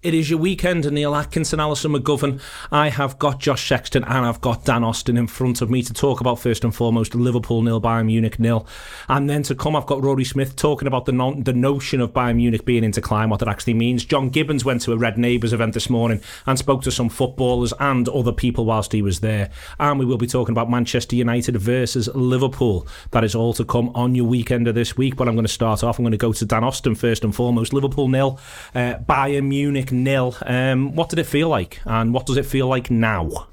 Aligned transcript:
It 0.00 0.14
is 0.14 0.30
your 0.30 0.38
Weekender, 0.38 0.92
Neil 0.92 1.12
Atkinson, 1.12 1.58
Alison 1.58 1.92
McGovern. 1.92 2.40
I 2.70 2.88
have 2.88 3.18
got 3.18 3.40
Josh 3.40 3.66
Sexton 3.66 4.04
and 4.04 4.24
I've 4.24 4.40
got 4.40 4.64
Dan 4.64 4.84
Austin 4.84 5.16
in 5.16 5.26
front 5.26 5.60
of 5.60 5.70
me 5.70 5.82
to 5.82 5.92
talk 5.92 6.20
about 6.20 6.38
first 6.38 6.62
and 6.62 6.72
foremost 6.72 7.16
Liverpool 7.16 7.62
nil, 7.62 7.80
Bayern 7.80 8.06
Munich 8.06 8.38
nil, 8.38 8.64
and 9.08 9.28
then 9.28 9.42
to 9.42 9.56
come 9.56 9.74
I've 9.74 9.86
got 9.86 10.00
Rory 10.00 10.22
Smith 10.22 10.54
talking 10.54 10.86
about 10.86 11.06
the 11.06 11.10
non- 11.10 11.42
the 11.42 11.52
notion 11.52 12.00
of 12.00 12.12
Bayern 12.12 12.36
Munich 12.36 12.64
being 12.64 12.84
into 12.84 13.00
climb, 13.00 13.28
what 13.28 13.40
that 13.40 13.48
actually 13.48 13.74
means. 13.74 14.04
John 14.04 14.28
Gibbons 14.28 14.64
went 14.64 14.82
to 14.82 14.92
a 14.92 14.96
Red 14.96 15.18
Neighbours 15.18 15.52
event 15.52 15.74
this 15.74 15.90
morning 15.90 16.20
and 16.46 16.56
spoke 16.56 16.82
to 16.82 16.92
some 16.92 17.08
footballers 17.08 17.74
and 17.80 18.08
other 18.08 18.30
people 18.30 18.66
whilst 18.66 18.92
he 18.92 19.02
was 19.02 19.18
there, 19.18 19.50
and 19.80 19.98
we 19.98 20.04
will 20.04 20.16
be 20.16 20.28
talking 20.28 20.52
about 20.52 20.70
Manchester 20.70 21.16
United 21.16 21.56
versus 21.56 22.08
Liverpool. 22.14 22.86
That 23.10 23.24
is 23.24 23.34
all 23.34 23.52
to 23.54 23.64
come 23.64 23.88
on 23.96 24.14
your 24.14 24.26
weekend 24.26 24.68
of 24.68 24.76
this 24.76 24.96
week. 24.96 25.16
But 25.16 25.26
I'm 25.26 25.34
going 25.34 25.44
to 25.44 25.52
start 25.52 25.82
off. 25.82 25.98
I'm 25.98 26.04
going 26.04 26.12
to 26.12 26.16
go 26.16 26.32
to 26.32 26.46
Dan 26.46 26.62
Austin 26.62 26.94
first 26.94 27.24
and 27.24 27.34
foremost. 27.34 27.72
Liverpool 27.72 28.06
nil, 28.06 28.38
uh, 28.76 28.94
Bayern 28.98 29.48
Munich 29.48 29.87
nil. 29.92 30.36
Um, 30.44 30.94
what 30.94 31.08
did 31.08 31.18
it 31.18 31.26
feel 31.26 31.48
like, 31.48 31.80
and 31.84 32.12
what 32.12 32.26
does 32.26 32.36
it 32.36 32.46
feel 32.46 32.66
like 32.66 32.90
now? 32.90 33.48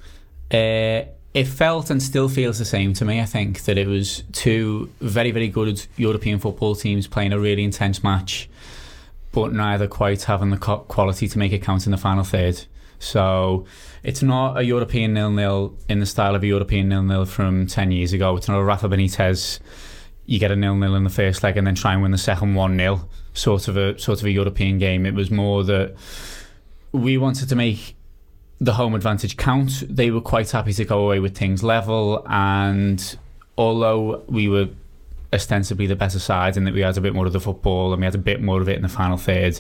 Uh, 0.51 1.05
it 1.33 1.47
felt 1.47 1.89
and 1.89 2.01
still 2.01 2.29
feels 2.29 2.59
the 2.59 2.65
same 2.65 2.93
to 2.93 3.03
me. 3.03 3.19
I 3.19 3.25
think 3.25 3.63
that 3.65 3.77
it 3.77 3.87
was 3.87 4.23
two 4.31 4.89
very, 5.01 5.31
very 5.31 5.49
good 5.49 5.85
European 5.97 6.39
football 6.39 6.75
teams 6.75 7.07
playing 7.07 7.33
a 7.33 7.39
really 7.39 7.63
intense 7.63 8.03
match, 8.03 8.49
but 9.33 9.51
neither 9.51 9.87
quite 9.87 10.23
having 10.23 10.49
the 10.51 10.57
quality 10.57 11.27
to 11.27 11.37
make 11.37 11.51
it 11.51 11.61
count 11.61 11.85
in 11.85 11.91
the 11.91 11.97
final 11.97 12.23
third. 12.23 12.63
So 12.99 13.65
it's 14.01 14.23
not 14.23 14.57
a 14.57 14.63
European 14.63 15.13
nil-nil 15.13 15.75
in 15.89 15.99
the 15.99 16.05
style 16.05 16.35
of 16.35 16.43
a 16.43 16.47
European 16.47 16.87
nil-nil 16.87 17.25
from 17.25 17.67
10 17.67 17.91
years 17.91 18.13
ago. 18.13 18.37
It's 18.37 18.47
not 18.47 18.57
a 18.57 18.63
Rafa 18.63 18.87
Benitez, 18.87 19.59
you 20.25 20.39
get 20.39 20.51
a 20.51 20.55
nil-nil 20.55 20.95
in 20.95 21.03
the 21.03 21.09
first 21.09 21.43
leg 21.43 21.57
and 21.57 21.67
then 21.67 21.75
try 21.75 21.93
and 21.93 22.01
win 22.01 22.11
the 22.11 22.17
second 22.17 22.53
1-0 22.55 23.07
sort 23.35 23.67
of 23.67 23.77
a 23.77 23.99
sort 23.99 24.19
of 24.19 24.25
a 24.25 24.31
European 24.31 24.79
game. 24.79 25.05
It 25.05 25.13
was 25.13 25.29
more 25.29 25.63
that 25.63 25.95
we 26.91 27.17
wanted 27.17 27.49
to 27.49 27.55
make 27.55 27.95
the 28.59 28.73
home 28.73 28.95
advantage 28.95 29.37
count. 29.37 29.83
They 29.87 30.09
were 30.11 30.21
quite 30.21 30.49
happy 30.49 30.73
to 30.73 30.85
go 30.85 31.05
away 31.05 31.19
with 31.19 31.37
things 31.37 31.61
level, 31.61 32.25
and 32.27 33.17
although 33.57 34.23
we 34.27 34.47
were 34.47 34.69
ostensibly 35.33 35.87
the 35.87 35.95
better 35.95 36.19
side 36.19 36.55
and 36.55 36.65
that 36.65 36.73
we 36.73 36.81
had 36.81 36.97
a 36.97 37.01
bit 37.01 37.13
more 37.13 37.25
of 37.25 37.33
the 37.33 37.39
football 37.39 37.91
and 37.91 37.99
we 37.99 38.05
had 38.05 38.15
a 38.15 38.19
bit 38.19 38.41
more 38.41 38.61
of 38.61 38.69
it 38.69 38.77
in 38.77 38.81
the 38.81 38.89
final 38.89 39.17
third, 39.17 39.59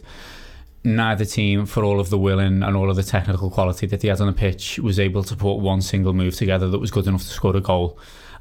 neither 0.83 1.25
team, 1.25 1.65
for 1.65 1.83
all 1.83 1.99
of 1.99 2.09
the 2.09 2.17
willing 2.17 2.63
and 2.63 2.75
all 2.75 2.89
of 2.89 2.95
the 2.95 3.03
technical 3.03 3.49
quality 3.49 3.85
that 3.87 3.99
they 3.99 4.07
had 4.07 4.21
on 4.21 4.27
the 4.27 4.33
pitch, 4.33 4.79
was 4.79 4.99
able 4.99 5.23
to 5.23 5.35
put 5.35 5.55
one 5.55 5.81
single 5.81 6.13
move 6.13 6.35
together 6.35 6.69
that 6.69 6.79
was 6.79 6.91
good 6.91 7.07
enough 7.07 7.23
to 7.23 7.27
score 7.27 7.55
a 7.55 7.61
goal. 7.61 7.97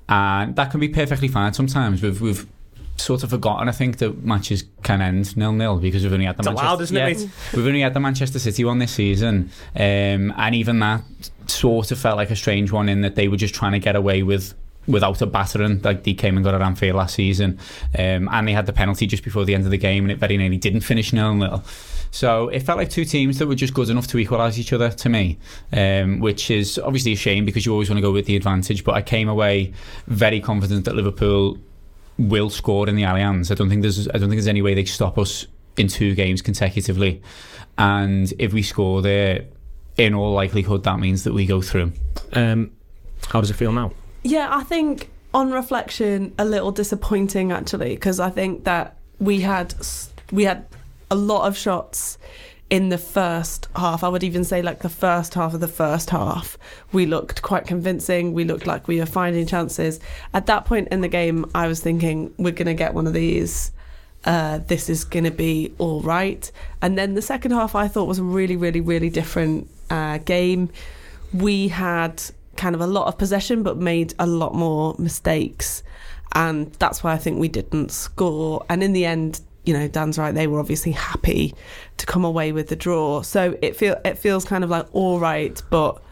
And 0.09 0.55
that 0.56 0.70
can 0.70 0.81
be 0.81 0.89
perfectly 0.89 1.28
fine 1.28 1.55
sometimes. 1.55 2.03
We've, 2.03 2.20
we've 2.20 2.47
sort 2.97 3.23
of 3.23 3.31
forgotten, 3.31 3.69
I 3.69 3.73
think, 3.73 3.98
that 3.98 4.25
matches 4.25 4.64
can 4.83 5.00
end 5.00 5.37
nil 5.37 5.53
nil 5.53 5.78
because 5.78 6.03
we've 6.03 6.12
only 6.12 6.27
had 6.27 6.37
the 6.37 6.41
it's 6.41 6.47
Manchester, 6.47 6.67
allowed, 6.67 6.81
isn't 6.81 6.97
yeah, 6.97 7.09
it, 7.09 7.56
we've 7.56 7.67
only 7.67 7.81
had 7.81 7.95
the 7.95 8.00
Manchester 8.00 8.39
City 8.39 8.64
one 8.64 8.78
this 8.78 8.92
season, 8.92 9.50
um, 9.75 10.33
and 10.37 10.55
even 10.55 10.78
that 10.81 11.03
sort 11.47 11.91
of 11.91 11.98
felt 11.98 12.17
like 12.17 12.31
a 12.31 12.37
strange 12.37 12.72
one 12.72 12.89
in 12.89 13.03
that 13.03 13.15
they 13.15 13.28
were 13.28 13.37
just 13.37 13.55
trying 13.55 13.72
to 13.72 13.78
get 13.78 13.97
away 13.97 14.22
with 14.22 14.55
without 14.87 15.20
a 15.22 15.27
battering 15.27 15.81
like 15.83 16.05
they 16.05 16.15
came 16.15 16.37
and 16.37 16.45
got 16.45 16.55
at 16.55 16.61
Anfield 16.61 16.97
last 16.97 17.15
season 17.15 17.59
um, 17.98 18.28
and 18.31 18.47
they 18.47 18.53
had 18.53 18.67
the 18.67 18.72
penalty 18.72 19.06
just 19.06 19.25
before 19.25 19.45
the 19.45 19.55
end 19.55 19.65
of 19.65 19.70
the 19.70 19.78
game 19.78 20.05
and 20.05 20.12
it 20.12 20.19
very 20.19 20.37
nearly 20.37 20.59
didn't 20.59 20.83
finish 20.83 21.12
nil 21.12 21.34
nil 21.34 21.65
so 22.11 22.48
it 22.48 22.61
felt 22.61 22.78
like 22.78 22.91
two 22.91 23.05
teams 23.05 23.39
that 23.39 23.47
were 23.47 23.55
just 23.55 23.72
good 23.72 23.89
enough 23.89 24.06
to 24.06 24.19
equalise 24.19 24.59
each 24.59 24.72
other 24.72 24.91
to 24.91 25.09
me 25.09 25.39
um, 25.72 26.20
which 26.20 26.50
is 26.50 26.78
obviously 26.78 27.12
a 27.12 27.17
shame 27.17 27.47
because 27.47 27.65
you 27.65 27.72
always 27.72 27.89
want 27.89 27.97
to 27.97 28.03
go 28.03 28.12
with 28.12 28.27
the 28.27 28.37
advantage 28.37 28.84
but 28.84 28.95
I 28.95 29.00
came 29.00 29.28
away 29.28 29.72
very 30.06 30.41
confident 30.41 30.84
that 30.84 30.95
Liverpool 30.95 31.59
will 32.19 32.51
score 32.51 32.89
in 32.89 32.97
the 32.97 33.03
Allianz. 33.03 33.51
I 33.51 33.55
don't 33.55 33.69
think 33.69 33.83
there's 33.83 34.09
I 34.09 34.12
don't 34.12 34.23
think 34.23 34.33
there's 34.33 34.47
any 34.47 34.62
way 34.62 34.75
they 34.75 34.84
stop 34.84 35.19
us 35.19 35.47
in 35.77 35.89
two 35.89 36.15
games 36.15 36.43
consecutively. 36.43 37.23
And 37.77 38.33
if 38.39 38.53
we 38.53 38.62
score 38.62 39.03
there, 39.03 39.47
in 39.97 40.15
all 40.15 40.33
likelihood, 40.33 40.84
that 40.84 40.98
means 40.98 41.25
that 41.25 41.33
we 41.33 41.47
go 41.47 41.61
through. 41.61 41.93
Um, 42.33 42.71
how 43.28 43.41
does 43.41 43.50
it 43.50 43.55
feel 43.55 43.72
now? 43.72 43.93
Yeah, 44.22 44.49
I 44.50 44.62
think 44.62 45.11
on 45.33 45.50
reflection, 45.50 46.34
a 46.38 46.44
little 46.44 46.72
disappointing 46.72 47.53
actually, 47.53 47.94
because 47.94 48.21
I 48.21 48.31
think 48.31 48.65
that 48.65 48.97
we 49.19 49.41
had 49.41 49.75
we 50.33 50.44
had 50.44 50.67
a 51.11 51.17
lot 51.17 51.47
of 51.47 51.56
shots 51.56 52.19
in 52.75 52.89
the 52.89 52.99
first 52.99 53.69
half. 53.77 54.03
I 54.03 54.09
would 54.09 54.25
even 54.25 54.43
say 54.43 54.61
like 54.61 54.81
the 54.81 54.89
first 54.89 55.35
half 55.35 55.55
of 55.55 55.61
the 55.61 55.69
first 55.69 56.11
half, 56.11 56.59
we 56.91 57.07
looked 57.07 57.41
quite 57.41 57.69
convincing. 57.69 58.33
We 58.33 58.43
looked 58.43 58.67
like 58.67 58.89
we 58.89 58.99
were 58.99 59.07
finding 59.07 59.47
chances. 59.47 60.01
At 60.33 60.47
that 60.47 60.65
point 60.65 60.89
in 60.89 61.01
the 61.01 61.07
game, 61.07 61.49
I 61.55 61.69
was 61.69 61.81
thinking 61.81 62.35
we're 62.37 62.51
going 62.51 62.67
to 62.67 62.75
get 62.75 62.93
one 62.93 63.07
of 63.07 63.12
these. 63.12 63.71
Uh, 64.25 64.59
this 64.59 64.91
is 64.91 65.05
going 65.05 65.23
to 65.23 65.31
be 65.31 65.73
all 65.79 66.01
right. 66.01 66.51
And 66.83 66.99
then 66.99 67.15
the 67.15 67.23
second 67.23 67.53
half, 67.53 67.77
I 67.77 67.87
thought 67.87 68.09
was 68.09 68.19
a 68.19 68.25
really, 68.25 68.57
really, 68.57 68.81
really 68.81 69.09
different 69.09 69.71
uh, 69.89 70.19
game. 70.19 70.69
We 71.33 71.69
had 71.69 72.25
kind 72.56 72.75
of 72.75 72.81
a 72.81 72.89
lot 72.89 73.06
of 73.06 73.17
possession, 73.19 73.62
but 73.62 73.77
made 73.77 74.15
a 74.19 74.27
lot 74.27 74.53
more 74.53 74.97
mistakes. 74.99 75.85
And 76.33 76.73
that's 76.81 77.05
why 77.05 77.12
I 77.12 77.19
think 77.19 77.39
we 77.39 77.47
didn't 77.47 77.93
score. 77.93 78.67
And 78.69 78.83
in 78.83 78.95
the 78.95 79.05
end, 79.05 79.43
you 79.64 79.72
know, 79.72 79.88
Dan's 79.88 80.19
right. 80.19 80.34
They 80.34 80.47
were 80.47 80.60
obviously 80.60 80.92
happy 80.92 81.54
to 81.97 82.06
come 82.06 82.25
away 82.25 82.52
with 82.52 82.69
the 82.69 82.76
draw. 82.76 83.22
So 83.22 83.56
it 83.62 83.76
feel 83.76 83.97
it 84.04 84.19
feels 84.19 84.44
kind 84.44 84.64
of 84.64 84.70
like 84.70 84.86
all 84.92 85.19
right, 85.19 85.60
but 85.70 86.02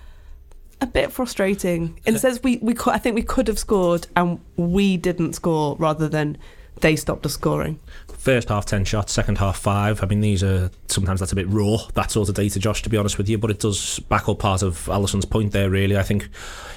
a 0.81 0.87
bit 0.87 1.13
frustrating. 1.13 1.99
In 2.07 2.15
the 2.15 2.21
sense 2.21 2.43
we 2.43 2.59
we 2.59 2.75
could, 2.75 2.95
I 2.95 2.99
think 2.99 3.15
we 3.15 3.23
could 3.23 3.49
have 3.49 3.59
scored 3.59 4.07
and 4.17 4.41
we 4.57 4.97
didn't 4.97 5.35
score 5.35 5.77
rather 5.79 6.09
than 6.09 6.39
they 6.81 6.97
stopped 6.97 7.25
us 7.27 7.35
scoring. 7.35 7.79
First 8.09 8.49
half 8.49 8.67
10 8.67 8.85
shots, 8.85 9.13
second 9.13 9.39
half 9.39 9.59
5. 9.59 10.03
I 10.03 10.07
mean, 10.07 10.21
these 10.21 10.43
are 10.45 10.71
sometimes 10.87 11.21
that's 11.21 11.33
a 11.33 11.37
bit 11.37 11.49
raw, 11.49 11.77
that 11.95 12.11
sort 12.11 12.29
of 12.29 12.35
data, 12.35 12.59
Josh, 12.59 12.83
to 12.83 12.89
be 12.89 12.97
honest 12.97 13.19
with 13.19 13.29
you, 13.29 13.39
but 13.39 13.51
it 13.51 13.59
does 13.59 13.99
back 14.01 14.29
up 14.29 14.39
part 14.39 14.63
of 14.63 14.89
Alison's 14.89 15.25
point 15.25 15.53
there, 15.53 15.71
really. 15.71 15.97
I 15.97 16.03
think 16.03 16.29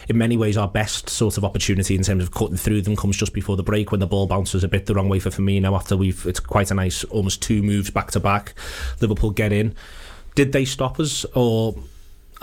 in 0.10 0.18
many 0.18 0.38
ways 0.38 0.58
our 0.58 0.68
best 0.68 1.10
sort 1.10 1.38
of 1.38 1.46
opportunity 1.46 1.96
in 1.96 2.04
terms 2.04 2.24
of 2.24 2.32
cutting 2.32 2.58
through 2.58 2.82
them 2.82 2.96
comes 2.96 3.18
just 3.18 3.34
before 3.34 3.58
the 3.58 3.64
break 3.64 3.92
when 3.92 4.00
the 4.00 4.08
ball 4.08 4.28
bounces 4.28 4.64
a 4.64 4.68
bit 4.68 4.86
the 4.86 4.96
wrong 4.96 5.10
way 5.10 5.20
for 5.20 5.30
Firmino 5.30 5.76
after 5.76 5.96
we've, 5.96 6.26
it's 6.26 6.40
quite 6.40 6.72
a 6.72 6.74
nice 6.74 7.04
almost 7.06 7.42
two 7.42 7.62
moves 7.62 7.90
back 7.92 8.12
to 8.12 8.20
back. 8.20 8.54
Liverpool 9.00 9.32
get 9.32 9.52
in. 9.52 9.76
Did 10.34 10.52
they 10.52 10.66
stop 10.66 11.00
us 11.00 11.26
or 11.36 11.76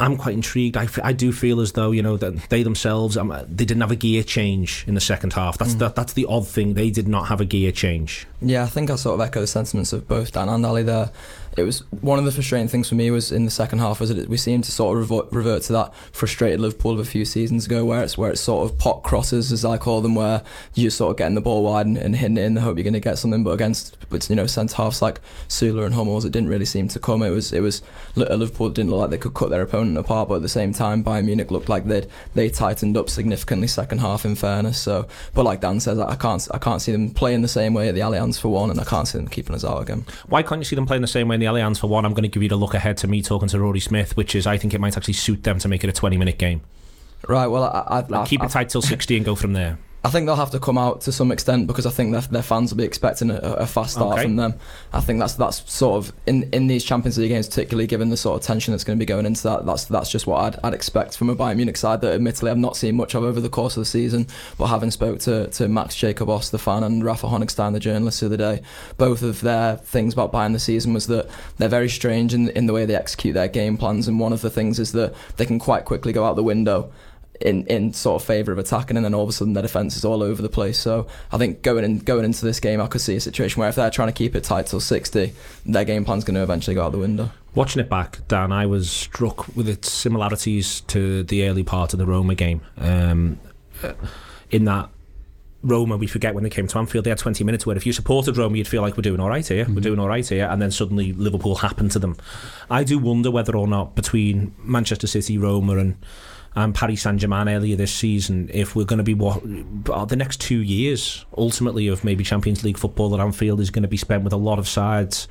I'm 0.03 0.17
quite 0.17 0.35
intrigued. 0.35 0.77
I, 0.77 0.89
I 1.03 1.13
do 1.13 1.33
feel 1.33 1.61
as 1.61 1.73
though 1.73 1.93
you 1.93 2.03
know 2.03 2.17
that 2.17 2.49
they 2.49 2.63
themselves 2.63 3.17
um, 3.17 3.29
they 3.49 3.65
didn't 3.65 3.81
have 3.81 3.91
a 3.91 3.97
gear 3.97 4.23
change 4.23 4.85
in 4.87 4.95
the 4.95 5.01
second 5.01 5.33
half. 5.33 5.59
That's 5.59 5.75
mm. 5.75 5.79
that, 5.79 5.95
that's 5.95 6.13
the 6.15 6.27
odd 6.27 6.47
thing. 6.47 6.75
They 6.75 6.91
did 6.91 7.09
not 7.09 7.29
have 7.29 7.41
a 7.41 7.45
gear 7.45 7.73
change. 7.73 8.27
Yeah, 8.41 8.65
I 8.65 8.67
think 8.67 8.91
I 8.91 8.97
sort 8.97 9.15
of 9.15 9.27
echo 9.27 9.41
the 9.41 9.47
sentiments 9.47 9.93
of 9.93 10.09
both 10.09 10.33
Dan 10.33 10.49
and 10.49 10.67
Ali 10.67 10.83
there 10.83 11.11
it 11.57 11.65
was 11.65 11.81
one 11.91 12.19
of 12.19 12.25
the 12.25 12.33
frustrating 12.33 12.69
things 12.69 12.89
for 12.89 12.95
me 12.95 13.11
was 13.11 13.31
in 13.31 13.45
the 13.45 13.51
second 13.51 13.81
half 13.81 14.01
was 14.01 14.15
that 14.15 14.29
we 14.29 14.39
seemed 14.39 14.65
to 14.65 14.73
sort 14.73 14.97
of 14.97 15.11
revert, 15.11 15.33
revert 15.33 15.63
to 15.65 15.73
that 15.75 15.95
frustrated 16.13 16.61
Liverpool 16.61 16.93
of 16.93 16.99
a 16.99 17.05
few 17.05 17.25
seasons 17.25 17.67
ago, 17.67 17.85
where 17.85 18.03
it's 18.03 18.17
where 18.17 18.31
it's 18.31 18.41
sort 18.41 18.71
of 18.71 18.79
pot 18.79 19.03
crosses 19.03 19.53
as 19.53 19.65
I 19.65 19.77
call 19.77 20.01
them, 20.01 20.15
where 20.15 20.43
you're 20.75 20.91
sort 20.91 21.11
of 21.11 21.19
getting 21.19 21.35
the 21.35 21.43
ball 21.43 21.63
wide 21.63 21.87
and, 21.87 21.99
and 21.99 22.17
hitting 22.17 22.39
it 22.39 22.45
in 22.45 22.55
the 22.55 22.63
hope 22.63 22.79
you're 22.79 22.85
going 22.85 22.95
to 22.95 23.01
get 23.01 23.19
something. 23.19 23.45
But 23.45 23.51
against 23.51 23.97
but 24.09 24.29
you 24.31 24.37
know 24.37 24.47
centre 24.47 24.77
halves 24.77 25.03
like 25.03 25.21
Süle 25.49 25.85
and 25.85 25.95
Hummels, 25.95 26.25
it 26.25 26.31
didn't 26.31 26.49
really 26.49 26.65
seem 26.65 26.89
to 26.89 26.99
come. 26.99 27.23
It 27.23 27.31
was 27.31 27.53
it 27.53 27.61
was 27.61 27.83
uh, 28.17 28.35
Liverpool 28.35 28.71
didn't 28.71 28.91
look 28.91 29.01
like 29.01 29.11
they 29.11 29.19
could 29.19 29.35
cut 29.35 29.51
their 29.51 29.63
opponent 29.63 29.99
apart, 29.99 30.29
but 30.31 30.37
at 30.37 30.43
the 30.43 30.49
same 30.49 30.73
time 30.73 31.05
Bayern 31.05 31.27
Munich 31.27 31.51
looked 31.51 31.69
like 31.69 31.85
they 31.85 32.07
they 32.35 32.49
tightened 32.49 32.97
up 32.97 33.11
significantly 33.11 33.67
second 33.67 33.99
half. 33.99 34.25
In 34.25 34.37
fairness, 34.37 34.81
so 34.81 35.07
but 35.35 35.45
like 35.45 35.61
Dan 35.61 35.81
says, 35.81 35.99
I 35.99 36.15
can't 36.15 36.47
I 36.53 36.59
can't 36.59 36.81
see 36.81 36.93
them 36.93 37.11
playing 37.11 37.43
the 37.43 37.49
same 37.49 37.75
way 37.75 37.89
at 37.89 37.95
the 37.95 38.01
Allianz 38.01 38.41
for 38.41 38.49
one, 38.49 38.71
and 38.71 38.81
I 38.81 38.85
can't 38.85 39.07
see 39.07 39.19
them 39.19 39.29
keeping 39.29 39.55
us 39.55 39.65
out 39.65 39.83
again. 39.83 40.07
Why 40.29 40.43
can't 40.43 40.61
you 40.61 40.65
see 40.65 40.77
them 40.77 40.87
playing 40.87 41.03
the 41.03 41.09
same 41.09 41.29
way 41.29 41.42
the 41.43 41.49
Allianz 41.49 41.79
for 41.79 41.89
one? 41.89 42.05
I'm 42.05 42.13
going 42.13 42.23
to 42.23 42.29
give 42.29 42.43
you 42.43 42.49
the 42.49 42.57
look 42.57 42.75
ahead 42.75 42.97
to 42.99 43.09
me 43.09 43.23
talking 43.23 43.49
to 43.49 43.61
Rory 43.61 43.81
Smith, 43.81 44.17
which 44.17 44.35
is 44.35 44.47
I 44.47 44.57
think 44.57 44.73
it 44.75 44.81
might 44.81 44.97
actually 44.97 45.15
suit 45.15 45.43
them 45.43 45.59
to 45.59 45.69
make 45.69 45.85
it 45.85 45.91
a 45.91 45.93
20 45.93 46.17
minute 46.17 46.39
game. 46.39 46.63
Right. 47.29 47.47
Well, 47.47 47.65
I, 47.65 48.01
I, 48.01 48.23
I 48.23 48.27
keep 48.27 48.43
it 48.43 48.51
tight 48.51 48.69
till 48.69 48.83
60 48.83 49.17
and 49.17 49.25
go 49.25 49.35
from 49.35 49.53
there. 49.53 49.79
I 50.05 50.11
think 50.11 50.27
they'll 50.27 50.35
have 50.35 50.51
to 50.51 50.59
come 50.59 50.79
out 50.79 51.01
to 51.03 51.13
some 51.13 51.31
extent 51.31 51.69
because 51.69 51.87
I 51.87 51.91
think 51.91 52.11
their, 52.11 52.23
their 52.23 52.43
fans 52.43 52.73
will 52.73 52.79
be 52.79 52.85
expecting 52.85 53.31
a, 53.31 53.37
a 53.37 53.67
fast 53.67 53.95
start 53.95 54.15
okay. 54.15 54.23
from 54.23 54.35
them. 54.35 54.55
I 54.93 55.01
think 55.01 55.21
that's 55.21 55.35
that's 55.35 55.71
sort 55.73 55.99
of 55.99 56.13
in, 56.27 56.49
in 56.53 56.67
these 56.67 56.83
Champions 56.83 57.19
League 57.19 57.29
games, 57.29 57.47
particularly 57.47 57.87
given 57.87 58.09
the 58.09 58.17
sort 58.17 58.41
of 58.41 58.45
tension 58.45 58.73
that's 58.73 58.83
going 58.83 58.99
to 58.99 59.01
be 59.01 59.07
going 59.07 59.27
into 59.27 59.45
that. 59.45 59.65
That's 59.65 59.85
that's 59.85 60.11
just 60.11 60.27
what 60.27 60.43
I'd, 60.43 60.61
I'd 60.65 60.75
expect 60.75 61.17
from 61.17 61.31
a 61.31 61.37
Bayern 61.37 61.57
Munich 61.57 61.77
side 61.77 62.01
that 62.01 62.15
admittedly 62.15 62.51
I've 62.51 62.59
not 62.59 62.77
seen 62.77 62.97
much 62.97 63.15
of 63.15 63.23
over 63.23 63.41
the 63.41 63.49
course 63.49 63.77
of 63.77 63.83
the 63.83 63.87
season. 63.87 64.27
But 64.59 64.67
having 64.67 64.91
spoke 64.91 65.21
to, 65.21 65.47
to 65.47 65.69
Max 65.69 65.95
Jacobs, 65.95 66.51
the 66.51 66.59
fan, 66.59 66.83
and 66.83 67.05
Rafa 67.05 67.29
Honigstein, 67.29 67.73
the 67.73 67.81
journalist, 67.81 68.21
the 68.21 68.27
other 68.27 68.37
day, 68.37 68.63
both 68.97 69.23
of 69.23 69.41
their 69.41 69.77
things 69.77 70.15
about 70.15 70.33
Bayern 70.33 70.53
the 70.53 70.59
season 70.59 70.95
was 70.95 71.07
that 71.07 71.29
they're 71.59 71.69
very 71.69 71.89
strange 71.89 72.35
in 72.35 72.49
in 72.51 72.67
the 72.67 72.73
way 72.73 72.85
they 72.85 72.97
execute 72.97 73.35
their 73.35 73.49
game 73.49 73.77
plans. 73.77 74.09
And 74.09 74.19
one 74.19 74.33
of 74.33 74.41
the 74.41 74.51
things 74.51 74.81
is 74.81 74.91
that 74.93 75.15
they 75.37 75.47
can 75.47 75.61
quite 75.61 75.85
quickly 75.85 76.13
go 76.13 76.25
out 76.25 76.35
the 76.35 76.43
window 76.43 76.91
in, 77.43 77.67
in 77.67 77.93
sort 77.93 78.21
of 78.21 78.27
favour 78.27 78.53
of 78.53 78.59
attacking, 78.59 78.97
and 78.97 79.05
then 79.05 79.15
all 79.15 79.23
of 79.23 79.29
a 79.29 79.33
sudden 79.33 79.53
their 79.53 79.63
defence 79.63 79.97
is 79.97 80.05
all 80.05 80.23
over 80.23 80.41
the 80.41 80.49
place. 80.49 80.79
So 80.79 81.07
I 81.31 81.39
think 81.39 81.63
going 81.63 81.85
in, 81.85 81.99
going 81.99 82.25
into 82.25 82.45
this 82.45 82.61
game, 82.61 82.81
I 82.81 82.87
could 82.87 83.01
see 83.01 83.17
a 83.17 83.21
situation 83.21 83.61
where 83.61 83.69
if 83.69 83.75
they're 83.75 83.91
trying 83.91 84.09
to 84.09 84.13
keep 84.13 84.35
it 84.35 84.45
tight 84.45 84.67
till 84.67 84.81
60, 84.81 85.33
their 85.67 85.85
game 85.85 86.05
plan's 86.05 86.25
going 86.25 86.35
to 86.35 86.43
eventually 86.43 86.75
go 86.75 86.85
out 86.85 86.93
the 86.93 86.99
window. 86.99 87.31
Watching 87.55 87.81
it 87.81 87.91
back, 87.91 88.27
Dan, 88.29 88.51
I 88.51 88.67
was 88.67 88.91
struck 88.91 89.55
with 89.55 89.69
its 89.69 89.91
similarities 89.91 90.81
to 90.83 91.23
the 91.23 91.47
early 91.47 91.63
part 91.63 91.93
of 91.93 91.99
the 91.99 92.07
Roma 92.07 92.35
game. 92.35 92.63
Um, 92.79 93.39
in 94.51 94.65
that 94.65 94.89
Roma, 95.63 95.97
we 95.97 96.07
forget 96.07 96.35
when 96.35 96.45
they 96.45 96.51
came 96.51 96.67
to 96.67 96.79
Anfield, 96.79 97.05
they 97.05 97.11
had 97.11 97.19
20 97.19 97.45
minutes 97.45 97.67
where 97.67 97.77
if 97.77 97.87
you 97.87 97.93
supported 97.93 98.37
Roma, 98.37 98.57
you'd 98.57 98.69
feel 98.69 98.83
like 98.83 98.97
we're 98.97 99.03
doing 99.03 99.21
all 99.21 99.29
right 99.29 99.47
here, 99.47 99.65
mm-hmm. 99.65 99.75
we're 99.75 99.81
doing 99.81 99.99
all 99.99 100.09
right 100.09 100.27
here, 100.27 100.49
and 100.51 100.61
then 100.61 100.71
suddenly 100.71 101.13
Liverpool 101.13 101.57
happened 101.57 101.93
to 101.93 101.99
them. 101.99 102.17
I 102.71 102.85
do 102.85 102.99
wonder 102.99 103.31
whether 103.31 103.57
or 103.57 103.69
not 103.69 103.95
between 103.95 104.55
Manchester 104.59 105.07
City, 105.07 105.39
Roma, 105.39 105.77
and 105.77 105.97
and 106.55 106.75
Paris 106.75 107.03
Saint 107.03 107.21
Germain 107.21 107.49
earlier 107.49 107.77
this 107.77 107.93
season, 107.93 108.51
if 108.53 108.77
we're 108.77 108.85
going 108.85 108.99
to 108.99 109.05
be 109.05 109.15
what 109.15 109.43
uh, 109.91 110.05
the 110.05 110.17
next 110.17 110.41
two 110.41 110.59
years 110.59 111.25
ultimately 111.37 111.89
of 111.89 112.05
maybe 112.05 112.25
Champions 112.25 112.63
League 112.63 112.79
football 112.79 113.15
at 113.15 113.21
Anfield 113.21 113.61
is 113.61 113.71
going 113.71 113.83
to 113.83 113.89
be 113.89 113.97
spent 113.97 114.25
with 114.25 114.33
a 114.33 114.37
lot 114.37 114.59
of 114.59 114.69
sides 114.69 115.29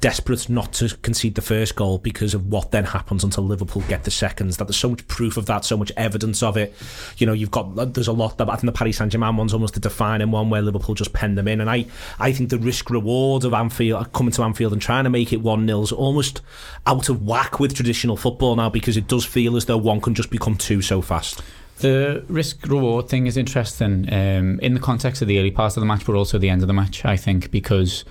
desperate 0.00 0.48
not 0.48 0.72
to 0.74 0.94
concede 0.98 1.34
the 1.34 1.42
first 1.42 1.76
goal 1.76 1.98
because 1.98 2.34
of 2.34 2.46
what 2.46 2.70
then 2.70 2.84
happens 2.84 3.24
until 3.24 3.44
Liverpool 3.44 3.82
get 3.88 4.04
the 4.04 4.10
seconds. 4.10 4.56
That 4.56 4.64
there's 4.66 4.76
so 4.76 4.90
much 4.90 5.06
proof 5.08 5.36
of 5.36 5.46
that, 5.46 5.64
so 5.64 5.76
much 5.76 5.92
evidence 5.96 6.42
of 6.42 6.56
it. 6.56 6.74
You 7.18 7.26
know, 7.26 7.32
you've 7.32 7.50
got 7.50 7.94
there's 7.94 8.08
a 8.08 8.12
lot. 8.12 8.38
That, 8.38 8.48
I 8.48 8.56
think 8.56 8.72
the 8.72 8.78
Paris 8.78 8.98
Saint 8.98 9.12
Germain 9.12 9.36
one's 9.36 9.54
almost 9.54 9.76
a 9.76 9.80
defining 9.80 10.30
one 10.30 10.50
where 10.50 10.62
Liverpool 10.62 10.94
just 10.94 11.12
penned 11.12 11.36
them 11.36 11.48
in, 11.48 11.60
and 11.60 11.70
I 11.70 11.86
I 12.18 12.32
think 12.32 12.50
the 12.50 12.58
risk 12.58 12.90
reward 12.90 13.44
of 13.44 13.54
Anfield 13.54 14.12
coming 14.12 14.32
to 14.32 14.42
Anfield 14.42 14.72
and 14.72 14.82
trying 14.82 15.04
to 15.04 15.10
make 15.10 15.32
it 15.32 15.40
one 15.40 15.66
0 15.66 15.82
is 15.82 15.92
almost 15.92 16.40
out 16.86 17.08
of 17.08 17.26
whack 17.26 17.60
with 17.60 17.74
traditional 17.74 18.16
football 18.16 18.56
now 18.56 18.70
because 18.70 18.96
it 18.96 19.08
does 19.08 19.24
feel 19.24 19.56
as 19.56 19.66
though 19.66 19.78
one 19.78 20.00
can 20.00 20.14
just 20.14 20.30
become 20.30 20.56
two 20.56 20.82
so 20.82 21.02
fast. 21.02 21.42
The 21.78 22.22
risk 22.28 22.66
reward 22.66 23.08
thing 23.08 23.26
is 23.26 23.38
interesting 23.38 24.06
um, 24.12 24.60
in 24.60 24.74
the 24.74 24.80
context 24.80 25.22
of 25.22 25.28
the 25.28 25.38
early 25.38 25.50
part 25.50 25.78
of 25.78 25.80
the 25.80 25.86
match, 25.86 26.04
but 26.04 26.14
also 26.14 26.36
the 26.36 26.50
end 26.50 26.60
of 26.60 26.68
the 26.68 26.74
match. 26.74 27.06
I 27.06 27.16
think 27.16 27.50
because 27.50 28.04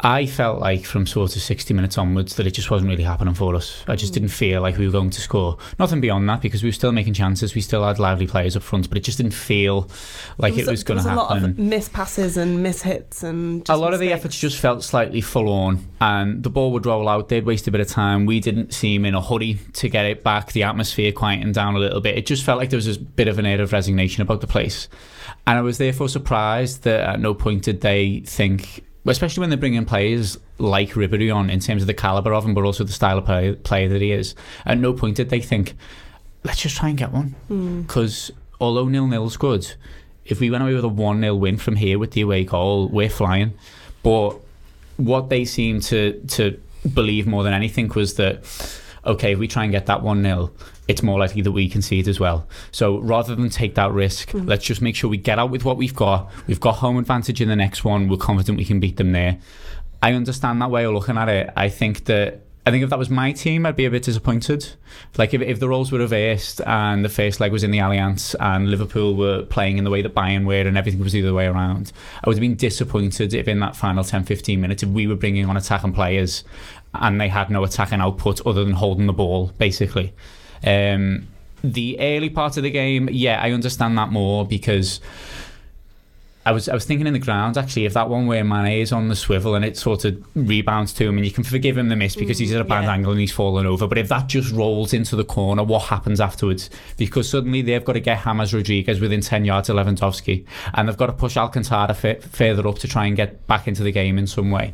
I 0.00 0.26
felt 0.26 0.60
like 0.60 0.84
from 0.84 1.06
sort 1.06 1.34
of 1.36 1.42
60 1.42 1.72
minutes 1.72 1.96
onwards 1.96 2.36
that 2.36 2.46
it 2.46 2.50
just 2.50 2.70
wasn't 2.70 2.90
really 2.90 3.02
happening 3.02 3.32
for 3.32 3.54
us. 3.54 3.82
I 3.88 3.96
just 3.96 4.12
mm. 4.12 4.16
didn't 4.16 4.28
feel 4.28 4.60
like 4.60 4.76
we 4.76 4.84
were 4.84 4.92
going 4.92 5.08
to 5.08 5.20
score. 5.20 5.56
Nothing 5.78 6.02
beyond 6.02 6.28
that 6.28 6.42
because 6.42 6.62
we 6.62 6.68
were 6.68 6.74
still 6.74 6.92
making 6.92 7.14
chances. 7.14 7.54
We 7.54 7.62
still 7.62 7.82
had 7.82 7.98
lively 7.98 8.26
players 8.26 8.56
up 8.56 8.62
front, 8.62 8.90
but 8.90 8.98
it 8.98 9.04
just 9.04 9.16
didn't 9.16 9.32
feel 9.32 9.88
like 10.36 10.54
was, 10.54 10.68
it 10.68 10.70
was 10.70 10.84
going 10.84 11.02
to 11.02 11.08
happen. 11.08 11.18
a 11.18 11.22
lot 11.22 11.42
of 11.42 11.58
miss 11.58 11.88
passes 11.88 12.36
and 12.36 12.62
miss 12.62 12.82
hits 12.82 13.22
and 13.22 13.66
a 13.70 13.76
lot 13.76 13.90
mistakes. 13.90 13.94
of 13.94 14.00
the 14.00 14.12
efforts 14.12 14.38
just 14.38 14.60
felt 14.60 14.84
slightly 14.84 15.22
full 15.22 15.48
on, 15.48 15.86
and 15.98 16.42
the 16.42 16.50
ball 16.50 16.72
would 16.72 16.84
roll 16.84 17.08
out. 17.08 17.30
They'd 17.30 17.46
waste 17.46 17.66
a 17.66 17.70
bit 17.70 17.80
of 17.80 17.88
time. 17.88 18.26
We 18.26 18.38
didn't 18.40 18.74
seem 18.74 19.06
in 19.06 19.14
a 19.14 19.22
hurry 19.22 19.58
to 19.74 19.88
get 19.88 20.04
it 20.04 20.22
back. 20.22 20.52
The 20.52 20.64
atmosphere 20.64 21.10
quietened 21.10 21.54
down 21.54 21.74
a 21.74 21.78
little 21.78 22.02
bit. 22.02 22.18
It 22.18 22.26
just 22.26 22.44
felt 22.44 22.58
like 22.58 22.68
there 22.68 22.76
was 22.76 22.88
a 22.88 23.00
bit 23.00 23.28
of 23.28 23.38
an 23.38 23.46
air 23.46 23.62
of 23.62 23.72
resignation 23.72 24.20
about 24.20 24.42
the 24.42 24.46
place. 24.46 24.90
And 25.46 25.58
I 25.58 25.62
was 25.62 25.78
therefore 25.78 26.10
surprised 26.10 26.82
that 26.82 27.00
at 27.00 27.20
no 27.20 27.32
point 27.32 27.62
did 27.62 27.80
they 27.80 28.20
think 28.26 28.84
especially 29.06 29.40
when 29.42 29.50
they 29.50 29.56
bring 29.56 29.74
in 29.74 29.84
players 29.84 30.38
like 30.58 30.90
Ribery 30.90 31.34
on 31.34 31.50
in 31.50 31.60
terms 31.60 31.82
of 31.82 31.86
the 31.86 31.94
caliber 31.94 32.34
of 32.34 32.44
him, 32.44 32.54
but 32.54 32.64
also 32.64 32.84
the 32.84 32.92
style 32.92 33.18
of 33.18 33.24
play, 33.24 33.54
player 33.54 33.88
that 33.88 34.00
he 34.00 34.12
is. 34.12 34.34
At 34.64 34.78
no 34.78 34.92
point 34.92 35.16
did 35.16 35.30
they 35.30 35.40
think, 35.40 35.74
let's 36.44 36.60
just 36.60 36.76
try 36.76 36.88
and 36.88 36.98
get 36.98 37.12
one. 37.12 37.34
Because 37.82 38.30
mm. 38.34 38.38
although 38.60 38.88
nil 38.88 39.06
nil's 39.06 39.36
good, 39.36 39.74
if 40.24 40.40
we 40.40 40.50
went 40.50 40.62
away 40.62 40.74
with 40.74 40.84
a 40.84 40.88
1 40.88 41.20
0 41.20 41.34
win 41.36 41.56
from 41.56 41.76
here 41.76 41.98
with 41.98 42.12
the 42.12 42.22
away 42.22 42.44
goal, 42.44 42.88
we're 42.88 43.10
flying. 43.10 43.54
But 44.02 44.36
what 44.96 45.28
they 45.28 45.44
seemed 45.44 45.82
to, 45.84 46.20
to 46.28 46.60
believe 46.94 47.26
more 47.26 47.44
than 47.44 47.52
anything 47.52 47.88
was 47.94 48.14
that, 48.14 48.44
okay, 49.04 49.32
if 49.32 49.38
we 49.38 49.48
try 49.48 49.64
and 49.64 49.72
get 49.72 49.86
that 49.86 50.02
1 50.02 50.22
0, 50.22 50.50
it's 50.88 51.02
more 51.02 51.18
likely 51.18 51.42
that 51.42 51.52
we 51.52 51.68
concede 51.68 52.08
as 52.08 52.20
well. 52.20 52.46
So 52.70 52.98
rather 52.98 53.34
than 53.34 53.50
take 53.50 53.74
that 53.74 53.92
risk, 53.92 54.30
mm-hmm. 54.30 54.46
let's 54.46 54.64
just 54.64 54.80
make 54.80 54.94
sure 54.94 55.10
we 55.10 55.16
get 55.16 55.38
out 55.38 55.50
with 55.50 55.64
what 55.64 55.76
we've 55.76 55.94
got. 55.94 56.30
We've 56.46 56.60
got 56.60 56.76
home 56.76 56.98
advantage 56.98 57.40
in 57.40 57.48
the 57.48 57.56
next 57.56 57.84
one. 57.84 58.08
We're 58.08 58.16
confident 58.16 58.58
we 58.58 58.64
can 58.64 58.80
beat 58.80 58.96
them 58.96 59.12
there. 59.12 59.38
I 60.02 60.12
understand 60.12 60.60
that 60.62 60.70
way 60.70 60.84
of 60.84 60.94
looking 60.94 61.16
at 61.16 61.28
it. 61.28 61.50
I 61.56 61.68
think 61.68 62.04
that 62.04 62.42
I 62.66 62.72
think 62.72 62.82
if 62.82 62.90
that 62.90 62.98
was 62.98 63.08
my 63.08 63.30
team, 63.30 63.64
I'd 63.64 63.76
be 63.76 63.84
a 63.84 63.90
bit 63.90 64.02
disappointed. 64.02 64.74
Like 65.16 65.32
if, 65.32 65.40
if 65.40 65.60
the 65.60 65.68
roles 65.68 65.92
were 65.92 66.00
reversed 66.00 66.60
and 66.66 67.04
the 67.04 67.08
first 67.08 67.38
leg 67.38 67.52
was 67.52 67.62
in 67.62 67.70
the 67.70 67.78
Allianz 67.78 68.34
and 68.40 68.68
Liverpool 68.68 69.14
were 69.14 69.44
playing 69.44 69.78
in 69.78 69.84
the 69.84 69.90
way 69.90 70.02
that 70.02 70.16
Bayern 70.16 70.44
were 70.44 70.66
and 70.66 70.76
everything 70.76 71.00
was 71.00 71.12
the 71.12 71.22
other 71.22 71.32
way 71.32 71.46
around, 71.46 71.92
I 72.24 72.28
would 72.28 72.34
have 72.34 72.40
been 72.40 72.56
disappointed 72.56 73.34
if 73.34 73.46
in 73.46 73.60
that 73.60 73.76
final 73.76 74.02
10, 74.02 74.24
15 74.24 74.60
minutes, 74.60 74.82
if 74.82 74.88
we 74.88 75.06
were 75.06 75.14
bringing 75.14 75.48
on 75.48 75.56
attacking 75.56 75.92
players 75.92 76.42
and 76.92 77.20
they 77.20 77.28
had 77.28 77.50
no 77.50 77.62
attacking 77.62 78.00
output 78.00 78.44
other 78.44 78.64
than 78.64 78.74
holding 78.74 79.06
the 79.06 79.12
ball, 79.12 79.52
basically. 79.58 80.12
Um, 80.64 81.28
the 81.62 81.98
early 82.00 82.30
part 82.30 82.56
of 82.56 82.62
the 82.62 82.70
game, 82.70 83.08
yeah, 83.10 83.40
I 83.42 83.52
understand 83.52 83.98
that 83.98 84.10
more 84.10 84.46
because 84.46 85.00
I 86.46 86.52
was 86.52 86.68
I 86.68 86.74
was 86.74 86.84
thinking 86.84 87.08
in 87.08 87.12
the 87.12 87.18
ground 87.18 87.58
actually 87.58 87.86
if 87.86 87.94
that 87.94 88.08
one 88.08 88.28
where 88.28 88.44
Mane 88.44 88.80
is 88.80 88.92
on 88.92 89.08
the 89.08 89.16
swivel 89.16 89.56
and 89.56 89.64
it 89.64 89.76
sort 89.76 90.04
of 90.04 90.24
rebounds 90.36 90.92
to 90.94 91.08
him 91.08 91.16
and 91.16 91.26
you 91.26 91.32
can 91.32 91.42
forgive 91.42 91.76
him 91.76 91.88
the 91.88 91.96
miss 91.96 92.14
because 92.14 92.38
he's 92.38 92.54
at 92.54 92.60
a 92.60 92.64
bad 92.64 92.84
yeah. 92.84 92.92
angle 92.92 93.10
and 93.10 93.20
he's 93.20 93.32
fallen 93.32 93.66
over 93.66 93.88
but 93.88 93.98
if 93.98 94.08
that 94.10 94.28
just 94.28 94.52
rolls 94.52 94.92
into 94.92 95.16
the 95.16 95.24
corner 95.24 95.64
what 95.64 95.82
happens 95.82 96.20
afterwards 96.20 96.70
because 96.98 97.28
suddenly 97.28 97.62
they've 97.62 97.84
got 97.84 97.94
to 97.94 98.00
get 98.00 98.22
James 98.22 98.54
Rodriguez 98.54 99.00
within 99.00 99.22
10 99.22 99.44
yards 99.44 99.68
of 99.68 99.76
Lewandowski 99.76 100.46
and 100.74 100.88
they've 100.88 100.96
got 100.96 101.06
to 101.06 101.12
push 101.12 101.36
Alcantara 101.36 101.90
f- 101.90 102.22
further 102.22 102.68
up 102.68 102.78
to 102.78 102.86
try 102.86 103.06
and 103.06 103.16
get 103.16 103.44
back 103.48 103.66
into 103.66 103.82
the 103.82 103.90
game 103.90 104.16
in 104.16 104.28
some 104.28 104.52
way 104.52 104.72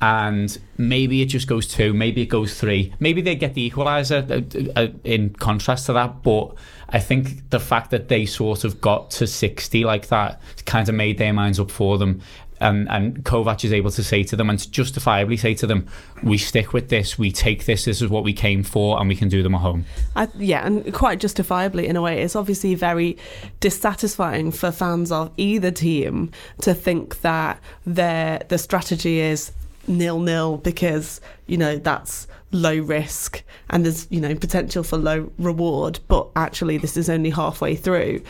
and 0.00 0.58
maybe 0.78 1.20
it 1.20 1.26
just 1.26 1.46
goes 1.46 1.66
two, 1.66 1.92
maybe 1.92 2.22
it 2.22 2.26
goes 2.26 2.58
three, 2.58 2.92
maybe 3.00 3.20
they 3.20 3.36
get 3.36 3.54
the 3.54 3.70
equaliser 3.70 4.30
uh, 4.30 4.80
uh, 4.80 4.88
in 5.04 5.30
contrast 5.30 5.86
to 5.86 5.92
that. 5.92 6.22
But 6.22 6.54
I 6.88 7.00
think 7.00 7.50
the 7.50 7.60
fact 7.60 7.90
that 7.90 8.08
they 8.08 8.24
sort 8.24 8.64
of 8.64 8.80
got 8.80 9.10
to 9.12 9.26
60 9.26 9.84
like 9.84 10.08
that 10.08 10.40
kind 10.64 10.88
of 10.88 10.94
made 10.94 11.18
their 11.18 11.32
minds 11.32 11.60
up 11.60 11.70
for 11.70 11.98
them. 11.98 12.22
And, 12.62 12.90
and 12.90 13.24
Kovac 13.24 13.64
is 13.64 13.72
able 13.72 13.90
to 13.90 14.04
say 14.04 14.22
to 14.24 14.36
them 14.36 14.50
and 14.50 14.58
to 14.58 14.70
justifiably 14.70 15.38
say 15.38 15.54
to 15.54 15.66
them, 15.66 15.86
we 16.22 16.36
stick 16.36 16.74
with 16.74 16.90
this, 16.90 17.18
we 17.18 17.32
take 17.32 17.64
this, 17.64 17.86
this 17.86 18.02
is 18.02 18.08
what 18.08 18.22
we 18.22 18.34
came 18.34 18.62
for, 18.62 19.00
and 19.00 19.08
we 19.08 19.16
can 19.16 19.30
do 19.30 19.42
them 19.42 19.54
at 19.54 19.62
home. 19.62 19.86
I, 20.14 20.28
yeah, 20.36 20.66
and 20.66 20.92
quite 20.92 21.20
justifiably 21.20 21.86
in 21.86 21.96
a 21.96 22.02
way. 22.02 22.20
It's 22.20 22.36
obviously 22.36 22.74
very 22.74 23.16
dissatisfying 23.60 24.52
for 24.52 24.70
fans 24.70 25.10
of 25.10 25.32
either 25.38 25.70
team 25.70 26.32
to 26.60 26.74
think 26.74 27.22
that 27.22 27.62
their 27.86 28.42
the 28.48 28.58
strategy 28.58 29.20
is 29.20 29.52
nil 29.90 30.20
nil 30.20 30.56
because 30.56 31.20
you 31.46 31.58
know 31.58 31.76
that's 31.76 32.26
low 32.52 32.78
risk 32.78 33.42
and 33.68 33.84
there's 33.84 34.06
you 34.10 34.20
know 34.20 34.34
potential 34.34 34.82
for 34.82 34.96
low 34.96 35.30
reward 35.38 36.00
but 36.08 36.28
actually 36.34 36.78
this 36.78 36.96
is 36.96 37.10
only 37.10 37.30
halfway 37.30 37.74
through. 37.76 38.22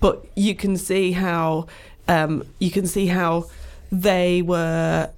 But 0.00 0.24
you 0.34 0.54
can 0.54 0.76
see 0.76 1.12
how 1.12 1.66
um, 2.06 2.44
you 2.58 2.70
can 2.70 2.86
see 2.86 3.06
how 3.06 3.46
they 3.90 4.42
were 4.42 5.10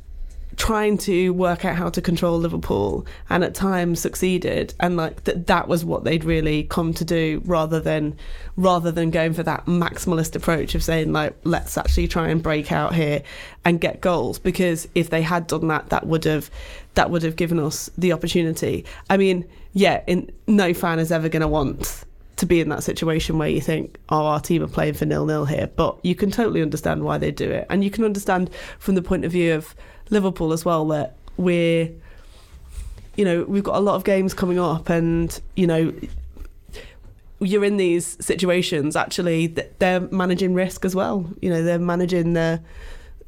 trying 0.60 0.98
to 0.98 1.30
work 1.30 1.64
out 1.64 1.74
how 1.74 1.88
to 1.88 2.02
control 2.02 2.38
Liverpool 2.38 3.06
and 3.30 3.42
at 3.42 3.54
times 3.54 3.98
succeeded 3.98 4.74
and 4.78 4.94
like 4.94 5.24
that 5.24 5.46
that 5.46 5.68
was 5.68 5.86
what 5.86 6.04
they'd 6.04 6.22
really 6.22 6.64
come 6.64 6.92
to 6.92 7.02
do 7.02 7.40
rather 7.46 7.80
than 7.80 8.14
rather 8.56 8.92
than 8.92 9.10
going 9.10 9.32
for 9.32 9.42
that 9.42 9.64
maximalist 9.64 10.36
approach 10.36 10.74
of 10.74 10.84
saying 10.84 11.14
like 11.14 11.34
let's 11.44 11.78
actually 11.78 12.06
try 12.06 12.28
and 12.28 12.42
break 12.42 12.70
out 12.70 12.94
here 12.94 13.22
and 13.64 13.80
get 13.80 14.02
goals 14.02 14.38
because 14.38 14.86
if 14.94 15.08
they 15.08 15.22
had 15.22 15.46
done 15.46 15.66
that 15.66 15.88
that 15.88 16.06
would 16.06 16.24
have 16.24 16.50
that 16.93 17.08
would 17.08 17.22
have 17.22 17.36
given 17.36 17.58
us 17.58 17.88
the 17.96 18.12
opportunity 18.12 18.84
I 19.08 19.17
mean 19.17 19.48
yeah 19.72 20.02
in, 20.06 20.31
no 20.46 20.74
fan 20.74 20.98
is 20.98 21.10
ever 21.10 21.31
going 21.31 21.40
to 21.40 21.48
want 21.48 22.05
to 22.36 22.44
be 22.44 22.60
in 22.60 22.69
that 22.70 22.82
situation 22.82 23.36
where 23.36 23.48
you 23.48 23.60
think, 23.60 23.98
oh, 24.08 24.24
our 24.24 24.40
team 24.40 24.62
are 24.62 24.67
playing 24.67 24.94
for 24.94 25.05
nil 25.05 25.26
nil 25.26 25.44
here. 25.44 25.67
But 25.76 25.98
you 26.02 26.14
can 26.14 26.31
totally 26.31 26.62
understand 26.62 27.05
why 27.05 27.19
they 27.19 27.31
do 27.31 27.50
it. 27.50 27.67
And 27.69 27.84
you 27.84 27.90
can 27.90 28.02
understand 28.02 28.48
from 28.79 28.94
the 28.94 29.02
point 29.02 29.26
of 29.26 29.32
view 29.32 29.52
of 29.52 29.74
Liverpool 30.10 30.52
as 30.52 30.64
well 30.64 30.86
that 30.88 31.17
we're, 31.36 31.90
you 33.17 33.24
know, 33.24 33.44
we've 33.44 33.64
got 33.64 33.76
a 33.76 33.81
lot 33.81 33.94
of 33.94 34.05
games 34.05 34.34
coming 34.34 34.58
up, 34.58 34.88
and 34.88 35.40
you 35.56 35.67
know, 35.67 35.93
you're 37.40 37.64
in 37.64 37.76
these 37.76 38.17
situations. 38.24 38.96
Actually, 38.96 39.46
they're 39.79 40.00
managing 40.00 40.55
risk 40.55 40.84
as 40.84 40.94
well. 40.94 41.31
You 41.40 41.50
know, 41.50 41.62
they're 41.62 41.79
managing 41.79 42.34
the. 42.34 42.60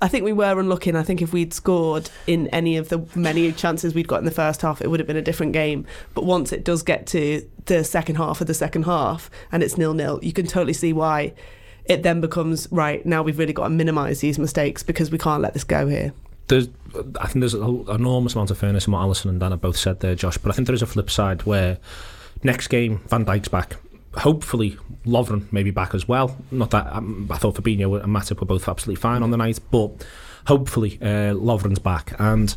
I 0.00 0.08
think 0.08 0.24
we 0.24 0.32
were 0.32 0.58
unlucky. 0.58 0.92
I 0.94 1.04
think 1.04 1.22
if 1.22 1.32
we'd 1.32 1.54
scored 1.54 2.10
in 2.26 2.48
any 2.48 2.76
of 2.76 2.88
the 2.88 3.06
many 3.14 3.52
chances 3.52 3.94
we'd 3.94 4.08
got 4.08 4.18
in 4.18 4.24
the 4.24 4.32
first 4.32 4.60
half, 4.60 4.82
it 4.82 4.88
would 4.88 4.98
have 4.98 5.06
been 5.06 5.16
a 5.16 5.22
different 5.22 5.52
game. 5.52 5.86
But 6.14 6.24
once 6.24 6.52
it 6.52 6.64
does 6.64 6.82
get 6.82 7.06
to 7.08 7.48
the 7.66 7.84
second 7.84 8.16
half 8.16 8.40
of 8.40 8.48
the 8.48 8.54
second 8.54 8.82
half 8.82 9.30
and 9.52 9.62
it's 9.62 9.78
nil 9.78 9.94
nil, 9.94 10.18
you 10.20 10.32
can 10.32 10.46
totally 10.46 10.72
see 10.72 10.92
why 10.92 11.34
it 11.84 12.02
then 12.02 12.20
becomes 12.20 12.66
right. 12.72 13.06
Now 13.06 13.22
we've 13.22 13.38
really 13.38 13.52
got 13.52 13.64
to 13.64 13.70
minimise 13.70 14.20
these 14.20 14.40
mistakes 14.40 14.82
because 14.82 15.12
we 15.12 15.18
can't 15.18 15.40
let 15.40 15.54
this 15.54 15.64
go 15.64 15.86
here 15.86 16.12
there's, 16.52 16.68
I 17.18 17.26
think 17.28 17.40
there's 17.40 17.54
an 17.54 17.86
enormous 17.88 18.34
amount 18.34 18.50
of 18.50 18.58
fairness 18.58 18.86
in 18.86 18.92
what 18.92 19.00
Alison 19.00 19.30
and 19.30 19.40
Dan 19.40 19.52
have 19.52 19.62
both 19.62 19.78
said 19.78 20.00
there, 20.00 20.14
Josh. 20.14 20.36
But 20.36 20.52
I 20.52 20.54
think 20.54 20.66
there 20.66 20.74
is 20.74 20.82
a 20.82 20.86
flip 20.86 21.10
side 21.10 21.42
where 21.44 21.78
next 22.42 22.68
game 22.68 22.98
Van 23.08 23.24
Dijk's 23.24 23.48
back. 23.48 23.76
Hopefully, 24.18 24.76
Lovren 25.06 25.50
may 25.50 25.62
be 25.62 25.70
back 25.70 25.94
as 25.94 26.06
well. 26.06 26.36
Not 26.50 26.70
that 26.72 26.86
um, 26.92 27.26
I 27.30 27.38
thought 27.38 27.54
Fabinho 27.54 28.02
and 28.02 28.14
Matip 28.14 28.40
were 28.40 28.46
both 28.46 28.68
absolutely 28.68 29.00
fine 29.00 29.22
on 29.22 29.30
the 29.30 29.38
night, 29.38 29.60
but 29.70 30.06
hopefully 30.46 30.98
uh, 31.00 31.32
Lovren's 31.32 31.78
back. 31.78 32.14
And 32.18 32.54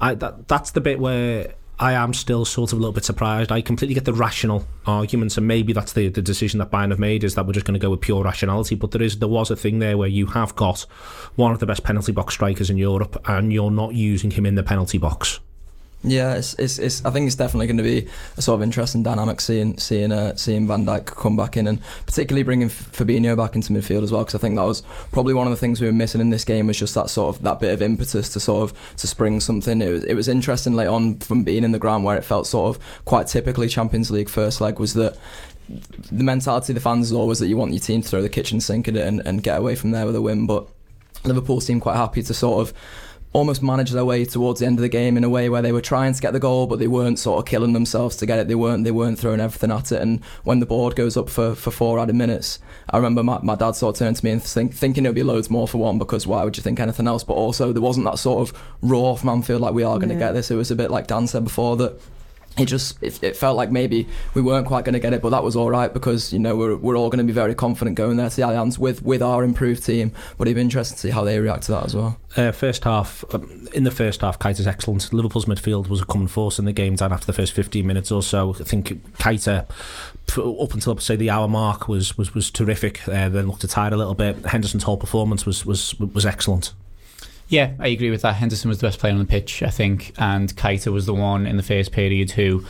I, 0.00 0.14
that, 0.14 0.48
that's 0.48 0.72
the 0.72 0.80
bit 0.80 0.98
where 0.98 1.54
I 1.80 1.92
am 1.92 2.12
still 2.12 2.44
sort 2.44 2.72
of 2.72 2.78
a 2.78 2.80
little 2.80 2.92
bit 2.92 3.04
surprised. 3.04 3.52
I 3.52 3.60
completely 3.60 3.94
get 3.94 4.04
the 4.04 4.12
rational 4.12 4.66
arguments, 4.86 5.36
and 5.36 5.46
maybe 5.46 5.72
that's 5.72 5.92
the, 5.92 6.08
the 6.08 6.20
decision 6.20 6.58
that 6.58 6.72
Bayern 6.72 6.90
have 6.90 6.98
made 6.98 7.22
is 7.22 7.36
that 7.36 7.46
we're 7.46 7.52
just 7.52 7.66
going 7.66 7.78
to 7.78 7.84
go 7.84 7.90
with 7.90 8.00
pure 8.00 8.24
rationality. 8.24 8.74
But 8.74 8.90
there 8.90 9.02
is 9.02 9.18
there 9.18 9.28
was 9.28 9.50
a 9.50 9.56
thing 9.56 9.78
there 9.78 9.96
where 9.96 10.08
you 10.08 10.26
have 10.26 10.56
got 10.56 10.80
one 11.36 11.52
of 11.52 11.60
the 11.60 11.66
best 11.66 11.84
penalty 11.84 12.10
box 12.10 12.34
strikers 12.34 12.68
in 12.68 12.78
Europe, 12.78 13.22
and 13.28 13.52
you're 13.52 13.70
not 13.70 13.94
using 13.94 14.32
him 14.32 14.44
in 14.44 14.56
the 14.56 14.64
penalty 14.64 14.98
box. 14.98 15.38
Yeah, 16.04 16.34
it's, 16.34 16.54
it's, 16.54 16.78
it's 16.78 17.04
I 17.04 17.10
think 17.10 17.26
it's 17.26 17.34
definitely 17.34 17.66
going 17.66 17.78
to 17.78 17.82
be 17.82 18.06
a 18.36 18.42
sort 18.42 18.54
of 18.54 18.62
interesting 18.62 19.02
dynamic 19.02 19.40
seeing 19.40 19.76
seeing 19.78 20.12
uh, 20.12 20.36
seeing 20.36 20.68
Van 20.68 20.86
Dijk 20.86 21.06
come 21.06 21.36
back 21.36 21.56
in 21.56 21.66
and 21.66 21.80
particularly 22.06 22.44
bringing 22.44 22.68
Fabinho 22.68 23.36
back 23.36 23.56
into 23.56 23.72
midfield 23.72 24.04
as 24.04 24.12
well 24.12 24.22
because 24.22 24.36
I 24.36 24.38
think 24.38 24.54
that 24.56 24.64
was 24.64 24.82
probably 25.10 25.34
one 25.34 25.48
of 25.48 25.50
the 25.50 25.56
things 25.56 25.80
we 25.80 25.88
were 25.88 25.92
missing 25.92 26.20
in 26.20 26.30
this 26.30 26.44
game 26.44 26.68
was 26.68 26.78
just 26.78 26.94
that 26.94 27.10
sort 27.10 27.34
of 27.34 27.42
that 27.42 27.58
bit 27.58 27.74
of 27.74 27.82
impetus 27.82 28.32
to 28.34 28.40
sort 28.40 28.70
of 28.70 28.96
to 28.98 29.08
spring 29.08 29.40
something. 29.40 29.82
It 29.82 29.90
was 29.90 30.04
it 30.04 30.14
was 30.14 30.28
interesting 30.28 30.74
late 30.74 30.86
on 30.86 31.18
from 31.18 31.42
being 31.42 31.64
in 31.64 31.72
the 31.72 31.80
ground 31.80 32.04
where 32.04 32.16
it 32.16 32.24
felt 32.24 32.46
sort 32.46 32.76
of 32.76 33.04
quite 33.04 33.26
typically 33.26 33.66
Champions 33.66 34.08
League 34.12 34.28
first 34.28 34.60
leg 34.60 34.78
was 34.78 34.94
that 34.94 35.18
the 36.12 36.24
mentality 36.24 36.72
of 36.72 36.76
the 36.76 36.80
fans 36.80 37.06
is 37.06 37.12
always 37.12 37.40
that 37.40 37.48
you 37.48 37.56
want 37.56 37.72
your 37.72 37.80
team 37.80 38.02
to 38.02 38.08
throw 38.08 38.22
the 38.22 38.28
kitchen 38.28 38.60
sink 38.60 38.86
at 38.86 38.96
it 38.96 39.06
and, 39.06 39.20
and 39.26 39.42
get 39.42 39.58
away 39.58 39.74
from 39.74 39.90
there 39.90 40.06
with 40.06 40.14
a 40.14 40.22
win, 40.22 40.46
but 40.46 40.68
Liverpool 41.24 41.60
seemed 41.60 41.82
quite 41.82 41.96
happy 41.96 42.22
to 42.22 42.32
sort 42.32 42.60
of 42.60 42.74
almost 43.38 43.62
manage 43.62 43.90
their 43.92 44.04
way 44.04 44.24
towards 44.24 44.60
the 44.60 44.66
end 44.66 44.78
of 44.78 44.82
the 44.82 44.88
game 44.88 45.16
in 45.16 45.24
a 45.24 45.28
way 45.28 45.48
where 45.48 45.62
they 45.62 45.72
were 45.72 45.80
trying 45.80 46.12
to 46.12 46.20
get 46.20 46.32
the 46.32 46.40
goal, 46.40 46.66
but 46.66 46.78
they 46.78 46.86
weren't 46.88 47.18
sort 47.18 47.38
of 47.38 47.46
killing 47.46 47.72
themselves 47.72 48.16
to 48.16 48.26
get 48.26 48.38
it. 48.38 48.48
They 48.48 48.54
weren't 48.54 48.84
they 48.84 48.90
weren't 48.90 49.18
throwing 49.18 49.40
everything 49.40 49.70
at 49.70 49.92
it. 49.92 50.02
And 50.02 50.22
when 50.44 50.60
the 50.60 50.66
board 50.66 50.96
goes 50.96 51.16
up 51.16 51.30
for, 51.30 51.54
for 51.54 51.70
four 51.70 51.98
added 51.98 52.16
minutes, 52.16 52.58
I 52.90 52.96
remember 52.96 53.22
my, 53.22 53.38
my 53.42 53.54
dad 53.54 53.72
sort 53.72 53.94
of 53.94 53.98
turned 53.98 54.16
to 54.16 54.24
me 54.24 54.32
and 54.32 54.42
think, 54.42 54.74
thinking 54.74 55.06
it 55.06 55.08
would 55.08 55.14
be 55.14 55.22
loads 55.22 55.48
more 55.48 55.68
for 55.68 55.78
one 55.78 55.98
because 55.98 56.26
why 56.26 56.44
would 56.44 56.56
you 56.56 56.62
think 56.62 56.80
anything 56.80 57.06
else? 57.06 57.24
But 57.24 57.34
also 57.34 57.72
there 57.72 57.82
wasn't 57.82 58.06
that 58.06 58.18
sort 58.18 58.48
of 58.48 58.58
raw 58.82 59.14
from 59.14 59.30
Anfield 59.30 59.62
like 59.62 59.74
we 59.74 59.84
are 59.84 59.96
going 59.98 60.08
to 60.10 60.14
yeah. 60.14 60.20
get 60.20 60.32
this. 60.32 60.50
It 60.50 60.56
was 60.56 60.70
a 60.70 60.76
bit 60.76 60.90
like 60.90 61.06
Dan 61.06 61.26
said 61.26 61.44
before 61.44 61.76
that 61.76 62.00
it 62.58 62.66
just 62.66 63.02
it, 63.02 63.22
it, 63.22 63.36
felt 63.36 63.56
like 63.56 63.70
maybe 63.70 64.06
we 64.34 64.42
weren't 64.42 64.66
quite 64.66 64.84
going 64.84 64.94
to 64.94 64.98
get 64.98 65.12
it, 65.12 65.22
but 65.22 65.30
that 65.30 65.42
was 65.42 65.56
all 65.56 65.70
right 65.70 65.92
because 65.92 66.32
you 66.32 66.38
know 66.38 66.56
we're, 66.56 66.76
we're 66.76 66.96
all 66.96 67.10
going 67.10 67.18
to 67.18 67.24
be 67.24 67.32
very 67.32 67.54
confident 67.54 67.96
going 67.96 68.16
there 68.16 68.28
to 68.28 68.36
the 68.36 68.42
Allianz 68.42 68.78
with 68.78 69.02
with 69.02 69.22
our 69.22 69.44
improved 69.44 69.84
team. 69.84 70.12
But 70.36 70.48
it'd 70.48 70.56
be 70.56 70.60
interesting 70.60 70.96
to 70.96 71.00
see 71.00 71.10
how 71.10 71.24
they 71.24 71.38
react 71.38 71.64
to 71.64 71.72
that 71.72 71.84
as 71.84 71.94
well. 71.94 72.18
Uh, 72.36 72.52
first 72.52 72.84
half, 72.84 73.24
um, 73.34 73.68
in 73.72 73.84
the 73.84 73.90
first 73.90 74.20
half, 74.20 74.38
Keita's 74.38 74.66
excellent. 74.66 75.12
Liverpool's 75.12 75.46
midfield 75.46 75.88
was 75.88 76.02
a 76.02 76.06
common 76.06 76.28
force 76.28 76.58
in 76.58 76.64
the 76.64 76.72
game. 76.72 76.94
Down 76.94 77.12
after 77.12 77.26
the 77.26 77.32
first 77.32 77.52
15 77.52 77.86
minutes 77.86 78.12
or 78.12 78.22
so, 78.22 78.54
I 78.54 78.64
think 78.64 78.88
Keita 79.18 79.66
up 80.36 80.74
until 80.74 80.98
say 80.98 81.16
the 81.16 81.30
hour 81.30 81.48
mark 81.48 81.88
was 81.88 82.18
was 82.18 82.34
was 82.34 82.50
terrific. 82.50 83.06
Uh, 83.08 83.28
then 83.28 83.46
looked 83.46 83.68
tired 83.68 83.92
a 83.92 83.96
little 83.96 84.14
bit. 84.14 84.44
Henderson's 84.46 84.82
whole 84.82 84.96
performance 84.96 85.46
was 85.46 85.64
was 85.64 85.98
was 85.98 86.26
excellent. 86.26 86.72
Yeah, 87.50 87.72
I 87.78 87.88
agree 87.88 88.10
with 88.10 88.20
that. 88.22 88.34
Henderson 88.34 88.68
was 88.68 88.78
the 88.78 88.86
best 88.86 88.98
player 88.98 89.12
on 89.14 89.18
the 89.18 89.24
pitch, 89.24 89.62
I 89.62 89.70
think, 89.70 90.12
and 90.18 90.54
Keita 90.54 90.92
was 90.92 91.06
the 91.06 91.14
one 91.14 91.46
in 91.46 91.56
the 91.56 91.62
first 91.62 91.92
period 91.92 92.32
who 92.32 92.62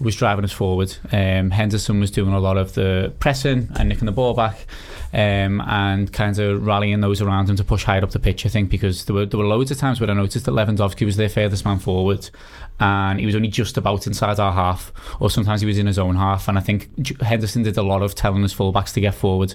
was 0.00 0.16
driving 0.16 0.44
us 0.44 0.50
forward. 0.50 0.96
Um, 1.12 1.52
Henderson 1.52 2.00
was 2.00 2.10
doing 2.10 2.32
a 2.32 2.40
lot 2.40 2.56
of 2.56 2.74
the 2.74 3.12
pressing 3.20 3.68
and 3.76 3.88
nicking 3.88 4.06
the 4.06 4.12
ball 4.12 4.34
back. 4.34 4.66
Um, 5.12 5.60
and 5.60 6.12
kind 6.12 6.36
of 6.40 6.66
rallying 6.66 7.00
those 7.00 7.20
around 7.20 7.48
him 7.48 7.54
to 7.54 7.62
push 7.62 7.84
higher 7.84 8.02
up 8.02 8.10
the 8.10 8.18
pitch, 8.18 8.44
I 8.44 8.48
think, 8.48 8.68
because 8.68 9.04
there 9.04 9.14
were 9.14 9.26
there 9.26 9.38
were 9.38 9.46
loads 9.46 9.70
of 9.70 9.78
times 9.78 10.00
where 10.00 10.10
I 10.10 10.14
noticed 10.14 10.44
that 10.46 10.50
Lewandowski 10.50 11.06
was 11.06 11.16
their 11.16 11.28
furthest 11.28 11.64
man 11.64 11.78
forward, 11.78 12.28
and 12.80 13.20
he 13.20 13.26
was 13.26 13.34
only 13.34 13.48
just 13.48 13.76
about 13.76 14.06
inside 14.06 14.40
our 14.40 14.52
half, 14.52 14.92
or 15.20 15.30
sometimes 15.30 15.60
he 15.60 15.66
was 15.66 15.78
in 15.78 15.86
his 15.86 15.98
own 15.98 16.16
half. 16.16 16.48
And 16.48 16.58
I 16.58 16.60
think 16.60 17.20
Henderson 17.20 17.62
did 17.62 17.76
a 17.76 17.82
lot 17.82 18.02
of 18.02 18.14
telling 18.14 18.42
his 18.42 18.54
fullbacks 18.54 18.92
to 18.94 19.00
get 19.00 19.14
forward, 19.14 19.54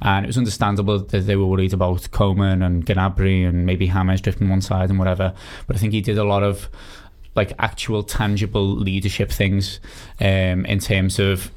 and 0.00 0.24
it 0.24 0.28
was 0.28 0.38
understandable 0.38 0.98
that 0.98 1.20
they 1.20 1.36
were 1.36 1.46
worried 1.46 1.72
about 1.72 2.10
Coman 2.10 2.62
and 2.62 2.86
Gnabry 2.86 3.48
and 3.48 3.66
maybe 3.66 3.86
James 3.88 4.20
drifting 4.20 4.48
one 4.48 4.60
side 4.60 4.90
and 4.90 4.98
whatever. 4.98 5.34
But 5.66 5.76
I 5.76 5.78
think 5.78 5.92
he 5.92 6.00
did 6.00 6.18
a 6.18 6.24
lot 6.24 6.42
of 6.42 6.68
like 7.34 7.52
actual 7.58 8.02
tangible 8.02 8.66
leadership 8.66 9.30
things 9.30 9.78
um, 10.20 10.66
in 10.66 10.80
terms 10.80 11.18
of 11.18 11.50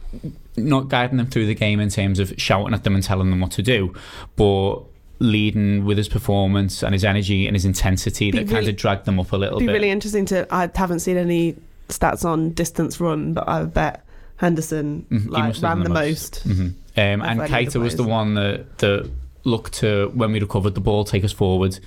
not 0.55 0.88
guiding 0.88 1.17
them 1.17 1.25
through 1.27 1.48
the 1.48 1.55
game 1.55 1.79
in 1.79 1.89
terms 1.89 2.20
of 2.20 2.34
shouting 2.38 2.74
at 2.74 2.84
them 2.84 2.93
and 2.93 3.03
telling 3.03 3.29
them 3.29 3.39
what 3.39 3.51
to 3.51 3.63
do, 3.63 3.93
but 4.36 4.84
leading 5.20 5.86
with 5.86 5.98
his 5.98 6.10
performance 6.10 6.84
and 6.84 6.93
his 6.93 7.05
energy 7.05 7.48
and 7.48 7.55
his 7.55 7.65
intensity 7.65 8.32
be 8.32 8.39
that 8.39 8.46
really, 8.46 8.53
kind 8.53 8.67
of 8.67 8.75
dragged 8.75 9.05
them 9.05 9.20
up 9.20 9.32
a 9.32 9.38
little 9.38 9.60
be 9.60 9.65
bit. 9.65 9.72
Be 9.72 9.74
really 9.74 9.91
interesting 9.91 10.25
to. 10.27 10.48
I 10.53 10.70
haven't 10.74 11.00
seen 11.00 11.17
any 11.17 11.55
stats 11.89 12.25
on 12.25 12.51
distance 12.51 13.00
run, 13.00 13.34
but 13.34 13.48
I 13.48 13.63
bet 13.63 14.05
Henderson 14.38 15.05
mm-hmm. 15.10 15.29
like, 15.29 15.62
ran 15.62 15.79
the, 15.79 15.86
the 15.86 15.89
most. 15.89 16.46
most. 16.46 16.48
Mm-hmm. 16.48 16.67
Um, 16.96 17.22
and 17.22 17.39
Keita 17.41 17.82
was 17.82 17.96
the 17.96 18.03
one 18.03 18.36
that 18.36 18.77
that 18.79 19.10
looked 19.46 19.74
to 19.74 20.10
when 20.13 20.32
we 20.32 20.39
recovered 20.39 20.74
the 20.74 20.79
ball 20.79 21.03
take 21.03 21.24
us 21.24 21.34
forward 21.34 21.77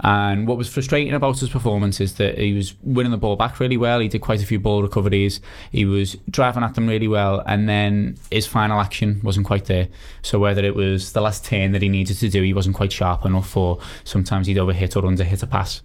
and 0.00 0.46
what 0.46 0.58
was 0.58 0.68
frustrating 0.68 1.14
about 1.14 1.38
his 1.38 1.48
performance 1.48 2.00
is 2.00 2.14
that 2.14 2.38
he 2.38 2.52
was 2.52 2.74
winning 2.82 3.12
the 3.12 3.18
ball 3.18 3.36
back 3.36 3.60
really 3.60 3.76
well. 3.76 4.00
He 4.00 4.08
did 4.08 4.20
quite 4.20 4.42
a 4.42 4.46
few 4.46 4.60
ball 4.60 4.82
recoveries. 4.82 5.40
He 5.72 5.84
was 5.84 6.16
driving 6.30 6.62
at 6.62 6.74
them 6.74 6.86
really 6.86 7.08
well, 7.08 7.42
and 7.46 7.68
then 7.68 8.16
his 8.30 8.46
final 8.46 8.80
action 8.80 9.20
wasn't 9.22 9.46
quite 9.46 9.66
there. 9.66 9.88
So 10.22 10.38
whether 10.38 10.64
it 10.64 10.74
was 10.74 11.12
the 11.12 11.20
last 11.20 11.44
turn 11.44 11.72
that 11.72 11.82
he 11.82 11.88
needed 11.88 12.18
to 12.18 12.28
do, 12.28 12.42
he 12.42 12.52
wasn't 12.52 12.76
quite 12.76 12.92
sharp 12.92 13.24
enough, 13.24 13.56
or 13.56 13.78
sometimes 14.04 14.46
he'd 14.46 14.56
overhit 14.56 14.96
or 14.96 15.02
underhit 15.02 15.42
a 15.42 15.46
pass. 15.46 15.82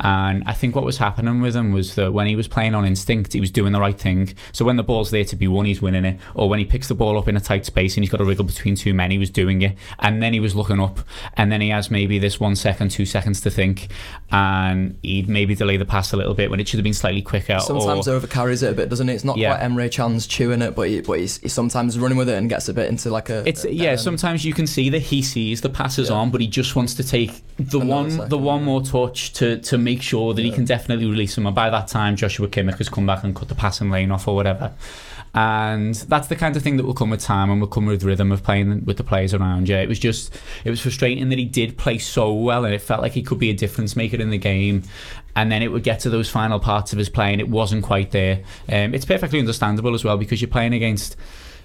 And 0.00 0.42
I 0.46 0.52
think 0.52 0.74
what 0.74 0.84
was 0.84 0.98
happening 0.98 1.40
with 1.40 1.54
him 1.54 1.72
was 1.72 1.94
that 1.94 2.12
when 2.12 2.26
he 2.26 2.34
was 2.34 2.48
playing 2.48 2.74
on 2.74 2.84
instinct, 2.84 3.32
he 3.32 3.40
was 3.40 3.50
doing 3.50 3.72
the 3.72 3.80
right 3.80 3.98
thing. 3.98 4.34
So 4.52 4.64
when 4.64 4.76
the 4.76 4.82
ball's 4.82 5.10
there 5.10 5.24
to 5.24 5.36
be 5.36 5.46
won, 5.46 5.66
he's 5.66 5.80
winning 5.80 6.04
it. 6.04 6.18
Or 6.34 6.48
when 6.48 6.58
he 6.58 6.64
picks 6.64 6.88
the 6.88 6.94
ball 6.94 7.16
up 7.16 7.28
in 7.28 7.36
a 7.36 7.40
tight 7.40 7.64
space 7.64 7.96
and 7.96 8.02
he's 8.02 8.10
got 8.10 8.18
to 8.18 8.24
wriggle 8.24 8.44
between 8.44 8.74
two 8.74 8.92
men, 8.92 9.10
he 9.10 9.18
was 9.18 9.30
doing 9.30 9.62
it. 9.62 9.76
And 10.00 10.22
then 10.22 10.32
he 10.32 10.40
was 10.40 10.54
looking 10.54 10.80
up. 10.80 11.00
And 11.36 11.52
then 11.52 11.60
he 11.60 11.68
has 11.68 11.90
maybe 11.90 12.18
this 12.18 12.40
one 12.40 12.56
second, 12.56 12.90
two 12.90 13.06
seconds 13.06 13.40
to 13.42 13.50
think. 13.50 13.88
And 14.32 14.98
he'd 15.02 15.28
maybe 15.28 15.54
delay 15.54 15.76
the 15.76 15.84
pass 15.84 16.12
a 16.12 16.16
little 16.16 16.34
bit 16.34 16.50
when 16.50 16.58
it 16.58 16.66
should 16.66 16.78
have 16.78 16.84
been 16.84 16.94
slightly 16.94 17.22
quicker. 17.22 17.60
Sometimes 17.60 18.08
or, 18.08 18.18
overcarries 18.18 18.62
it 18.62 18.72
a 18.72 18.74
bit, 18.74 18.88
doesn't 18.88 19.08
it? 19.08 19.14
It's 19.14 19.24
not 19.24 19.36
yeah. 19.36 19.56
quite 19.56 19.68
Emre 19.68 19.92
Can's 19.92 20.26
chewing 20.26 20.60
it, 20.60 20.74
but, 20.74 20.88
he, 20.88 21.02
but 21.02 21.20
he's, 21.20 21.38
he's, 21.38 21.52
sometimes 21.52 21.98
running 21.98 22.18
with 22.18 22.28
it 22.28 22.36
and 22.36 22.48
gets 22.48 22.68
a 22.68 22.74
bit 22.74 22.88
into 22.88 23.10
like 23.10 23.30
a. 23.30 23.46
It's 23.48 23.64
a, 23.64 23.72
Yeah, 23.72 23.92
um, 23.92 23.98
sometimes 23.98 24.44
you 24.44 24.52
can 24.52 24.66
see 24.66 24.90
that 24.90 25.02
he 25.02 25.22
sees 25.22 25.60
the 25.60 25.68
passes 25.68 26.10
yeah. 26.10 26.16
on, 26.16 26.30
but 26.30 26.40
he 26.40 26.48
just 26.48 26.74
wants 26.74 26.94
to 26.94 27.04
take 27.04 27.42
the 27.58 27.78
one 27.78 28.10
second. 28.10 28.30
the 28.30 28.38
one 28.38 28.64
more 28.64 28.82
touch 28.82 29.32
to, 29.34 29.58
to 29.58 29.78
make 29.84 30.02
sure 30.02 30.34
that 30.34 30.42
yeah. 30.42 30.50
he 30.50 30.56
can 30.56 30.64
can 30.64 30.76
definitely 30.76 31.06
release 31.06 31.36
him. 31.36 31.46
And 31.46 31.54
by 31.54 31.70
that 31.70 31.88
time, 31.88 32.16
Joshua 32.16 32.48
Kimmich 32.48 32.78
has 32.78 32.88
come 32.88 33.06
back 33.06 33.24
and 33.24 33.34
cut 33.34 33.48
the 33.48 33.54
passing 33.54 33.90
lane 33.90 34.10
off 34.10 34.26
or 34.26 34.34
whatever. 34.34 34.72
And 35.34 35.94
that's 35.94 36.28
the 36.28 36.36
kind 36.36 36.56
of 36.56 36.62
thing 36.62 36.76
that 36.76 36.86
will 36.86 36.94
come 36.94 37.10
with 37.10 37.20
time 37.20 37.50
and 37.50 37.60
will 37.60 37.68
come 37.68 37.86
with 37.86 38.04
rhythm 38.04 38.30
of 38.30 38.42
playing 38.42 38.84
with 38.84 38.98
the 38.98 39.04
players 39.04 39.34
around 39.34 39.68
you. 39.68 39.76
It 39.76 39.88
was 39.88 39.98
just, 39.98 40.34
it 40.64 40.70
was 40.70 40.80
frustrating 40.80 41.28
that 41.30 41.38
he 41.38 41.44
did 41.44 41.76
play 41.76 41.98
so 41.98 42.32
well 42.32 42.64
and 42.64 42.72
it 42.72 42.80
felt 42.80 43.02
like 43.02 43.12
he 43.12 43.22
could 43.22 43.40
be 43.40 43.50
a 43.50 43.54
difference 43.54 43.96
maker 43.96 44.16
in 44.16 44.30
the 44.30 44.38
game. 44.38 44.84
And 45.34 45.50
then 45.50 45.62
it 45.62 45.72
would 45.72 45.82
get 45.82 45.98
to 46.00 46.10
those 46.10 46.30
final 46.30 46.60
parts 46.60 46.92
of 46.92 46.98
his 46.98 47.08
play 47.08 47.32
and 47.32 47.40
it 47.40 47.48
wasn't 47.48 47.82
quite 47.82 48.12
there. 48.12 48.44
Um, 48.68 48.94
it's 48.94 49.04
perfectly 49.04 49.40
understandable 49.40 49.94
as 49.94 50.04
well 50.04 50.16
because 50.16 50.40
you're 50.40 50.48
playing 50.48 50.72
against 50.72 51.16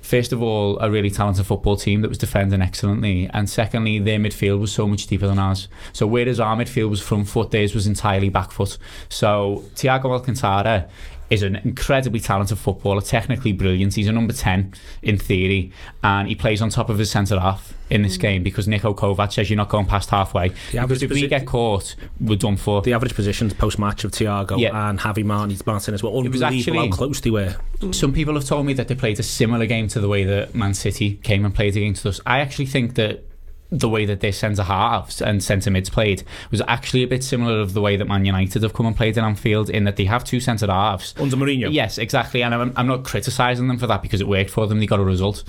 first 0.01 0.33
of 0.33 0.41
all, 0.41 0.79
a 0.79 0.89
really 0.89 1.09
talented 1.09 1.45
football 1.45 1.75
team 1.75 2.01
that 2.01 2.09
was 2.09 2.17
defending 2.17 2.61
excellently, 2.61 3.29
and 3.33 3.49
secondly, 3.49 3.99
their 3.99 4.19
midfield 4.19 4.59
was 4.59 4.71
so 4.71 4.87
much 4.87 5.07
deeper 5.07 5.27
than 5.27 5.39
ours. 5.39 5.67
So 5.93 6.07
whereas 6.07 6.39
our 6.39 6.55
midfield 6.55 6.89
was 6.89 7.01
front 7.01 7.27
foot, 7.27 7.51
theirs 7.51 7.73
was 7.73 7.87
entirely 7.87 8.29
back 8.29 8.51
foot. 8.51 8.77
So 9.09 9.63
Thiago 9.75 10.05
Alcantara 10.05 10.87
is 11.29 11.43
an 11.43 11.55
incredibly 11.57 12.19
talented 12.19 12.57
footballer, 12.57 13.01
technically 13.01 13.51
brilliant. 13.51 13.95
He's 13.95 14.07
a 14.07 14.11
number 14.11 14.33
10 14.33 14.73
in 15.01 15.17
theory, 15.17 15.71
and 16.03 16.27
he 16.27 16.35
plays 16.35 16.61
on 16.61 16.69
top 16.69 16.89
of 16.89 16.97
his 16.97 17.11
centre 17.11 17.39
half 17.39 17.73
in 17.89 18.01
this 18.03 18.17
mm. 18.17 18.21
game 18.21 18.43
because 18.43 18.67
Niko 18.67 18.95
Kovac 18.95 19.33
says 19.33 19.49
you're 19.49 19.57
not 19.57 19.69
going 19.69 19.85
past 19.85 20.09
halfway. 20.09 20.49
The 20.49 20.81
because 20.81 21.03
if 21.03 21.11
posi- 21.11 21.21
we 21.21 21.27
get 21.27 21.45
caught, 21.45 21.95
we're 22.19 22.37
done 22.37 22.57
for. 22.57 22.81
The 22.81 22.93
average 22.93 23.15
positions 23.15 23.53
post 23.53 23.79
match 23.79 24.03
of 24.03 24.11
Thiago 24.11 24.59
yeah. 24.59 24.89
and 24.89 24.99
Javi 24.99 25.23
Martin 25.23 25.57
Martinez 25.65 26.03
were 26.03 26.09
unbelievable 26.09 26.45
actually, 26.45 26.77
how 26.77 26.95
close 26.95 27.21
they 27.21 27.31
were. 27.31 27.55
Some 27.91 28.13
people 28.13 28.33
have 28.35 28.45
told 28.45 28.65
me 28.65 28.73
that 28.73 28.87
they 28.87 28.95
played 28.95 29.19
a 29.19 29.23
similar 29.23 29.65
game 29.65 29.87
to 29.89 29.99
the 29.99 30.07
way 30.07 30.23
that 30.23 30.53
Man 30.53 30.73
City 30.73 31.15
came 31.23 31.45
and 31.45 31.53
played 31.53 31.75
against 31.77 32.05
us. 32.05 32.19
I 32.25 32.39
actually 32.39 32.67
think 32.67 32.95
that 32.95 33.25
the 33.71 33.89
way 33.89 34.05
that 34.05 34.19
their 34.19 34.31
centre 34.31 34.63
halves 34.63 35.21
and 35.21 35.43
centre 35.43 35.69
mids 35.69 35.89
played 35.89 36.23
was 36.49 36.61
actually 36.67 37.03
a 37.03 37.07
bit 37.07 37.23
similar 37.23 37.59
of 37.59 37.73
the 37.73 37.81
way 37.81 37.95
that 37.95 38.05
Man 38.05 38.25
United 38.25 38.63
have 38.63 38.73
come 38.73 38.87
and 38.87 38.95
played 38.95 39.17
in 39.17 39.23
Anfield 39.23 39.69
in 39.69 39.83
that 39.83 39.95
they 39.95 40.05
have 40.05 40.23
two 40.23 40.39
centre 40.39 40.67
halves 40.67 41.13
under 41.19 41.35
Mourinho. 41.35 41.71
Yes, 41.71 41.97
exactly, 41.97 42.41
and 42.41 42.53
I'm, 42.55 42.73
I'm 42.75 42.87
not 42.87 43.03
criticising 43.03 43.67
them 43.67 43.77
for 43.77 43.87
that 43.87 44.01
because 44.01 44.21
it 44.21 44.27
worked 44.27 44.49
for 44.49 44.65
them. 44.67 44.79
They 44.79 44.87
got 44.87 44.99
a 44.99 45.03
result. 45.03 45.43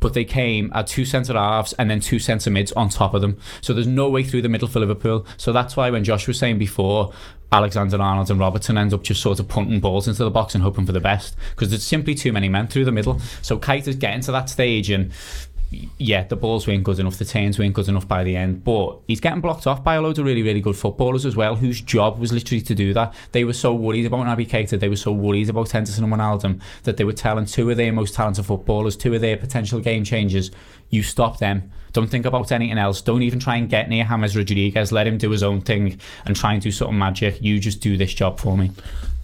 But 0.00 0.14
they 0.14 0.24
came 0.24 0.72
at 0.74 0.86
two 0.86 1.04
centre 1.04 1.34
halves 1.34 1.74
and 1.74 1.90
then 1.90 2.00
two 2.00 2.18
centre 2.18 2.50
mids 2.50 2.72
on 2.72 2.88
top 2.88 3.12
of 3.12 3.20
them. 3.20 3.38
So 3.60 3.74
there's 3.74 3.86
no 3.86 4.08
way 4.08 4.24
through 4.24 4.42
the 4.42 4.48
middle 4.48 4.66
for 4.66 4.80
Liverpool. 4.80 5.26
So 5.36 5.52
that's 5.52 5.76
why 5.76 5.90
when 5.90 6.04
Josh 6.04 6.26
was 6.26 6.38
saying 6.38 6.58
before, 6.58 7.12
Alexander 7.52 8.00
Arnold 8.00 8.30
and 8.30 8.38
Robertson 8.38 8.78
end 8.78 8.94
up 8.94 9.02
just 9.02 9.20
sort 9.20 9.40
of 9.40 9.48
punting 9.48 9.80
balls 9.80 10.06
into 10.06 10.22
the 10.22 10.30
box 10.30 10.54
and 10.54 10.62
hoping 10.62 10.86
for 10.86 10.92
the 10.92 11.00
best 11.00 11.36
because 11.50 11.70
there's 11.70 11.82
simply 11.82 12.14
too 12.14 12.32
many 12.32 12.48
men 12.48 12.68
through 12.68 12.84
the 12.84 12.92
middle. 12.92 13.20
So 13.42 13.58
Keita's 13.58 13.96
getting 13.96 14.20
to 14.22 14.32
that 14.32 14.48
stage 14.48 14.88
and 14.88 15.12
yeah, 15.98 16.24
the 16.24 16.36
balls 16.36 16.66
weren't 16.66 16.82
good 16.82 16.98
enough, 16.98 17.18
the 17.18 17.24
turns 17.24 17.58
weren't 17.58 17.74
good 17.74 17.88
enough 17.88 18.08
by 18.08 18.24
the 18.24 18.36
end, 18.36 18.64
but 18.64 18.98
he's 19.06 19.20
getting 19.20 19.40
blocked 19.40 19.66
off 19.66 19.84
by 19.84 19.94
a 19.94 20.02
load 20.02 20.18
of 20.18 20.24
really, 20.24 20.42
really 20.42 20.60
good 20.60 20.76
footballers 20.76 21.24
as 21.24 21.36
well, 21.36 21.54
whose 21.54 21.80
job 21.80 22.18
was 22.18 22.32
literally 22.32 22.60
to 22.60 22.74
do 22.74 22.92
that. 22.92 23.14
They 23.32 23.44
were 23.44 23.52
so 23.52 23.72
worried 23.74 24.06
about 24.06 24.26
Naby 24.26 24.48
Keita, 24.48 24.80
they 24.80 24.88
were 24.88 24.96
so 24.96 25.12
worried 25.12 25.48
about 25.48 25.70
Henderson 25.70 26.04
and 26.04 26.12
Wijnaldum 26.12 26.60
that 26.82 26.96
they 26.96 27.04
were 27.04 27.12
telling 27.12 27.46
two 27.46 27.70
of 27.70 27.76
their 27.76 27.92
most 27.92 28.14
talented 28.14 28.46
footballers, 28.46 28.96
two 28.96 29.14
of 29.14 29.20
their 29.20 29.36
potential 29.36 29.80
game 29.80 30.02
changers, 30.02 30.50
you 30.90 31.02
stop 31.02 31.38
them. 31.38 31.70
Don't 31.92 32.08
think 32.08 32.26
about 32.26 32.52
anything 32.52 32.78
else. 32.78 33.00
Don't 33.00 33.22
even 33.22 33.38
try 33.38 33.56
and 33.56 33.68
get 33.68 33.88
near 33.88 34.04
James 34.04 34.36
Rodriguez. 34.36 34.92
Let 34.92 35.06
him 35.06 35.18
do 35.18 35.30
his 35.30 35.42
own 35.42 35.60
thing 35.60 35.98
and 36.24 36.36
try 36.36 36.52
and 36.52 36.62
do 36.62 36.70
something 36.70 36.98
magic. 36.98 37.42
You 37.42 37.58
just 37.58 37.80
do 37.80 37.96
this 37.96 38.14
job 38.14 38.38
for 38.38 38.56
me. 38.56 38.70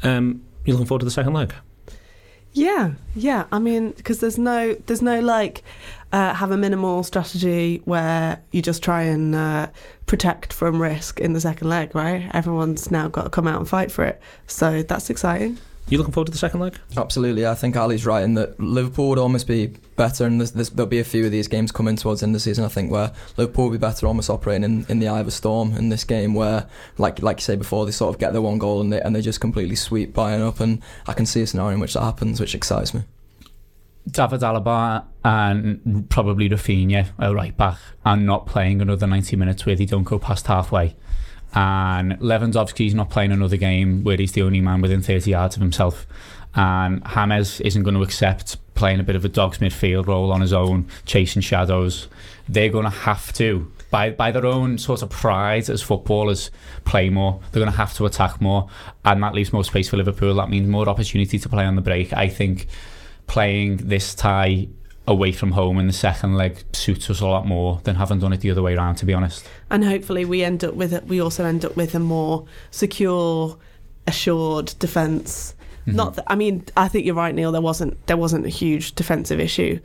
Um, 0.03 0.43
you 0.65 0.73
looking 0.73 0.87
forward 0.87 1.01
to 1.01 1.05
the 1.05 1.11
second 1.11 1.33
leg? 1.33 1.55
Yeah, 2.53 2.93
yeah. 3.15 3.45
I 3.53 3.59
mean, 3.59 3.91
because 3.91 4.21
there's 4.21 4.39
no, 4.39 4.75
there's 4.87 5.03
no 5.03 5.21
like, 5.21 5.63
uh, 6.13 6.35
have 6.35 6.51
a 6.51 6.57
minimal 6.57 7.03
strategy 7.03 7.83
where 7.85 8.43
you 8.53 8.63
just 8.63 8.83
try 8.83 9.03
and 9.03 9.35
uh, 9.35 9.69
protect 10.07 10.53
from 10.53 10.81
risk 10.81 11.21
in 11.21 11.33
the 11.33 11.41
second 11.41 11.69
leg, 11.69 11.95
right? 11.95 12.31
Everyone's 12.33 12.91
now 12.91 13.09
got 13.09 13.25
to 13.25 13.31
come 13.31 13.47
out 13.47 13.59
and 13.59 13.69
fight 13.69 13.91
for 13.91 14.05
it. 14.05 14.21
So 14.47 14.83
that's 14.83 15.11
exciting. 15.11 15.59
You 15.89 15.99
looking 15.99 16.13
forward 16.13 16.27
to 16.27 16.33
the 16.33 16.39
second 16.39 16.59
leg? 16.59 16.77
Absolutely. 16.97 17.47
I 17.47 17.55
think 17.55 17.77
Ali's 17.77 18.05
right 18.05 18.25
in 18.25 18.35
that 18.35 18.59
Liverpool 18.59 19.09
would 19.11 19.19
almost 19.19 19.47
be 19.47 19.69
better, 19.95 20.25
and 20.25 20.41
there's, 20.41 20.51
there's, 20.51 20.71
there'll 20.71 20.89
be 20.89 20.99
a 20.99 21.05
few 21.05 21.25
of 21.25 21.31
these 21.31 21.47
games 21.47 21.71
coming 21.71 21.95
towards 21.95 22.21
the 22.21 22.27
end 22.27 22.35
of 22.35 22.41
the 22.41 22.41
season. 22.41 22.65
I 22.65 22.69
think 22.69 22.91
where 22.91 23.13
Liverpool 23.37 23.67
will 23.67 23.71
be 23.71 23.79
better, 23.79 24.09
almost 24.09 24.29
operating 24.29 24.65
in, 24.65 24.87
in 24.89 24.99
the 24.99 25.07
eye 25.07 25.21
of 25.21 25.29
a 25.29 25.31
storm 25.31 25.77
in 25.77 25.89
this 25.89 26.03
game, 26.03 26.35
where 26.35 26.67
like 26.99 27.23
like 27.23 27.39
you 27.39 27.43
say 27.43 27.55
before, 27.55 27.87
they 27.87 27.93
sort 27.93 28.13
of 28.13 28.19
get 28.19 28.33
their 28.33 28.43
one 28.43 28.59
goal 28.59 28.81
and 28.81 28.93
they 28.93 29.01
and 29.01 29.15
they 29.15 29.21
just 29.21 29.41
completely 29.41 29.77
sweep 29.77 30.13
Bayern 30.13 30.45
up, 30.45 30.59
and 30.59 30.83
I 31.07 31.13
can 31.13 31.25
see 31.25 31.41
a 31.43 31.47
scenario 31.47 31.75
in 31.75 31.81
which 31.81 31.95
that 31.95 32.03
happens, 32.03 32.41
which 32.41 32.57
excites 32.57 32.93
me. 32.93 33.03
David 34.11 34.41
Alaba 34.41 35.05
and 35.25 36.09
probably 36.09 36.49
Rafinha 36.49 37.09
a 37.19 37.35
right 37.35 37.57
back, 37.57 37.79
and 38.05 38.27
not 38.27 38.47
playing 38.47 38.81
another 38.81 39.07
90 39.07 39.37
minutes 39.37 39.67
where 39.67 39.77
they 39.77 39.87
don't 39.87 40.05
go 40.05 40.19
past 40.19 40.47
halfway 40.47 40.95
and 41.57 42.19
Lewandowski's 42.21 42.95
not 42.95 43.09
playing 43.09 43.33
another 43.33 43.57
game 43.57 44.05
where 44.05 44.19
he's 44.19 44.33
the 44.33 44.43
only 44.43 44.61
man 44.61 44.83
within 44.83 45.01
30 45.01 45.31
yards 45.31 45.57
of 45.57 45.63
himself. 45.63 46.07
And 46.55 47.03
James 47.15 47.61
isn't 47.63 47.83
going 47.83 47.95
to 47.95 48.03
accept 48.03 48.59
playing 48.75 49.01
a 49.01 49.03
bit 49.03 49.17
of 49.17 49.25
a 49.25 49.29
dog's 49.29 49.59
midfield 49.59 50.07
role 50.07 50.33
on 50.33 50.43
his 50.43 50.53
own, 50.53 50.87
chasing 51.07 51.41
shadows. 51.41 52.09
They're 52.47 52.69
going 52.69 52.85
to 52.85 52.91
have 52.91 53.33
to, 53.35 53.73
by, 53.91 54.11
by 54.11 54.33
their 54.33 54.45
own 54.45 54.77
sort 54.77 55.01
of 55.01 55.09
pride 55.09 55.71
as 55.71 55.81
footballers, 55.81 56.51
play 56.85 57.09
more. 57.09 57.41
They're 57.53 57.61
going 57.61 57.73
to 57.73 57.79
have 57.79 57.95
to 57.95 58.05
attack 58.05 58.39
more. 58.41 58.69
And 59.07 59.23
that 59.23 59.35
leaves 59.35 59.53
more 59.53 59.65
space 59.65 59.89
for 59.89 59.97
Liverpool. 59.97 60.35
That 60.35 60.51
means 60.51 60.69
more 60.69 60.87
opportunity 60.89 61.39
to 61.39 61.49
play 61.49 61.65
on 61.65 61.77
the 61.77 61.83
break. 61.83 62.13
I 62.13 62.29
think 62.29 62.67
playing 63.27 63.77
this 63.79 64.15
tie 64.15 64.69
away 65.09 65.33
from 65.33 65.53
home 65.53 65.79
in 65.79 65.87
the 65.87 65.93
second 65.93 66.35
leg 66.35 66.65
suits 66.73 67.09
us 67.11 67.21
a 67.21 67.27
lot 67.27 67.47
more 67.47 67.81
than 67.85 67.97
having 67.97 68.19
done 68.19 68.33
it 68.33 68.41
the 68.41 68.51
other 68.51 68.63
way 68.63 68.75
around, 68.75 68.97
to 68.97 69.07
be 69.07 69.15
honest. 69.15 69.49
And 69.71 69.85
hopefully 69.85 70.25
we 70.25 70.43
end 70.43 70.65
up 70.65 70.75
with 70.75 70.93
it. 70.93 71.05
We 71.07 71.21
also 71.21 71.45
end 71.45 71.65
up 71.65 71.77
with 71.77 71.95
a 71.95 72.01
more 72.01 72.47
secure, 72.71 73.57
assured 74.07 74.75
defence. 74.79 75.55
Mm-hmm. 75.83 75.97
Not 75.97 76.15
that 76.17 76.25
I 76.27 76.35
mean, 76.35 76.65
I 76.77 76.89
think 76.89 77.07
you're 77.07 77.15
right, 77.15 77.35
Neil. 77.35 77.53
There 77.53 77.61
wasn't 77.61 78.05
there 78.07 78.17
wasn't 78.17 78.47
a 78.47 78.51
huge 78.51 78.95
defensive 78.97 79.39
issue 79.39 79.79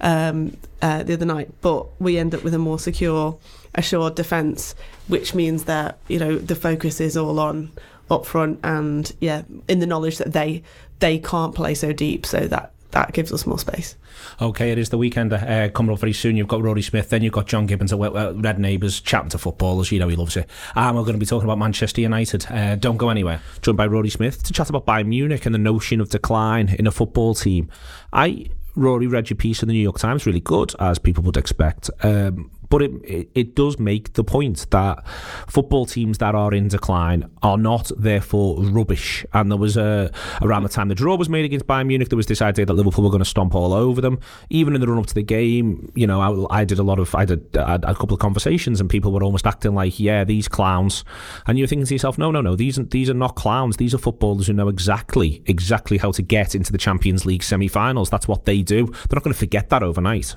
um, 0.00 0.56
uh, 0.80 1.02
the 1.02 1.14
other 1.14 1.26
night, 1.26 1.50
but 1.60 2.00
we 2.00 2.16
end 2.16 2.34
up 2.34 2.44
with 2.44 2.54
a 2.54 2.58
more 2.58 2.78
secure, 2.78 3.36
assured 3.74 4.14
defence, 4.14 4.76
which 5.08 5.34
means 5.34 5.64
that 5.64 5.98
you 6.06 6.20
know 6.20 6.38
the 6.38 6.54
focus 6.54 7.00
is 7.00 7.16
all 7.16 7.40
on 7.40 7.72
up 8.08 8.24
front 8.24 8.60
and 8.62 9.12
yeah, 9.20 9.42
in 9.66 9.80
the 9.80 9.86
knowledge 9.86 10.18
that 10.18 10.32
they 10.32 10.62
they 11.00 11.18
can't 11.18 11.56
play 11.56 11.74
so 11.74 11.92
deep, 11.92 12.24
so 12.24 12.46
that 12.46 12.72
that 12.90 13.12
gives 13.12 13.32
us 13.32 13.46
more 13.46 13.58
space. 13.58 13.96
Okay, 14.40 14.72
it 14.72 14.78
is 14.78 14.88
the 14.88 14.98
weekend 14.98 15.32
uh, 15.32 15.68
coming 15.70 15.92
up 15.92 16.00
very 16.00 16.12
soon. 16.12 16.36
You've 16.36 16.48
got 16.48 16.62
Rory 16.62 16.82
Smith, 16.82 17.10
then 17.10 17.22
you've 17.22 17.32
got 17.32 17.46
John 17.46 17.66
Gibbons 17.66 17.92
at 17.92 17.98
Red 17.98 18.58
Neighbours 18.58 19.00
chatting 19.00 19.28
to 19.30 19.38
footballers. 19.38 19.92
You 19.92 19.98
know 19.98 20.08
he 20.08 20.16
loves 20.16 20.36
it. 20.36 20.48
And 20.74 20.96
we're 20.96 21.02
going 21.02 21.14
to 21.14 21.18
be 21.18 21.26
talking 21.26 21.44
about 21.44 21.58
Manchester 21.58 22.00
United. 22.00 22.46
Uh, 22.50 22.76
don't 22.76 22.96
go 22.96 23.10
anywhere. 23.10 23.40
Joined 23.62 23.76
by 23.76 23.86
Rory 23.86 24.10
Smith 24.10 24.42
to 24.44 24.52
chat 24.52 24.70
about 24.70 24.86
Bayern 24.86 25.06
Munich 25.06 25.44
and 25.44 25.54
the 25.54 25.58
notion 25.58 26.00
of 26.00 26.08
decline 26.08 26.74
in 26.78 26.86
a 26.86 26.90
football 26.90 27.34
team. 27.34 27.68
I 28.12 28.46
Rory 28.74 29.06
read 29.06 29.28
your 29.28 29.36
piece 29.36 29.62
in 29.62 29.68
the 29.68 29.74
New 29.74 29.80
York 29.80 29.98
Times, 29.98 30.24
really 30.24 30.40
good, 30.40 30.72
as 30.78 30.98
people 30.98 31.22
would 31.24 31.36
expect. 31.36 31.90
Um, 32.02 32.50
but 32.68 32.82
it, 32.82 32.90
it, 33.04 33.30
it 33.34 33.54
does 33.54 33.78
make 33.78 34.12
the 34.14 34.24
point 34.24 34.70
that 34.70 35.06
football 35.46 35.86
teams 35.86 36.18
that 36.18 36.34
are 36.34 36.52
in 36.52 36.68
decline 36.68 37.30
are 37.42 37.56
not 37.56 37.90
therefore 37.96 38.62
rubbish. 38.62 39.24
And 39.32 39.50
there 39.50 39.58
was 39.58 39.76
a 39.76 40.10
around 40.42 40.62
the 40.62 40.68
time 40.68 40.88
the 40.88 40.94
draw 40.94 41.16
was 41.16 41.28
made 41.28 41.44
against 41.44 41.66
Bayern 41.66 41.86
Munich, 41.86 42.08
there 42.08 42.16
was 42.16 42.26
this 42.26 42.42
idea 42.42 42.66
that 42.66 42.72
Liverpool 42.72 43.04
were 43.04 43.10
going 43.10 43.22
to 43.22 43.28
stomp 43.28 43.54
all 43.54 43.72
over 43.72 44.00
them. 44.00 44.18
Even 44.50 44.74
in 44.74 44.80
the 44.80 44.86
run 44.86 44.98
up 44.98 45.06
to 45.06 45.14
the 45.14 45.22
game, 45.22 45.90
you 45.94 46.06
know, 46.06 46.46
I, 46.48 46.60
I 46.60 46.64
did 46.64 46.78
a 46.78 46.82
lot 46.82 46.98
of 46.98 47.14
I 47.14 47.24
did, 47.24 47.46
a 47.54 47.94
couple 47.94 48.14
of 48.14 48.20
conversations, 48.20 48.80
and 48.80 48.88
people 48.90 49.12
were 49.12 49.22
almost 49.22 49.46
acting 49.46 49.74
like, 49.74 49.98
yeah, 49.98 50.24
these 50.24 50.48
clowns, 50.48 51.04
and 51.46 51.58
you're 51.58 51.68
thinking 51.68 51.86
to 51.86 51.94
yourself, 51.94 52.18
no, 52.18 52.30
no, 52.30 52.40
no, 52.40 52.54
these 52.56 52.76
these 52.90 53.10
are 53.10 53.14
not 53.14 53.36
clowns. 53.36 53.76
These 53.76 53.94
are 53.94 53.98
footballers 53.98 54.46
who 54.46 54.52
know 54.52 54.68
exactly 54.68 55.42
exactly 55.46 55.98
how 55.98 56.12
to 56.12 56.22
get 56.22 56.54
into 56.54 56.72
the 56.72 56.78
Champions 56.78 57.24
League 57.24 57.42
semi-finals. 57.42 58.10
That's 58.10 58.28
what 58.28 58.44
they 58.44 58.62
do. 58.62 58.86
They're 58.86 59.16
not 59.16 59.24
going 59.24 59.34
to 59.34 59.38
forget 59.38 59.68
that 59.70 59.82
overnight. 59.82 60.36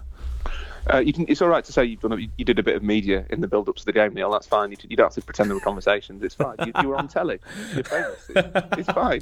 Uh, 0.91 0.97
you 0.99 1.13
can, 1.13 1.25
it's 1.27 1.41
all 1.41 1.47
right 1.47 1.63
to 1.63 1.71
say 1.71 1.85
you've 1.85 1.99
done. 1.99 2.13
A, 2.13 2.17
you 2.37 2.45
did 2.45 2.57
a 2.59 2.63
bit 2.63 2.75
of 2.75 2.83
media 2.83 3.25
in 3.29 3.41
the 3.41 3.47
build-up 3.47 3.75
to 3.75 3.85
the 3.85 3.93
game, 3.93 4.13
Neil. 4.13 4.31
That's 4.31 4.47
fine. 4.47 4.71
You, 4.71 4.77
you 4.89 4.95
don't 4.95 5.05
have 5.05 5.13
to 5.13 5.21
pretend 5.21 5.49
there 5.49 5.55
were 5.55 5.61
conversations. 5.61 6.23
It's 6.23 6.35
fine. 6.35 6.55
You, 6.65 6.71
you 6.81 6.87
were 6.89 6.95
on 6.95 7.07
telly. 7.07 7.39
You're 7.73 7.83
famous. 7.83 8.29
It's, 8.29 8.77
it's 8.77 8.91
fine. 8.91 9.21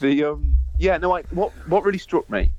The 0.00 0.24
um, 0.24 0.58
yeah, 0.78 0.96
no. 0.98 1.16
I, 1.16 1.22
what 1.30 1.52
what 1.68 1.84
really 1.84 1.98
struck 1.98 2.28
me, 2.28 2.50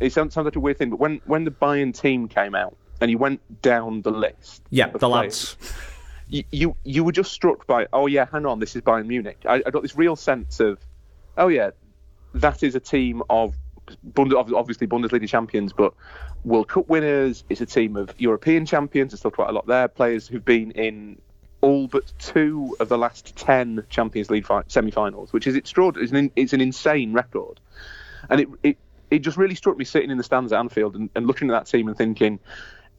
it 0.00 0.12
sounds, 0.12 0.32
sounds 0.32 0.44
like 0.46 0.56
a 0.56 0.60
weird 0.60 0.78
thing, 0.78 0.90
but 0.90 1.00
when 1.00 1.20
when 1.26 1.44
the 1.44 1.50
Bayern 1.50 1.92
team 1.98 2.28
came 2.28 2.54
out 2.54 2.76
and 3.00 3.10
you 3.10 3.18
went 3.18 3.40
down 3.62 4.02
the 4.02 4.12
list, 4.12 4.62
yeah, 4.70 4.88
the 4.88 5.08
lads. 5.08 5.56
You, 6.30 6.44
you 6.50 6.76
you 6.84 7.04
were 7.04 7.12
just 7.12 7.32
struck 7.32 7.66
by 7.66 7.86
oh 7.90 8.06
yeah 8.06 8.26
hang 8.30 8.44
on 8.44 8.58
this 8.58 8.76
is 8.76 8.82
Bayern 8.82 9.06
Munich 9.06 9.38
I, 9.48 9.62
I 9.64 9.70
got 9.70 9.80
this 9.80 9.96
real 9.96 10.14
sense 10.14 10.60
of 10.60 10.78
oh 11.38 11.48
yeah 11.48 11.70
that 12.34 12.62
is 12.62 12.74
a 12.74 12.80
team 12.80 13.22
of 13.30 13.54
obviously 14.16 14.86
Bundesliga 14.86 15.28
champions, 15.28 15.72
but 15.72 15.94
World 16.44 16.68
Cup 16.68 16.88
winners. 16.88 17.44
It's 17.48 17.60
a 17.60 17.66
team 17.66 17.96
of 17.96 18.14
European 18.18 18.66
champions. 18.66 19.12
There's 19.12 19.20
still 19.20 19.30
quite 19.30 19.50
a 19.50 19.52
lot 19.52 19.66
there. 19.66 19.88
Players 19.88 20.26
who've 20.28 20.44
been 20.44 20.70
in 20.72 21.20
all 21.60 21.88
but 21.88 22.12
two 22.18 22.76
of 22.78 22.88
the 22.88 22.96
last 22.96 23.34
ten 23.36 23.84
Champions 23.88 24.30
League 24.30 24.46
fi- 24.46 24.62
semi-finals, 24.68 25.32
which 25.32 25.46
is 25.46 25.56
extraordinary. 25.56 26.04
It's 26.04 26.12
an, 26.12 26.30
it's 26.36 26.52
an 26.52 26.60
insane 26.60 27.12
record, 27.12 27.58
and 28.30 28.40
it, 28.40 28.48
it 28.62 28.76
it 29.10 29.18
just 29.20 29.36
really 29.36 29.54
struck 29.54 29.76
me 29.76 29.84
sitting 29.84 30.10
in 30.10 30.18
the 30.18 30.24
stands 30.24 30.52
at 30.52 30.58
Anfield 30.58 30.94
and, 30.94 31.10
and 31.14 31.26
looking 31.26 31.50
at 31.50 31.52
that 31.52 31.66
team 31.66 31.88
and 31.88 31.96
thinking. 31.96 32.38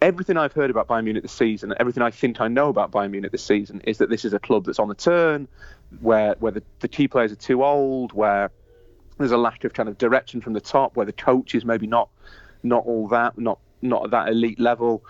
Everything 0.02 0.38
I've 0.38 0.54
heard 0.54 0.70
about 0.70 0.88
Bayern 0.88 1.04
Munich 1.04 1.24
this 1.24 1.34
season, 1.34 1.74
everything 1.78 2.02
I 2.04 2.10
think 2.10 2.40
I 2.40 2.48
know 2.48 2.70
about 2.70 2.90
Bayern 2.90 3.12
Munich 3.12 3.34
this 3.34 3.44
season, 3.44 3.82
is 3.82 3.98
that 3.98 4.10
this 4.10 4.24
is 4.24 4.32
a 4.34 4.40
club 4.40 4.64
that's 4.64 4.80
on 4.80 4.88
the 4.88 4.96
turn, 4.96 5.50
where 6.00 6.36
where 6.40 6.54
the, 6.54 6.64
the 6.80 6.88
key 6.88 7.10
players 7.10 7.34
are 7.34 7.36
too 7.36 7.66
old, 7.66 8.14
where 8.14 8.50
there's 9.20 9.32
a 9.32 9.38
lack 9.38 9.64
of 9.66 9.74
kind 9.74 9.90
of 9.90 9.98
direction 9.98 10.42
from 10.42 10.54
the 10.54 10.62
top, 10.62 10.96
where 10.96 11.06
the 11.06 11.14
coach 11.14 11.54
is 11.54 11.66
maybe 11.66 11.86
not 11.86 12.10
not 12.64 12.86
all 12.86 13.08
that, 13.10 13.38
not 13.38 13.60
not 13.82 14.06
at 14.06 14.12
that 14.12 14.30
elite 14.30 14.60
level. 14.60 15.04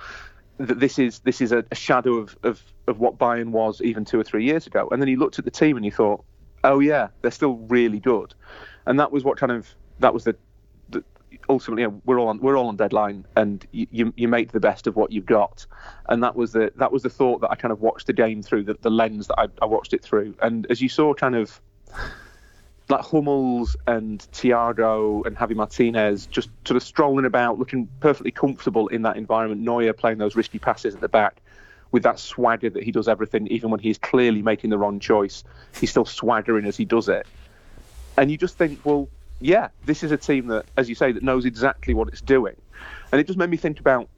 That 0.57 0.79
this 0.79 0.99
is 0.99 1.19
this 1.19 1.39
is 1.41 1.51
a, 1.51 1.63
a 1.71 1.75
shadow 1.75 2.15
of, 2.15 2.37
of 2.43 2.61
of 2.87 2.99
what 2.99 3.17
Bayern 3.17 3.51
was 3.51 3.81
even 3.81 4.03
two 4.03 4.19
or 4.19 4.23
three 4.23 4.43
years 4.43 4.67
ago. 4.67 4.89
And 4.91 5.01
then 5.01 5.07
you 5.07 5.17
looked 5.17 5.39
at 5.39 5.45
the 5.45 5.51
team 5.51 5.77
and 5.77 5.85
you 5.85 5.91
thought, 5.91 6.23
oh 6.63 6.79
yeah, 6.79 7.07
they're 7.21 7.31
still 7.31 7.55
really 7.69 7.99
good. 7.99 8.33
And 8.85 8.99
that 8.99 9.11
was 9.11 9.23
what 9.23 9.37
kind 9.37 9.51
of 9.51 9.67
that 9.99 10.13
was 10.13 10.23
the, 10.23 10.35
the 10.89 11.03
ultimately 11.47 11.83
you 11.83 11.89
know, 11.89 12.01
we're 12.05 12.19
all 12.19 12.27
on 12.27 12.39
we're 12.39 12.57
all 12.57 12.67
on 12.67 12.75
deadline 12.75 13.25
and 13.35 13.65
you, 13.71 13.87
you, 13.91 14.13
you 14.17 14.27
make 14.27 14.51
the 14.51 14.59
best 14.59 14.87
of 14.87 14.95
what 14.95 15.11
you've 15.11 15.27
got. 15.27 15.65
And 16.09 16.23
that 16.23 16.35
was 16.35 16.51
the 16.51 16.73
that 16.77 16.91
was 16.91 17.03
the 17.03 17.09
thought 17.09 17.41
that 17.41 17.51
I 17.51 17.55
kind 17.55 17.71
of 17.71 17.79
watched 17.79 18.07
the 18.07 18.13
game 18.13 18.41
through 18.41 18.63
the, 18.63 18.75
the 18.81 18.89
lens 18.89 19.27
that 19.27 19.39
I, 19.39 19.47
I 19.61 19.65
watched 19.65 19.93
it 19.93 20.03
through. 20.03 20.33
And 20.41 20.65
as 20.71 20.81
you 20.81 20.89
saw, 20.89 21.13
kind 21.13 21.35
of 21.35 21.61
like 22.89 23.01
Hummels 23.01 23.75
and 23.85 24.19
Thiago 24.33 25.25
and 25.25 25.37
Javi 25.37 25.55
Martinez 25.55 26.25
just 26.25 26.49
sort 26.65 26.75
of 26.75 26.83
strolling 26.83 27.25
about, 27.25 27.59
looking 27.59 27.87
perfectly 27.99 28.31
comfortable 28.31 28.87
in 28.87 29.03
that 29.03 29.15
environment. 29.15 29.61
Neuer 29.61 29.93
playing 29.93 30.17
those 30.17 30.35
risky 30.35 30.59
passes 30.59 30.95
at 30.95 31.01
the 31.01 31.09
back 31.09 31.41
with 31.91 32.03
that 32.03 32.19
swagger 32.19 32.69
that 32.69 32.83
he 32.83 32.91
does 32.91 33.07
everything, 33.07 33.47
even 33.47 33.69
when 33.69 33.79
he's 33.79 33.97
clearly 33.97 34.41
making 34.41 34.69
the 34.69 34.77
wrong 34.77 34.99
choice. 34.99 35.43
He's 35.79 35.89
still 35.89 36.05
swaggering 36.05 36.65
as 36.65 36.77
he 36.77 36.85
does 36.85 37.09
it. 37.09 37.25
And 38.17 38.29
you 38.29 38.37
just 38.37 38.57
think, 38.57 38.83
well, 38.83 39.07
yeah, 39.39 39.69
this 39.85 40.03
is 40.03 40.11
a 40.11 40.17
team 40.17 40.47
that, 40.47 40.65
as 40.75 40.89
you 40.89 40.95
say, 40.95 41.11
that 41.11 41.23
knows 41.23 41.45
exactly 41.45 41.93
what 41.93 42.07
it's 42.09 42.21
doing. 42.21 42.55
And 43.11 43.21
it 43.21 43.27
just 43.27 43.39
made 43.39 43.49
me 43.49 43.57
think 43.57 43.79
about 43.79 44.09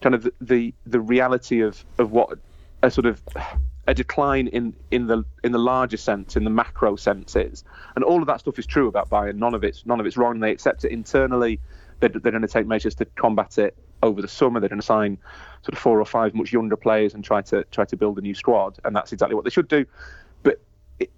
kind 0.00 0.14
of 0.14 0.24
the 0.24 0.32
the, 0.40 0.74
the 0.86 1.00
reality 1.00 1.60
of, 1.60 1.84
of 1.98 2.12
what 2.12 2.38
a 2.82 2.90
sort 2.90 3.06
of 3.06 3.22
a 3.86 3.94
decline 3.94 4.48
in, 4.48 4.74
in 4.90 5.06
the 5.06 5.24
in 5.44 5.52
the 5.52 5.58
larger 5.58 5.96
sense, 5.96 6.36
in 6.36 6.44
the 6.44 6.50
macro 6.50 6.96
senses, 6.96 7.64
and 7.94 8.04
all 8.04 8.20
of 8.20 8.26
that 8.26 8.40
stuff 8.40 8.58
is 8.58 8.66
true 8.66 8.88
about 8.88 9.08
Bayern. 9.10 9.36
None 9.36 9.54
of 9.54 9.64
it's 9.64 9.86
none 9.86 10.00
of 10.00 10.06
it's 10.06 10.16
wrong. 10.16 10.40
They 10.40 10.50
accept 10.50 10.84
it 10.84 10.90
internally. 10.90 11.60
They're, 12.00 12.10
they're 12.10 12.32
going 12.32 12.42
to 12.42 12.48
take 12.48 12.66
measures 12.66 12.94
to 12.96 13.04
combat 13.04 13.58
it 13.58 13.76
over 14.02 14.20
the 14.20 14.28
summer. 14.28 14.60
They're 14.60 14.68
going 14.68 14.80
to 14.80 14.86
sign 14.86 15.18
sort 15.62 15.74
of 15.74 15.78
four 15.78 16.00
or 16.00 16.04
five 16.04 16.34
much 16.34 16.52
younger 16.52 16.76
players 16.76 17.14
and 17.14 17.24
try 17.24 17.42
to 17.42 17.64
try 17.70 17.84
to 17.84 17.96
build 17.96 18.18
a 18.18 18.20
new 18.20 18.34
squad, 18.34 18.78
and 18.84 18.94
that's 18.94 19.12
exactly 19.12 19.34
what 19.34 19.44
they 19.44 19.50
should 19.50 19.68
do. 19.68 19.86
But 20.42 20.60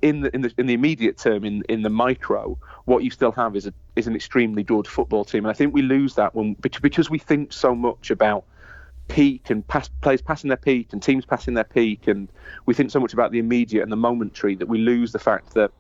in 0.02 0.20
the 0.20 0.35
in 0.35 0.42
the 0.42 0.52
in 0.59 0.66
the 0.66 0.74
immediate 0.74 1.16
term, 1.16 1.44
in 1.44 1.62
in 1.68 1.83
the 1.83 1.90
micro, 1.90 2.59
what 2.85 3.02
you 3.02 3.11
still 3.11 3.33
have 3.33 3.57
is 3.57 3.66
a 3.66 3.72
is 3.96 4.07
an 4.07 4.14
extremely 4.14 4.62
good 4.62 4.87
football 4.87 5.24
team, 5.24 5.44
and 5.44 5.50
I 5.50 5.54
think 5.54 5.72
we 5.72 5.83
lose 5.83 6.14
that 6.16 6.35
when 6.35 6.54
because 6.54 7.09
we 7.09 7.18
think 7.18 7.52
so 7.52 7.74
much 7.74 8.11
about 8.11 8.44
peak 9.08 9.50
and 9.50 9.66
pass, 9.66 9.88
players 9.88 10.22
passing 10.22 10.48
their 10.48 10.56
peak 10.56 10.92
and 10.92 11.02
teams 11.02 11.24
passing 11.24 11.54
their 11.54 11.64
peak, 11.64 12.06
and 12.06 12.28
we 12.66 12.74
think 12.74 12.90
so 12.90 13.00
much 13.00 13.12
about 13.12 13.32
the 13.32 13.38
immediate 13.38 13.82
and 13.82 13.90
the 13.90 13.96
momentary 13.96 14.54
that 14.54 14.68
we 14.68 14.78
lose 14.78 15.12
the 15.12 15.18
fact 15.18 15.54
that 15.54 15.70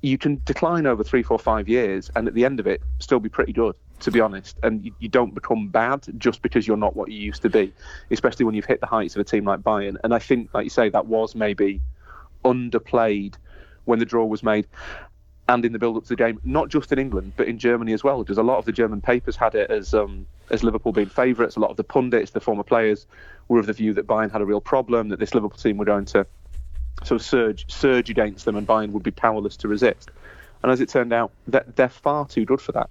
you 0.00 0.18
can 0.18 0.40
decline 0.44 0.86
over 0.86 1.04
three, 1.04 1.22
four, 1.22 1.38
five 1.38 1.68
years, 1.68 2.10
and 2.16 2.26
at 2.26 2.34
the 2.34 2.44
end 2.44 2.58
of 2.58 2.66
it, 2.66 2.82
still 2.98 3.20
be 3.20 3.28
pretty 3.28 3.52
good, 3.52 3.74
to 4.00 4.10
be 4.10 4.20
honest. 4.20 4.58
And 4.62 4.84
you, 4.84 4.92
you 4.98 5.08
don't 5.08 5.32
become 5.32 5.68
bad 5.68 6.06
just 6.18 6.42
because 6.42 6.66
you're 6.66 6.76
not 6.76 6.96
what 6.96 7.10
you 7.10 7.18
used 7.18 7.42
to 7.42 7.50
be, 7.50 7.72
especially 8.10 8.44
when 8.44 8.54
you've 8.54 8.64
hit 8.64 8.80
the 8.80 8.86
heights 8.86 9.14
of 9.14 9.20
a 9.20 9.24
team 9.24 9.44
like 9.44 9.60
Bayern. 9.60 9.96
And 10.02 10.12
I 10.12 10.18
think, 10.18 10.52
like 10.54 10.64
you 10.64 10.70
say, 10.70 10.88
that 10.88 11.06
was 11.06 11.36
maybe 11.36 11.80
underplayed 12.44 13.34
when 13.84 14.00
the 14.00 14.04
draw 14.04 14.24
was 14.24 14.42
made. 14.42 14.66
And 15.52 15.64
in 15.64 15.72
the 15.72 15.78
build 15.78 15.96
up 15.96 16.04
to 16.04 16.08
the 16.08 16.16
game, 16.16 16.40
not 16.44 16.68
just 16.68 16.90
in 16.92 16.98
England 16.98 17.32
but 17.36 17.46
in 17.46 17.58
Germany 17.58 17.92
as 17.92 18.02
well. 18.02 18.22
Because 18.22 18.38
a 18.38 18.42
lot 18.42 18.58
of 18.58 18.64
the 18.64 18.72
German 18.72 19.00
papers 19.00 19.36
had 19.36 19.54
it 19.54 19.70
as 19.70 19.92
um, 19.92 20.26
as 20.50 20.64
Liverpool 20.64 20.92
being 20.92 21.08
favourites. 21.08 21.56
A 21.56 21.60
lot 21.60 21.70
of 21.70 21.76
the 21.76 21.84
pundits, 21.84 22.30
the 22.30 22.40
former 22.40 22.62
players, 22.62 23.06
were 23.48 23.58
of 23.58 23.66
the 23.66 23.72
view 23.72 23.92
that 23.94 24.06
Bayern 24.06 24.30
had 24.32 24.40
a 24.40 24.46
real 24.46 24.60
problem, 24.60 25.10
that 25.10 25.18
this 25.18 25.34
Liverpool 25.34 25.58
team 25.58 25.76
were 25.76 25.84
going 25.84 26.06
to 26.06 26.26
sort 27.04 27.20
of 27.20 27.26
surge 27.26 27.70
surge 27.70 28.08
against 28.08 28.44
them, 28.44 28.56
and 28.56 28.66
Bayern 28.66 28.92
would 28.92 29.02
be 29.02 29.10
powerless 29.10 29.56
to 29.58 29.68
resist. 29.68 30.10
And 30.62 30.72
as 30.72 30.80
it 30.80 30.88
turned 30.88 31.12
out, 31.12 31.32
that 31.48 31.76
they're 31.76 31.88
far 31.88 32.26
too 32.26 32.44
good 32.44 32.60
for 32.60 32.72
that 32.72 32.88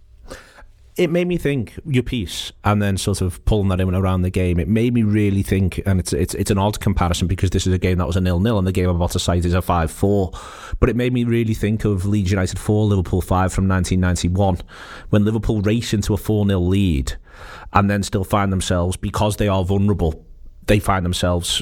it 0.98 1.10
made 1.10 1.28
me 1.28 1.38
think 1.38 1.80
your 1.86 2.04
piece, 2.04 2.52
and 2.64 2.82
then 2.82 2.98
sort 2.98 3.22
of 3.22 3.44
pulling 3.46 3.70
that 3.70 3.80
in 3.80 3.94
around 3.96 4.24
the 4.24 4.30
game. 4.30 4.60
It 4.60 4.68
made 4.68 4.94
me 4.94 5.04
really 5.04 5.44
think, 5.44 5.82
and 5.86 6.00
it's 6.00 6.14
it's 6.14 6.34
it's 6.34 6.52
an 6.52 6.58
odd 6.58 6.80
comparison 6.80 7.28
because 7.28 7.50
this 7.52 7.66
is 7.66 7.74
a 7.74 7.78
game 7.78 7.98
that 8.00 8.08
was 8.08 8.18
a 8.18 8.22
nil 8.22 8.40
nil, 8.40 8.58
and 8.58 8.68
the 8.68 8.72
game 8.72 8.90
I'm 8.90 8.98
about 8.98 9.12
to 9.12 9.20
cite 9.20 9.46
is 9.46 9.54
a 9.54 9.62
five 9.62 9.90
four. 9.90 10.32
But 10.80 10.90
it 10.90 10.96
made 10.96 11.14
me 11.14 11.24
really 11.24 11.54
think 11.54 11.86
of 11.86 12.06
Leeds 12.06 12.32
United 12.32 12.60
four, 12.60 12.86
Liverpool 12.86 13.22
five 13.22 13.54
from 13.54 13.68
1991, 13.68 14.60
when 15.10 15.24
Liverpool 15.24 15.62
race 15.62 15.94
into 15.94 16.14
a 16.14 16.18
four 16.18 16.46
0 16.46 16.60
lead, 16.60 17.14
and 17.74 17.90
then 17.90 18.04
still 18.04 18.24
find 18.24 18.52
themselves 18.52 18.98
because 18.98 19.38
they 19.38 19.48
are 19.48 19.64
vulnerable 19.64 20.26
they 20.68 20.80
find 20.80 21.04
themselves 21.04 21.62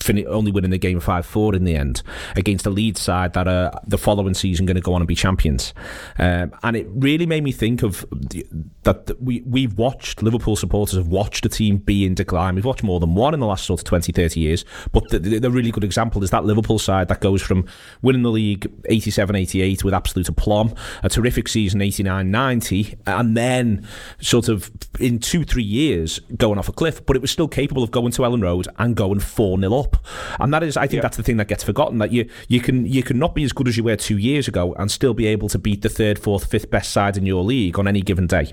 fin- 0.00 0.26
only 0.28 0.50
winning 0.50 0.70
the 0.70 0.78
game 0.78 1.00
5 1.00 1.26
4 1.26 1.54
in 1.54 1.64
the 1.64 1.76
end 1.76 2.02
against 2.36 2.66
a 2.66 2.70
Leeds 2.70 3.00
side 3.00 3.32
that 3.34 3.48
are 3.48 3.72
the 3.86 3.98
following 3.98 4.34
season 4.34 4.66
going 4.66 4.76
to 4.76 4.80
go 4.80 4.94
on 4.94 5.00
and 5.00 5.08
be 5.08 5.14
champions. 5.14 5.74
Um, 6.18 6.52
and 6.62 6.76
it 6.76 6.86
really 6.90 7.26
made 7.26 7.44
me 7.44 7.52
think 7.52 7.82
of 7.82 8.06
the, 8.12 8.46
that 8.82 9.20
we, 9.20 9.42
we've 9.46 9.76
watched, 9.76 10.22
Liverpool 10.22 10.56
supporters 10.56 10.96
have 10.96 11.08
watched 11.08 11.44
a 11.46 11.48
team 11.48 11.78
be 11.78 12.04
in 12.04 12.14
decline. 12.14 12.54
We've 12.54 12.64
watched 12.64 12.82
more 12.82 13.00
than 13.00 13.14
one 13.14 13.34
in 13.34 13.40
the 13.40 13.46
last 13.46 13.64
sort 13.64 13.80
of 13.80 13.84
20, 13.84 14.12
30 14.12 14.40
years. 14.40 14.64
But 14.92 15.08
the, 15.10 15.18
the, 15.18 15.38
the 15.38 15.50
really 15.50 15.70
good 15.70 15.84
example 15.84 16.22
is 16.22 16.30
that 16.30 16.44
Liverpool 16.44 16.78
side 16.78 17.08
that 17.08 17.20
goes 17.20 17.42
from 17.42 17.66
winning 18.02 18.22
the 18.22 18.30
league 18.30 18.70
87 18.86 19.36
88 19.36 19.84
with 19.84 19.94
absolute 19.94 20.28
aplomb, 20.28 20.74
a 21.02 21.08
terrific 21.08 21.48
season 21.48 21.80
89 21.80 22.30
90, 22.30 22.96
and 23.06 23.36
then 23.36 23.86
sort 24.20 24.48
of 24.48 24.70
in 24.98 25.18
two, 25.18 25.44
three 25.44 25.62
years 25.62 26.20
going 26.36 26.58
off 26.58 26.68
a 26.68 26.72
cliff. 26.72 27.04
But 27.04 27.16
it 27.16 27.22
was 27.22 27.30
still 27.30 27.48
capable 27.48 27.82
of 27.82 27.90
going 27.90 28.12
to 28.12 28.22
Elland 28.22 28.42
Road 28.42 28.68
and 28.78 28.94
going 28.94 29.20
4 29.20 29.58
0 29.58 29.73
up. 29.80 29.96
And 30.40 30.52
that 30.54 30.62
is, 30.62 30.76
I 30.76 30.86
think, 30.86 31.02
that's 31.02 31.16
the 31.16 31.22
thing 31.22 31.36
that 31.38 31.48
gets 31.48 31.64
forgotten 31.64 31.98
that 31.98 32.12
you 32.12 32.28
you 32.48 32.60
can 32.60 32.86
you 32.86 33.02
can 33.02 33.18
not 33.18 33.34
be 33.34 33.44
as 33.44 33.52
good 33.52 33.68
as 33.68 33.76
you 33.76 33.84
were 33.84 33.96
two 33.96 34.18
years 34.18 34.48
ago 34.48 34.74
and 34.74 34.90
still 34.90 35.14
be 35.14 35.26
able 35.26 35.48
to 35.50 35.58
beat 35.58 35.82
the 35.82 35.88
third, 35.88 36.18
fourth, 36.18 36.46
fifth 36.46 36.70
best 36.70 36.90
side 36.90 37.16
in 37.16 37.26
your 37.26 37.42
league 37.42 37.78
on 37.78 37.88
any 37.88 38.02
given 38.02 38.26
day. 38.26 38.52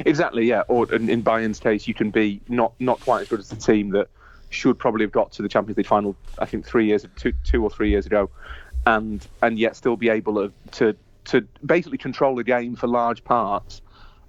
Exactly, 0.00 0.46
yeah. 0.46 0.62
Or 0.68 0.92
in 0.92 1.22
Bayern's 1.22 1.60
case, 1.60 1.86
you 1.86 1.94
can 1.94 2.10
be 2.10 2.40
not 2.48 2.72
not 2.80 3.00
quite 3.00 3.22
as 3.22 3.28
good 3.28 3.40
as 3.40 3.48
the 3.48 3.56
team 3.56 3.90
that 3.90 4.08
should 4.50 4.78
probably 4.78 5.04
have 5.04 5.12
got 5.12 5.32
to 5.32 5.42
the 5.42 5.48
Champions 5.48 5.76
League 5.76 5.86
final. 5.86 6.16
I 6.38 6.46
think 6.46 6.66
three 6.66 6.86
years, 6.86 7.06
two, 7.16 7.32
two 7.44 7.62
or 7.62 7.70
three 7.70 7.90
years 7.90 8.06
ago, 8.06 8.30
and 8.86 9.26
and 9.42 9.58
yet 9.58 9.76
still 9.76 9.96
be 9.96 10.08
able 10.08 10.34
to 10.34 10.52
to 10.72 10.96
to 11.26 11.42
basically 11.64 11.98
control 11.98 12.34
the 12.34 12.44
game 12.44 12.74
for 12.74 12.86
large 12.86 13.22
parts 13.24 13.82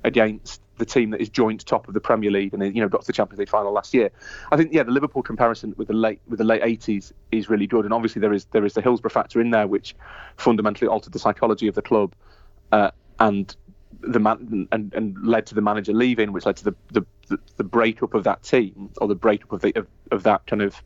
against 0.04 0.62
the 0.80 0.86
team 0.86 1.12
that 1.12 1.22
is 1.22 1.30
joint 1.30 1.65
top 1.65 1.88
of 1.88 1.94
the 1.94 2.00
Premier 2.00 2.32
League 2.32 2.54
and 2.54 2.63
you 2.76 2.82
know 2.82 2.89
got 2.89 3.02
to 3.02 3.08
the 3.08 3.13
Champions 3.13 3.39
League 3.39 3.50
final 3.50 3.72
last 3.72 3.94
year. 3.94 4.10
I 4.52 4.58
think 4.58 4.74
yeah, 4.74 4.84
the 4.84 4.92
Liverpool 4.92 5.22
comparison 5.22 5.76
with 5.78 5.88
the 5.88 5.94
late 5.94 6.20
with 6.28 6.39
the 6.39 6.46
late 6.46 6.63
80s 6.63 7.12
is 7.32 7.50
really 7.50 7.68
good, 7.68 7.86
and 7.86 7.94
obviously 7.94 8.20
there 8.20 8.34
is 8.34 8.46
there 8.46 8.65
is 8.65 8.74
the 8.74 8.82
Hillsborough 8.82 9.12
factor 9.12 9.39
in 9.39 9.52
there, 9.52 9.68
which 9.68 9.96
fundamentally 10.38 10.88
altered 10.88 11.13
the 11.13 11.20
psychology 11.20 11.68
of 11.68 11.76
the 11.76 11.82
club, 11.82 12.15
uh, 12.72 12.92
and 13.20 13.56
the 14.02 14.20
man 14.20 14.68
and, 14.72 14.94
and 14.94 15.18
led 15.26 15.46
to 15.48 15.56
the 15.56 15.62
manager 15.62 15.94
leaving, 15.94 16.32
which 16.32 16.46
led 16.46 16.58
to 16.58 16.63
the 16.63 16.76
the, 16.92 17.06
the, 17.28 17.39
the 17.58 17.63
breakup 17.63 18.13
of 18.13 18.24
that 18.24 18.42
team 18.42 18.89
or 19.00 19.08
the 19.08 19.15
breakup 19.15 19.52
of 19.52 19.62
the 19.62 19.76
of, 19.76 19.88
of 20.12 20.24
that 20.24 20.48
kind 20.48 20.62
of 20.62 20.82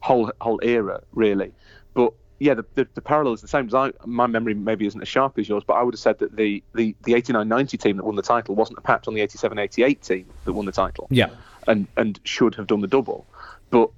whole 0.00 0.30
whole 0.40 0.60
era 0.62 1.00
really. 1.12 1.52
But 1.94 2.12
yeah, 2.40 2.54
the, 2.54 2.64
the, 2.74 2.88
the, 2.94 3.02
parallel 3.02 3.34
is 3.34 3.42
the 3.42 3.48
same. 3.48 3.66
As 3.66 3.74
I, 3.74 3.92
my 4.06 4.26
memory 4.26 4.54
maybe 4.54 4.86
isn't 4.86 5.00
as 5.00 5.08
sharp 5.08 5.38
as 5.38 5.46
yours, 5.46 5.62
but 5.64 5.74
I 5.74 5.82
would 5.82 5.92
have 5.94 6.00
said 6.00 6.18
that 6.20 6.34
the, 6.34 6.64
the, 6.74 6.96
the 7.04 7.12
89-90 7.12 7.78
team 7.78 7.98
that 7.98 8.04
won 8.04 8.16
the 8.16 8.22
title 8.22 8.54
wasn't 8.54 8.78
a 8.78 8.80
patch 8.80 9.06
on 9.06 9.14
the 9.14 9.20
87-88 9.20 10.00
team 10.00 10.26
that 10.46 10.54
won 10.54 10.64
the 10.64 10.72
title. 10.72 11.06
Yeah. 11.10 11.28
And 11.68 11.86
and 11.98 12.18
should 12.24 12.54
have 12.54 12.66
done 12.66 12.80
the 12.80 12.86
double. 12.86 13.26
But 13.68 13.90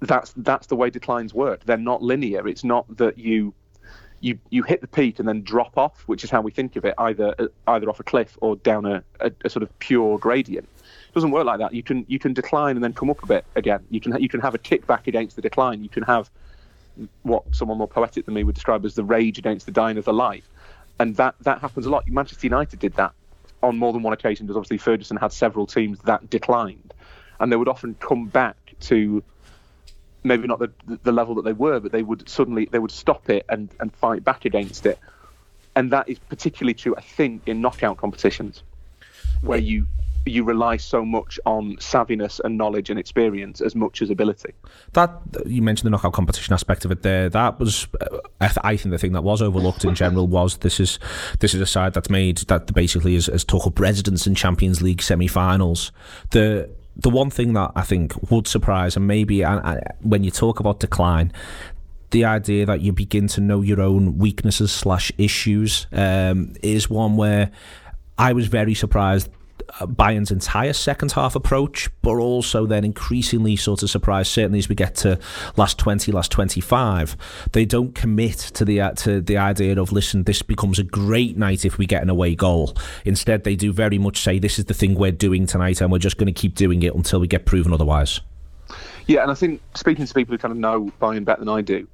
that's 0.00 0.34
that's 0.36 0.66
the 0.66 0.76
way 0.76 0.90
declines 0.90 1.32
work. 1.32 1.64
They're 1.64 1.78
not 1.78 2.02
linear. 2.02 2.46
It's 2.46 2.62
not 2.62 2.98
that 2.98 3.16
you 3.16 3.54
you 4.20 4.38
you 4.50 4.62
hit 4.62 4.82
the 4.82 4.86
peak 4.86 5.18
and 5.18 5.26
then 5.26 5.42
drop 5.42 5.78
off, 5.78 6.02
which 6.06 6.22
is 6.22 6.30
how 6.30 6.42
we 6.42 6.50
think 6.50 6.76
of 6.76 6.84
it, 6.84 6.94
either 6.98 7.34
either 7.66 7.88
off 7.88 7.98
a 7.98 8.04
cliff 8.04 8.36
or 8.42 8.56
down 8.56 8.84
a, 8.84 9.02
a, 9.20 9.32
a 9.46 9.48
sort 9.48 9.62
of 9.62 9.78
pure 9.78 10.18
gradient. 10.18 10.68
It 11.08 11.14
doesn't 11.14 11.30
work 11.30 11.46
like 11.46 11.58
that. 11.60 11.72
You 11.72 11.82
can 11.82 12.04
you 12.08 12.18
can 12.18 12.34
decline 12.34 12.76
and 12.76 12.84
then 12.84 12.92
come 12.92 13.08
up 13.08 13.22
a 13.22 13.26
bit 13.26 13.46
again. 13.56 13.84
You 13.88 14.00
can 14.00 14.20
you 14.20 14.28
can 14.28 14.40
have 14.40 14.54
a 14.54 14.58
kickback 14.58 15.06
against 15.06 15.36
the 15.36 15.42
decline. 15.42 15.82
You 15.82 15.88
can 15.88 16.02
have 16.02 16.30
what 17.22 17.42
someone 17.54 17.78
more 17.78 17.88
poetic 17.88 18.24
than 18.24 18.34
me 18.34 18.44
would 18.44 18.54
describe 18.54 18.84
as 18.84 18.94
the 18.94 19.04
rage 19.04 19.38
against 19.38 19.66
the 19.66 19.72
dying 19.72 19.98
of 19.98 20.04
the 20.04 20.12
light. 20.12 20.44
And 20.98 21.16
that, 21.16 21.34
that 21.40 21.60
happens 21.60 21.86
a 21.86 21.90
lot. 21.90 22.06
Manchester 22.08 22.46
United 22.46 22.78
did 22.78 22.94
that 22.94 23.12
on 23.62 23.78
more 23.78 23.92
than 23.92 24.02
one 24.02 24.12
occasion 24.12 24.46
because 24.46 24.56
obviously 24.56 24.78
Ferguson 24.78 25.16
had 25.16 25.32
several 25.32 25.66
teams 25.66 25.98
that 26.00 26.28
declined. 26.28 26.94
And 27.40 27.50
they 27.50 27.56
would 27.56 27.68
often 27.68 27.94
come 27.94 28.26
back 28.26 28.56
to 28.80 29.22
maybe 30.24 30.46
not 30.46 30.58
the, 30.58 30.70
the 31.02 31.12
level 31.12 31.34
that 31.36 31.44
they 31.44 31.52
were, 31.52 31.80
but 31.80 31.92
they 31.92 32.02
would 32.02 32.28
suddenly 32.28 32.66
they 32.70 32.78
would 32.78 32.90
stop 32.90 33.28
it 33.30 33.44
and, 33.48 33.68
and 33.80 33.92
fight 33.94 34.22
back 34.22 34.44
against 34.44 34.86
it. 34.86 34.98
And 35.74 35.90
that 35.92 36.08
is 36.08 36.18
particularly 36.18 36.74
true, 36.74 36.94
I 36.96 37.00
think, 37.00 37.42
in 37.46 37.60
knockout 37.60 37.96
competitions 37.96 38.62
where 39.40 39.58
you 39.58 39.86
you 40.24 40.44
rely 40.44 40.76
so 40.76 41.04
much 41.04 41.40
on 41.46 41.76
savviness 41.76 42.40
and 42.44 42.56
knowledge 42.56 42.90
and 42.90 42.98
experience 42.98 43.60
as 43.60 43.74
much 43.74 44.02
as 44.02 44.10
ability. 44.10 44.52
That 44.92 45.10
you 45.46 45.62
mentioned 45.62 45.86
the 45.86 45.90
knockout 45.90 46.12
competition 46.12 46.54
aspect 46.54 46.84
of 46.84 46.90
it 46.90 47.02
there. 47.02 47.28
That 47.28 47.58
was, 47.58 47.88
uh, 48.00 48.18
I 48.40 48.76
think, 48.76 48.92
the 48.92 48.98
thing 48.98 49.12
that 49.12 49.22
was 49.22 49.42
overlooked 49.42 49.84
in 49.84 49.94
general 49.94 50.26
was 50.26 50.58
this 50.58 50.78
is 50.78 50.98
this 51.40 51.54
is 51.54 51.60
a 51.60 51.66
side 51.66 51.94
that's 51.94 52.10
made 52.10 52.38
that 52.48 52.72
basically 52.74 53.14
has, 53.14 53.26
has 53.26 53.44
took 53.44 53.66
up 53.66 53.78
residence 53.78 54.26
in 54.26 54.34
Champions 54.34 54.82
League 54.82 55.02
semi-finals. 55.02 55.92
The 56.30 56.70
the 56.96 57.10
one 57.10 57.30
thing 57.30 57.54
that 57.54 57.72
I 57.74 57.82
think 57.82 58.30
would 58.30 58.46
surprise, 58.46 58.96
and 58.96 59.06
maybe 59.06 59.42
and, 59.42 59.60
and 59.64 59.80
when 60.02 60.24
you 60.24 60.30
talk 60.30 60.60
about 60.60 60.80
decline, 60.80 61.32
the 62.10 62.24
idea 62.24 62.66
that 62.66 62.80
you 62.80 62.92
begin 62.92 63.26
to 63.28 63.40
know 63.40 63.62
your 63.62 63.80
own 63.80 64.18
weaknesses 64.18 64.70
slash 64.70 65.10
issues 65.18 65.86
um, 65.92 66.52
is 66.62 66.88
one 66.88 67.16
where 67.16 67.50
I 68.18 68.34
was 68.34 68.46
very 68.46 68.74
surprised 68.74 69.30
Bayern's 69.80 70.30
entire 70.30 70.72
second 70.72 71.12
half 71.12 71.34
approach, 71.34 71.90
but 72.02 72.16
also 72.16 72.66
then 72.66 72.84
increasingly 72.84 73.56
sort 73.56 73.82
of 73.82 73.90
surprised. 73.90 74.30
Certainly 74.30 74.58
as 74.58 74.68
we 74.68 74.74
get 74.74 74.94
to 74.96 75.18
last 75.56 75.78
twenty, 75.78 76.12
last 76.12 76.30
twenty-five, 76.30 77.16
they 77.52 77.64
don't 77.64 77.94
commit 77.94 78.38
to 78.38 78.64
the 78.64 78.80
uh, 78.80 78.92
to 78.92 79.20
the 79.20 79.36
idea 79.36 79.80
of 79.80 79.92
listen, 79.92 80.24
this 80.24 80.42
becomes 80.42 80.78
a 80.78 80.84
great 80.84 81.36
night 81.36 81.64
if 81.64 81.78
we 81.78 81.86
get 81.86 82.02
an 82.02 82.10
away 82.10 82.34
goal. 82.34 82.76
Instead, 83.04 83.44
they 83.44 83.56
do 83.56 83.72
very 83.72 83.98
much 83.98 84.20
say 84.20 84.38
this 84.38 84.58
is 84.58 84.66
the 84.66 84.74
thing 84.74 84.94
we're 84.94 85.12
doing 85.12 85.46
tonight, 85.46 85.80
and 85.80 85.90
we're 85.90 85.98
just 85.98 86.18
going 86.18 86.32
to 86.32 86.40
keep 86.40 86.54
doing 86.54 86.82
it 86.82 86.94
until 86.94 87.20
we 87.20 87.26
get 87.26 87.46
proven 87.46 87.72
otherwise. 87.72 88.20
Yeah, 89.06 89.22
and 89.22 89.30
I 89.30 89.34
think 89.34 89.60
speaking 89.74 90.06
to 90.06 90.14
people 90.14 90.32
who 90.32 90.38
kind 90.38 90.52
of 90.52 90.58
know 90.58 90.92
Bayern 91.00 91.24
better 91.24 91.40
than 91.40 91.48
I 91.48 91.60
do, 91.60 91.88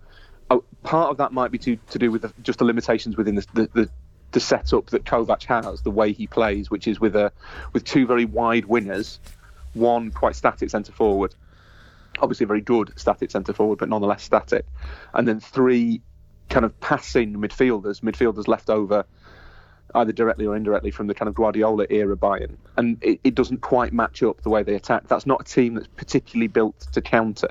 uh, 0.51 0.59
part 0.83 1.11
of 1.11 1.17
that 1.17 1.33
might 1.33 1.51
be 1.51 1.59
to, 1.59 1.77
to 1.91 1.99
do 1.99 2.11
with 2.11 2.23
the, 2.23 2.33
just 2.43 2.59
the 2.59 2.65
limitations 2.65 3.17
within 3.17 3.35
the, 3.35 3.47
the, 3.55 3.71
the 3.73 3.91
the 4.33 4.41
setup 4.41 4.87
that 4.87 5.05
Kovac 5.05 5.45
has, 5.45 5.83
the 5.83 5.91
way 5.91 6.13
he 6.13 6.27
plays, 6.27 6.71
which 6.71 6.87
is 6.87 7.01
with 7.01 7.17
a 7.17 7.33
with 7.73 7.85
two 7.85 8.07
very 8.07 8.25
wide 8.25 8.65
wingers, 8.65 9.19
one 9.75 10.11
quite 10.11 10.37
static 10.37 10.71
centre 10.71 10.93
forward, 10.93 11.35
obviously 12.21 12.45
a 12.45 12.47
very 12.47 12.61
good 12.61 12.93
static 12.97 13.31
centre 13.31 13.53
forward, 13.53 13.79
but 13.79 13.89
nonetheless 13.89 14.23
static, 14.23 14.67
and 15.15 15.27
then 15.27 15.41
three 15.41 16.03
kind 16.49 16.65
of 16.65 16.79
passing 16.81 17.35
midfielders, 17.35 18.01
midfielders 18.01 18.49
left 18.49 18.71
over 18.71 19.05
either 19.95 20.13
directly 20.13 20.47
or 20.47 20.55
indirectly 20.55 20.91
from 20.91 21.07
the 21.07 21.15
kind 21.15 21.29
of 21.29 21.35
Guardiola 21.35 21.87
era 21.89 22.17
Bayern, 22.17 22.57
and 22.77 23.03
it, 23.03 23.21
it 23.25 23.35
doesn't 23.35 23.63
quite 23.63 23.93
match 23.93 24.23
up 24.23 24.43
the 24.43 24.51
way 24.51 24.63
they 24.63 24.75
attack. 24.75 25.09
That's 25.09 25.27
not 25.27 25.41
a 25.41 25.45
team 25.45 25.75
that's 25.75 25.89
particularly 25.97 26.49
built 26.49 26.79
to 26.93 27.01
counter. 27.01 27.49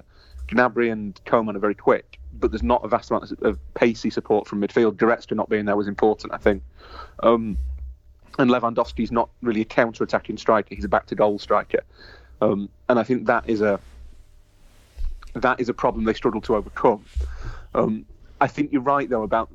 Gnabry 0.47 0.91
and 0.91 1.19
Coman 1.25 1.55
are 1.55 1.59
very 1.59 1.75
quick, 1.75 2.16
but 2.39 2.52
there's 2.52 2.63
not 2.63 2.84
a 2.84 2.88
vast 2.88 3.12
amount 3.12 3.32
of, 3.41 3.60
pacey 3.73 4.10
support 4.10 4.47
from 4.47 4.62
midfield. 4.62 4.93
Goretzka 4.93 5.36
not 5.36 5.50
being 5.50 5.65
there 5.65 5.76
was 5.76 5.88
important, 5.88 6.34
I 6.34 6.38
think. 6.38 6.63
Um, 7.21 7.58
and 8.39 8.50
Lewandowski's 8.50 9.12
not 9.12 9.30
really 9.41 9.62
a 9.62 9.65
counter-attacking 9.65 10.38
striker; 10.38 10.76
he's 10.76 10.86
a 10.86 10.89
back-to-goal 10.89 11.39
striker, 11.39 11.82
um, 12.41 12.69
and 12.88 13.00
I 13.00 13.04
think 13.04 13.28
that 13.28 13.50
is 13.50 13.62
a 13.62 13.80
that 15.34 15.60
is 15.60 15.69
a 15.69 15.73
problem 15.73 16.06
they 16.06 16.13
struggle 16.13 16.41
to 16.41 16.56
overcome. 16.56 17.06
Um, 17.73 18.06
I 18.39 18.47
think 18.47 18.71
you're 18.71 18.82
right 18.82 19.10
though 19.10 19.23
about 19.23 19.50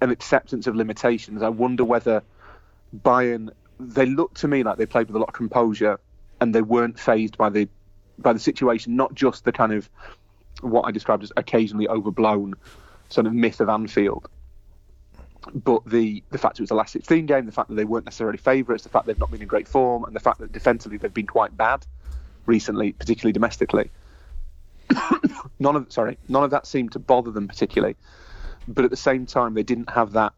an 0.00 0.10
acceptance 0.10 0.66
of 0.66 0.76
limitations. 0.76 1.42
I 1.42 1.48
wonder 1.48 1.84
whether 1.84 2.22
Bayern 2.96 3.50
they 3.80 4.06
look 4.06 4.34
to 4.34 4.48
me 4.48 4.62
like 4.62 4.76
they 4.76 4.86
played 4.86 5.06
with 5.06 5.16
a 5.16 5.18
lot 5.18 5.28
of 5.28 5.34
composure 5.34 6.00
and 6.40 6.54
they 6.54 6.62
weren't 6.62 6.98
fazed 6.98 7.36
by 7.36 7.48
the 7.48 7.68
by 8.18 8.32
the 8.32 8.38
situation, 8.38 8.96
not 8.96 9.14
just 9.14 9.44
the 9.44 9.52
kind 9.52 9.72
of 9.72 9.88
what 10.60 10.82
I 10.82 10.90
described 10.90 11.22
as 11.22 11.32
occasionally 11.36 11.88
overblown 11.88 12.54
sort 13.08 13.26
of 13.26 13.32
myth 13.32 13.60
of 13.60 13.68
Anfield. 13.68 14.28
But 15.54 15.84
the 15.86 16.22
the 16.30 16.38
fact 16.38 16.58
it 16.58 16.62
was 16.62 16.68
the 16.68 16.74
last 16.74 16.92
16 16.92 17.26
game, 17.26 17.46
the 17.46 17.52
fact 17.52 17.68
that 17.68 17.76
they 17.76 17.84
weren't 17.84 18.04
necessarily 18.04 18.38
favourites, 18.38 18.82
the 18.82 18.90
fact 18.90 19.06
they've 19.06 19.18
not 19.18 19.30
been 19.30 19.40
in 19.40 19.48
great 19.48 19.68
form, 19.68 20.04
and 20.04 20.14
the 20.14 20.20
fact 20.20 20.38
that 20.40 20.52
defensively 20.52 20.98
they've 20.98 21.14
been 21.14 21.26
quite 21.26 21.56
bad 21.56 21.86
recently, 22.46 22.92
particularly 22.92 23.32
domestically. 23.32 23.90
none 25.58 25.76
of 25.76 25.92
sorry, 25.92 26.18
none 26.28 26.44
of 26.44 26.50
that 26.50 26.66
seemed 26.66 26.92
to 26.92 26.98
bother 26.98 27.30
them 27.30 27.48
particularly. 27.48 27.96
But 28.66 28.84
at 28.84 28.90
the 28.90 28.96
same 28.96 29.26
time, 29.26 29.54
they 29.54 29.62
didn't 29.62 29.90
have 29.90 30.12
that 30.12 30.32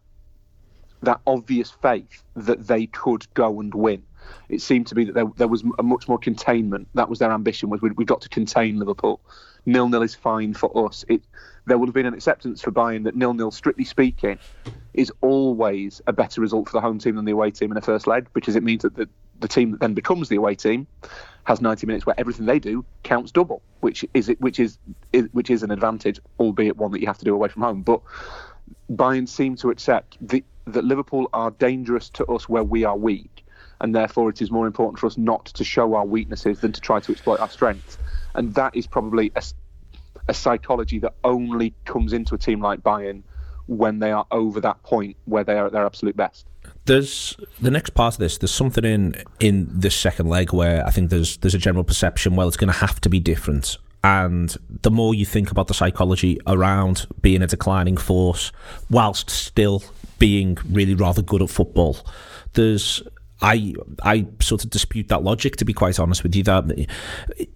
that 1.02 1.20
obvious 1.26 1.70
faith 1.70 2.22
that 2.36 2.66
they 2.66 2.86
could 2.86 3.26
go 3.34 3.60
and 3.60 3.74
win. 3.74 4.02
It 4.48 4.60
seemed 4.60 4.86
to 4.88 4.94
be 4.94 5.04
that 5.04 5.14
there, 5.14 5.26
there 5.36 5.48
was 5.48 5.64
a 5.78 5.82
much 5.82 6.08
more 6.08 6.18
containment. 6.18 6.88
That 6.94 7.08
was 7.08 7.18
their 7.18 7.30
ambition. 7.30 7.70
Was 7.70 7.80
we, 7.80 7.90
we've 7.90 8.06
got 8.06 8.22
to 8.22 8.28
contain 8.28 8.78
Liverpool. 8.78 9.20
Nil 9.66 9.88
nil 9.88 10.02
is 10.02 10.14
fine 10.14 10.54
for 10.54 10.86
us. 10.86 11.04
It 11.08 11.22
there 11.66 11.78
would 11.78 11.88
have 11.88 11.94
been 11.94 12.06
an 12.06 12.14
acceptance 12.14 12.60
for 12.60 12.72
Bayern 12.72 13.04
that 13.04 13.14
nil 13.14 13.34
nil, 13.34 13.50
strictly 13.50 13.84
speaking, 13.84 14.38
is 14.94 15.12
always 15.20 16.00
a 16.06 16.12
better 16.12 16.40
result 16.40 16.68
for 16.68 16.72
the 16.72 16.80
home 16.80 16.98
team 16.98 17.16
than 17.16 17.24
the 17.24 17.32
away 17.32 17.50
team 17.50 17.70
in 17.70 17.76
a 17.76 17.82
first 17.82 18.06
leg 18.06 18.28
because 18.32 18.56
it 18.56 18.62
means 18.62 18.82
that 18.82 18.96
the, 18.96 19.08
the 19.38 19.48
team 19.48 19.70
that 19.72 19.80
then 19.80 19.94
becomes 19.94 20.28
the 20.28 20.36
away 20.36 20.54
team 20.54 20.86
has 21.44 21.60
90 21.60 21.86
minutes 21.86 22.06
where 22.06 22.18
everything 22.18 22.46
they 22.46 22.58
do 22.58 22.84
counts 23.02 23.30
double, 23.32 23.62
which 23.80 24.04
is 24.14 24.32
which 24.38 24.58
is, 24.58 24.78
is 25.12 25.28
which 25.32 25.50
is 25.50 25.62
an 25.62 25.70
advantage, 25.70 26.20
albeit 26.38 26.76
one 26.76 26.92
that 26.92 27.00
you 27.00 27.06
have 27.06 27.18
to 27.18 27.24
do 27.24 27.34
away 27.34 27.48
from 27.48 27.62
home. 27.62 27.82
But 27.82 28.00
Bayern 28.90 29.28
seem 29.28 29.56
to 29.56 29.70
accept 29.70 30.16
the, 30.20 30.44
that 30.66 30.84
Liverpool 30.84 31.28
are 31.32 31.50
dangerous 31.52 32.08
to 32.10 32.26
us 32.26 32.48
where 32.48 32.64
we 32.64 32.84
are 32.84 32.96
weak, 32.96 33.39
and 33.80 33.94
therefore 33.94 34.28
it 34.30 34.42
is 34.42 34.50
more 34.50 34.66
important 34.66 34.98
for 34.98 35.06
us 35.06 35.16
not 35.16 35.46
to 35.46 35.64
show 35.64 35.94
our 35.94 36.04
weaknesses 36.04 36.60
than 36.60 36.72
to 36.72 36.80
try 36.80 37.00
to 37.00 37.12
exploit 37.12 37.40
our 37.40 37.48
strengths. 37.48 37.98
And 38.34 38.54
that 38.54 38.76
is 38.76 38.86
probably 38.86 39.32
a, 39.36 39.42
a 40.28 40.34
psychology 40.34 40.98
that 41.00 41.14
only 41.24 41.74
comes 41.84 42.12
into 42.12 42.34
a 42.34 42.38
team 42.38 42.60
like 42.60 42.80
Bayern 42.80 43.22
when 43.66 44.00
they 44.00 44.10
are 44.10 44.26
over 44.30 44.60
that 44.60 44.82
point 44.82 45.16
where 45.24 45.44
they 45.44 45.56
are 45.58 45.66
at 45.66 45.72
their 45.72 45.86
absolute 45.86 46.16
best. 46.16 46.46
There's 46.86 47.36
the 47.60 47.70
next 47.70 47.90
part 47.90 48.14
of 48.14 48.18
this. 48.18 48.38
There's 48.38 48.50
something 48.50 48.84
in 48.84 49.14
in 49.38 49.68
this 49.70 49.94
second 49.94 50.28
leg 50.28 50.52
where 50.52 50.86
I 50.86 50.90
think 50.90 51.10
there's 51.10 51.36
there's 51.38 51.54
a 51.54 51.58
general 51.58 51.84
perception. 51.84 52.36
Well, 52.36 52.48
it's 52.48 52.56
going 52.56 52.72
to 52.72 52.78
have 52.78 53.00
to 53.02 53.08
be 53.08 53.20
different. 53.20 53.78
And 54.02 54.56
the 54.82 54.90
more 54.90 55.14
you 55.14 55.26
think 55.26 55.50
about 55.50 55.68
the 55.68 55.74
psychology 55.74 56.40
around 56.46 57.06
being 57.20 57.42
a 57.42 57.46
declining 57.46 57.96
force, 57.96 58.50
whilst 58.88 59.28
still 59.28 59.82
being 60.18 60.56
really 60.68 60.94
rather 60.94 61.22
good 61.22 61.42
at 61.42 61.50
football, 61.50 61.98
there's 62.54 63.02
I 63.42 63.74
I 64.02 64.26
sort 64.40 64.64
of 64.64 64.70
dispute 64.70 65.08
that 65.08 65.22
logic 65.22 65.56
to 65.56 65.64
be 65.64 65.72
quite 65.72 65.98
honest 65.98 66.22
with 66.22 66.34
you 66.34 66.42
that 66.44 66.88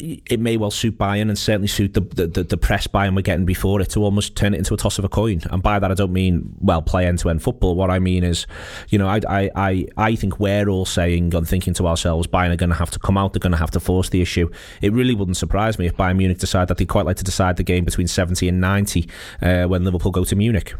it 0.00 0.40
may 0.40 0.56
well 0.56 0.70
suit 0.70 0.96
Bayern 0.96 1.28
and 1.28 1.38
certainly 1.38 1.68
suit 1.68 1.94
the 1.94 2.00
the, 2.00 2.42
the 2.42 2.56
press 2.56 2.86
Bayern 2.86 3.14
were 3.14 3.22
getting 3.22 3.44
before 3.44 3.80
it 3.80 3.90
to 3.90 4.00
almost 4.02 4.36
turn 4.36 4.54
it 4.54 4.58
into 4.58 4.74
a 4.74 4.76
toss 4.76 4.98
of 4.98 5.04
a 5.04 5.08
coin. 5.08 5.42
And 5.50 5.62
by 5.62 5.78
that 5.78 5.90
I 5.90 5.94
don't 5.94 6.12
mean 6.12 6.54
well 6.60 6.82
play 6.82 7.06
end 7.06 7.18
to 7.20 7.30
end 7.30 7.42
football. 7.42 7.74
What 7.74 7.90
I 7.90 7.98
mean 7.98 8.24
is 8.24 8.46
you 8.88 8.98
know 8.98 9.08
I, 9.08 9.20
I, 9.28 9.50
I, 9.54 9.86
I 9.96 10.14
think 10.14 10.40
we're 10.40 10.68
all 10.68 10.86
saying 10.86 11.34
and 11.34 11.48
thinking 11.48 11.74
to 11.74 11.86
ourselves 11.86 12.26
Bayern 12.26 12.50
are 12.50 12.56
going 12.56 12.70
to 12.70 12.76
have 12.76 12.90
to 12.92 12.98
come 12.98 13.18
out 13.18 13.32
they're 13.32 13.40
going 13.40 13.52
to 13.52 13.58
have 13.58 13.70
to 13.72 13.80
force 13.80 14.08
the 14.08 14.22
issue. 14.22 14.50
It 14.80 14.92
really 14.92 15.14
wouldn't 15.14 15.36
surprise 15.36 15.78
me 15.78 15.86
if 15.86 15.96
Bayern 15.96 16.16
Munich 16.16 16.38
decide 16.38 16.68
that 16.68 16.78
they'd 16.78 16.88
quite 16.88 17.06
like 17.06 17.16
to 17.16 17.24
decide 17.24 17.56
the 17.56 17.62
game 17.62 17.84
between 17.84 18.06
70 18.06 18.48
and 18.48 18.60
90 18.60 19.08
uh, 19.42 19.64
when 19.64 19.84
Liverpool 19.84 20.12
go 20.12 20.24
to 20.24 20.36
Munich. 20.36 20.74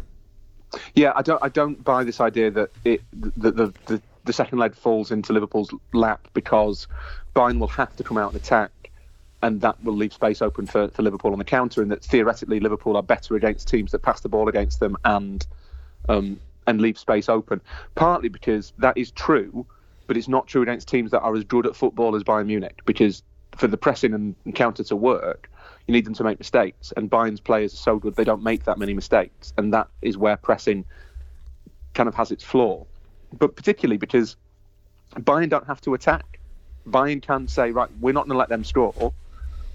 Yeah, 0.93 1.13
I 1.15 1.21
don't. 1.21 1.41
I 1.41 1.49
don't 1.49 1.81
buy 1.83 2.03
this 2.03 2.19
idea 2.19 2.51
that 2.51 2.69
it 2.83 3.01
the 3.13 3.51
the, 3.51 3.73
the 3.85 4.01
the 4.25 4.33
second 4.33 4.57
leg 4.57 4.75
falls 4.75 5.11
into 5.11 5.33
Liverpool's 5.33 5.73
lap 5.93 6.27
because 6.33 6.87
Bayern 7.35 7.59
will 7.59 7.67
have 7.67 7.95
to 7.95 8.03
come 8.03 8.17
out 8.17 8.33
and 8.33 8.41
attack, 8.41 8.71
and 9.41 9.61
that 9.61 9.81
will 9.83 9.95
leave 9.95 10.13
space 10.13 10.41
open 10.41 10.65
for, 10.65 10.89
for 10.89 11.03
Liverpool 11.03 11.31
on 11.31 11.37
the 11.37 11.45
counter. 11.45 11.81
And 11.81 11.91
that 11.91 12.03
theoretically, 12.03 12.59
Liverpool 12.59 12.97
are 12.97 13.03
better 13.03 13.35
against 13.35 13.67
teams 13.67 13.91
that 13.91 14.01
pass 14.01 14.21
the 14.21 14.29
ball 14.29 14.49
against 14.49 14.79
them 14.79 14.97
and 15.05 15.45
um, 16.09 16.39
and 16.67 16.81
leave 16.81 16.97
space 16.97 17.29
open. 17.29 17.61
Partly 17.93 18.29
because 18.29 18.73
that 18.79 18.97
is 18.97 19.11
true, 19.11 19.65
but 20.07 20.17
it's 20.17 20.27
not 20.27 20.47
true 20.47 20.63
against 20.63 20.87
teams 20.87 21.11
that 21.11 21.21
are 21.21 21.35
as 21.35 21.43
good 21.43 21.67
at 21.67 21.75
football 21.75 22.15
as 22.15 22.23
Bayern 22.23 22.47
Munich. 22.47 22.81
Because 22.85 23.21
for 23.55 23.67
the 23.67 23.77
pressing 23.77 24.13
and, 24.13 24.35
and 24.45 24.55
counter 24.55 24.83
to 24.83 24.95
work, 24.95 25.49
you 25.87 25.93
need 25.93 26.05
them 26.05 26.15
to 26.15 26.23
make 26.23 26.39
mistakes. 26.39 26.91
And 26.97 27.09
Bayern's 27.09 27.39
players 27.39 27.73
are 27.73 27.77
so 27.77 27.99
good 27.99 28.15
they 28.15 28.23
don't 28.23 28.43
make 28.43 28.63
that 28.63 28.79
many 28.79 28.93
mistakes, 28.93 29.53
and 29.57 29.71
that 29.73 29.87
is 30.01 30.17
where 30.17 30.37
pressing 30.37 30.85
kind 31.93 32.09
of 32.09 32.15
has 32.15 32.31
its 32.31 32.43
flaw 32.43 32.85
but 33.37 33.55
particularly 33.55 33.97
because 33.97 34.35
Bayern 35.15 35.49
don't 35.49 35.67
have 35.67 35.81
to 35.81 35.93
attack. 35.93 36.39
Bayern 36.87 37.21
can 37.21 37.47
say, 37.47 37.71
right, 37.71 37.89
we're 37.99 38.13
not 38.13 38.25
going 38.27 38.35
to 38.35 38.37
let 38.37 38.49
them 38.49 38.63
score. 38.63 39.13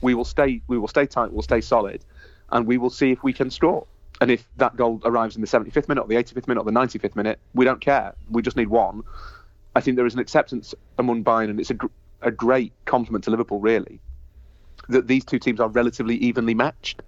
We 0.00 0.14
will 0.14 0.24
stay. 0.24 0.62
We 0.68 0.78
will 0.78 0.88
stay 0.88 1.06
tight. 1.06 1.32
We'll 1.32 1.42
stay 1.42 1.60
solid, 1.60 2.04
and 2.50 2.66
we 2.66 2.78
will 2.78 2.90
see 2.90 3.10
if 3.10 3.22
we 3.22 3.32
can 3.32 3.50
score. 3.50 3.86
And 4.20 4.30
if 4.30 4.46
that 4.58 4.76
goal 4.76 5.00
arrives 5.04 5.34
in 5.34 5.40
the 5.40 5.46
75th 5.46 5.88
minute, 5.88 6.02
or 6.02 6.08
the 6.08 6.16
85th 6.16 6.46
minute, 6.46 6.60
or 6.60 6.64
the 6.64 6.78
95th 6.78 7.16
minute, 7.16 7.38
we 7.54 7.64
don't 7.64 7.80
care. 7.80 8.14
We 8.30 8.42
just 8.42 8.56
need 8.56 8.68
one. 8.68 9.02
I 9.74 9.80
think 9.80 9.96
there 9.96 10.06
is 10.06 10.14
an 10.14 10.20
acceptance 10.20 10.74
among 10.98 11.24
Bayern, 11.24 11.50
and 11.50 11.60
it's 11.60 11.70
a, 11.70 11.76
a 12.22 12.30
great 12.30 12.72
compliment 12.84 13.24
to 13.24 13.30
Liverpool, 13.30 13.60
really, 13.60 14.00
that 14.88 15.06
these 15.06 15.24
two 15.24 15.38
teams 15.38 15.58
are 15.60 15.68
relatively 15.68 16.16
evenly 16.16 16.54
matched. 16.54 17.02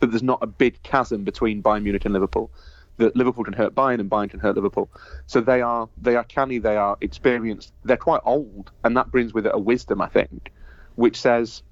That 0.00 0.08
there's 0.08 0.22
not 0.22 0.38
a 0.42 0.46
big 0.46 0.82
chasm 0.82 1.24
between 1.24 1.62
Bayern 1.62 1.82
Munich 1.82 2.04
and 2.04 2.14
Liverpool 2.14 2.50
that 2.98 3.16
Liverpool 3.16 3.44
can 3.44 3.54
hurt 3.54 3.74
Bayern 3.74 4.00
and 4.00 4.10
Bayern 4.10 4.30
can 4.30 4.40
hurt 4.40 4.54
Liverpool. 4.54 4.90
So 5.26 5.40
they 5.40 5.62
are 5.62 5.88
they 6.00 6.16
are 6.16 6.24
canny, 6.24 6.58
they 6.58 6.76
are 6.76 6.96
experienced, 7.00 7.72
they're 7.84 7.96
quite 7.96 8.20
old, 8.24 8.70
and 8.84 8.96
that 8.96 9.10
brings 9.10 9.32
with 9.32 9.46
it 9.46 9.52
a 9.54 9.58
wisdom, 9.58 10.00
I 10.00 10.08
think, 10.08 10.52
which 10.96 11.20
says 11.20 11.62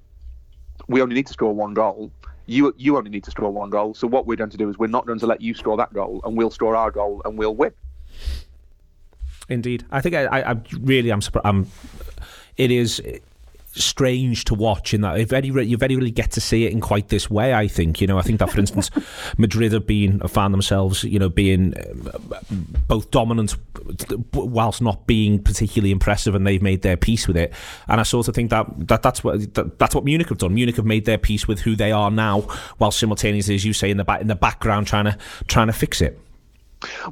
we 0.87 1.01
only 1.01 1.15
need 1.15 1.27
to 1.27 1.33
score 1.33 1.53
one 1.53 1.73
goal. 1.73 2.11
You 2.45 2.73
you 2.77 2.97
only 2.97 3.09
need 3.09 3.25
to 3.25 3.31
score 3.31 3.51
one 3.51 3.69
goal. 3.69 3.93
So 3.93 4.07
what 4.07 4.25
we're 4.25 4.37
going 4.37 4.49
to 4.49 4.57
do 4.57 4.69
is 4.69 4.77
we're 4.77 4.87
not 4.87 5.05
going 5.05 5.19
to 5.19 5.27
let 5.27 5.41
you 5.41 5.53
score 5.53 5.77
that 5.77 5.93
goal, 5.93 6.21
and 6.23 6.37
we'll 6.37 6.49
score 6.49 6.75
our 6.75 6.91
goal 6.91 7.21
and 7.25 7.37
we'll 7.37 7.55
win. 7.55 7.73
Indeed, 9.49 9.85
I 9.91 10.01
think 10.01 10.15
I, 10.15 10.25
I, 10.25 10.51
I 10.51 10.55
really 10.79 11.11
am. 11.11 11.21
I'm. 11.43 11.67
It 12.57 12.71
is 12.71 13.01
strange 13.77 14.45
to 14.45 14.53
watch 14.53 14.93
in 14.93 15.01
that 15.01 15.19
you 15.19 15.25
very 15.25 15.47
you 15.47 15.77
very 15.77 15.95
really 15.95 16.11
get 16.11 16.31
to 16.31 16.41
see 16.41 16.65
it 16.65 16.71
in 16.71 16.81
quite 16.81 17.09
this 17.09 17.29
way. 17.29 17.53
I 17.53 17.67
think 17.67 18.01
you 18.01 18.07
know 18.07 18.17
I 18.17 18.21
think 18.21 18.39
that 18.39 18.49
for 18.49 18.59
instance 18.59 18.89
Madrid 19.37 19.71
have 19.73 19.87
been 19.87 20.19
found 20.27 20.53
themselves 20.53 21.03
you 21.03 21.19
know 21.19 21.29
being 21.29 21.73
uh, 21.75 22.39
both 22.87 23.11
dominant 23.11 23.55
whilst 24.33 24.81
not 24.81 25.07
being 25.07 25.41
particularly 25.41 25.91
impressive, 25.91 26.35
and 26.35 26.45
they've 26.45 26.61
made 26.61 26.81
their 26.81 26.97
peace 26.97 27.27
with 27.27 27.37
it. 27.37 27.53
And 27.87 27.99
I 27.99 28.03
sort 28.03 28.27
of 28.27 28.35
think 28.35 28.49
that, 28.49 28.65
that 28.87 29.01
that's 29.01 29.23
what 29.23 29.53
that, 29.53 29.79
that's 29.79 29.95
what 29.95 30.03
Munich 30.03 30.29
have 30.29 30.37
done. 30.37 30.53
Munich 30.53 30.75
have 30.75 30.85
made 30.85 31.05
their 31.05 31.17
peace 31.17 31.47
with 31.47 31.61
who 31.61 31.75
they 31.75 31.91
are 31.91 32.11
now, 32.11 32.41
while 32.77 32.91
simultaneously, 32.91 33.55
as 33.55 33.65
you 33.65 33.73
say, 33.73 33.89
in 33.89 33.97
the 33.97 34.03
back 34.03 34.21
in 34.21 34.27
the 34.27 34.35
background 34.35 34.87
trying 34.87 35.05
to 35.05 35.17
trying 35.47 35.67
to 35.67 35.73
fix 35.73 36.01
it. 36.01 36.19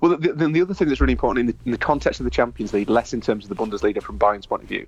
Well, 0.02 0.16
the, 0.16 0.34
the, 0.34 0.48
the 0.48 0.62
other 0.62 0.74
thing 0.74 0.90
that's 0.90 1.02
really 1.02 1.14
important 1.14 1.50
in 1.50 1.56
the, 1.56 1.56
in 1.66 1.72
the 1.72 1.78
context 1.78 2.20
of 2.20 2.24
the 2.24 2.30
Champions 2.30 2.72
League, 2.72 2.90
less 2.90 3.14
in 3.14 3.22
terms 3.22 3.46
of 3.46 3.50
the 3.50 3.56
Bundesliga 3.56 4.02
from 4.02 4.18
Bayern's 4.18 4.46
point 4.46 4.62
of 4.62 4.70
view, 4.70 4.86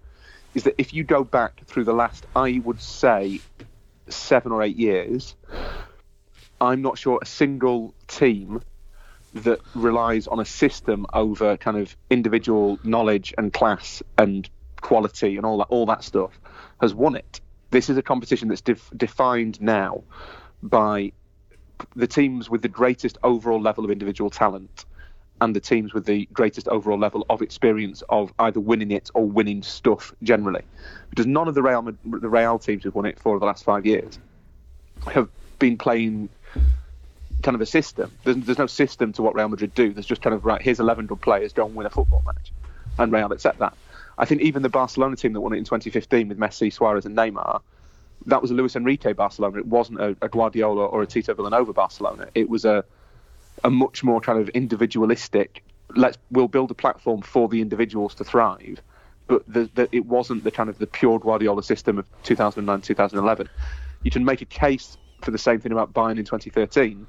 is 0.54 0.64
that 0.64 0.76
if 0.78 0.94
you 0.94 1.04
go 1.04 1.24
back 1.24 1.66
through 1.66 1.84
the 1.84 1.94
last, 1.94 2.26
I 2.36 2.62
would 2.64 2.82
say, 2.82 3.40
seven 4.10 4.52
or 4.52 4.64
eight 4.64 4.78
years, 4.78 5.36
I'm 6.60 6.82
not 6.82 6.98
sure 6.98 7.20
a 7.22 7.26
single 7.26 7.94
team 8.08 8.62
that 9.34 9.60
relies 9.76 10.28
on 10.28 10.40
a 10.40 10.46
system 10.46 11.06
over 11.14 11.58
kind 11.58 11.78
of 11.78 11.96
individual 12.10 12.80
knowledge 12.84 13.34
and 13.38 13.54
class 13.54 14.02
and 14.18 14.50
quality 14.82 15.38
and 15.38 15.46
all 15.46 15.58
that 15.58 15.68
all 15.70 15.86
that 15.86 16.04
stuff 16.04 16.40
has 16.82 16.94
won 16.94 17.16
it. 17.16 17.42
This 17.72 17.90
is 17.90 17.98
a 17.98 18.02
competition 18.02 18.48
that's 18.48 18.62
def- 18.62 18.90
defined 18.96 19.62
now 19.62 20.04
by 20.64 21.12
the 21.96 22.08
teams 22.08 22.50
with 22.50 22.62
the 22.62 22.70
greatest 22.70 23.18
overall 23.24 23.62
level 23.62 23.84
of 23.86 23.92
individual 23.92 24.30
talent 24.30 24.86
and 25.42 25.56
the 25.56 25.60
teams 25.60 25.94
with 25.94 26.06
the 26.06 26.28
greatest 26.34 26.68
overall 26.68 26.98
level 26.98 27.26
of 27.30 27.42
experience 27.42 28.04
of 28.10 28.34
either 28.40 28.60
winning 28.60 28.92
it 28.92 29.10
or 29.14 29.26
winning 29.26 29.62
stuff 29.62 30.14
generally. 30.24 30.64
Because 31.10 31.26
none 31.26 31.48
of 31.48 31.56
the 31.56 31.62
Real 31.62 31.82
the 31.82 32.30
Real 32.30 32.60
teams 32.60 32.84
who've 32.84 32.96
won 32.96 33.06
it 33.06 33.20
for 33.20 33.40
the 33.40 33.46
last 33.46 33.64
five 33.64 33.86
years 33.86 34.20
have 35.14 35.30
been 35.60 35.78
playing 35.78 36.30
kind 37.44 37.56
of 37.56 37.62
a 37.62 37.66
system. 37.66 38.12
There's, 38.24 38.38
there's 38.38 38.58
no 38.58 38.68
system 38.68 39.14
to 39.14 39.22
what 39.22 39.36
Real 39.36 39.48
Madrid 39.48 39.74
do. 39.74 39.94
There's 39.94 40.06
just 40.06 40.22
kind 40.22 40.34
of 40.34 40.46
right. 40.46 40.62
Here's 40.62 40.80
11 40.80 41.06
good 41.06 41.22
players. 41.22 41.54
Go 41.54 41.66
and 41.66 41.76
win 41.76 41.86
a 41.86 41.90
football 41.90 42.24
match, 42.26 42.52
and 42.98 43.12
Real 43.12 43.32
accept 43.32 43.60
that. 43.60 43.74
I 44.18 44.26
think 44.26 44.42
even 44.42 44.64
the 44.64 44.70
Barcelona 44.70 45.16
team 45.16 45.34
that 45.34 45.42
won 45.42 45.54
it 45.54 45.58
in 45.58 45.64
2015 45.64 46.30
with 46.30 46.40
Messi, 46.40 46.74
Suarez, 46.74 47.06
and 47.06 47.16
Neymar, 47.16 47.62
that 48.26 48.42
was 48.42 48.50
a 48.50 48.56
Luis 48.56 48.76
Enrique 48.76 49.14
Barcelona. 49.14 49.60
It 49.60 49.68
wasn't 49.68 50.00
a, 50.00 50.18
a 50.22 50.28
Guardiola 50.28 50.86
or 50.86 51.04
a 51.04 51.08
Tito 51.08 51.36
Vilanova 51.36 51.74
Barcelona. 51.74 52.28
It 52.34 52.50
was 52.50 52.66
a 52.66 52.84
a 53.64 53.70
much 53.70 54.04
more 54.04 54.22
kind 54.22 54.40
of 54.40 54.50
individualistic. 54.50 55.64
Let's 55.96 56.18
we'll 56.32 56.48
build 56.48 56.72
a 56.72 56.74
platform 56.74 57.22
for 57.22 57.48
the 57.48 57.62
individuals 57.62 58.16
to 58.16 58.24
thrive, 58.24 58.82
but 59.28 59.44
the, 59.48 59.70
the, 59.74 59.90
it 59.92 60.06
wasn't 60.06 60.44
the 60.44 60.52
kind 60.52 60.70
of 60.70 60.78
the 60.78 60.88
pure 60.88 61.20
Guardiola 61.20 61.64
system 61.64 61.98
of 61.98 62.06
2009 62.24 62.82
2011. 62.82 63.50
You 64.04 64.12
can 64.12 64.26
make 64.26 64.42
a 64.42 64.46
case 64.46 64.98
for 65.22 65.32
the 65.32 65.38
same 65.38 65.60
thing 65.60 65.72
about 65.72 65.94
Bayern 65.94 66.20
in 66.20 66.26
2013. 66.26 67.08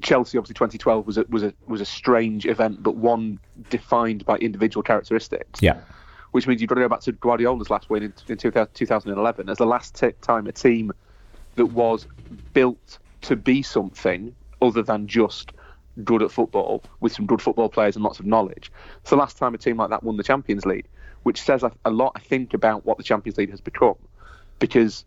Chelsea, 0.00 0.38
obviously, 0.38 0.54
2012 0.54 1.06
was 1.06 1.18
a 1.18 1.24
was 1.28 1.42
a 1.42 1.52
was 1.66 1.80
a 1.80 1.84
strange 1.84 2.46
event, 2.46 2.82
but 2.82 2.96
one 2.96 3.40
defined 3.70 4.24
by 4.24 4.36
individual 4.36 4.82
characteristics. 4.82 5.60
Yeah. 5.60 5.80
Which 6.30 6.46
means 6.46 6.60
you've 6.60 6.68
got 6.68 6.74
to 6.74 6.82
go 6.82 6.88
back 6.88 7.00
to 7.00 7.12
Guardiola's 7.12 7.70
last 7.70 7.88
win 7.88 8.02
in, 8.02 8.12
in 8.28 8.36
2011 8.36 9.48
as 9.48 9.56
the 9.56 9.66
last 9.66 9.98
t- 9.98 10.12
time 10.20 10.46
a 10.46 10.52
team 10.52 10.92
that 11.56 11.66
was 11.66 12.06
built 12.52 12.98
to 13.22 13.34
be 13.34 13.62
something 13.62 14.34
other 14.60 14.82
than 14.82 15.06
just 15.06 15.52
good 16.04 16.22
at 16.22 16.30
football 16.30 16.82
with 17.00 17.12
some 17.12 17.26
good 17.26 17.42
football 17.42 17.68
players 17.68 17.96
and 17.96 18.04
lots 18.04 18.20
of 18.20 18.26
knowledge. 18.26 18.70
It's 19.00 19.10
the 19.10 19.16
last 19.16 19.36
time 19.36 19.54
a 19.54 19.58
team 19.58 19.76
like 19.76 19.90
that 19.90 20.02
won 20.04 20.16
the 20.16 20.22
Champions 20.22 20.64
League, 20.64 20.86
which 21.24 21.40
says 21.42 21.64
a 21.84 21.90
lot, 21.90 22.12
I 22.14 22.20
think, 22.20 22.54
about 22.54 22.86
what 22.86 22.98
the 22.98 23.02
Champions 23.04 23.36
League 23.36 23.50
has 23.50 23.60
become, 23.60 23.96
because 24.58 25.04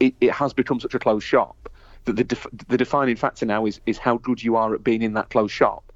it, 0.00 0.14
it 0.20 0.32
has 0.32 0.52
become 0.52 0.80
such 0.80 0.94
a 0.94 0.98
closed 0.98 1.26
shop 1.26 1.68
that 2.04 2.16
the 2.16 2.24
def- 2.24 2.46
the 2.68 2.76
defining 2.76 3.16
factor 3.16 3.46
now 3.46 3.66
is 3.66 3.80
is 3.86 3.98
how 3.98 4.16
good 4.16 4.42
you 4.42 4.56
are 4.56 4.74
at 4.74 4.82
being 4.82 5.02
in 5.02 5.14
that 5.14 5.30
closed 5.30 5.52
shop, 5.52 5.92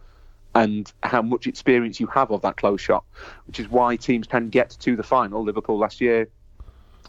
and 0.55 0.93
how 1.03 1.23
much 1.23 1.47
experience 1.47 1.99
you 2.01 2.07
have 2.07 2.31
of 2.31 2.43
that 2.43 2.57
close 2.57 2.81
shot, 2.81 3.05
which 3.47 3.59
is 3.59 3.69
why 3.69 3.97
teams 3.97 4.27
can 4.27 4.49
get 4.51 4.71
to 4.71 4.97
the 4.97 5.03
final. 5.03 5.43
Liverpool 5.43 5.79
last 5.79 6.01
year, 6.01 6.29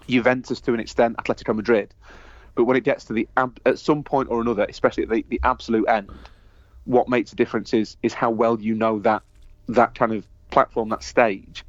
Juventus 0.07 0.61
to 0.61 0.73
an 0.73 0.79
extent, 0.79 1.17
Atletico 1.17 1.55
Madrid. 1.55 1.93
But 2.55 2.65
when 2.65 2.77
it 2.77 2.83
gets 2.83 3.05
to 3.05 3.13
the 3.13 3.27
at 3.65 3.79
some 3.79 4.03
point 4.03 4.29
or 4.29 4.41
another, 4.41 4.65
especially 4.69 5.03
at 5.03 5.09
the, 5.09 5.25
the 5.29 5.39
absolute 5.43 5.87
end, 5.87 6.11
what 6.85 7.09
makes 7.09 7.33
a 7.33 7.35
difference 7.35 7.73
is 7.73 7.97
is 8.03 8.13
how 8.13 8.29
well 8.29 8.59
you 8.59 8.75
know 8.75 8.99
that 8.99 9.23
that 9.67 9.95
kind 9.95 10.13
of 10.13 10.25
platform, 10.51 10.89
that 10.89 11.03
stage, 11.03 11.65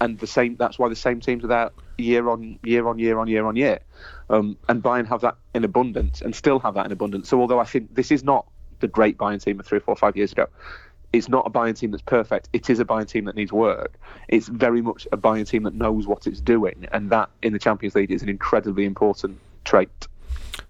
and 0.00 0.18
the 0.18 0.26
same. 0.26 0.56
That's 0.56 0.78
why 0.78 0.88
the 0.88 0.96
same 0.96 1.20
teams 1.20 1.44
are 1.44 1.48
there 1.48 1.70
year 1.96 2.28
on 2.28 2.58
year 2.62 2.86
on 2.86 2.98
year 2.98 3.18
on 3.18 3.28
year 3.28 3.46
on 3.46 3.56
year, 3.56 3.80
um, 4.30 4.56
and 4.68 4.82
Bayern 4.82 5.06
have 5.08 5.22
that 5.22 5.36
in 5.54 5.64
abundance 5.64 6.20
and 6.20 6.34
still 6.34 6.58
have 6.60 6.74
that 6.74 6.86
in 6.86 6.92
abundance. 6.92 7.28
So 7.28 7.40
although 7.40 7.58
I 7.58 7.64
think 7.64 7.94
this 7.94 8.10
is 8.10 8.22
not 8.22 8.46
the 8.80 8.88
great 8.88 9.18
Bayern 9.18 9.42
team 9.42 9.58
of 9.58 9.66
three 9.66 9.78
or 9.78 9.80
four 9.80 9.92
or 9.92 9.96
five 9.96 10.16
years 10.16 10.32
ago, 10.32 10.46
it's 11.12 11.28
not 11.28 11.46
a 11.46 11.50
Bayern 11.50 11.76
team 11.76 11.90
that's 11.90 12.02
perfect. 12.02 12.48
It 12.52 12.70
is 12.70 12.80
a 12.80 12.84
Bayern 12.84 13.08
team 13.08 13.24
that 13.24 13.34
needs 13.34 13.52
work. 13.52 13.98
It's 14.28 14.48
very 14.48 14.82
much 14.82 15.08
a 15.10 15.16
Bayern 15.16 15.48
team 15.48 15.62
that 15.64 15.74
knows 15.74 16.06
what 16.06 16.26
it's 16.26 16.40
doing, 16.40 16.86
and 16.92 17.10
that 17.10 17.30
in 17.42 17.52
the 17.52 17.58
Champions 17.58 17.94
League 17.94 18.10
is 18.10 18.22
an 18.22 18.28
incredibly 18.28 18.84
important 18.84 19.38
trait. 19.64 20.06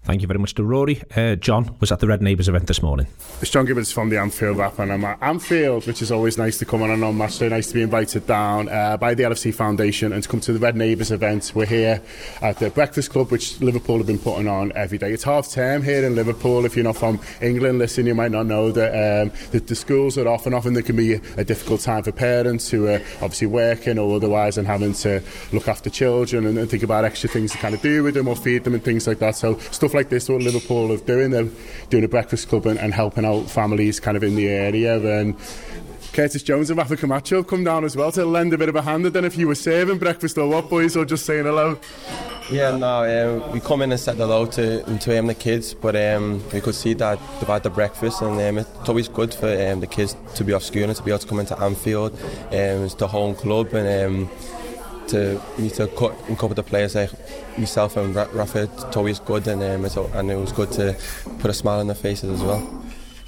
Thank 0.03 0.21
you 0.21 0.27
very 0.27 0.39
much 0.39 0.55
to 0.55 0.63
Rory. 0.63 1.01
Uh, 1.15 1.35
John 1.35 1.75
was 1.79 1.91
at 1.91 1.99
the 1.99 2.07
Red 2.07 2.21
Neighbours 2.21 2.49
event 2.49 2.67
this 2.67 2.81
morning. 2.81 3.07
It's 3.41 3.51
John 3.51 3.65
Gibbons 3.65 3.91
from 3.91 4.09
the 4.09 4.17
Anfield 4.17 4.57
Wrap, 4.57 4.79
and 4.79 4.91
I'm 4.91 5.05
at 5.05 5.21
Anfield, 5.21 5.85
which 5.87 6.01
is 6.01 6.11
always 6.11 6.37
nice 6.37 6.57
to 6.59 6.65
come 6.65 6.81
on 6.81 6.89
a 6.89 6.97
non 6.97 7.17
match 7.17 7.37
day. 7.39 7.49
Nice 7.49 7.67
to 7.67 7.73
be 7.75 7.81
invited 7.81 8.25
down 8.25 8.69
uh, 8.69 8.97
by 8.97 9.13
the 9.13 9.23
LFC 9.23 9.53
Foundation 9.53 10.11
and 10.13 10.23
to 10.23 10.29
come 10.29 10.39
to 10.41 10.53
the 10.53 10.59
Red 10.59 10.75
Neighbours 10.75 11.11
event. 11.11 11.51
We're 11.53 11.65
here 11.65 12.01
at 12.41 12.57
the 12.57 12.69
Breakfast 12.69 13.11
Club, 13.11 13.31
which 13.31 13.59
Liverpool 13.61 13.97
have 13.97 14.07
been 14.07 14.19
putting 14.19 14.47
on 14.47 14.71
every 14.75 14.97
day. 14.97 15.11
It's 15.11 15.23
half 15.23 15.49
term 15.49 15.83
here 15.83 16.05
in 16.05 16.15
Liverpool. 16.15 16.65
If 16.65 16.75
you're 16.75 16.83
not 16.83 16.97
from 16.97 17.19
England, 17.41 17.79
listen, 17.79 18.05
you 18.05 18.15
might 18.15 18.31
not 18.31 18.45
know 18.45 18.71
that 18.71 18.89
um, 18.91 19.31
the, 19.51 19.59
the 19.59 19.75
schools 19.75 20.17
are 20.17 20.27
off, 20.27 20.45
and 20.45 20.55
often 20.55 20.73
there 20.73 20.83
can 20.83 20.95
be 20.95 21.15
a, 21.15 21.21
a 21.37 21.43
difficult 21.43 21.81
time 21.81 22.03
for 22.03 22.11
parents 22.11 22.69
who 22.69 22.87
are 22.87 23.01
obviously 23.21 23.47
working 23.47 23.97
or 23.97 24.15
otherwise 24.15 24.57
and 24.57 24.67
having 24.67 24.93
to 24.93 25.21
look 25.51 25.67
after 25.67 25.89
children 25.89 26.45
and, 26.45 26.57
and 26.57 26.69
think 26.69 26.83
about 26.83 27.05
extra 27.05 27.29
things 27.29 27.51
to 27.51 27.57
kind 27.57 27.75
of 27.75 27.81
do 27.81 28.03
with 28.03 28.15
them 28.15 28.27
or 28.27 28.35
feed 28.35 28.63
them 28.63 28.73
and 28.73 28.83
things 28.83 29.07
like 29.07 29.19
that. 29.19 29.35
So 29.35 29.55
stuff 29.79 29.93
like 29.93 30.09
this, 30.09 30.27
what 30.27 30.41
Liverpool 30.41 30.91
of 30.91 31.05
doing. 31.05 31.31
They're 31.31 31.47
doing 31.89 32.03
a 32.03 32.09
breakfast 32.09 32.49
club 32.49 32.65
and, 32.65 32.77
and 32.77 32.93
helping 32.93 33.23
out 33.23 33.49
families 33.49 33.97
kind 34.01 34.17
of 34.17 34.23
in 34.23 34.35
the 34.35 34.49
area. 34.49 34.99
And 34.99 35.37
Curtis 36.11 36.43
Jones 36.43 36.69
and 36.69 36.77
Rafa 36.77 36.97
Camacho 36.97 37.37
have 37.37 37.47
come 37.47 37.63
down 37.63 37.85
as 37.85 37.95
well 37.95 38.11
to 38.11 38.25
lend 38.25 38.53
a 38.53 38.57
bit 38.57 38.67
of 38.67 38.75
a 38.75 38.81
hand. 38.81 39.05
I 39.05 39.09
don't 39.09 39.23
know 39.23 39.27
if 39.27 39.37
you 39.37 39.47
were 39.47 39.55
serving 39.55 39.97
breakfast 39.97 40.37
or 40.37 40.49
what, 40.49 40.69
boys, 40.69 40.97
or 40.97 41.05
just 41.05 41.25
saying 41.25 41.45
hello. 41.45 41.79
Yeah, 42.51 42.75
no, 42.75 43.45
um, 43.45 43.53
we 43.53 43.61
come 43.61 43.81
in 43.81 43.91
and 43.91 43.99
said 44.01 44.17
hello 44.17 44.47
to, 44.47 44.83
to 44.97 45.17
um, 45.17 45.27
the 45.27 45.35
kids, 45.35 45.73
but 45.73 45.95
um, 45.95 46.43
we 46.51 46.59
could 46.59 46.75
see 46.75 46.93
that 46.95 47.19
they've 47.39 47.47
had 47.47 47.63
the 47.63 47.69
breakfast, 47.69 48.21
and 48.21 48.41
um, 48.41 48.57
it's 48.57 48.89
always 48.89 49.07
good 49.07 49.33
for 49.33 49.47
um, 49.47 49.79
the 49.79 49.87
kids 49.87 50.17
to 50.35 50.43
be 50.43 50.51
off 50.51 50.63
school 50.63 50.83
and 50.83 50.95
to 50.95 51.03
be 51.03 51.11
able 51.11 51.19
to 51.19 51.27
come 51.27 51.39
into 51.39 51.57
Anfield. 51.57 52.11
Um, 52.47 52.83
it's 52.83 52.95
the 52.95 53.07
home 53.07 53.35
club, 53.35 53.73
and 53.73 54.27
to 55.09 55.41
meet 55.57 55.79
a, 55.79 55.87
couple 55.87 56.49
of 56.49 56.55
the 56.55 56.63
players 56.63 56.95
like 56.95 57.11
myself 57.57 57.97
and 57.97 58.15
Rafa, 58.15 58.63
it's 58.63 58.97
always 58.97 59.19
good, 59.19 59.47
and, 59.47 59.61
um, 59.61 59.85
it's, 59.85 59.95
and 59.95 60.31
it 60.31 60.35
was 60.35 60.51
good 60.51 60.71
to 60.73 60.95
put 61.39 61.51
a 61.51 61.53
smile 61.53 61.79
on 61.79 61.87
their 61.87 61.95
faces 61.95 62.29
as 62.29 62.41
well. 62.41 62.79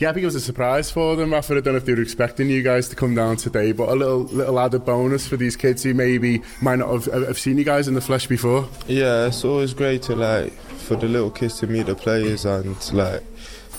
Yeah, 0.01 0.09
I 0.09 0.13
think 0.13 0.23
it 0.23 0.25
was 0.25 0.35
a 0.35 0.41
surprise 0.41 0.89
for 0.89 1.15
them. 1.15 1.31
Rafa, 1.31 1.57
I 1.57 1.59
don't 1.59 1.73
know 1.73 1.77
if 1.77 1.85
they 1.85 1.93
were 1.93 2.01
expecting 2.01 2.49
you 2.49 2.63
guys 2.63 2.89
to 2.89 2.95
come 2.95 3.13
down 3.13 3.37
today, 3.37 3.71
but 3.71 3.87
a 3.87 3.93
little 3.93 4.21
little 4.21 4.59
added 4.59 4.83
bonus 4.83 5.27
for 5.27 5.37
these 5.37 5.55
kids 5.55 5.83
who 5.83 5.93
maybe 5.93 6.41
might 6.59 6.79
not 6.79 6.89
have, 6.89 7.05
have 7.05 7.37
seen 7.37 7.59
you 7.59 7.63
guys 7.63 7.87
in 7.87 7.93
the 7.93 8.01
flesh 8.01 8.25
before. 8.25 8.67
Yeah, 8.87 9.27
it's 9.27 9.45
always 9.45 9.75
great 9.75 10.01
to 10.03 10.15
like 10.15 10.53
for 10.53 10.95
the 10.95 11.07
little 11.07 11.29
kids 11.29 11.59
to 11.59 11.67
meet 11.67 11.85
the 11.85 11.93
players 11.93 12.45
and 12.45 12.75
like 12.93 13.23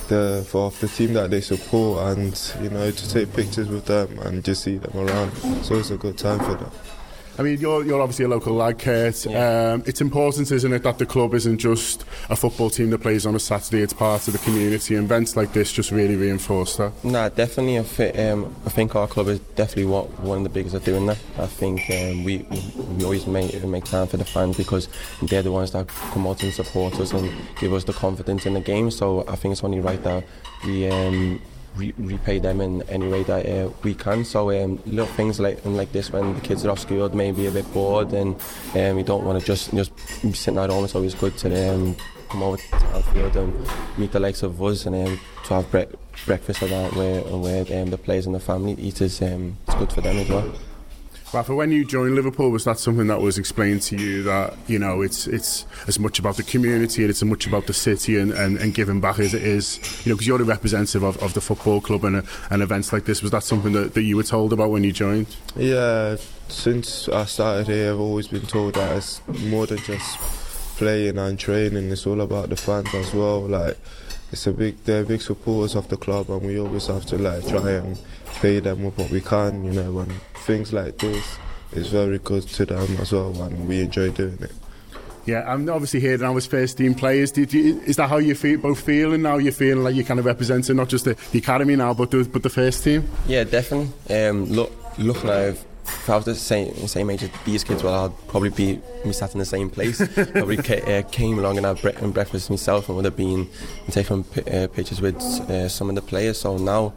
the 0.06 0.46
for 0.48 0.70
the 0.70 0.86
team 0.86 1.14
that 1.14 1.30
they 1.30 1.40
support 1.40 2.16
and 2.16 2.52
you 2.62 2.70
know 2.70 2.90
to 2.92 3.10
take 3.10 3.32
pictures 3.34 3.68
with 3.68 3.86
them 3.86 4.16
and 4.20 4.44
just 4.44 4.62
see 4.62 4.76
them 4.78 4.96
around. 4.96 5.32
So 5.64 5.74
it's 5.74 5.90
a 5.90 5.96
good 5.96 6.18
time 6.18 6.38
for 6.38 6.54
them. 6.54 6.70
I 7.42 7.44
mean, 7.44 7.58
you're, 7.58 7.84
you're 7.84 8.00
obviously 8.00 8.24
a 8.24 8.28
local 8.28 8.54
lad, 8.54 8.78
Kurt. 8.78 9.26
Yeah. 9.26 9.72
Um, 9.72 9.82
it's 9.84 10.00
important, 10.00 10.52
isn't 10.52 10.72
it, 10.72 10.84
that 10.84 10.98
the 10.98 11.06
club 11.06 11.34
isn't 11.34 11.58
just 11.58 12.04
a 12.30 12.36
football 12.36 12.70
team 12.70 12.90
that 12.90 13.00
plays 13.00 13.26
on 13.26 13.34
a 13.34 13.40
Saturday. 13.40 13.82
It's 13.82 13.92
part 13.92 14.28
of 14.28 14.32
the 14.32 14.38
community. 14.38 14.94
And 14.94 15.06
events 15.06 15.34
like 15.34 15.52
this 15.52 15.72
just 15.72 15.90
really 15.90 16.14
reinforce 16.14 16.76
that. 16.76 16.92
Nah, 17.02 17.30
definitely. 17.30 17.80
I, 17.80 17.82
th- 17.82 18.16
um, 18.16 18.54
I 18.64 18.68
think 18.68 18.94
our 18.94 19.08
club 19.08 19.26
is 19.26 19.40
definitely 19.56 19.86
what 19.86 20.08
one 20.20 20.38
of 20.38 20.44
the 20.44 20.50
biggest 20.50 20.76
at 20.76 20.84
doing 20.84 21.04
that. 21.06 21.18
I 21.36 21.46
think 21.46 21.80
um, 21.90 22.22
we 22.22 22.46
we 22.96 23.02
always 23.02 23.26
make 23.26 23.60
make 23.64 23.86
time 23.86 24.06
for 24.06 24.18
the 24.18 24.24
fans 24.24 24.56
because 24.56 24.88
they're 25.22 25.42
the 25.42 25.50
ones 25.50 25.72
that 25.72 25.88
come 25.88 26.28
out 26.28 26.44
and 26.44 26.52
support 26.52 27.00
us 27.00 27.12
and 27.12 27.28
give 27.58 27.72
us 27.72 27.82
the 27.82 27.92
confidence 27.92 28.46
in 28.46 28.54
the 28.54 28.60
game. 28.60 28.92
So 28.92 29.24
I 29.26 29.34
think 29.34 29.50
it's 29.50 29.64
only 29.64 29.80
right 29.80 30.00
that 30.04 30.22
we 30.64 30.88
um, 30.88 31.42
re- 31.76 31.94
repay 31.98 32.38
them 32.38 32.60
in 32.60 32.82
any 32.88 33.08
way 33.08 33.22
that 33.24 33.46
uh, 33.46 33.70
we 33.82 33.94
can. 33.94 34.24
So 34.24 34.50
um, 34.50 34.80
little 34.86 35.06
things 35.06 35.40
like 35.40 35.64
like 35.64 35.92
this 35.92 36.12
when 36.12 36.34
the 36.34 36.40
kids 36.40 36.64
are 36.64 36.70
off 36.70 36.80
school, 36.80 37.08
maybe 37.14 37.46
a 37.46 37.50
bit 37.50 37.72
bored, 37.72 38.12
and 38.12 38.36
um, 38.74 38.96
we 38.96 39.02
don't 39.02 39.24
want 39.24 39.40
to 39.40 39.46
just 39.46 39.74
just 39.74 39.92
be 40.22 40.32
sitting 40.32 40.58
at 40.58 40.70
home. 40.70 40.84
It's 40.84 40.94
always 40.94 41.14
good 41.14 41.36
to 41.38 41.74
um, 41.74 41.96
come 42.28 42.42
over 42.42 42.56
to 42.56 42.76
Anfield 42.94 43.36
and 43.36 43.68
meet 43.98 44.12
the 44.12 44.20
likes 44.20 44.42
of 44.42 44.60
us 44.62 44.86
and 44.86 44.94
um, 45.08 45.20
to 45.44 45.54
have 45.54 45.70
bre- 45.70 45.94
breakfast 46.26 46.62
or 46.62 46.68
that 46.68 46.94
where 46.94 47.20
where 47.22 47.82
um, 47.82 47.90
the 47.90 47.98
players 47.98 48.26
and 48.26 48.34
the 48.34 48.40
family 48.40 48.74
eat 48.74 49.00
is 49.00 49.20
um, 49.22 49.56
it's 49.66 49.76
good 49.76 49.92
for 49.92 50.00
them 50.00 50.16
as 50.18 50.28
well. 50.28 50.52
Rafa, 51.32 51.54
when 51.54 51.72
you 51.72 51.82
joined 51.86 52.14
Liverpool, 52.14 52.50
was 52.50 52.64
that 52.64 52.78
something 52.78 53.06
that 53.06 53.22
was 53.22 53.38
explained 53.38 53.80
to 53.82 53.96
you 53.96 54.22
that 54.24 54.54
you 54.66 54.78
know 54.78 55.00
it's 55.00 55.26
it's 55.26 55.64
as 55.88 55.98
much 55.98 56.18
about 56.18 56.36
the 56.36 56.42
community 56.42 57.00
and 57.02 57.10
it's 57.10 57.22
as 57.22 57.28
much 57.28 57.46
about 57.46 57.66
the 57.66 57.72
city 57.72 58.18
and, 58.18 58.32
and, 58.32 58.58
and 58.58 58.74
giving 58.74 59.00
back 59.00 59.18
as 59.18 59.32
it 59.32 59.42
is, 59.42 59.78
you 60.04 60.10
know, 60.10 60.16
because 60.16 60.26
you're 60.26 60.42
a 60.42 60.44
representative 60.44 61.02
of, 61.02 61.16
of 61.22 61.32
the 61.32 61.40
football 61.40 61.80
club 61.80 62.04
and, 62.04 62.22
and 62.50 62.62
events 62.62 62.92
like 62.92 63.06
this. 63.06 63.22
Was 63.22 63.30
that 63.30 63.44
something 63.44 63.72
that, 63.72 63.94
that 63.94 64.02
you 64.02 64.18
were 64.18 64.22
told 64.22 64.52
about 64.52 64.70
when 64.70 64.84
you 64.84 64.92
joined? 64.92 65.34
Yeah, 65.56 66.16
since 66.48 67.08
I 67.08 67.24
started 67.24 67.66
here, 67.66 67.92
I've 67.92 68.00
always 68.00 68.28
been 68.28 68.44
told 68.44 68.74
that 68.74 68.94
it's 68.98 69.26
more 69.26 69.66
than 69.66 69.78
just 69.78 70.18
playing 70.76 71.16
and 71.16 71.38
training. 71.38 71.90
It's 71.90 72.06
all 72.06 72.20
about 72.20 72.50
the 72.50 72.56
fans 72.56 72.94
as 72.94 73.14
well. 73.14 73.40
Like 73.40 73.78
it's 74.32 74.46
a 74.46 74.52
big, 74.52 74.84
they're 74.84 75.02
big 75.02 75.22
supporters 75.22 75.76
of 75.76 75.88
the 75.88 75.96
club, 75.96 76.28
and 76.28 76.42
we 76.42 76.60
always 76.60 76.88
have 76.88 77.06
to 77.06 77.16
like 77.16 77.48
try 77.48 77.70
and 77.70 77.98
pay 78.42 78.58
them 78.58 78.82
with 78.82 78.98
what 78.98 79.08
we 79.10 79.20
can, 79.20 79.64
you 79.64 79.70
know, 79.70 80.00
and 80.00 80.12
things 80.46 80.72
like 80.72 80.98
this 80.98 81.38
is 81.72 81.86
very 81.86 82.18
good 82.18 82.42
to 82.42 82.66
them 82.66 82.96
as 83.00 83.12
well, 83.12 83.40
and 83.42 83.68
we 83.68 83.80
enjoy 83.80 84.10
doing 84.10 84.36
it. 84.40 84.50
Yeah, 85.24 85.44
I'm 85.46 85.68
obviously 85.70 86.00
here 86.00 86.18
now 86.18 86.36
as 86.36 86.46
first 86.46 86.76
team 86.76 86.96
players. 86.96 87.30
Did 87.30 87.52
you, 87.52 87.80
is 87.86 87.94
that 87.96 88.08
how 88.08 88.16
you 88.18 88.34
feel, 88.34 88.58
both 88.58 88.80
feeling 88.80 89.22
now? 89.22 89.36
You're 89.36 89.52
feeling 89.52 89.84
like 89.84 89.94
you're 89.94 90.04
kind 90.04 90.18
of 90.18 90.26
representing 90.26 90.74
not 90.74 90.88
just 90.88 91.04
the, 91.04 91.16
the 91.30 91.38
academy 91.38 91.76
now, 91.76 91.94
but 91.94 92.10
the, 92.10 92.24
but 92.24 92.42
the 92.42 92.50
first 92.50 92.82
team? 92.82 93.08
Yeah, 93.28 93.44
definitely. 93.44 93.92
Um, 94.12 94.46
look, 94.46 94.72
look 94.98 95.22
now, 95.22 95.54
if 95.94 96.10
I 96.10 96.16
was 96.16 96.24
the 96.24 96.34
same 96.34 96.74
same 96.88 97.10
age 97.10 97.22
as 97.22 97.30
these 97.44 97.62
kids, 97.62 97.84
well, 97.84 98.06
I'd 98.06 98.28
probably 98.28 98.50
be 98.50 98.80
me 99.04 99.12
sat 99.12 99.34
in 99.34 99.38
the 99.38 99.44
same 99.44 99.70
place. 99.70 99.98
probably 100.32 100.56
ca- 100.56 100.82
uh, 100.82 101.02
came 101.10 101.38
along 101.38 101.58
and 101.58 101.66
had 101.66 101.80
bre- 101.80 102.08
breakfast 102.08 102.50
myself 102.50 102.88
and 102.88 102.96
would 102.96 103.04
have 103.04 103.16
been 103.16 103.48
taking 103.90 104.24
p- 104.24 104.42
uh, 104.50 104.66
pictures 104.66 105.00
with 105.00 105.16
uh, 105.48 105.68
some 105.68 105.88
of 105.88 105.94
the 105.94 106.02
players. 106.02 106.40
So 106.40 106.56
now 106.56 106.92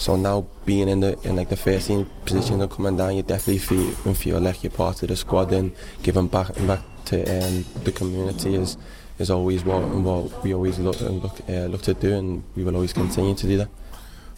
so 0.00 0.16
now 0.16 0.46
being 0.64 0.88
in 0.88 1.00
the 1.00 1.18
in 1.24 1.36
like 1.36 1.50
the 1.50 1.56
first 1.56 1.88
team 1.88 2.08
position 2.24 2.62
and 2.62 2.70
coming 2.70 2.96
down, 2.96 3.16
you 3.16 3.22
definitely 3.22 3.58
feel 3.58 3.94
and 4.06 4.16
feel 4.16 4.40
like 4.40 4.64
you're 4.64 4.70
part 4.70 5.02
of 5.02 5.08
the 5.08 5.16
squad 5.16 5.52
and 5.52 5.72
giving 6.02 6.26
back 6.26 6.54
back 6.66 6.80
to 7.04 7.20
um, 7.20 7.66
the 7.84 7.92
community 7.92 8.54
is 8.54 8.78
is 9.18 9.30
always 9.30 9.62
what 9.62 9.82
what 9.82 10.42
we 10.42 10.54
always 10.54 10.78
look 10.78 10.98
look 11.02 11.38
uh, 11.50 11.66
look 11.66 11.82
to 11.82 11.92
do, 11.92 12.14
and 12.14 12.42
we 12.56 12.64
will 12.64 12.76
always 12.76 12.94
continue 12.94 13.34
to 13.34 13.46
do 13.46 13.58
that. 13.58 13.68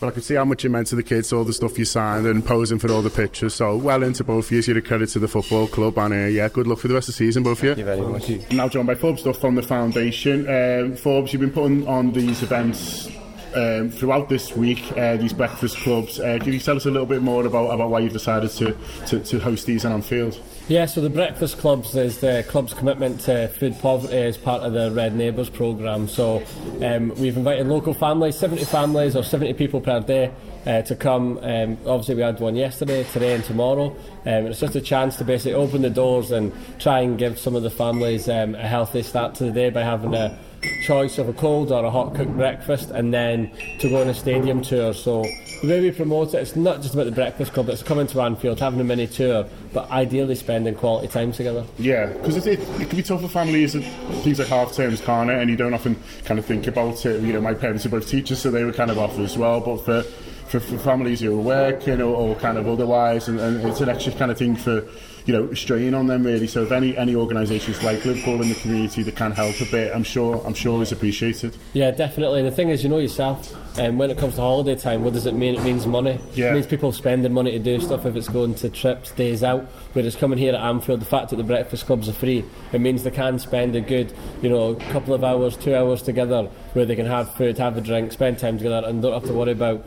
Well, 0.00 0.10
I 0.10 0.14
can 0.14 0.22
see 0.22 0.34
how 0.34 0.44
much 0.44 0.64
you 0.64 0.70
meant 0.70 0.88
to 0.88 0.96
the 0.96 1.04
kids, 1.04 1.32
all 1.32 1.44
the 1.44 1.52
stuff 1.52 1.78
you 1.78 1.84
signed 1.84 2.26
and 2.26 2.44
posing 2.44 2.80
for 2.80 2.90
all 2.90 3.02
the 3.02 3.10
pictures. 3.10 3.54
So 3.54 3.76
well 3.76 4.02
into 4.02 4.24
both 4.24 4.46
of 4.46 4.50
you. 4.50 4.60
You're 4.60 4.78
a 4.78 4.82
credit 4.82 5.10
to 5.10 5.20
the 5.20 5.28
football 5.28 5.68
club, 5.68 5.96
and 5.96 6.12
uh, 6.12 6.26
yeah, 6.26 6.48
good 6.48 6.66
luck 6.66 6.80
for 6.80 6.88
the 6.88 6.94
rest 6.94 7.08
of 7.08 7.14
the 7.14 7.18
season, 7.18 7.44
both 7.44 7.58
of 7.58 7.64
you. 7.64 7.74
Thank 7.76 7.78
you 7.78 7.84
very 7.84 8.40
much. 8.40 8.50
Now 8.50 8.68
joined 8.68 8.88
by 8.88 8.96
Forbes 8.96 9.22
Duff 9.22 9.38
from 9.38 9.54
the 9.54 9.62
foundation. 9.62 10.48
Um, 10.48 10.96
Forbes, 10.96 11.32
you've 11.32 11.40
been 11.40 11.52
putting 11.52 11.86
on 11.86 12.10
these 12.10 12.42
events 12.42 13.12
um, 13.54 13.90
throughout 13.90 14.28
this 14.28 14.56
week, 14.56 14.92
uh, 14.96 15.16
these 15.16 15.32
breakfast 15.32 15.76
clubs. 15.78 16.20
Uh, 16.20 16.38
can 16.40 16.52
you 16.52 16.58
tell 16.58 16.76
us 16.76 16.86
a 16.86 16.90
little 16.90 17.06
bit 17.06 17.22
more 17.22 17.44
about, 17.46 17.68
about 17.68 17.90
why 17.90 18.00
you've 18.00 18.12
decided 18.12 18.50
to, 18.52 18.76
to, 19.06 19.20
to 19.20 19.38
host 19.38 19.66
these 19.66 19.84
in 19.84 19.92
Anfield? 19.92 20.40
Yeah, 20.68 20.86
so 20.86 21.00
the 21.00 21.10
breakfast 21.10 21.58
clubs 21.58 21.96
is 21.96 22.18
the 22.18 22.44
club's 22.48 22.72
commitment 22.72 23.20
to 23.22 23.48
food 23.48 23.78
poverty 23.80 24.16
as 24.16 24.36
part 24.36 24.62
of 24.62 24.72
the 24.72 24.90
Red 24.92 25.14
Neighbours 25.14 25.50
programme. 25.50 26.08
So 26.08 26.42
um, 26.82 27.10
we've 27.16 27.36
invited 27.36 27.66
local 27.66 27.94
families, 27.94 28.38
70 28.38 28.64
families 28.64 29.16
or 29.16 29.24
70 29.24 29.54
people 29.54 29.80
per 29.80 30.00
day. 30.00 30.32
Uh, 30.64 30.80
to 30.80 30.94
come. 30.94 31.40
Um, 31.42 31.76
obviously, 31.86 32.14
we 32.14 32.22
had 32.22 32.38
one 32.38 32.54
yesterday, 32.54 33.02
today, 33.02 33.34
and 33.34 33.42
tomorrow. 33.42 33.86
Um, 34.24 34.46
it's 34.46 34.60
just 34.60 34.76
a 34.76 34.80
chance 34.80 35.16
to 35.16 35.24
basically 35.24 35.54
open 35.54 35.82
the 35.82 35.90
doors 35.90 36.30
and 36.30 36.52
try 36.78 37.00
and 37.00 37.18
give 37.18 37.36
some 37.36 37.56
of 37.56 37.64
the 37.64 37.70
families 37.70 38.28
um, 38.28 38.54
a 38.54 38.68
healthy 38.68 39.02
start 39.02 39.34
to 39.36 39.44
the 39.44 39.50
day 39.50 39.70
by 39.70 39.82
having 39.82 40.14
a 40.14 40.38
choice 40.82 41.18
of 41.18 41.28
a 41.28 41.32
cold 41.32 41.72
or 41.72 41.84
a 41.84 41.90
hot 41.90 42.14
cooked 42.14 42.34
breakfast 42.36 42.90
and 42.90 43.12
then 43.12 43.50
to 43.78 43.88
go 43.88 44.00
on 44.00 44.08
a 44.08 44.14
stadium 44.14 44.62
tour. 44.62 44.94
So 44.94 45.22
the 45.62 45.68
way 45.68 45.80
we 45.80 45.90
promote 45.90 46.34
it, 46.34 46.38
it's 46.38 46.56
not 46.56 46.82
just 46.82 46.94
about 46.94 47.04
the 47.06 47.12
breakfast 47.12 47.52
club, 47.52 47.68
it's 47.68 47.82
coming 47.82 48.06
to 48.08 48.20
Anfield, 48.20 48.60
having 48.60 48.80
a 48.80 48.84
mini 48.84 49.06
tour, 49.06 49.46
but 49.72 49.90
ideally 49.90 50.34
spending 50.34 50.74
quality 50.74 51.08
time 51.08 51.32
together. 51.32 51.64
Yeah, 51.78 52.06
because 52.06 52.36
it, 52.36 52.58
it, 52.58 52.80
it, 52.80 52.88
can 52.88 52.96
be 52.96 53.02
tough 53.02 53.20
for 53.20 53.28
families 53.28 53.76
at 53.76 53.84
things 54.22 54.38
like 54.38 54.48
half 54.48 54.72
terms, 54.72 55.00
can't 55.00 55.30
it? 55.30 55.38
And 55.38 55.50
you 55.50 55.56
don't 55.56 55.74
often 55.74 55.96
kind 56.24 56.38
of 56.38 56.46
think 56.46 56.66
about 56.66 57.04
it. 57.06 57.22
You 57.22 57.32
know, 57.32 57.40
my 57.40 57.54
parents 57.54 57.86
are 57.86 57.90
both 57.90 58.08
teachers, 58.08 58.40
so 58.40 58.50
they 58.50 58.64
were 58.64 58.72
kind 58.72 58.90
of 58.90 58.98
off 58.98 59.18
as 59.18 59.38
well. 59.38 59.60
But 59.60 59.78
for 59.84 60.04
for, 60.52 60.60
for 60.60 60.76
families 60.76 61.20
who 61.20 61.32
are 61.32 61.42
working 61.42 62.02
or, 62.02 62.14
or 62.14 62.34
kind 62.36 62.58
of 62.58 62.68
otherwise, 62.68 63.26
and, 63.26 63.40
and 63.40 63.64
it's 63.66 63.80
an 63.80 63.88
extra 63.88 64.12
kind 64.12 64.30
of 64.30 64.36
thing 64.36 64.54
for 64.54 64.86
you 65.24 65.32
know 65.32 65.54
strain 65.54 65.94
on 65.94 66.08
them 66.08 66.24
really. 66.24 66.46
So 66.46 66.62
if 66.62 66.72
any 66.72 66.96
any 66.96 67.14
organisations 67.14 67.82
like 67.82 68.04
Liverpool 68.04 68.42
in 68.42 68.48
the 68.50 68.54
community 68.56 69.02
that 69.04 69.16
can 69.16 69.32
help 69.32 69.58
a 69.60 69.64
bit, 69.64 69.94
I'm 69.94 70.02
sure 70.02 70.42
I'm 70.44 70.52
sure 70.52 70.82
is 70.82 70.92
appreciated. 70.92 71.56
Yeah, 71.72 71.90
definitely. 71.90 72.42
The 72.42 72.50
thing 72.50 72.68
is, 72.68 72.82
you 72.82 72.90
know 72.90 72.98
yourself, 72.98 73.54
and 73.78 73.92
um, 73.92 73.98
when 73.98 74.10
it 74.10 74.18
comes 74.18 74.34
to 74.34 74.42
holiday 74.42 74.76
time, 74.76 75.04
what 75.04 75.14
does 75.14 75.24
it 75.24 75.34
mean? 75.34 75.54
It 75.54 75.62
means 75.62 75.86
money. 75.86 76.20
Yeah. 76.34 76.50
It 76.50 76.54
means 76.54 76.66
people 76.66 76.92
spending 76.92 77.32
money 77.32 77.52
to 77.52 77.58
do 77.58 77.80
stuff. 77.80 78.04
If 78.04 78.14
it's 78.14 78.28
going 78.28 78.54
to 78.56 78.68
trips, 78.68 79.10
days 79.12 79.42
out. 79.42 79.62
Whereas 79.94 80.16
coming 80.16 80.38
here 80.38 80.54
at 80.54 80.60
Anfield, 80.60 81.00
the 81.00 81.06
fact 81.06 81.30
that 81.30 81.36
the 81.36 81.44
breakfast 81.44 81.86
clubs 81.86 82.08
are 82.10 82.14
free, 82.14 82.44
it 82.72 82.80
means 82.80 83.04
they 83.04 83.10
can 83.10 83.38
spend 83.38 83.74
a 83.76 83.80
good, 83.80 84.12
you 84.42 84.50
know, 84.50 84.74
couple 84.90 85.14
of 85.14 85.24
hours, 85.24 85.56
two 85.56 85.74
hours 85.74 86.02
together, 86.02 86.44
where 86.74 86.84
they 86.84 86.96
can 86.96 87.06
have 87.06 87.34
food, 87.34 87.56
have 87.56 87.76
a 87.78 87.80
drink, 87.80 88.12
spend 88.12 88.38
time 88.38 88.58
together, 88.58 88.86
and 88.86 89.00
don't 89.00 89.12
have 89.12 89.24
to 89.24 89.32
worry 89.32 89.52
about 89.52 89.84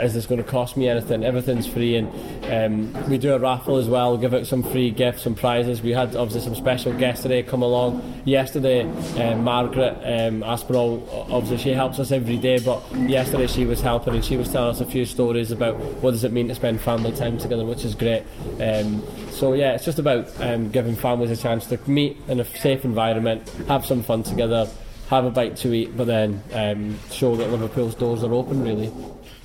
is 0.00 0.14
this 0.14 0.26
going 0.26 0.42
to 0.42 0.48
cost 0.48 0.76
me 0.76 0.88
anything? 0.88 1.24
Everything's 1.24 1.66
free, 1.66 1.96
and 1.96 2.08
um, 2.52 3.08
we 3.08 3.18
do 3.18 3.34
a 3.34 3.38
raffle 3.38 3.76
as 3.76 3.88
well. 3.88 4.16
Give 4.16 4.34
out 4.34 4.46
some 4.46 4.62
free 4.62 4.90
gifts, 4.90 5.22
some 5.22 5.34
prizes. 5.34 5.82
We 5.82 5.90
had 5.90 6.14
obviously 6.16 6.40
some 6.40 6.54
special 6.54 6.92
guests 6.92 7.22
today 7.22 7.42
come 7.42 7.62
along. 7.62 8.22
Yesterday, 8.24 8.82
um, 9.20 9.44
Margaret 9.44 9.98
um, 10.04 10.42
Aspinall, 10.42 11.06
obviously 11.30 11.58
she 11.58 11.70
helps 11.70 11.98
us 11.98 12.12
every 12.12 12.36
day, 12.36 12.58
but 12.58 12.82
yesterday 12.96 13.46
she 13.46 13.64
was 13.64 13.80
helping 13.80 14.14
and 14.14 14.24
she 14.24 14.36
was 14.36 14.50
telling 14.50 14.70
us 14.70 14.80
a 14.80 14.86
few 14.86 15.04
stories 15.04 15.50
about 15.50 15.76
what 15.76 16.12
does 16.12 16.24
it 16.24 16.32
mean 16.32 16.48
to 16.48 16.54
spend 16.54 16.80
family 16.80 17.12
time 17.12 17.38
together, 17.38 17.64
which 17.64 17.84
is 17.84 17.94
great. 17.94 18.22
Um, 18.60 19.02
so 19.30 19.52
yeah, 19.52 19.74
it's 19.74 19.84
just 19.84 19.98
about 19.98 20.28
um, 20.40 20.70
giving 20.70 20.96
families 20.96 21.30
a 21.30 21.40
chance 21.40 21.66
to 21.66 21.78
meet 21.88 22.16
in 22.28 22.40
a 22.40 22.44
safe 22.44 22.84
environment, 22.84 23.48
have 23.68 23.86
some 23.86 24.02
fun 24.02 24.22
together, 24.22 24.68
have 25.08 25.24
a 25.24 25.30
bite 25.30 25.56
to 25.56 25.72
eat, 25.72 25.96
but 25.96 26.06
then 26.06 26.42
um, 26.52 26.98
show 27.10 27.34
that 27.36 27.50
Liverpool's 27.50 27.94
doors 27.94 28.22
are 28.22 28.32
open 28.32 28.62
really. 28.62 28.92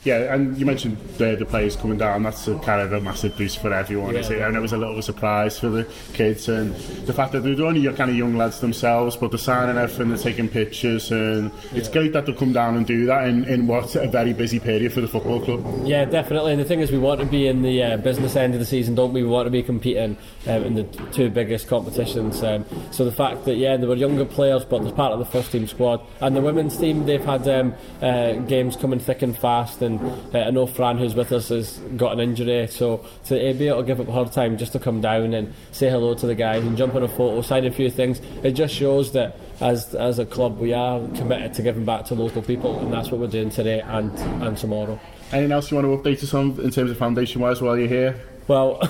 Yeah, 0.03 0.33
and 0.33 0.57
you 0.57 0.65
mentioned 0.65 0.97
the, 1.17 1.35
the 1.37 1.45
players 1.45 1.77
coming 1.77 1.97
down. 1.97 2.23
That's 2.23 2.47
a 2.47 2.59
kind 2.59 2.81
of 2.81 2.91
a 2.91 2.99
massive 2.99 3.37
boost 3.37 3.59
for 3.59 3.73
everyone, 3.73 4.13
yeah. 4.13 4.19
is 4.19 4.29
it? 4.29 4.41
And 4.41 4.57
it 4.57 4.59
was 4.59 4.73
a 4.73 4.77
little 4.77 4.93
of 4.93 4.99
a 4.99 5.03
surprise 5.03 5.57
for 5.57 5.69
the 5.69 5.87
kids, 6.13 6.49
and 6.49 6.75
the 7.05 7.13
fact 7.13 7.31
that 7.31 7.41
they're 7.41 7.65
only 7.65 7.85
kind 7.93 8.11
of 8.11 8.17
young 8.17 8.35
lads 8.35 8.59
themselves, 8.59 9.15
but 9.15 9.31
they're 9.31 9.37
signing 9.37 9.77
everything, 9.77 10.09
they're 10.09 10.17
taking 10.17 10.49
pictures, 10.49 11.11
and 11.11 11.51
it's 11.73 11.87
great 11.87 12.11
that 12.13 12.25
they'll 12.25 12.35
come 12.35 12.51
down 12.51 12.75
and 12.75 12.85
do 12.85 13.05
that 13.05 13.27
in, 13.27 13.45
in 13.45 13.65
what's 13.65 13.95
a 13.95 14.07
very 14.07 14.33
busy 14.33 14.59
period 14.59 14.91
for 14.91 14.99
the 14.99 15.07
football 15.07 15.39
club. 15.39 15.65
Yeah, 15.85 16.03
definitely. 16.03 16.51
And 16.51 16.59
the 16.59 16.65
thing 16.65 16.81
is, 16.81 16.91
we 16.91 16.99
want 16.99 17.21
to 17.21 17.25
be 17.25 17.47
in 17.47 17.61
the 17.61 17.83
uh, 17.83 17.97
business 17.97 18.35
end 18.35 18.53
of 18.53 18.59
the 18.59 18.65
season, 18.65 18.95
don't 18.95 19.13
we? 19.13 19.23
We 19.23 19.29
want 19.29 19.45
to 19.47 19.51
be 19.51 19.63
competing 19.63 20.17
um, 20.47 20.63
in 20.63 20.75
the 20.75 20.83
two 21.13 21.29
biggest 21.29 21.67
competitions. 21.69 22.43
Um, 22.43 22.65
so 22.91 23.05
the 23.05 23.11
fact 23.11 23.45
that 23.45 23.55
yeah, 23.55 23.77
there 23.77 23.87
were 23.87 23.95
younger 23.95 24.25
players, 24.25 24.65
but 24.65 24.83
they're 24.83 24.91
part 24.91 25.13
of 25.13 25.19
the 25.19 25.25
first 25.25 25.51
team 25.51 25.65
squad, 25.65 26.01
and 26.19 26.35
the 26.35 26.41
women's 26.41 26.77
team, 26.77 27.05
they've 27.05 27.23
had 27.23 27.47
um, 27.47 27.73
uh, 28.01 28.33
games 28.33 28.75
coming 28.75 28.99
thick 28.99 29.21
and 29.21 29.37
fast, 29.37 29.81
and 29.81 29.92
uh, 29.99 30.39
I 30.39 30.51
know 30.51 30.65
Fran, 30.65 30.97
who's 30.97 31.15
with 31.15 31.31
us, 31.31 31.49
has 31.49 31.77
got 31.97 32.13
an 32.13 32.19
injury, 32.19 32.67
so 32.67 33.05
to 33.25 33.35
be 33.53 33.67
able 33.67 33.81
to 33.81 33.87
give 33.87 33.99
up 33.99 34.07
her 34.07 34.31
time 34.31 34.57
just 34.57 34.71
to 34.73 34.79
come 34.79 35.01
down 35.01 35.33
and 35.33 35.53
say 35.71 35.89
hello 35.89 36.13
to 36.15 36.27
the 36.27 36.35
guys 36.35 36.63
and 36.63 36.77
jump 36.77 36.95
on 36.95 37.03
a 37.03 37.07
photo, 37.07 37.41
sign 37.41 37.65
a 37.65 37.71
few 37.71 37.89
things, 37.89 38.21
it 38.43 38.51
just 38.51 38.73
shows 38.73 39.11
that 39.13 39.37
as 39.61 39.95
as 39.95 40.19
a 40.19 40.25
club 40.25 40.59
we 40.59 40.73
are 40.73 40.99
committed 41.15 41.53
to 41.53 41.61
giving 41.61 41.85
back 41.85 42.05
to 42.05 42.15
local 42.15 42.41
people, 42.41 42.79
and 42.79 42.91
that's 42.91 43.11
what 43.11 43.19
we're 43.19 43.27
doing 43.27 43.49
today 43.49 43.81
and 43.81 44.11
and 44.43 44.57
tomorrow. 44.57 44.99
Anything 45.31 45.51
else 45.51 45.71
you 45.71 45.77
want 45.77 46.03
to 46.03 46.09
update 46.09 46.23
us 46.23 46.33
on 46.33 46.59
in 46.59 46.69
terms 46.69 46.91
of 46.91 46.97
foundation 46.97 47.41
wise 47.41 47.61
while 47.61 47.77
you're 47.77 47.87
here? 47.87 48.19
Well. 48.47 48.81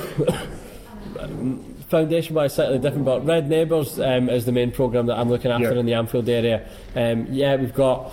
foundation 1.90 2.34
wise 2.34 2.56
slightly 2.56 2.80
different 2.80 3.06
but 3.06 3.24
Red 3.24 3.48
Neighbours 3.48 4.00
um, 4.00 4.28
is 4.28 4.46
the 4.46 4.52
main 4.52 4.72
programme 4.72 5.06
that 5.06 5.20
I'm 5.20 5.30
looking 5.30 5.52
after 5.52 5.74
yeah. 5.74 5.80
in 5.80 5.86
the 5.86 5.94
Anfield 5.94 6.28
area 6.28 6.68
um, 6.96 7.28
yeah 7.30 7.56
we've 7.56 7.74
got 7.74 8.12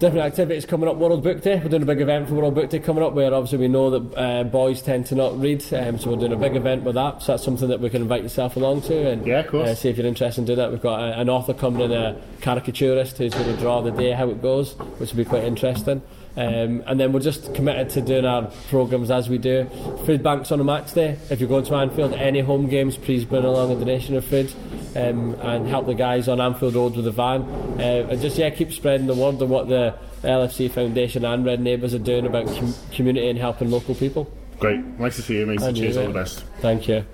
different 0.00 0.24
activities 0.24 0.64
coming 0.64 0.88
up. 0.88 0.96
World 0.96 1.22
Book 1.22 1.42
Day, 1.42 1.60
we're 1.62 1.68
doing 1.68 1.82
a 1.82 1.86
big 1.86 2.00
event 2.00 2.26
for 2.26 2.34
World 2.34 2.54
Book 2.54 2.70
Day 2.70 2.78
coming 2.78 3.04
up, 3.04 3.12
where 3.12 3.32
obviously 3.34 3.58
we 3.58 3.68
know 3.68 3.90
that 3.90 4.18
uh, 4.18 4.44
boys 4.44 4.80
tend 4.80 5.04
to 5.06 5.14
not 5.14 5.38
read, 5.38 5.62
um, 5.74 5.98
so 5.98 6.10
we're 6.10 6.16
doing 6.16 6.32
a 6.32 6.36
big 6.36 6.56
event 6.56 6.82
with 6.84 6.94
that. 6.94 7.22
So 7.22 7.32
that's 7.32 7.44
something 7.44 7.68
that 7.68 7.80
we 7.80 7.90
can 7.90 8.02
invite 8.02 8.22
yourself 8.22 8.56
along 8.56 8.80
to, 8.82 9.10
and 9.10 9.26
yeah, 9.26 9.40
of 9.40 9.48
course. 9.48 9.68
Uh, 9.68 9.74
see 9.74 9.90
if 9.90 9.98
you're 9.98 10.06
interested 10.06 10.40
in 10.40 10.46
doing 10.46 10.58
that. 10.58 10.70
We've 10.70 10.80
got 10.80 11.00
a, 11.00 11.20
an 11.20 11.28
author 11.28 11.52
coming 11.52 11.82
in, 11.82 11.92
a 11.92 12.20
caricaturist 12.40 13.18
who's 13.18 13.34
going 13.34 13.54
to 13.54 13.60
draw 13.60 13.82
the 13.82 13.90
day 13.90 14.12
how 14.12 14.30
it 14.30 14.40
goes, 14.40 14.72
which 14.98 15.10
will 15.10 15.18
be 15.18 15.24
quite 15.26 15.44
interesting. 15.44 16.00
Um, 16.36 16.82
and 16.86 16.98
then 16.98 17.12
we're 17.12 17.20
just 17.20 17.54
committed 17.54 17.90
to 17.90 18.00
doing 18.00 18.24
our 18.24 18.50
programmes 18.68 19.10
as 19.10 19.28
we 19.28 19.38
do. 19.38 19.64
Food 20.06 20.22
banks 20.22 20.52
on 20.52 20.60
a 20.60 20.64
match 20.64 20.92
day. 20.94 21.18
If 21.28 21.40
you're 21.40 21.48
going 21.48 21.64
to 21.64 21.74
Anfield, 21.74 22.12
any 22.14 22.40
home 22.40 22.68
games, 22.68 22.96
please 22.96 23.24
bring 23.24 23.44
along 23.44 23.72
a 23.72 23.74
donation 23.76 24.14
of 24.16 24.24
food 24.24 24.52
um, 24.96 25.34
and 25.40 25.66
help 25.66 25.86
the 25.86 25.94
guys 25.94 26.28
on 26.28 26.40
Anfield 26.40 26.74
Road 26.74 26.96
with 26.96 27.04
the 27.04 27.10
van. 27.10 27.42
Uh, 27.42 28.08
and 28.10 28.20
just, 28.20 28.38
yeah, 28.38 28.50
keep 28.50 28.72
spreading 28.72 29.06
the 29.06 29.14
word 29.14 29.40
of 29.42 29.50
what 29.50 29.68
the 29.68 29.96
LFC 30.22 30.70
Foundation 30.70 31.24
and 31.24 31.44
Red 31.44 31.60
Neighbours 31.60 31.94
are 31.94 31.98
doing 31.98 32.26
about 32.26 32.46
com- 32.46 32.74
community 32.92 33.28
and 33.28 33.38
helping 33.38 33.70
local 33.70 33.94
people. 33.94 34.30
Great. 34.58 34.80
Nice 34.98 35.16
to 35.16 35.22
see 35.22 35.38
you, 35.38 35.46
mate. 35.46 35.60
Cheers, 35.74 35.96
all 35.96 36.06
the 36.06 36.12
best. 36.12 36.44
Thank 36.60 36.86
you. 36.86 37.04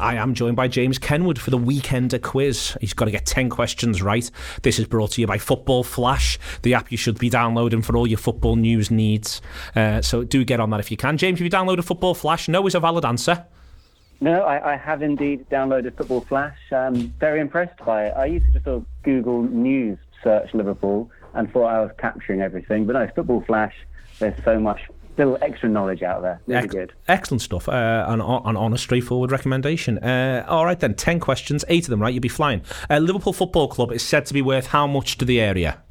I 0.00 0.14
am 0.14 0.34
joined 0.34 0.56
by 0.56 0.66
James 0.66 0.98
Kenwood 0.98 1.38
for 1.38 1.50
the 1.50 1.58
Weekender 1.58 2.20
quiz. 2.20 2.76
He's 2.80 2.94
got 2.94 3.04
to 3.04 3.10
get 3.10 3.26
10 3.26 3.50
questions 3.50 4.02
right. 4.02 4.28
This 4.62 4.78
is 4.78 4.86
brought 4.86 5.12
to 5.12 5.20
you 5.20 5.26
by 5.26 5.36
Football 5.36 5.84
Flash, 5.84 6.38
the 6.62 6.74
app 6.74 6.90
you 6.90 6.96
should 6.96 7.18
be 7.18 7.28
downloading 7.28 7.82
for 7.82 7.96
all 7.96 8.06
your 8.06 8.18
football 8.18 8.56
news 8.56 8.90
needs. 8.90 9.42
Uh, 9.76 10.00
so 10.00 10.24
do 10.24 10.42
get 10.44 10.58
on 10.58 10.70
that 10.70 10.80
if 10.80 10.90
you 10.90 10.96
can. 10.96 11.18
James, 11.18 11.38
have 11.38 11.44
you 11.44 11.50
downloaded 11.50 11.84
Football 11.84 12.14
Flash? 12.14 12.48
No 12.48 12.66
is 12.66 12.74
a 12.74 12.80
valid 12.80 13.04
answer. 13.04 13.44
No, 14.22 14.42
I, 14.42 14.72
I 14.72 14.76
have 14.76 15.02
indeed 15.02 15.48
downloaded 15.50 15.96
Football 15.96 16.22
Flash. 16.22 16.58
I'm 16.72 17.08
very 17.20 17.40
impressed 17.40 17.78
by 17.84 18.06
it. 18.06 18.14
I 18.16 18.24
used 18.26 18.46
to 18.46 18.52
just 18.52 18.64
sort 18.64 18.78
of 18.78 18.86
Google 19.02 19.42
News, 19.42 19.98
search 20.24 20.52
Liverpool, 20.54 21.10
and 21.34 21.52
thought 21.52 21.66
I 21.66 21.80
was 21.80 21.90
capturing 21.98 22.40
everything. 22.40 22.86
But 22.86 22.94
no, 22.94 23.08
Football 23.14 23.42
Flash, 23.46 23.74
there's 24.18 24.42
so 24.44 24.58
much 24.58 24.80
little 25.16 25.38
extra 25.42 25.68
knowledge 25.68 26.02
out 26.02 26.22
there. 26.22 26.40
Really 26.46 26.64
Ex- 26.64 26.74
good. 26.74 26.92
Excellent 27.08 27.42
stuff. 27.42 27.68
Uh, 27.68 28.04
an, 28.08 28.20
an 28.20 28.56
honest, 28.56 28.84
straightforward 28.84 29.30
recommendation. 29.30 29.98
Uh, 29.98 30.44
all 30.48 30.64
right 30.64 30.78
then, 30.78 30.94
10 30.94 31.20
questions, 31.20 31.64
eight 31.68 31.84
of 31.84 31.90
them 31.90 32.00
right, 32.00 32.12
you'll 32.12 32.20
be 32.20 32.28
flying. 32.28 32.62
Uh, 32.88 32.98
Liverpool 32.98 33.32
Football 33.32 33.68
Club 33.68 33.92
is 33.92 34.02
said 34.02 34.26
to 34.26 34.34
be 34.34 34.42
worth 34.42 34.68
how 34.68 34.86
much 34.86 35.18
to 35.18 35.24
the 35.24 35.40
area? 35.40 35.82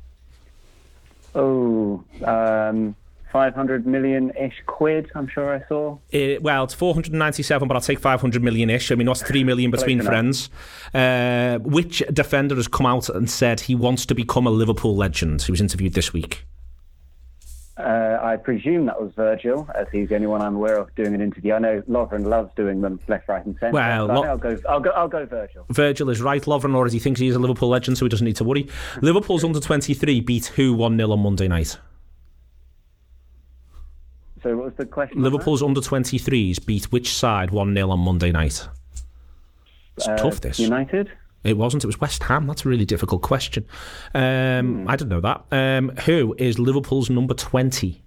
Oh, 1.36 2.04
um, 2.24 2.96
500 3.32 3.86
million 3.86 4.32
ish 4.32 4.64
quid, 4.66 5.12
I'm 5.14 5.28
sure 5.28 5.54
I 5.54 5.68
saw. 5.68 5.98
It, 6.10 6.42
well, 6.42 6.64
it's 6.64 6.74
497, 6.74 7.68
but 7.68 7.76
I'll 7.76 7.82
take 7.82 8.00
500 8.00 8.42
million 8.42 8.70
ish. 8.70 8.92
I 8.92 8.96
mean, 8.96 9.08
what's 9.08 9.22
3 9.22 9.44
million 9.44 9.70
between 9.70 10.02
friends? 10.02 10.50
Uh, 10.94 11.60
which 11.60 12.02
defender 12.12 12.56
has 12.56 12.68
come 12.68 12.88
out 12.88 13.10
and 13.10 13.30
said 13.30 13.62
he 13.62 13.76
wants 13.76 14.06
to 14.08 14.16
become 14.16 14.48
a 14.48 14.52
Liverpool 14.52 14.96
legend? 14.96 15.44
He 15.44 15.52
was 15.52 15.62
interviewed 15.62 15.94
this 15.94 16.12
week. 16.12 16.46
Uh, 17.80 18.20
I 18.22 18.36
presume 18.36 18.88
that 18.88 19.02
was 19.02 19.14
Virgil, 19.16 19.66
as 19.74 19.88
he's 19.90 20.10
the 20.10 20.16
only 20.16 20.28
one 20.28 20.42
I'm 20.42 20.58
aware 20.58 20.78
of 20.78 20.94
doing 20.96 21.14
an 21.14 21.22
interview. 21.22 21.54
I 21.54 21.60
know 21.60 21.82
Lovren 21.84 22.26
loves 22.26 22.52
doing 22.58 22.82
them 22.82 23.00
left, 23.08 23.30
right, 23.30 23.46
and 23.46 23.56
centre. 23.58 23.74
Well, 23.74 24.08
Lo- 24.08 24.24
I'll 24.24 24.38
go, 24.38 24.58
I'll 24.68 24.82
go, 24.82 24.90
I'll 24.90 25.08
go 25.08 25.26
Virgil. 25.26 25.66
Virgil 25.70 26.10
is 26.10 26.22
right. 26.22 26.42
Lovren 26.42 26.76
already 26.76 27.00
thinks 27.00 27.22
he's 27.22 27.36
a 27.36 27.40
Liverpool 27.40 27.70
legend, 27.70 27.98
so 27.98 28.04
he 28.04 28.10
doesn't 28.10 28.26
need 28.26 28.36
to 28.36 28.44
worry. 28.44 28.68
Liverpool's 29.02 29.46
under 29.46 29.62
23 29.62 30.20
beat 30.20 30.48
who 30.48 30.74
1 30.74 30.98
0 30.98 31.12
on 31.12 31.20
Monday 31.22 31.48
night? 31.48 31.78
So, 34.44 34.58
what 34.58 34.66
was 34.66 34.74
the 34.76 34.86
question? 34.86 35.24
Liverpool's 35.24 35.64
under 35.64 35.80
23s 35.80 36.66
beat 36.66 36.92
which 36.92 37.14
side 37.14 37.52
1 37.52 37.74
0 37.74 37.92
on 37.92 38.00
Monday 38.00 38.34
night? 38.34 38.68
It's 39.96 40.08
uh, 40.08 40.18
tough, 40.18 40.42
this. 40.42 40.60
United? 40.60 41.10
It 41.44 41.58
wasn't. 41.58 41.84
It 41.84 41.88
was 41.88 42.02
West 42.02 42.24
Ham. 42.24 42.48
That's 42.48 42.66
a 42.66 42.70
really 42.70 42.86
difficult 42.86 43.22
question. 43.22 43.66
Um. 44.14 44.88
I 44.88 44.96
didn't 44.96 45.10
know 45.10 45.22
that. 45.22 45.46
Um, 45.52 45.90
who 46.06 46.36
is 46.38 46.60
Liverpool's 46.60 47.10
number 47.10 47.34
20? 47.34 48.04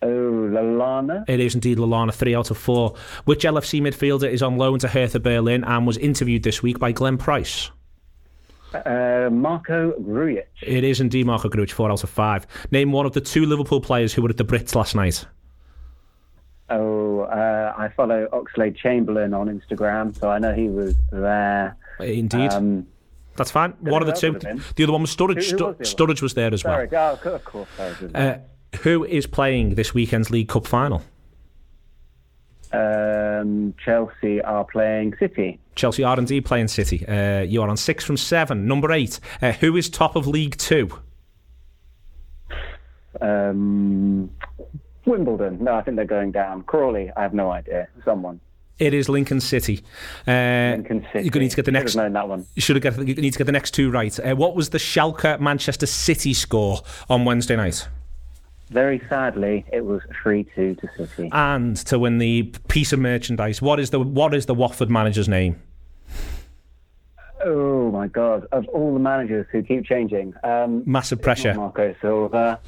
Oh, 0.00 0.06
Lallana. 0.06 1.24
It 1.28 1.40
is 1.40 1.54
indeed 1.54 1.78
Lallana, 1.78 2.14
three 2.14 2.34
out 2.34 2.50
of 2.50 2.58
four. 2.58 2.94
Which 3.24 3.42
LFC 3.42 3.80
midfielder 3.80 4.30
is 4.30 4.42
on 4.42 4.56
loan 4.56 4.78
to 4.80 4.88
Hertha 4.88 5.18
Berlin 5.18 5.64
and 5.64 5.86
was 5.86 5.96
interviewed 5.96 6.44
this 6.44 6.62
week 6.62 6.78
by 6.78 6.92
Glenn 6.92 7.18
Price? 7.18 7.70
Uh, 8.72 9.28
Marko 9.32 9.92
Grujic. 10.00 10.44
It 10.62 10.84
is 10.84 11.00
indeed 11.00 11.26
Marko 11.26 11.48
Grujic, 11.48 11.72
four 11.72 11.90
out 11.90 12.04
of 12.04 12.10
five. 12.10 12.46
Name 12.70 12.92
one 12.92 13.06
of 13.06 13.12
the 13.12 13.20
two 13.20 13.46
Liverpool 13.46 13.80
players 13.80 14.12
who 14.12 14.22
were 14.22 14.28
at 14.28 14.36
the 14.36 14.44
Brits 14.44 14.74
last 14.74 14.94
night. 14.94 15.26
Oh, 16.70 17.20
uh, 17.20 17.74
I 17.76 17.88
follow 17.88 18.26
Oxlade 18.32 18.76
Chamberlain 18.76 19.32
on 19.32 19.48
Instagram, 19.48 20.18
so 20.18 20.30
I 20.30 20.38
know 20.38 20.54
he 20.54 20.68
was 20.68 20.94
there. 21.10 21.76
Indeed. 21.98 22.52
Um, 22.52 22.86
That's 23.36 23.50
fine. 23.50 23.72
One 23.80 24.02
of 24.02 24.06
the 24.06 24.12
two. 24.12 24.32
The 24.32 24.82
other 24.82 24.92
one 24.92 25.02
was 25.02 25.14
Sturridge. 25.14 25.50
Who, 25.50 25.56
who 25.56 25.64
was 25.78 25.94
Sturridge 25.94 26.20
was 26.20 26.34
there 26.34 26.52
as 26.52 26.60
Sorry, 26.60 26.88
well. 26.90 27.18
Oh, 27.24 27.34
of 27.34 27.44
course. 27.44 27.68
Uh, 28.14 28.38
who 28.82 29.04
is 29.04 29.26
playing 29.26 29.76
this 29.76 29.94
weekend's 29.94 30.30
League 30.30 30.48
Cup 30.48 30.66
final? 30.66 31.02
Um, 32.70 33.74
Chelsea 33.82 34.42
are 34.42 34.64
playing 34.64 35.14
City. 35.18 35.58
Chelsea 35.74 36.04
are 36.04 36.18
indeed 36.18 36.44
playing 36.44 36.68
City. 36.68 37.06
Uh, 37.06 37.40
you 37.40 37.62
are 37.62 37.68
on 37.68 37.78
six 37.78 38.04
from 38.04 38.18
seven. 38.18 38.66
Number 38.66 38.92
eight. 38.92 39.20
Uh, 39.40 39.52
who 39.52 39.76
is 39.76 39.88
top 39.88 40.16
of 40.16 40.26
League 40.26 40.58
Two? 40.58 40.90
Um, 43.20 44.30
Wimbledon. 45.08 45.62
No, 45.62 45.74
I 45.74 45.82
think 45.82 45.96
they're 45.96 46.04
going 46.04 46.32
down. 46.32 46.62
Crawley. 46.62 47.10
I 47.16 47.22
have 47.22 47.34
no 47.34 47.50
idea. 47.50 47.88
Someone. 48.04 48.40
It 48.78 48.94
is 48.94 49.08
Lincoln 49.08 49.40
City. 49.40 49.82
Uh, 50.26 50.72
Lincoln 50.76 51.04
City. 51.12 51.24
You're 51.24 51.30
going 51.30 51.32
to 51.32 51.38
need 51.40 51.50
to 51.50 51.56
get 51.56 51.64
the 51.64 51.72
next. 51.72 51.92
Should 51.92 51.98
have 52.00 52.12
known 52.12 52.12
that 52.12 52.28
one. 52.28 52.46
You 52.54 52.62
should 52.62 52.82
have 52.82 52.96
get. 52.96 53.08
You 53.08 53.14
need 53.14 53.32
to 53.32 53.38
get 53.38 53.46
the 53.46 53.52
next 53.52 53.72
two 53.72 53.90
right. 53.90 54.18
Uh, 54.20 54.36
what 54.36 54.54
was 54.54 54.70
the 54.70 54.78
Schalke 54.78 55.40
Manchester 55.40 55.86
City 55.86 56.32
score 56.32 56.82
on 57.08 57.24
Wednesday 57.24 57.56
night? 57.56 57.88
very 58.70 59.02
sadly, 59.08 59.64
it 59.72 59.84
was 59.84 60.02
3 60.22 60.44
2 60.54 60.74
to 60.76 60.88
City. 60.96 61.30
And 61.32 61.76
to 61.86 61.98
win 61.98 62.18
the 62.18 62.44
piece 62.68 62.92
of 62.92 62.98
merchandise, 63.00 63.62
what 63.62 63.80
is 63.80 63.90
the 63.90 64.00
what 64.00 64.34
is 64.34 64.46
the 64.46 64.54
Watford 64.54 64.90
manager's 64.90 65.28
name? 65.28 65.60
Oh 67.44 67.90
my 67.90 68.08
God! 68.08 68.46
Of 68.52 68.66
all 68.68 68.92
the 68.94 69.00
managers 69.00 69.46
who 69.52 69.62
keep 69.62 69.84
changing, 69.84 70.34
um, 70.44 70.82
massive 70.86 71.22
pressure. 71.22 71.54
Marco 71.54 71.94
Silva. 72.00 72.60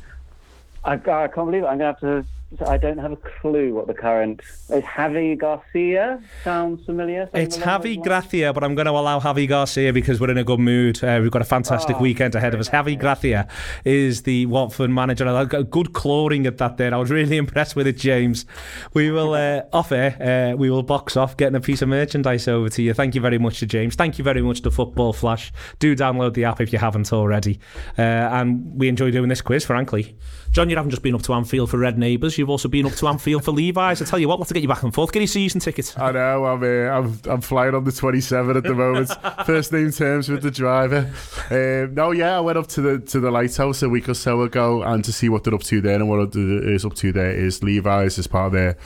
I, 0.84 0.94
I 0.94 0.96
can't 0.96 1.34
believe 1.34 1.62
it. 1.62 1.66
I'm 1.66 1.78
going 1.78 1.80
to 1.80 1.84
have 1.86 2.00
to 2.00 2.26
I 2.66 2.78
don't 2.78 2.98
have 2.98 3.12
a 3.12 3.16
clue 3.16 3.74
what 3.74 3.86
the 3.86 3.94
current 3.94 4.40
is. 4.68 4.82
Javi 4.82 5.38
Garcia 5.38 6.20
sounds 6.42 6.84
familiar. 6.84 7.30
It's 7.32 7.56
Javi 7.56 8.02
Gracia, 8.02 8.52
but 8.52 8.64
I'm 8.64 8.74
going 8.74 8.86
to 8.86 8.92
allow 8.92 9.20
Javi 9.20 9.48
Garcia 9.48 9.92
because 9.92 10.20
we're 10.20 10.30
in 10.30 10.38
a 10.38 10.44
good 10.44 10.58
mood. 10.58 11.02
Uh, 11.02 11.20
we've 11.22 11.30
got 11.30 11.42
a 11.42 11.46
fantastic 11.46 11.96
oh, 11.96 12.00
weekend 12.00 12.34
ahead 12.34 12.52
of 12.52 12.58
us. 12.58 12.68
Javi 12.68 12.98
Gracia 12.98 13.46
is 13.84 14.22
the 14.22 14.46
Watford 14.46 14.90
manager. 14.90 15.28
I 15.28 15.44
got 15.44 15.60
a 15.60 15.64
good 15.64 15.92
clawing 15.92 16.44
at 16.46 16.58
that 16.58 16.76
there. 16.76 16.92
I 16.92 16.96
was 16.96 17.10
really 17.10 17.36
impressed 17.44 17.76
with 17.76 17.86
it, 17.86 17.96
James. 17.96 18.46
We 18.94 19.12
will 19.12 19.34
uh, 19.34 19.62
off 19.72 19.92
air. 19.92 20.16
Uh, 20.20 20.56
we 20.56 20.70
will 20.70 20.82
box 20.82 21.16
off 21.16 21.36
getting 21.36 21.54
a 21.54 21.60
piece 21.60 21.82
of 21.82 21.88
merchandise 21.88 22.48
over 22.48 22.68
to 22.70 22.82
you. 22.82 22.94
Thank 22.94 23.14
you 23.14 23.20
very 23.20 23.38
much 23.38 23.60
to 23.60 23.66
James. 23.66 23.94
Thank 23.94 24.18
you 24.18 24.24
very 24.24 24.42
much 24.42 24.62
to 24.62 24.72
Football 24.72 25.12
Flash. 25.12 25.52
Do 25.78 25.94
download 25.94 26.34
the 26.34 26.44
app 26.46 26.60
if 26.60 26.72
you 26.72 26.80
haven't 26.80 27.12
already. 27.12 27.60
Uh, 27.96 28.02
and 28.02 28.74
we 28.74 28.88
enjoy 28.88 29.12
doing 29.12 29.28
this 29.28 29.40
quiz, 29.40 29.64
frankly. 29.64 30.16
John, 30.50 30.68
you 30.68 30.74
haven't 30.74 30.90
just 30.90 31.02
been 31.02 31.14
up 31.14 31.22
to 31.22 31.32
Anfield 31.32 31.70
for 31.70 31.78
Red 31.78 31.96
Neighbours. 31.96 32.39
You've 32.40 32.50
also 32.50 32.68
been 32.68 32.86
up 32.86 32.92
to 32.94 33.06
Anfield 33.06 33.44
for 33.44 33.52
Levi's. 33.52 34.00
I 34.00 34.06
tell 34.06 34.18
you 34.18 34.26
what, 34.26 34.38
we'll 34.38 34.44
have 34.44 34.48
to 34.48 34.54
get 34.54 34.62
you 34.62 34.68
back 34.68 34.82
and 34.82 34.94
forth. 34.94 35.12
Get 35.12 35.20
your 35.20 35.26
season 35.26 35.60
ticket. 35.60 35.94
I 35.98 36.10
know. 36.10 36.46
I'm 36.46 36.62
uh, 36.62 36.66
I'm, 36.66 37.20
I'm 37.26 37.40
flying 37.42 37.74
on 37.74 37.84
the 37.84 37.92
27 37.92 38.56
at 38.56 38.62
the 38.62 38.74
moment. 38.74 39.10
First 39.46 39.72
name 39.72 39.92
terms 39.92 40.30
with 40.30 40.42
the 40.42 40.50
driver. 40.50 41.12
Um, 41.50 41.94
no, 41.94 42.12
yeah, 42.12 42.38
I 42.38 42.40
went 42.40 42.56
up 42.56 42.68
to 42.68 42.80
the 42.80 42.98
to 42.98 43.20
the 43.20 43.30
lighthouse 43.30 43.82
a 43.82 43.90
week 43.90 44.08
or 44.08 44.14
so 44.14 44.40
ago 44.40 44.82
and 44.82 45.04
to 45.04 45.12
see 45.12 45.28
what 45.28 45.44
they're 45.44 45.54
up 45.54 45.62
to 45.64 45.82
there. 45.82 45.96
And 45.96 46.08
what 46.08 46.34
is 46.34 46.84
up 46.84 46.94
to 46.94 47.12
there 47.12 47.30
is 47.30 47.62
Levi's 47.62 48.18
as 48.18 48.26
part 48.26 48.46
of 48.46 48.52
their 48.52 48.76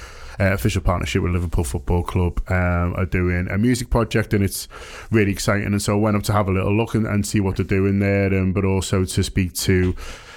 uh, 0.40 0.52
official 0.52 0.82
partnership 0.82 1.22
with 1.22 1.32
Liverpool 1.32 1.64
Football 1.64 2.02
Club 2.02 2.42
um, 2.50 2.94
are 2.96 3.06
doing 3.06 3.48
a 3.50 3.58
music 3.58 3.90
project 3.90 4.34
and 4.34 4.42
it's 4.42 4.68
really 5.10 5.30
exciting 5.30 5.66
and 5.66 5.80
so 5.80 5.94
I 5.94 6.00
went 6.00 6.16
up 6.16 6.24
to 6.24 6.32
have 6.32 6.48
a 6.48 6.52
little 6.52 6.76
look 6.76 6.94
and, 6.94 7.06
and 7.06 7.24
see 7.24 7.40
what 7.40 7.56
they're 7.56 7.64
doing 7.64 8.00
there 8.00 8.32
and 8.32 8.52
but 8.52 8.64
also 8.64 9.04
to 9.04 9.22
speak 9.22 9.54
to 9.54 9.94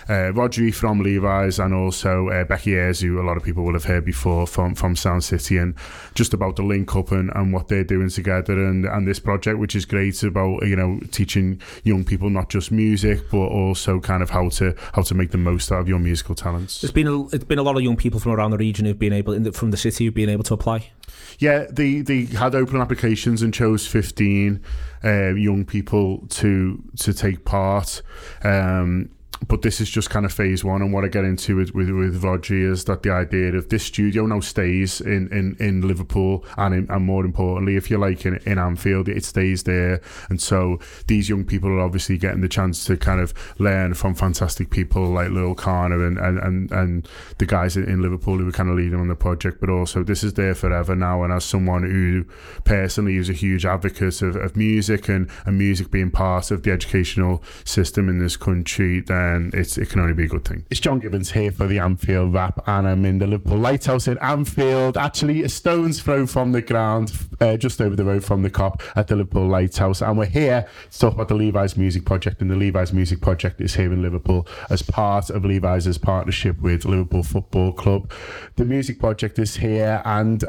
uh, 0.10 0.32
Rodri 0.32 0.74
from 0.74 1.02
Levi's 1.02 1.60
and 1.60 1.74
also 1.74 2.30
uh, 2.30 2.44
Becky 2.46 2.76
Ayres, 2.76 3.02
who 3.02 3.20
a 3.22 3.26
lot 3.26 3.38
of 3.38 3.44
people 3.44 3.64
will 3.64 3.74
have 3.74 3.86
heard 3.86 4.06
before 4.06 4.48
from, 4.48 4.76
from 4.76 4.96
Sound 4.96 5.24
City, 5.24 5.58
and 5.58 5.76
just 6.16 6.34
about 6.34 6.56
the 6.56 6.64
link 6.64 6.96
up 6.96 7.12
and, 7.12 7.32
and 7.36 7.54
what 7.54 7.68
they're 7.68 7.84
doing 7.84 8.10
together 8.10 8.54
and, 8.54 8.86
and 8.86 9.08
this 9.08 9.20
project, 9.20 9.60
which 9.60 9.76
is 9.76 9.86
great 9.86 10.22
about 10.24 10.66
you 10.66 10.76
know 10.76 11.00
teaching 11.12 11.62
young 11.84 12.04
people 12.04 12.30
not 12.30 12.50
just 12.50 12.72
music 12.72 13.30
but 13.30 13.48
also 13.48 14.00
kind 14.00 14.24
of 14.24 14.30
how 14.30 14.50
to 14.50 14.76
how 14.94 15.02
to 15.02 15.14
make 15.14 15.32
the 15.32 15.38
most 15.38 15.72
out 15.72 15.82
of 15.82 15.88
your 15.88 16.00
musical 16.00 16.36
talents. 16.36 16.82
There's 16.82 16.92
been 16.92 17.08
a, 17.08 17.28
it's 17.28 17.44
been 17.44 17.60
a 17.60 17.64
lot 17.64 17.76
of 17.76 17.82
young 17.82 17.98
people 17.98 18.20
from 18.20 18.32
around 18.32 18.52
the 18.52 18.58
region 18.58 18.86
who've 18.86 19.00
been 19.00 19.14
able 19.14 19.38
the, 19.40 19.52
from 19.52 19.72
the 19.72 19.78
city 19.78 20.06
who've 20.06 20.14
been 20.14 20.30
able 20.30 20.44
to 20.44 20.54
apply. 20.54 20.92
Yeah, 21.40 21.66
they 21.70 22.02
they 22.02 22.26
had 22.26 22.56
open 22.56 22.82
applications 22.82 23.42
and 23.42 23.54
chose 23.54 23.86
15 23.86 24.62
uh, 25.04 25.34
young 25.34 25.66
people 25.66 26.26
to 26.30 26.84
to 26.98 27.14
take 27.14 27.46
part. 27.46 28.02
Um, 28.44 29.10
but 29.48 29.62
this 29.62 29.80
is 29.80 29.90
just 29.90 30.10
kind 30.10 30.26
of 30.26 30.34
phase 30.34 30.64
one, 30.64 30.82
and 30.82 30.92
what 30.94 31.04
I 31.04 31.08
get 31.08 31.24
into 31.24 31.56
with 31.58 31.74
with, 31.74 31.90
with 31.90 32.52
is 32.52 32.86
that 32.86 33.04
the 33.04 33.12
idea 33.12 33.54
of 33.54 33.70
this 33.70 33.84
studio 33.84 34.26
now 34.26 34.40
stays 34.40 35.02
in 35.02 35.28
in, 35.32 35.56
in 35.60 35.88
Liverpool, 35.88 36.46
and 36.58 36.74
in, 36.74 36.88
and 36.90 37.06
more 37.06 37.26
importantly, 37.26 37.76
if 37.76 37.90
you 37.92 37.98
like 37.98 38.26
in, 38.26 38.38
in 38.46 38.58
Anfield, 38.58 39.08
it 39.08 39.24
stays 39.24 39.64
there, 39.64 40.02
and 40.30 40.42
so 40.42 40.80
these 41.08 41.30
young 41.30 41.46
people 41.46 41.70
are 41.70 41.82
obviously 41.82 42.18
getting 42.18 42.42
the 42.42 42.48
chance 42.48 42.86
to 42.86 42.98
kind 42.98 43.22
of 43.22 43.34
learn 43.60 43.94
from 43.94 44.16
fantastic 44.16 44.70
people 44.70 45.10
like 45.10 45.30
Loyle 45.30 45.56
Carner 45.56 46.06
and 46.08 46.18
and, 46.18 46.40
and, 46.40 46.72
and 46.72 47.10
the 47.38 47.46
guys 47.46 47.78
in, 47.78 47.98
Liverpool 48.02 48.38
who 48.38 48.46
were 48.46 48.52
kind 48.52 48.70
of 48.70 48.76
leading 48.76 49.00
on 49.00 49.08
the 49.08 49.16
project, 49.16 49.60
but 49.60 49.70
also 49.70 50.04
this 50.04 50.24
is 50.24 50.34
there 50.34 50.56
forever 50.56 50.96
now, 50.96 51.24
and 51.24 51.34
as 51.34 51.44
someone 51.44 51.84
who 51.84 52.26
personally 52.64 53.18
is 53.18 53.30
a 53.30 53.34
huge 53.34 53.66
advocate 53.66 54.22
of, 54.22 54.36
of 54.36 54.56
music 54.56 55.10
and, 55.10 55.30
and 55.46 55.58
music 55.58 55.92
being 55.92 56.12
part 56.12 56.52
of 56.52 56.64
the 56.64 56.72
educational 56.72 57.44
system 57.66 58.08
in 58.08 58.20
this 58.20 58.38
country, 58.38 59.02
then 59.02 59.27
and 59.36 59.54
it's, 59.54 59.78
it 59.78 59.90
can 59.90 60.00
only 60.00 60.14
be 60.14 60.26
a 60.26 60.28
good 60.28 60.46
thing. 60.46 60.66
It's 60.70 60.80
John 60.80 61.00
Gibbons 61.00 61.32
here 61.32 61.52
for 61.52 61.68
the 61.68 61.80
Anfield 61.80 62.34
Wrap, 62.34 62.62
and 62.68 62.88
I'm 62.88 63.06
in 63.06 63.20
the 63.20 63.28
Liverpool 63.28 63.58
Lighthouse 63.58 64.08
in 64.08 64.18
Anfield, 64.20 64.98
actually 64.98 65.44
a 65.44 65.50
stone's 65.50 66.02
throw 66.02 66.26
from 66.26 66.52
the 66.52 66.62
ground, 66.62 67.12
uh, 67.42 67.58
just 67.58 67.82
over 67.82 67.96
the 67.96 68.06
road 68.06 68.24
from 68.24 68.42
the 68.42 68.50
Kop 68.50 68.82
at 68.96 69.08
the 69.08 69.16
Liverpool 69.16 69.48
Lighthouse. 69.48 70.02
And 70.02 70.18
we're 70.18 70.26
here 70.26 70.68
to 70.92 71.00
talk 71.00 71.14
about 71.14 71.28
the 71.28 71.36
Levi's 71.36 71.78
Music 71.78 72.06
Project, 72.06 72.42
and 72.42 72.50
the 72.50 72.56
Levi's 72.56 72.94
Music 72.94 73.22
Project 73.22 73.62
is 73.62 73.76
here 73.76 73.92
in 73.92 74.02
Liverpool 74.02 74.48
as 74.70 74.82
part 74.82 75.30
of 75.30 75.46
Levi's 75.46 75.98
partnership 75.98 76.60
with 76.62 76.86
Liverpool 76.86 77.24
Football 77.24 77.74
Club. 77.74 78.12
The 78.56 78.66
Music 78.66 79.00
Project 79.00 79.40
is 79.40 79.58
here, 79.58 80.02
and 80.06 80.44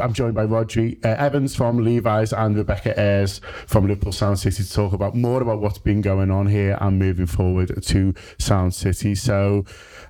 I'm 0.00 0.12
joined 0.12 0.34
by 0.34 0.46
Rodri 0.46 1.02
uh, 1.04 1.08
Evans 1.08 1.56
from 1.56 1.78
Levi's 1.78 2.32
and 2.32 2.56
Rebecca 2.56 2.98
Ayres 2.98 3.40
from 3.66 3.86
Liverpool 3.86 4.12
Sound 4.12 4.38
City 4.38 4.62
to 4.62 4.72
talk 4.72 4.92
about 4.92 5.14
more 5.14 5.40
about 5.40 5.60
what's 5.60 5.78
been 5.78 6.02
going 6.02 6.30
on 6.30 6.46
here 6.46 6.76
and 6.80 6.98
moving 6.98 7.26
forward 7.26 7.82
to 7.82 8.14
Sound 8.38 8.74
City. 8.74 9.14
So, 9.14 9.64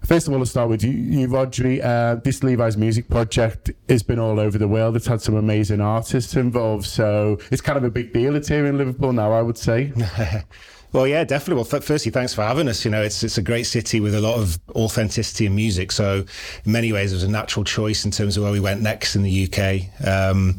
first 0.05 0.27
of 0.27 0.33
all, 0.33 0.41
let's 0.41 0.51
start 0.51 0.69
with 0.69 0.83
you, 0.83 0.91
you 0.91 1.29
Rodri. 1.29 1.83
Uh, 1.85 2.17
this 2.17 2.43
Levi's 2.43 2.77
music 2.77 3.09
project 3.09 3.71
has 3.89 4.03
been 4.03 4.19
all 4.19 4.41
over 4.41 4.59
the 4.59 4.69
world. 4.69 4.97
It's 4.97 5.07
had 5.07 5.21
some 5.21 5.37
amazing 5.37 5.81
artists 5.81 6.35
involved, 6.35 6.87
so 6.87 7.39
it's 7.51 7.61
kind 7.61 7.79
of 7.79 7.85
a 7.85 7.91
big 7.91 8.13
deal. 8.13 8.35
It's 8.35 8.49
here 8.49 8.67
in 8.67 8.79
Liverpool 8.79 9.13
now, 9.13 9.33
I 9.33 9.43
would 9.43 9.59
say. 9.59 9.93
Well, 10.93 11.07
yeah, 11.07 11.25
definitely. 11.25 11.63
Well, 11.63 11.81
f- 11.81 11.85
firstly, 11.85 12.11
thanks 12.11 12.33
for 12.33 12.43
having 12.43 12.67
us. 12.69 12.85
You 12.85 12.91
know, 12.91 13.03
it's 13.03 13.23
it's 13.23 13.37
a 13.37 13.43
great 13.43 13.65
city 13.65 14.01
with 14.01 14.15
a 14.15 14.21
lot 14.21 14.39
of 14.39 14.59
authenticity 14.71 15.47
and 15.47 15.55
music. 15.55 15.93
So, 15.93 16.25
in 16.65 16.73
many 16.73 16.93
ways, 16.93 17.13
it 17.13 17.17
was 17.17 17.25
a 17.25 17.29
natural 17.31 17.65
choice 17.65 18.05
in 18.05 18.11
terms 18.11 18.37
of 18.37 18.43
where 18.43 18.53
we 18.53 18.61
went 18.61 18.81
next 18.81 19.15
in 19.15 19.23
the 19.23 19.49
UK. 19.49 20.07
Um, 20.07 20.57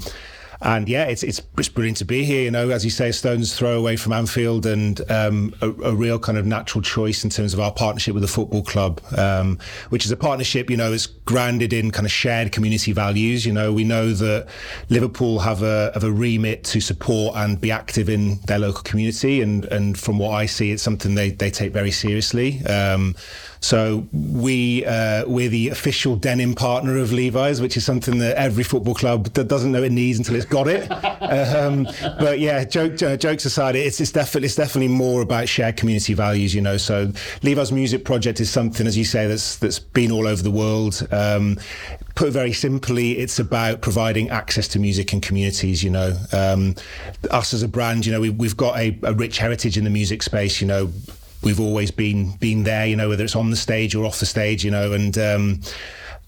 and 0.62 0.90
yeah, 0.90 1.06
it's, 1.06 1.24
it's 1.24 1.42
it's 1.58 1.70
brilliant 1.70 1.98
to 1.98 2.06
be 2.06 2.26
here. 2.26 2.44
You 2.44 2.52
know, 2.52 2.70
as 2.70 2.84
you 2.84 2.92
say, 2.92 3.12
Stones 3.12 3.58
throw 3.58 3.78
away 3.78 3.96
from 3.96 4.12
Anfield, 4.12 4.66
and 4.66 5.00
um, 5.10 5.54
a, 5.62 5.70
a, 5.70 5.96
real 5.96 6.20
kind 6.20 6.38
of 6.38 6.46
natural 6.46 6.82
choice 6.82 7.24
in 7.24 7.30
terms 7.30 7.54
of 7.54 7.62
our 7.62 7.72
partnership 7.72 8.14
with 8.14 8.24
the 8.24 8.28
football 8.28 8.64
club, 8.64 9.02
um, 9.18 9.58
which 9.90 10.04
is 10.04 10.12
a 10.12 10.18
partnership. 10.18 10.70
You 10.70 10.76
know, 10.76 10.92
is 10.92 11.08
grounded 11.08 11.72
in 11.72 11.92
kind 11.92 12.06
of 12.06 12.12
shared 12.12 12.52
community 12.52 12.92
values. 12.92 13.46
You 13.46 13.54
know, 13.54 13.72
we 13.72 13.86
know 13.86 14.12
that 14.12 14.48
Liverpool 14.90 15.40
have 15.40 15.64
a 15.64 15.92
have 15.94 16.04
a 16.04 16.12
remit 16.12 16.66
to 16.66 16.82
support 16.82 17.38
and 17.38 17.60
be 17.60 17.72
active 17.72 18.10
in 18.10 18.40
their 18.48 18.60
local 18.60 18.84
community, 18.84 19.42
and 19.42 19.64
and 19.66 19.98
from 19.98 20.20
what 20.20 20.32
I 20.32 20.46
see, 20.46 20.72
it's 20.72 20.84
something 20.84 21.16
they 21.16 21.32
they 21.32 21.52
take 21.52 21.72
very 21.72 21.92
seriously. 21.92 22.66
Um, 22.66 23.16
so 23.62 24.08
we 24.14 24.86
uh, 24.86 25.26
we're 25.28 25.50
the 25.50 25.70
official 25.70 26.16
denim 26.16 26.56
partner 26.56 26.98
of 26.98 27.12
Levi's, 27.12 27.62
which 27.62 27.76
is 27.76 27.86
something 27.86 28.20
that 28.20 28.38
every 28.38 28.64
football 28.64 28.96
club 28.96 29.26
that 29.34 29.48
doesn't 29.48 29.72
know 29.72 29.84
it 29.84 29.92
needs 29.92 30.18
until 30.18 30.36
it's 30.36 30.46
got 30.46 30.68
it. 30.68 30.88
um, 31.22 31.86
but 32.20 32.40
yeah, 32.40 32.64
joke, 32.64 33.02
uh, 33.04 33.18
jokes 33.18 33.46
aside, 33.46 33.76
it's, 33.76 34.00
it's 34.00 34.12
definitely 34.12 34.46
it's 34.46 34.56
definitely 34.56 34.88
more 34.88 35.22
about 35.22 35.50
shared 35.50 35.76
community 35.76 36.14
values. 36.14 36.56
You 36.56 36.62
know, 36.62 36.78
so 36.78 37.12
Levi's 37.44 37.72
Music 37.72 38.06
Project 38.06 38.40
is 38.40 38.50
something, 38.50 38.88
as 38.88 38.98
you 38.98 39.04
say, 39.04 39.28
that's 39.28 39.58
that's 39.58 39.80
been 39.80 40.12
all 40.12 40.28
over 40.28 40.42
the 40.42 40.52
world. 40.52 41.06
Um, 41.12 41.58
put 42.16 42.32
very 42.34 42.54
simply, 42.54 43.18
it's 43.18 43.40
about 43.40 43.82
providing 43.82 44.30
access 44.30 44.68
to 44.70 44.80
music 44.80 45.14
in 45.14 45.22
communities. 45.22 45.84
You 45.84 45.90
know, 45.90 46.18
um, 46.32 46.76
us 47.32 47.54
as 47.54 47.64
a 47.64 47.68
brand, 47.68 48.06
you 48.06 48.12
know, 48.12 48.22
we, 48.22 48.48
have 48.48 48.58
got 48.58 48.78
a, 48.78 48.98
a, 49.04 49.14
rich 49.14 49.38
heritage 49.38 49.78
in 49.78 49.84
the 49.84 49.90
music 49.90 50.24
space. 50.24 50.60
You 50.62 50.68
know, 50.68 50.92
we've 51.42 51.60
always 51.60 51.92
been 51.92 52.32
been 52.38 52.64
there, 52.64 52.86
you 52.86 52.96
know, 52.96 53.10
whether 53.10 53.24
it's 53.24 53.36
on 53.36 53.50
the 53.50 53.56
stage 53.56 53.96
or 53.96 54.06
off 54.06 54.20
the 54.20 54.26
stage, 54.26 54.64
you 54.64 54.72
know, 54.72 54.92
and 54.94 55.18
um, 55.18 55.62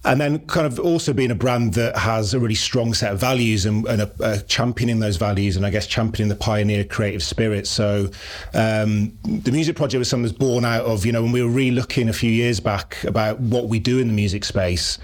and 0.03 0.19
then 0.19 0.39
kind 0.47 0.65
of 0.65 0.79
also 0.79 1.13
being 1.13 1.29
a 1.29 1.35
brand 1.35 1.75
that 1.75 1.95
has 1.95 2.33
a 2.33 2.39
really 2.39 2.55
strong 2.55 2.93
set 2.93 3.13
of 3.13 3.19
values 3.19 3.67
and, 3.67 3.85
and 3.85 4.01
a, 4.01 4.11
a 4.19 4.39
championing 4.41 4.99
those 4.99 5.17
values 5.17 5.55
and 5.55 5.65
I 5.65 5.69
guess 5.69 5.85
championing 5.85 6.29
the 6.29 6.35
pioneer 6.35 6.83
creative 6.83 7.21
spirit. 7.21 7.67
So 7.67 8.09
um, 8.55 9.15
the 9.23 9.51
music 9.51 9.75
project 9.75 9.99
was 9.99 10.09
something 10.09 10.23
that's 10.23 10.37
born 10.37 10.65
out 10.65 10.85
of, 10.85 11.05
you 11.05 11.11
know, 11.11 11.21
when 11.21 11.31
we 11.31 11.43
were 11.43 11.49
re-looking 11.49 12.09
a 12.09 12.13
few 12.13 12.31
years 12.31 12.59
back 12.59 13.03
about 13.03 13.39
what 13.39 13.67
we 13.67 13.79
do 13.79 13.99
in 13.99 14.07
the 14.07 14.13
music 14.13 14.43
space, 14.43 14.97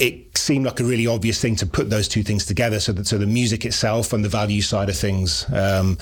it 0.00 0.38
seemed 0.38 0.64
like 0.64 0.80
a 0.80 0.84
really 0.84 1.06
obvious 1.06 1.40
thing 1.40 1.54
to 1.56 1.66
put 1.66 1.90
those 1.90 2.08
two 2.08 2.22
things 2.22 2.46
together. 2.46 2.80
So 2.80 2.92
that 2.92 3.06
so 3.06 3.18
the 3.18 3.26
music 3.26 3.66
itself 3.66 4.14
and 4.14 4.24
the 4.24 4.30
value 4.30 4.62
side 4.62 4.88
of 4.88 4.96
things. 4.96 5.44
Um, 5.52 5.98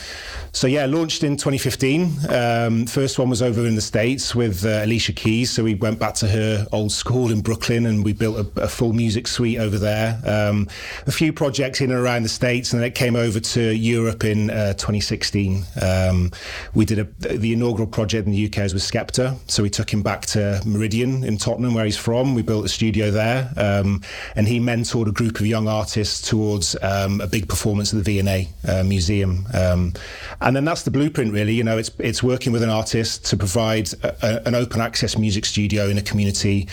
so 0.52 0.68
yeah, 0.68 0.86
launched 0.86 1.24
in 1.24 1.36
2015. 1.36 2.30
Um, 2.30 2.86
first 2.86 3.18
one 3.18 3.28
was 3.28 3.42
over 3.42 3.66
in 3.66 3.74
the 3.74 3.80
states 3.80 4.36
with 4.36 4.64
uh, 4.64 4.84
Alicia 4.84 5.12
Keys. 5.12 5.50
So 5.50 5.64
we 5.64 5.74
went 5.74 5.98
back 5.98 6.14
to 6.14 6.28
her 6.28 6.66
old 6.72 6.92
school 6.92 7.32
in 7.32 7.40
Brooklyn 7.40 7.86
and 7.86 8.04
we 8.04 8.12
built 8.12 8.36
a, 8.36 8.62
a 8.62 8.68
full 8.68 8.92
music 8.92 9.26
suite 9.26 9.58
over 9.58 9.78
there. 9.78 10.20
Um, 10.24 10.68
a 11.08 11.12
few 11.12 11.32
projects 11.32 11.80
in 11.80 11.90
and 11.90 11.98
around 11.98 12.22
the 12.22 12.28
states, 12.28 12.72
and 12.72 12.80
then 12.80 12.88
it 12.88 12.94
came 12.94 13.16
over 13.16 13.40
to 13.40 13.74
Europe 13.74 14.24
in 14.24 14.50
uh, 14.50 14.74
2016. 14.74 15.64
Um, 15.82 16.30
we 16.72 16.84
did 16.84 17.00
a, 17.00 17.04
the 17.36 17.52
inaugural 17.52 17.88
project 17.88 18.26
in 18.26 18.32
the 18.32 18.46
UK 18.46 18.58
was 18.58 18.74
with 18.74 18.82
Skepta. 18.84 19.36
So 19.50 19.64
we 19.64 19.70
took 19.70 19.92
him 19.92 20.02
back 20.02 20.22
to 20.26 20.62
Meridian 20.64 21.24
in 21.24 21.36
Tottenham, 21.36 21.74
where 21.74 21.84
he's 21.84 21.96
from. 21.96 22.34
We 22.34 22.42
built 22.42 22.64
a 22.64 22.68
studio 22.68 23.10
there. 23.10 23.52
Um, 23.88 24.02
and 24.36 24.48
he 24.48 24.60
mentored 24.60 25.08
a 25.08 25.12
group 25.12 25.40
of 25.40 25.46
young 25.46 25.68
artists 25.68 26.28
towards 26.28 26.76
um, 26.82 27.20
a 27.20 27.26
big 27.26 27.48
performance 27.48 27.92
at 27.92 28.02
the 28.02 28.20
V&A 28.20 28.48
uh, 28.68 28.84
Museum. 28.84 29.46
Um, 29.54 29.94
and 30.40 30.54
then 30.54 30.64
that's 30.64 30.82
the 30.82 30.90
blueprint, 30.90 31.32
really. 31.32 31.54
You 31.54 31.64
know, 31.64 31.78
it's 31.78 31.90
it's 31.98 32.22
working 32.22 32.52
with 32.52 32.62
an 32.62 32.70
artist 32.70 33.24
to 33.26 33.36
provide 33.36 33.92
a, 34.02 34.14
a, 34.22 34.48
an 34.48 34.54
open 34.54 34.80
access 34.80 35.16
music 35.16 35.44
studio 35.44 35.88
in 35.88 35.98
a 35.98 36.02
community. 36.02 36.68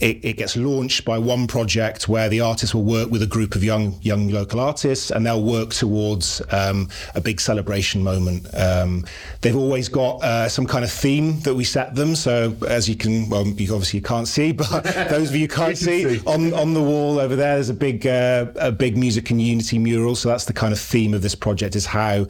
It, 0.00 0.24
it, 0.24 0.36
gets 0.36 0.56
launched 0.56 1.06
by 1.06 1.18
one 1.18 1.46
project 1.46 2.06
where 2.06 2.28
the 2.28 2.40
artist 2.40 2.74
will 2.74 2.84
work 2.84 3.10
with 3.10 3.22
a 3.22 3.26
group 3.26 3.54
of 3.54 3.64
young 3.64 3.98
young 4.02 4.28
local 4.28 4.60
artists, 4.60 5.10
and 5.10 5.24
they'll 5.24 5.42
work 5.42 5.70
towards 5.70 6.42
um, 6.50 6.88
a 7.14 7.20
big 7.20 7.40
celebration 7.40 8.02
moment. 8.02 8.46
Um, 8.54 9.06
they've 9.40 9.56
always 9.56 9.88
got 9.88 10.22
uh, 10.22 10.48
some 10.48 10.66
kind 10.66 10.84
of 10.84 10.90
theme 10.90 11.40
that 11.40 11.54
we 11.54 11.64
set 11.64 11.94
them. 11.94 12.14
So 12.14 12.54
as 12.68 12.88
you 12.88 12.96
can, 12.96 13.30
well, 13.30 13.46
you 13.46 13.72
obviously 13.72 13.98
you 13.98 14.02
can't 14.02 14.28
see, 14.28 14.52
but 14.52 14.84
those 15.08 15.30
of 15.30 15.36
you 15.36 15.48
can't 15.48 15.78
see, 15.78 16.20
on 16.26 16.52
on 16.52 16.74
the 16.74 16.82
wall 16.82 17.18
over 17.18 17.34
there, 17.34 17.54
there's 17.54 17.70
a 17.70 17.74
big 17.74 18.06
uh, 18.06 18.46
a 18.56 18.70
big 18.70 18.98
music 18.98 19.30
and 19.30 19.40
unity 19.40 19.78
mural. 19.78 20.14
So 20.14 20.28
that's 20.28 20.44
the 20.44 20.52
kind 20.52 20.72
of 20.72 20.78
theme 20.78 21.14
of 21.14 21.22
this 21.22 21.34
project: 21.34 21.74
is 21.74 21.86
how 21.86 22.26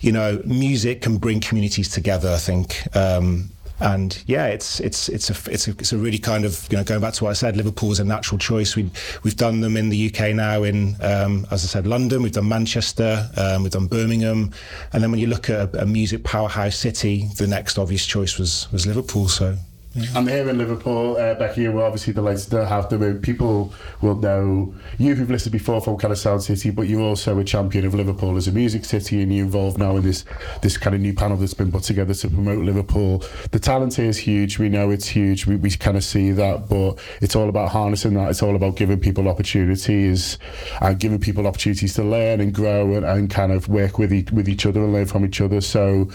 you 0.00 0.12
know 0.12 0.40
music 0.46 1.02
can 1.02 1.18
bring 1.18 1.40
communities 1.40 1.90
together. 1.90 2.30
I 2.30 2.38
think. 2.38 2.96
Um, 2.96 3.50
and 3.80 4.22
yeah, 4.26 4.46
it's 4.46 4.80
it's 4.80 5.08
it's 5.08 5.30
a 5.30 5.50
it's 5.50 5.68
a 5.68 5.70
it's 5.72 5.92
a 5.92 5.98
really 5.98 6.18
kind 6.18 6.44
of 6.44 6.66
you 6.70 6.76
know 6.76 6.84
going 6.84 7.00
back 7.00 7.14
to 7.14 7.24
what 7.24 7.30
I 7.30 7.34
said, 7.34 7.56
Liverpool 7.56 7.92
is 7.92 8.00
a 8.00 8.04
natural 8.04 8.38
choice. 8.38 8.76
We 8.76 8.90
we've 9.22 9.36
done 9.36 9.60
them 9.60 9.76
in 9.76 9.88
the 9.88 10.12
UK 10.12 10.34
now 10.34 10.62
in 10.62 10.96
um, 11.00 11.46
as 11.50 11.64
I 11.64 11.68
said 11.68 11.86
London, 11.86 12.22
we've 12.22 12.32
done 12.32 12.48
Manchester, 12.48 13.28
um, 13.36 13.62
we've 13.62 13.72
done 13.72 13.86
Birmingham, 13.86 14.52
and 14.92 15.02
then 15.02 15.10
when 15.10 15.20
you 15.20 15.26
look 15.26 15.48
at 15.50 15.74
a, 15.74 15.82
a 15.82 15.86
music 15.86 16.24
powerhouse 16.24 16.76
city, 16.76 17.28
the 17.36 17.46
next 17.46 17.78
obvious 17.78 18.06
choice 18.06 18.38
was 18.38 18.70
was 18.72 18.86
Liverpool. 18.86 19.28
So 19.28 19.56
yeah. 19.94 20.08
I'm 20.14 20.28
here 20.28 20.48
in 20.48 20.56
Liverpool. 20.56 21.16
Uh, 21.16 21.34
Becky, 21.34 21.66
we're 21.68 21.84
obviously 21.84 22.12
delighted 22.12 22.50
to 22.50 22.64
have 22.64 22.88
them. 22.88 23.20
People 23.20 23.72
will 24.00 24.14
know 24.14 24.72
you 24.98 25.16
who've 25.16 25.30
listened 25.30 25.52
before 25.52 25.80
from 25.80 25.96
kind 25.96 26.12
of 26.12 26.18
Sound 26.18 26.42
City, 26.42 26.70
but 26.70 26.82
you're 26.82 27.00
also 27.02 27.38
a 27.38 27.44
champion 27.44 27.84
of 27.84 27.94
Liverpool 27.94 28.36
as 28.36 28.46
a 28.46 28.52
music 28.52 28.84
city, 28.84 29.20
and 29.20 29.34
you're 29.34 29.44
involved 29.44 29.78
now 29.78 29.96
in 29.96 30.02
this 30.02 30.24
this 30.62 30.76
kind 30.76 30.94
of 30.94 31.00
new 31.00 31.12
panel 31.12 31.36
that's 31.36 31.54
been 31.54 31.72
put 31.72 31.82
together 31.82 32.14
to 32.14 32.28
promote 32.28 32.64
Liverpool. 32.64 33.24
The 33.50 33.58
talent 33.58 33.94
here 33.94 34.06
is 34.06 34.18
huge. 34.18 34.58
We 34.58 34.68
know 34.68 34.90
it's 34.90 35.08
huge. 35.08 35.46
We, 35.46 35.56
we 35.56 35.70
kind 35.70 35.96
of 35.96 36.04
see 36.04 36.30
that, 36.30 36.68
but 36.68 36.98
it's 37.20 37.34
all 37.34 37.48
about 37.48 37.70
harnessing 37.70 38.14
that. 38.14 38.30
It's 38.30 38.42
all 38.42 38.54
about 38.54 38.76
giving 38.76 39.00
people 39.00 39.28
opportunities 39.28 40.38
and 40.80 41.00
giving 41.00 41.18
people 41.18 41.46
opportunities 41.46 41.94
to 41.94 42.04
learn 42.04 42.40
and 42.40 42.54
grow 42.54 42.94
and, 42.94 43.04
and 43.04 43.28
kind 43.28 43.50
of 43.50 43.68
work 43.68 43.98
with 43.98 44.12
e- 44.12 44.26
with 44.32 44.48
each 44.48 44.66
other 44.66 44.84
and 44.84 44.92
learn 44.92 45.06
from 45.06 45.24
each 45.24 45.40
other. 45.40 45.60
So 45.60 46.08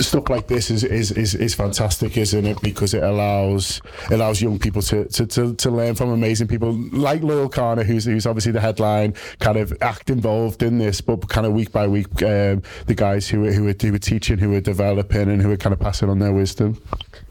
stuff 0.00 0.28
like 0.28 0.46
this 0.46 0.70
is, 0.70 0.84
is, 0.84 1.10
is, 1.12 1.34
is 1.34 1.54
fantastic, 1.54 2.16
isn't 2.16 2.46
it? 2.46 2.60
Because 2.62 2.94
it 2.94 3.02
allows 3.02 3.80
allows 4.10 4.40
young 4.40 4.58
people 4.58 4.82
to, 4.82 5.04
to, 5.06 5.26
to, 5.26 5.54
to 5.54 5.70
learn 5.70 5.94
from 5.94 6.10
amazing 6.10 6.48
people 6.48 6.72
like 6.92 7.22
Loyle 7.22 7.48
Carner, 7.48 7.84
who's 7.84 8.04
who's 8.04 8.26
obviously 8.26 8.52
the 8.52 8.60
headline, 8.60 9.14
kind 9.40 9.56
of 9.56 9.72
act 9.80 10.10
involved 10.10 10.62
in 10.62 10.78
this, 10.78 11.00
but 11.00 11.28
kind 11.28 11.46
of 11.46 11.52
week 11.52 11.72
by 11.72 11.86
week, 11.86 12.22
um, 12.22 12.62
the 12.86 12.94
guys 12.94 13.28
who 13.28 13.44
who 13.50 13.68
are, 13.68 13.74
who 13.80 13.94
are 13.94 13.98
teaching, 13.98 14.38
who 14.38 14.54
are 14.54 14.60
developing, 14.60 15.28
and 15.28 15.42
who 15.42 15.50
are 15.50 15.56
kind 15.56 15.72
of 15.72 15.80
passing 15.80 16.08
on 16.08 16.18
their 16.18 16.32
wisdom. 16.32 16.80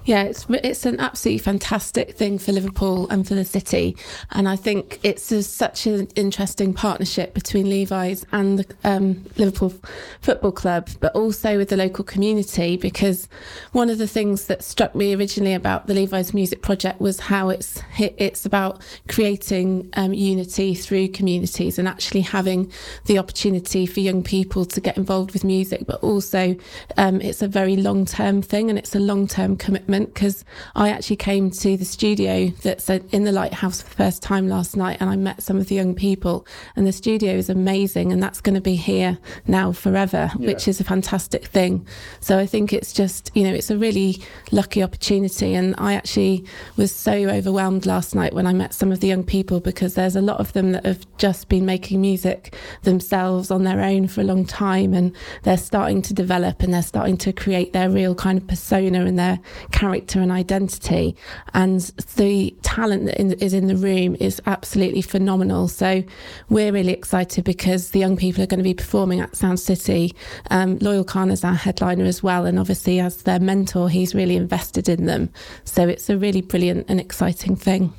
Yeah, 0.08 0.24
it's 0.24 0.46
it's 0.50 0.86
an 0.86 1.02
absolutely 1.02 1.40
fantastic 1.40 2.16
thing 2.16 2.40
for 2.40 2.54
Liverpool 2.54 3.10
and 3.10 3.28
for 3.28 3.36
the 3.36 3.44
city, 3.44 3.98
and 4.32 4.48
I 4.48 4.56
think 4.56 5.02
it's 5.04 5.30
a, 5.34 5.44
such 5.44 5.86
an 5.86 6.08
interesting 6.16 6.74
partnership 6.74 7.34
between 7.34 7.70
Levi's 7.70 8.26
and 8.32 8.60
the 8.60 8.76
um, 8.86 9.26
Liverpool 9.36 9.74
Football 10.22 10.54
Club, 10.54 10.88
but 11.02 11.14
also 11.14 11.58
with 11.58 11.68
the 11.68 11.76
local 11.76 12.06
community. 12.06 12.78
Because 12.78 13.28
one 13.74 13.90
of 13.90 13.98
the 13.98 14.08
things 14.08 14.46
that 14.46 14.64
struck 14.64 14.96
me 14.96 15.14
originally 15.14 15.54
about 15.54 15.88
the 15.88 15.94
Levi's 15.94 16.34
Music 16.34 16.62
Project 16.62 17.02
was 17.02 17.20
how 17.20 17.50
it's 17.50 17.82
it's 17.98 18.46
about 18.46 18.82
creating 19.10 19.90
um, 19.98 20.14
unity 20.14 20.74
through 20.74 21.10
communities 21.10 21.78
and 21.78 21.86
actually 21.86 22.22
having 22.22 22.72
the 23.08 23.20
opportunity 23.20 23.86
for 23.86 24.00
young 24.00 24.24
people 24.24 24.64
to 24.64 24.80
get 24.80 24.96
involved 24.96 25.34
with 25.34 25.44
music, 25.44 25.86
but 25.86 26.02
also 26.02 26.56
um, 26.96 27.20
it's 27.20 27.42
a 27.42 27.48
very 27.50 27.76
long 27.76 28.06
term 28.06 28.42
thing 28.42 28.70
and 28.70 28.80
it's 28.80 28.96
a 28.96 29.00
long 29.00 29.28
term 29.28 29.58
commitment 29.58 29.97
because 30.06 30.46
I 30.76 30.90
actually 30.90 31.16
came 31.18 31.50
to 31.52 31.78
the 31.78 31.86
studio 31.86 32.48
that's 32.64 32.90
in 32.90 33.24
the 33.24 33.32
lighthouse 33.32 33.82
for 33.82 33.90
the 33.90 33.96
first 33.96 34.22
time 34.22 34.48
last 34.48 34.76
night 34.76 34.98
and 35.00 35.10
I 35.10 35.16
met 35.16 35.42
some 35.42 35.58
of 35.58 35.68
the 35.68 35.76
young 35.76 35.96
people 35.96 36.46
and 36.76 36.86
the 36.86 36.92
studio 36.92 37.34
is 37.34 37.50
amazing 37.50 38.12
and 38.12 38.22
that's 38.22 38.42
going 38.42 38.56
to 38.56 38.62
be 38.62 38.76
here 38.76 39.18
now 39.48 39.72
forever 39.72 40.32
yeah. 40.38 40.48
which 40.48 40.68
is 40.68 40.80
a 40.80 40.84
fantastic 40.84 41.46
thing 41.48 41.86
so 42.20 42.38
I 42.38 42.46
think 42.46 42.74
it's 42.74 42.94
just 42.94 43.32
you 43.34 43.44
know 43.44 43.54
it's 43.54 43.70
a 43.70 43.78
really 43.78 44.22
lucky 44.52 44.84
opportunity 44.84 45.54
and 45.54 45.76
I 45.78 45.94
actually 45.94 46.46
was 46.76 46.92
so 46.92 47.14
overwhelmed 47.14 47.86
last 47.86 48.16
night 48.16 48.34
when 48.34 48.48
I 48.48 48.54
met 48.54 48.74
some 48.74 48.92
of 48.92 49.00
the 49.00 49.08
young 49.08 49.24
people 49.24 49.60
because 49.60 49.96
there's 49.96 50.16
a 50.16 50.22
lot 50.22 50.40
of 50.40 50.54
them 50.54 50.72
that 50.74 50.86
have 50.86 51.06
just 51.18 51.50
been 51.50 51.66
making 51.66 52.02
music 52.02 52.56
themselves 52.84 53.52
on 53.52 53.64
their 53.64 53.82
own 53.82 54.08
for 54.08 54.22
a 54.22 54.26
long 54.26 54.46
time 54.46 54.94
and 54.94 55.16
they're 55.44 55.58
starting 55.58 56.02
to 56.04 56.14
develop 56.14 56.62
and 56.62 56.74
they're 56.74 56.82
starting 56.82 57.18
to 57.18 57.34
create 57.34 57.74
their 57.74 57.90
real 57.90 58.16
kind 58.16 58.38
of 58.38 58.48
persona 58.48 59.06
and 59.06 59.18
their 59.18 59.40
character 59.72 59.87
character 59.88 60.20
and 60.20 60.34
identity. 60.34 61.16
And 61.54 61.80
the 62.18 62.54
talent 62.62 63.06
that 63.06 63.42
is 63.42 63.54
in 63.54 63.68
the 63.68 63.76
room 63.78 64.18
is 64.20 64.42
absolutely 64.46 65.02
phenomenal. 65.02 65.70
So 65.70 66.04
we're 66.50 66.74
really 66.74 66.92
excited 66.92 67.46
because 67.46 67.92
the 67.92 68.00
young 68.00 68.18
people 68.18 68.44
are 68.44 68.48
going 68.48 68.58
to 68.58 68.64
be 68.64 68.74
performing 68.74 69.22
at 69.22 69.36
Sound 69.36 69.62
City. 69.62 70.14
Um, 70.52 70.78
Loyle 70.80 71.06
Carner 71.06 71.32
is 71.32 71.46
our 71.46 71.54
headliner 71.54 72.04
as 72.04 72.22
well. 72.22 72.46
And 72.46 72.60
obviously, 72.60 73.00
as 73.00 73.24
their 73.24 73.40
mentor, 73.40 73.90
he's 73.90 74.14
really 74.14 74.36
invested 74.36 74.90
in 74.90 75.06
them. 75.06 75.30
So 75.64 75.88
it's 75.88 76.10
a 76.10 76.18
really 76.18 76.42
brilliant 76.42 76.86
and 76.90 77.00
exciting 77.00 77.56
thing. 77.56 77.94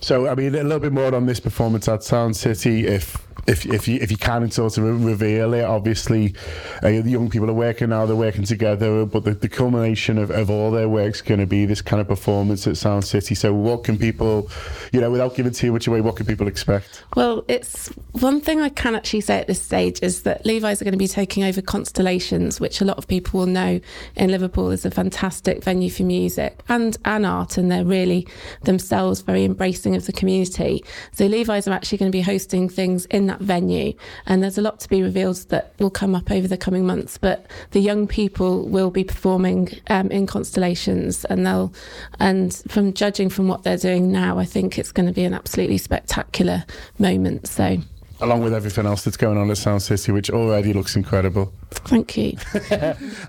So, 0.00 0.26
I 0.28 0.34
mean, 0.34 0.56
a 0.56 0.64
little 0.64 0.80
bit 0.80 0.92
more 0.92 1.14
on 1.14 1.26
this 1.26 1.38
performance 1.38 1.88
at 1.88 2.02
Sound 2.02 2.36
City. 2.36 2.86
If 2.86 3.27
if 3.48 3.64
if 3.66 3.88
you 3.88 3.98
if 4.00 4.10
you 4.10 4.16
can 4.16 4.50
sort 4.50 4.76
of 4.78 5.04
reveal 5.04 5.54
it, 5.54 5.64
obviously 5.64 6.34
uh, 6.82 6.90
the 6.90 7.10
young 7.10 7.30
people 7.30 7.48
are 7.48 7.54
working 7.54 7.88
now, 7.88 8.04
they're 8.04 8.14
working 8.14 8.44
together, 8.44 9.06
but 9.06 9.24
the, 9.24 9.32
the 9.32 9.48
culmination 9.48 10.18
of, 10.18 10.30
of 10.30 10.50
all 10.50 10.70
their 10.70 10.88
work 10.88 11.14
is 11.14 11.22
going 11.22 11.40
to 11.40 11.46
be 11.46 11.64
this 11.64 11.80
kind 11.80 12.00
of 12.00 12.06
performance 12.06 12.66
at 12.66 12.76
Sound 12.76 13.04
City. 13.04 13.34
So 13.34 13.54
what 13.54 13.84
can 13.84 13.98
people, 13.98 14.50
you 14.92 15.00
know, 15.00 15.10
without 15.10 15.34
giving 15.34 15.52
too 15.52 15.72
much 15.72 15.86
away, 15.86 16.00
what 16.02 16.16
can 16.16 16.26
people 16.26 16.46
expect? 16.46 17.04
Well, 17.16 17.44
it's 17.48 17.88
one 18.12 18.40
thing 18.40 18.60
I 18.60 18.68
can 18.68 18.94
actually 18.94 19.22
say 19.22 19.38
at 19.40 19.46
this 19.46 19.62
stage 19.62 20.00
is 20.02 20.22
that 20.22 20.44
Levi's 20.44 20.82
are 20.82 20.84
going 20.84 20.92
to 20.92 20.98
be 20.98 21.08
taking 21.08 21.44
over 21.44 21.62
Constellations, 21.62 22.60
which 22.60 22.80
a 22.80 22.84
lot 22.84 22.98
of 22.98 23.08
people 23.08 23.40
will 23.40 23.46
know 23.46 23.80
in 24.16 24.30
Liverpool 24.30 24.70
is 24.70 24.84
a 24.84 24.90
fantastic 24.90 25.64
venue 25.64 25.90
for 25.90 26.02
music 26.02 26.60
and, 26.68 26.98
and 27.04 27.24
art, 27.24 27.56
and 27.56 27.72
they're 27.72 27.84
really 27.84 28.28
themselves 28.62 29.22
very 29.22 29.44
embracing 29.44 29.96
of 29.96 30.04
the 30.04 30.12
community. 30.12 30.84
So 31.12 31.26
Levi's 31.26 31.66
are 31.66 31.72
actually 31.72 31.98
going 31.98 32.12
to 32.12 32.16
be 32.16 32.22
hosting 32.22 32.68
things 32.68 33.06
in 33.06 33.26
that 33.26 33.37
that 33.38 33.44
venue. 33.44 33.94
And 34.26 34.42
there's 34.42 34.58
a 34.58 34.62
lot 34.62 34.80
to 34.80 34.88
be 34.88 35.02
revealed 35.02 35.36
that 35.48 35.72
will 35.78 35.90
come 35.90 36.14
up 36.14 36.30
over 36.30 36.48
the 36.48 36.56
coming 36.56 36.86
months. 36.86 37.18
But 37.18 37.46
the 37.70 37.80
young 37.80 38.06
people 38.06 38.68
will 38.68 38.90
be 38.90 39.04
performing 39.04 39.70
um, 39.88 40.10
in 40.10 40.26
constellations, 40.26 41.24
and 41.26 41.46
they'll, 41.46 41.72
and 42.18 42.54
from 42.68 42.92
judging 42.92 43.28
from 43.28 43.48
what 43.48 43.62
they're 43.62 43.76
doing 43.76 44.12
now, 44.12 44.38
I 44.38 44.44
think 44.44 44.78
it's 44.78 44.92
going 44.92 45.06
to 45.06 45.12
be 45.12 45.24
an 45.24 45.34
absolutely 45.34 45.78
spectacular 45.78 46.64
moment. 46.98 47.46
So 47.46 47.78
along 48.20 48.42
with 48.42 48.52
everything 48.52 48.86
else 48.86 49.04
that's 49.04 49.16
going 49.16 49.38
on 49.38 49.50
at 49.50 49.58
Sound 49.58 49.82
City, 49.82 50.12
which 50.12 50.30
already 50.30 50.72
looks 50.72 50.96
incredible. 50.96 51.52
Thank 51.70 52.16
you. 52.16 52.36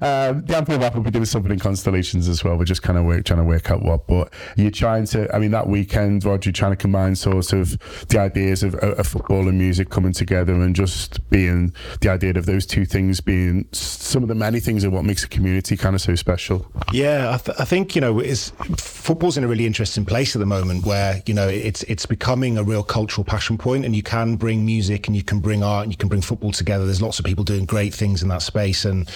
um, 0.02 0.44
the 0.46 0.56
Anfield 0.56 0.82
Wrap 0.82 0.96
will 0.96 1.04
be 1.04 1.12
doing 1.12 1.26
something 1.26 1.52
in 1.52 1.60
Constellations 1.60 2.28
as 2.28 2.44
well. 2.44 2.58
We're 2.58 2.66
just 2.66 2.82
kind 2.82 2.98
of 2.98 3.06
work, 3.06 3.26
trying 3.26 3.40
to 3.40 3.46
work 3.46 3.70
out 3.70 3.84
what. 3.84 4.08
But 4.08 4.34
you're 4.56 4.72
trying 4.72 5.06
to, 5.08 5.34
I 5.34 5.40
mean, 5.40 5.52
that 5.52 5.68
weekend, 5.68 6.26
Roger, 6.26 6.50
you're 6.50 6.54
trying 6.54 6.72
to 6.72 6.78
combine 6.78 7.16
sort 7.16 7.54
of 7.54 7.78
the 8.08 8.20
ideas 8.20 8.64
of, 8.64 8.76
of 8.76 9.06
football 9.06 9.48
and 9.48 9.58
music 9.58 9.90
coming 9.90 10.14
together 10.14 10.54
and 10.54 10.76
just 10.76 11.30
being 11.30 11.74
the 12.02 12.10
idea 12.10 12.32
of 12.32 12.46
those 12.46 12.66
two 12.66 12.86
things 12.86 13.22
being 13.22 13.68
some 13.72 14.24
of 14.24 14.30
the 14.30 14.36
many 14.36 14.60
things 14.60 14.84
of 14.84 14.94
what 14.94 15.06
makes 15.06 15.24
a 15.24 15.28
community 15.28 15.78
kind 15.78 15.96
of 15.96 16.02
so 16.02 16.16
special. 16.16 16.66
Yeah, 16.92 17.34
I, 17.34 17.38
th- 17.38 17.58
I 17.60 17.66
think, 17.66 17.96
you 17.96 18.02
know, 18.02 18.20
it's, 18.20 18.52
football's 18.78 19.38
in 19.38 19.44
a 19.44 19.48
really 19.48 19.66
interesting 19.66 20.06
place 20.06 20.36
at 20.36 20.40
the 20.40 20.46
moment 20.46 20.86
where, 20.86 21.22
you 21.26 21.34
know, 21.34 21.48
it's, 21.48 21.84
it's 21.84 22.06
becoming 22.06 22.58
a 22.58 22.64
real 22.64 22.84
cultural 22.84 23.26
passion 23.26 23.58
point 23.58 23.86
and 23.86 23.96
you 23.96 24.04
can 24.04 24.36
bring 24.36 24.66
music 24.66 24.79
and 25.08 25.16
you 25.16 25.24
can 25.24 25.40
bring 25.40 25.64
art 25.64 25.84
and 25.84 25.92
you 25.92 25.98
can 25.98 26.08
bring 26.08 26.22
football 26.22 26.52
together. 26.52 26.86
There's 26.86 27.02
lots 27.02 27.20
of 27.20 27.26
people 27.26 27.44
doing 27.44 27.66
great 27.66 27.94
things 27.94 28.22
in 28.24 28.30
that 28.30 28.42
space. 28.42 28.86
And 28.86 29.10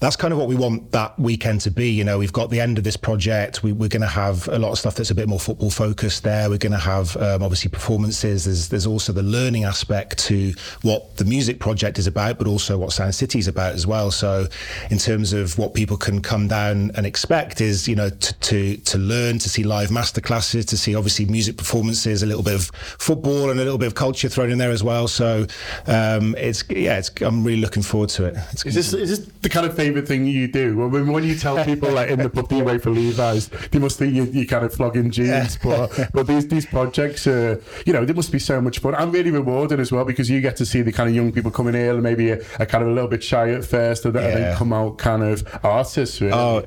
that's 0.00 0.14
kind 0.14 0.32
of 0.32 0.38
what 0.38 0.46
we 0.46 0.54
want 0.54 0.92
that 0.92 1.18
weekend 1.18 1.60
to 1.62 1.70
be. 1.70 1.90
You 1.90 2.04
know, 2.04 2.18
we've 2.18 2.32
got 2.32 2.50
the 2.50 2.60
end 2.60 2.78
of 2.78 2.84
this 2.84 2.96
project. 2.96 3.64
We, 3.64 3.72
are 3.72 3.88
going 3.88 4.00
to 4.00 4.06
have 4.06 4.46
a 4.48 4.58
lot 4.58 4.70
of 4.70 4.78
stuff 4.78 4.94
that's 4.94 5.10
a 5.10 5.14
bit 5.14 5.28
more 5.28 5.40
football 5.40 5.70
focused 5.70 6.22
there. 6.22 6.48
We're 6.48 6.58
going 6.58 6.72
to 6.72 6.78
have 6.78 7.16
um, 7.16 7.42
obviously 7.42 7.70
performances. 7.70 8.44
There's 8.44 8.68
there's 8.68 8.86
also 8.86 9.12
the 9.12 9.24
learning 9.24 9.64
aspect 9.64 10.18
to 10.26 10.54
what 10.82 11.16
the 11.16 11.24
music 11.24 11.58
project 11.58 11.98
is 11.98 12.06
about, 12.06 12.38
but 12.38 12.46
also 12.46 12.78
what 12.78 12.92
Sound 12.92 13.14
City 13.14 13.40
is 13.40 13.48
about 13.48 13.74
as 13.74 13.86
well. 13.86 14.12
So, 14.12 14.46
in 14.90 14.98
terms 14.98 15.32
of 15.32 15.58
what 15.58 15.74
people 15.74 15.96
can 15.96 16.22
come 16.22 16.46
down 16.46 16.92
and 16.94 17.04
expect 17.04 17.60
is 17.60 17.88
you 17.88 17.96
know 17.96 18.10
to 18.10 18.34
to, 18.38 18.76
to 18.76 18.98
learn, 18.98 19.40
to 19.40 19.48
see 19.48 19.64
live 19.64 19.88
masterclasses, 19.88 20.64
to 20.66 20.78
see 20.78 20.94
obviously 20.94 21.24
music 21.26 21.56
performances, 21.56 22.22
a 22.22 22.26
little 22.26 22.44
bit 22.44 22.54
of 22.54 22.70
football 22.98 23.50
and 23.50 23.58
a 23.58 23.64
little 23.64 23.78
bit 23.78 23.86
of 23.88 23.96
culture 23.96 24.28
thrown 24.28 24.52
in 24.52 24.58
there 24.58 24.70
as 24.70 24.84
well. 24.84 25.08
So, 25.08 25.46
um, 25.88 26.36
it's 26.38 26.62
yeah, 26.70 26.98
it's, 26.98 27.10
I'm 27.20 27.42
really 27.42 27.60
looking 27.60 27.82
forward 27.82 28.10
to 28.10 28.26
it. 28.26 28.36
It's 28.52 28.64
is 28.64 28.74
this 28.76 28.92
is 28.92 29.10
this 29.10 29.32
the 29.42 29.48
kind 29.48 29.66
of 29.66 29.74
thing 29.74 29.87
favourite 29.88 30.08
thing 30.08 30.26
you 30.26 30.48
do? 30.48 30.76
When, 30.76 31.10
when 31.12 31.24
you 31.24 31.34
tell 31.34 31.64
people 31.72 31.90
like 31.90 32.10
in 32.10 32.18
the 32.18 32.30
pub 32.30 32.50
you 32.52 32.64
wait 32.64 32.82
for 32.82 32.90
Levi's, 32.90 33.48
they 33.70 33.78
must 33.78 33.98
think 33.98 34.14
you, 34.14 34.24
you 34.24 34.46
kind 34.46 34.64
of 34.64 34.74
flogging 34.74 35.10
jeans. 35.10 35.56
But 35.56 36.10
but 36.12 36.26
these 36.26 36.46
these 36.48 36.66
projects, 36.66 37.26
are, 37.26 37.60
you 37.86 37.92
know, 37.92 38.04
they 38.04 38.12
must 38.12 38.32
be 38.32 38.38
so 38.38 38.60
much 38.60 38.78
fun 38.80 38.94
and 38.94 39.12
really 39.12 39.30
rewarding 39.30 39.80
as 39.80 39.90
well 39.90 40.04
because 40.04 40.28
you 40.28 40.40
get 40.40 40.56
to 40.56 40.66
see 40.66 40.82
the 40.82 40.92
kind 40.92 41.08
of 41.08 41.14
young 41.14 41.32
people 41.32 41.50
coming 41.50 41.74
here 41.74 41.94
and 41.94 42.02
maybe 42.02 42.30
a, 42.30 42.40
a 42.58 42.66
kind 42.66 42.82
of 42.82 42.90
a 42.90 42.92
little 42.92 43.08
bit 43.08 43.22
shy 43.22 43.50
at 43.50 43.64
first, 43.64 44.04
and, 44.04 44.14
yeah. 44.14 44.20
then 44.20 44.56
come 44.56 44.72
out 44.72 44.98
kind 44.98 45.22
of 45.22 45.46
artists. 45.64 46.20
Really. 46.20 46.32
Oh, 46.32 46.64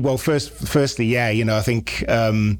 well, 0.00 0.18
first, 0.18 0.50
firstly, 0.50 1.06
yeah, 1.06 1.30
you 1.30 1.44
know, 1.44 1.56
I 1.56 1.62
think. 1.62 2.04
Um, 2.08 2.58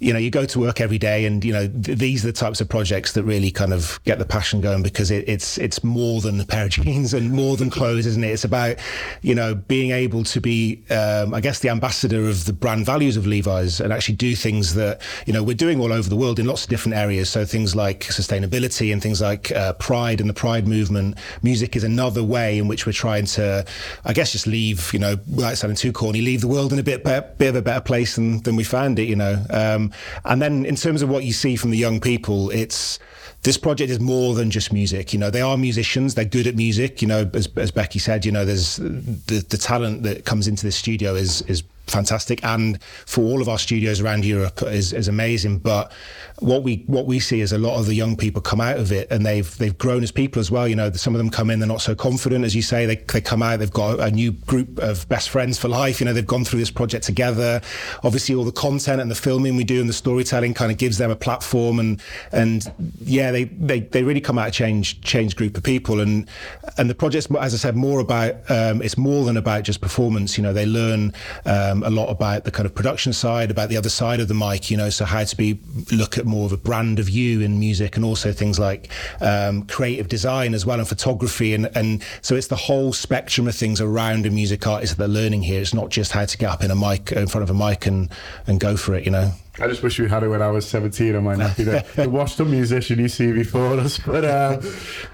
you 0.00 0.12
know, 0.12 0.18
you 0.18 0.30
go 0.30 0.46
to 0.46 0.60
work 0.60 0.80
every 0.80 0.98
day, 0.98 1.24
and 1.24 1.44
you 1.44 1.52
know 1.52 1.66
th- 1.66 1.98
these 1.98 2.24
are 2.24 2.28
the 2.28 2.32
types 2.32 2.60
of 2.60 2.68
projects 2.68 3.12
that 3.14 3.24
really 3.24 3.50
kind 3.50 3.72
of 3.72 3.98
get 4.04 4.18
the 4.18 4.24
passion 4.24 4.60
going 4.60 4.82
because 4.82 5.10
it, 5.10 5.28
it's 5.28 5.58
it's 5.58 5.82
more 5.82 6.20
than 6.20 6.40
a 6.40 6.44
pair 6.44 6.66
of 6.66 6.70
jeans 6.78 7.12
and 7.12 7.32
more 7.32 7.56
than 7.56 7.68
clothes, 7.68 8.06
isn't 8.06 8.22
it? 8.22 8.28
It's 8.28 8.44
about 8.44 8.76
you 9.22 9.34
know 9.34 9.56
being 9.56 9.90
able 9.90 10.22
to 10.24 10.40
be, 10.40 10.84
um, 10.90 11.34
I 11.34 11.40
guess, 11.40 11.58
the 11.58 11.68
ambassador 11.70 12.28
of 12.28 12.44
the 12.44 12.52
brand 12.52 12.86
values 12.86 13.16
of 13.16 13.26
Levi's 13.26 13.80
and 13.80 13.92
actually 13.92 14.14
do 14.14 14.36
things 14.36 14.74
that 14.74 15.02
you 15.26 15.32
know 15.32 15.42
we're 15.42 15.56
doing 15.56 15.80
all 15.80 15.92
over 15.92 16.08
the 16.08 16.16
world 16.16 16.38
in 16.38 16.46
lots 16.46 16.62
of 16.62 16.70
different 16.70 16.96
areas. 16.96 17.28
So 17.28 17.44
things 17.44 17.74
like 17.74 18.04
sustainability 18.04 18.92
and 18.92 19.02
things 19.02 19.20
like 19.20 19.50
uh, 19.50 19.72
pride 19.74 20.20
and 20.20 20.30
the 20.30 20.34
pride 20.34 20.68
movement. 20.68 21.18
Music 21.42 21.74
is 21.74 21.82
another 21.82 22.22
way 22.22 22.58
in 22.58 22.68
which 22.68 22.86
we're 22.86 22.92
trying 22.92 23.26
to, 23.26 23.64
I 24.04 24.12
guess, 24.12 24.30
just 24.30 24.46
leave 24.46 24.92
you 24.92 25.00
know 25.00 25.16
without 25.34 25.58
sounding 25.58 25.76
too 25.76 25.92
corny, 25.92 26.20
leave 26.20 26.40
the 26.40 26.48
world 26.48 26.72
in 26.72 26.78
a 26.78 26.84
bit 26.84 27.02
bit 27.02 27.48
of 27.48 27.56
a 27.56 27.62
better 27.62 27.80
place 27.80 28.14
than 28.14 28.42
than 28.42 28.54
we 28.54 28.62
found 28.62 29.00
it. 29.00 29.08
You 29.08 29.16
know. 29.16 29.44
Um, 29.50 29.87
and 30.24 30.40
then 30.40 30.64
in 30.64 30.76
terms 30.76 31.02
of 31.02 31.08
what 31.08 31.24
you 31.24 31.32
see 31.32 31.56
from 31.56 31.70
the 31.70 31.78
young 31.78 32.00
people, 32.00 32.50
it's 32.50 32.98
this 33.42 33.56
project 33.56 33.90
is 33.90 34.00
more 34.00 34.34
than 34.34 34.50
just 34.50 34.72
music. 34.72 35.12
You 35.12 35.18
know, 35.18 35.30
they 35.30 35.40
are 35.40 35.56
musicians. 35.56 36.14
They're 36.14 36.24
good 36.24 36.46
at 36.46 36.56
music. 36.56 37.00
You 37.00 37.08
know, 37.08 37.30
as, 37.34 37.48
as 37.56 37.70
Becky 37.70 37.98
said, 37.98 38.24
you 38.24 38.32
know, 38.32 38.44
there's 38.44 38.76
the, 38.76 39.44
the 39.48 39.58
talent 39.58 40.02
that 40.02 40.24
comes 40.24 40.48
into 40.48 40.66
the 40.66 40.72
studio 40.72 41.14
is 41.14 41.42
is 41.42 41.62
fantastic, 41.86 42.44
and 42.44 42.82
for 42.82 43.22
all 43.22 43.40
of 43.40 43.48
our 43.48 43.58
studios 43.58 44.00
around 44.00 44.24
Europe 44.24 44.62
is, 44.62 44.92
is 44.92 45.08
amazing. 45.08 45.58
But 45.58 45.92
what 46.40 46.62
we 46.62 46.84
what 46.86 47.06
we 47.06 47.18
see 47.18 47.40
is 47.40 47.52
a 47.52 47.58
lot 47.58 47.78
of 47.78 47.86
the 47.86 47.94
young 47.94 48.16
people 48.16 48.40
come 48.40 48.60
out 48.60 48.78
of 48.78 48.92
it, 48.92 49.10
and 49.10 49.26
they've 49.26 49.56
they've 49.58 49.76
grown 49.76 50.02
as 50.02 50.12
people 50.12 50.40
as 50.40 50.50
well. 50.50 50.68
You 50.68 50.76
know, 50.76 50.90
some 50.92 51.14
of 51.14 51.18
them 51.18 51.30
come 51.30 51.50
in, 51.50 51.58
they're 51.58 51.68
not 51.68 51.80
so 51.80 51.94
confident, 51.94 52.44
as 52.44 52.54
you 52.54 52.62
say. 52.62 52.86
They 52.86 52.96
they 52.96 53.20
come 53.20 53.42
out, 53.42 53.58
they've 53.58 53.72
got 53.72 53.98
a 54.00 54.10
new 54.10 54.32
group 54.32 54.78
of 54.78 55.08
best 55.08 55.30
friends 55.30 55.58
for 55.58 55.68
life. 55.68 56.00
You 56.00 56.06
know, 56.06 56.12
they've 56.12 56.26
gone 56.26 56.44
through 56.44 56.60
this 56.60 56.70
project 56.70 57.04
together. 57.04 57.60
Obviously, 58.04 58.34
all 58.34 58.44
the 58.44 58.52
content 58.52 59.00
and 59.00 59.10
the 59.10 59.16
filming 59.16 59.56
we 59.56 59.64
do 59.64 59.80
and 59.80 59.88
the 59.88 59.94
storytelling 59.94 60.54
kind 60.54 60.70
of 60.70 60.78
gives 60.78 60.98
them 60.98 61.10
a 61.10 61.16
platform, 61.16 61.80
and 61.80 62.00
and 62.32 62.72
yeah, 63.00 63.32
they 63.32 63.44
they, 63.44 63.80
they 63.80 64.02
really 64.02 64.20
come 64.20 64.38
out 64.38 64.48
a 64.48 64.52
change 64.52 65.00
change 65.00 65.34
group 65.34 65.56
of 65.56 65.62
people, 65.62 66.00
and 66.00 66.28
and 66.76 66.88
the 66.88 66.94
project's 66.94 67.28
as 67.36 67.54
I 67.54 67.56
said 67.56 67.76
more 67.76 68.00
about 68.00 68.34
um, 68.50 68.82
it's 68.82 68.96
more 68.96 69.24
than 69.24 69.36
about 69.36 69.64
just 69.64 69.80
performance. 69.80 70.38
You 70.38 70.44
know, 70.44 70.52
they 70.52 70.66
learn. 70.66 71.12
Um, 71.44 71.82
a 71.82 71.90
lot 71.90 72.10
about 72.10 72.44
the 72.44 72.50
kind 72.50 72.66
of 72.66 72.74
production 72.74 73.12
side, 73.12 73.50
about 73.50 73.68
the 73.70 73.76
other 73.76 73.88
side 73.88 74.20
of 74.20 74.28
the 74.28 74.34
mic, 74.34 74.70
you 74.70 74.76
know, 74.76 74.90
so 74.90 75.04
how 75.04 75.24
to 75.24 75.36
be 75.36 75.58
look 75.90 76.18
at 76.18 76.26
more 76.28 76.46
of 76.46 76.52
a 76.52 76.56
brand 76.56 76.98
of 76.98 77.08
you 77.08 77.40
in 77.40 77.58
music 77.58 77.96
and 77.96 78.04
also 78.04 78.32
things 78.32 78.58
like 78.58 78.90
um, 79.20 79.64
creative 79.64 80.08
design 80.08 80.54
as 80.54 80.64
well 80.64 80.78
and 80.78 80.88
photography. 80.88 81.54
And, 81.54 81.70
and 81.74 82.02
so 82.22 82.36
it's 82.36 82.48
the 82.48 82.56
whole 82.56 82.92
spectrum 82.92 83.48
of 83.48 83.54
things 83.54 83.80
around 83.80 84.26
a 84.26 84.30
music 84.30 84.66
artist 84.66 84.96
that 84.96 84.98
they're 84.98 85.08
learning 85.08 85.42
here. 85.42 85.60
It's 85.60 85.74
not 85.74 85.90
just 85.90 86.12
how 86.12 86.24
to 86.24 86.38
get 86.38 86.50
up 86.50 86.62
in 86.62 86.70
a 86.70 86.76
mic 86.76 87.12
in 87.12 87.26
front 87.26 87.42
of 87.42 87.50
a 87.50 87.54
mic 87.54 87.86
and, 87.86 88.10
and 88.46 88.60
go 88.60 88.76
for 88.76 88.94
it, 88.94 89.04
you 89.04 89.10
know. 89.10 89.32
I 89.60 89.66
just 89.66 89.82
wish 89.82 89.98
we 89.98 90.08
had 90.08 90.22
it 90.22 90.28
when 90.28 90.40
I 90.40 90.50
was 90.50 90.68
17 90.68 91.16
on 91.16 91.24
my 91.24 91.34
nappy. 91.34 91.64
The, 91.64 91.84
the 92.02 92.08
washed 92.08 92.40
up 92.40 92.46
musician 92.46 93.00
you 93.00 93.08
see 93.08 93.32
before 93.32 93.78
us. 93.80 93.98
But 93.98 94.24
uh, 94.24 94.60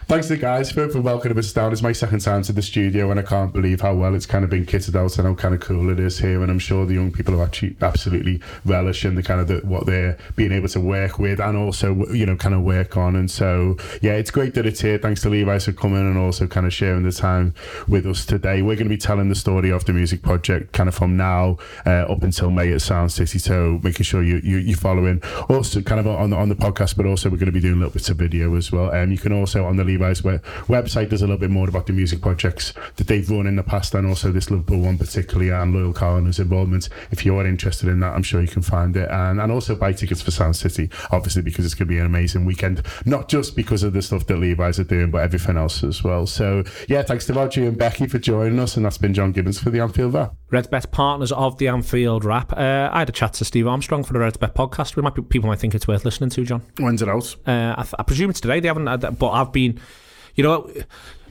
thanks 0.06 0.26
to 0.28 0.34
the 0.34 0.40
guys 0.40 0.70
for, 0.70 0.88
for 0.90 1.00
welcoming 1.00 1.38
us 1.38 1.52
down. 1.52 1.72
It's 1.72 1.80
my 1.80 1.92
second 1.92 2.20
time 2.20 2.42
to 2.42 2.52
the 2.52 2.60
studio 2.60 3.10
and 3.10 3.18
I 3.18 3.22
can't 3.22 3.52
believe 3.54 3.80
how 3.80 3.94
well 3.94 4.14
it's 4.14 4.26
kind 4.26 4.44
of 4.44 4.50
been 4.50 4.66
kitted 4.66 4.94
out 4.96 5.16
and 5.16 5.26
how 5.26 5.34
kind 5.34 5.54
of 5.54 5.60
cool 5.60 5.88
it 5.88 5.98
is 5.98 6.18
here. 6.18 6.42
And 6.42 6.50
I'm 6.50 6.58
sure 6.58 6.84
the 6.84 6.94
young 6.94 7.10
people 7.10 7.40
are 7.40 7.44
actually 7.44 7.76
absolutely 7.80 8.42
relishing 8.66 9.14
the 9.14 9.22
kind 9.22 9.40
of 9.40 9.48
the, 9.48 9.66
what 9.66 9.86
they're 9.86 10.18
being 10.36 10.52
able 10.52 10.68
to 10.68 10.80
work 10.80 11.18
with 11.18 11.40
and 11.40 11.56
also, 11.56 12.06
you 12.12 12.26
know, 12.26 12.36
kind 12.36 12.54
of 12.54 12.62
work 12.62 12.98
on. 12.98 13.16
And 13.16 13.30
so, 13.30 13.78
yeah, 14.02 14.12
it's 14.12 14.30
great 14.30 14.54
that 14.54 14.66
it's 14.66 14.80
here. 14.82 14.98
Thanks 14.98 15.22
to 15.22 15.30
Levi's 15.30 15.64
for 15.64 15.72
coming 15.72 16.00
and 16.00 16.18
also 16.18 16.46
kind 16.46 16.66
of 16.66 16.74
sharing 16.74 17.02
the 17.02 17.12
time 17.12 17.54
with 17.88 18.06
us 18.06 18.26
today. 18.26 18.60
We're 18.60 18.76
going 18.76 18.88
to 18.88 18.94
be 18.94 18.98
telling 18.98 19.30
the 19.30 19.34
story 19.34 19.70
of 19.70 19.86
the 19.86 19.94
music 19.94 20.20
project 20.20 20.72
kind 20.72 20.88
of 20.88 20.94
from 20.94 21.16
now 21.16 21.56
uh, 21.86 22.04
up 22.10 22.22
until 22.22 22.50
May 22.50 22.72
at 22.72 22.82
Sound 22.82 23.10
City. 23.10 23.38
So 23.38 23.80
making 23.82 24.04
sure 24.04 24.22
you 24.22 24.33
you, 24.42 24.58
you, 24.58 24.74
following 24.74 25.22
also 25.48 25.80
kind 25.82 26.00
of 26.00 26.06
on 26.06 26.30
the, 26.30 26.36
on 26.36 26.48
the 26.48 26.54
podcast, 26.54 26.96
but 26.96 27.06
also 27.06 27.28
we're 27.28 27.36
going 27.36 27.46
to 27.46 27.52
be 27.52 27.60
doing 27.60 27.74
a 27.74 27.76
little 27.76 27.92
bits 27.92 28.08
of 28.08 28.16
video 28.16 28.54
as 28.56 28.72
well. 28.72 28.90
And 28.90 29.04
um, 29.04 29.12
you 29.12 29.18
can 29.18 29.32
also 29.32 29.64
on 29.64 29.76
the 29.76 29.84
Levi's 29.84 30.22
website, 30.22 31.08
there's 31.08 31.22
a 31.22 31.26
little 31.26 31.38
bit 31.38 31.50
more 31.50 31.68
about 31.68 31.86
the 31.86 31.92
music 31.92 32.22
projects 32.22 32.72
that 32.96 33.06
they've 33.06 33.28
run 33.28 33.46
in 33.46 33.56
the 33.56 33.62
past 33.62 33.94
and 33.94 34.06
also 34.06 34.32
this 34.32 34.50
Liverpool 34.50 34.80
one 34.80 34.98
particularly 34.98 35.50
and 35.50 35.74
Loyle 35.74 35.92
Carner's 35.92 36.38
involvement. 36.38 36.88
If 37.10 37.24
you 37.26 37.36
are 37.36 37.46
interested 37.46 37.88
in 37.88 38.00
that, 38.00 38.14
I'm 38.14 38.22
sure 38.22 38.40
you 38.40 38.48
can 38.48 38.62
find 38.62 38.96
it. 38.96 39.10
And, 39.10 39.40
and 39.40 39.52
also 39.52 39.74
buy 39.74 39.92
tickets 39.92 40.22
for 40.22 40.30
Sound 40.30 40.56
City, 40.56 40.90
obviously, 41.10 41.42
because 41.42 41.64
it's 41.64 41.74
going 41.74 41.88
to 41.88 41.94
be 41.94 41.98
an 41.98 42.06
amazing 42.06 42.44
weekend, 42.44 42.82
not 43.04 43.28
just 43.28 43.56
because 43.56 43.82
of 43.82 43.92
the 43.92 44.02
stuff 44.02 44.26
that 44.26 44.38
Levi's 44.38 44.78
are 44.78 44.84
doing, 44.84 45.10
but 45.10 45.18
everything 45.18 45.56
else 45.56 45.84
as 45.84 46.02
well. 46.02 46.26
So, 46.26 46.64
yeah, 46.88 47.02
thanks 47.02 47.26
to 47.26 47.34
Roger 47.34 47.64
and 47.64 47.76
Becky 47.76 48.06
for 48.06 48.18
joining 48.18 48.58
us. 48.58 48.76
And 48.76 48.84
that's 48.84 48.98
been 48.98 49.14
John 49.14 49.32
Gibbons 49.32 49.60
for 49.60 49.70
the 49.70 49.80
Anfield. 49.80 50.14
Reds 50.54 50.68
Bet 50.68 50.92
partners 50.92 51.32
of 51.32 51.58
the 51.58 51.66
Anfield 51.66 52.24
Wrap. 52.24 52.52
Uh, 52.52 52.88
I 52.92 53.00
had 53.00 53.08
a 53.08 53.12
chat 53.12 53.32
to 53.34 53.44
Steve 53.44 53.66
Armstrong 53.66 54.04
for 54.04 54.12
the 54.12 54.20
Reds 54.20 54.36
Bet 54.36 54.54
podcast. 54.54 54.94
We 54.94 55.02
might 55.02 55.16
be, 55.16 55.22
people 55.22 55.48
might 55.48 55.58
think 55.58 55.74
it's 55.74 55.88
worth 55.88 56.04
listening 56.04 56.30
to, 56.30 56.44
John. 56.44 56.62
When's 56.78 57.02
it 57.02 57.08
out? 57.08 57.34
Uh, 57.44 57.74
I, 57.76 57.82
th- 57.82 57.94
I, 57.98 58.04
presume 58.04 58.30
it's 58.30 58.40
today. 58.40 58.60
They 58.60 58.68
haven't, 58.68 58.86
had, 58.86 59.00
that, 59.00 59.18
but 59.18 59.30
I've 59.30 59.52
been, 59.52 59.80
you 60.36 60.44
know. 60.44 60.70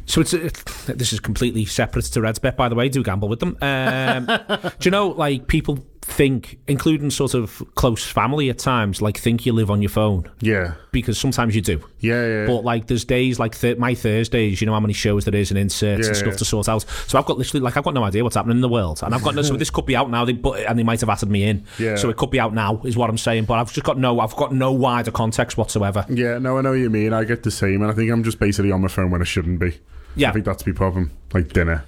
So 0.08 0.20
it's, 0.20 0.32
this 0.32 1.14
is 1.14 1.22
completely 1.22 1.64
separate 1.64 2.04
to 2.04 2.20
Reds 2.20 2.38
Bet, 2.38 2.58
by 2.58 2.68
the 2.68 2.76
way. 2.76 2.90
Do 2.90 3.02
gamble 3.02 3.30
with 3.30 3.40
them. 3.40 3.58
Um, 3.62 4.26
do 4.80 4.88
you 4.88 4.92
know, 4.92 5.08
like 5.08 5.48
people 5.48 5.80
think, 6.04 6.60
including 6.68 7.10
sort 7.10 7.34
of 7.34 7.64
close 7.76 8.06
family 8.06 8.50
at 8.50 8.60
times, 8.60 9.02
like 9.02 9.18
think 9.18 9.46
you 9.46 9.54
live 9.54 9.72
on 9.72 9.82
your 9.82 9.90
phone. 9.90 10.30
Yeah. 10.42 10.76
Because 10.92 11.18
sometimes 11.18 11.56
you 11.56 11.62
do. 11.62 11.84
Yeah, 12.00 12.26
yeah. 12.26 12.46
But 12.46 12.64
like 12.64 12.88
there's 12.88 13.06
days 13.06 13.40
like 13.40 13.58
th- 13.58 13.78
my 13.78 13.96
Thursdays, 13.96 14.62
you 14.62 14.68
know 14.68 14.74
how 14.74 14.80
many 14.80 14.94
shows 14.94 15.26
there 15.26 15.36
is 15.36 15.50
and 15.50 15.58
inserts 15.58 16.04
yeah, 16.04 16.08
and 16.10 16.18
stuff 16.18 16.34
yeah. 16.34 16.38
to 16.38 16.46
sort 16.46 16.70
out. 16.70 16.86
So 17.08 17.18
I've 17.18 17.26
got 17.26 17.38
literally 17.38 17.62
like 17.62 17.78
I've 17.78 17.84
got 17.84 17.94
no 17.94 18.04
idea 18.04 18.24
what's 18.24 18.36
happening 18.36 18.58
in 18.58 18.62
the 18.62 18.70
world, 18.70 19.02
and 19.02 19.16
I've 19.16 19.24
got 19.24 19.36
no. 19.36 19.42
so 19.42 19.56
this 19.56 19.70
could 19.70 19.86
be 19.86 19.96
out 19.96 20.10
now. 20.10 20.26
They 20.26 20.34
but 20.34 20.60
and 20.60 20.78
they 20.78 20.84
might 20.84 21.00
have 21.00 21.10
added 21.10 21.30
me 21.30 21.44
in. 21.44 21.66
Yeah. 21.80 21.96
So 21.96 22.10
it 22.10 22.18
could 22.18 22.30
be 22.30 22.40
out 22.40 22.54
now, 22.54 22.82
is 22.84 22.98
what 22.98 23.10
I'm 23.10 23.18
saying. 23.18 23.46
But 23.46 23.60
I've 23.60 23.74
just 23.74 23.86
got 23.86 23.98
no. 23.98 24.20
I've 24.20 24.36
got 24.36 24.54
no 24.54 24.72
wider 24.72 25.12
context 25.12 25.58
whatsoever. 25.58 26.06
Yeah. 26.10 26.38
No, 26.38 26.58
I 26.58 26.62
know 26.62 26.72
what 26.72 26.80
you 26.80 26.90
mean. 26.90 27.14
I 27.14 27.24
get 27.24 27.44
the 27.44 27.52
same, 27.52 27.82
and 27.82 27.92
I 27.92 27.94
think 27.94 28.12
I'm 28.12 28.24
just 28.24 28.40
basically 28.40 28.72
on 28.72 28.82
my 28.82 28.88
phone 28.88 29.10
when 29.10 29.22
I 29.22 29.26
shouldn't 29.26 29.60
be. 29.60 29.80
Yeah. 30.16 30.30
I 30.30 30.34
think 30.34 30.46
that's 30.46 30.64
the 30.64 30.74
problem. 30.74 31.12
Like 31.34 31.52
dinner. 31.54 31.86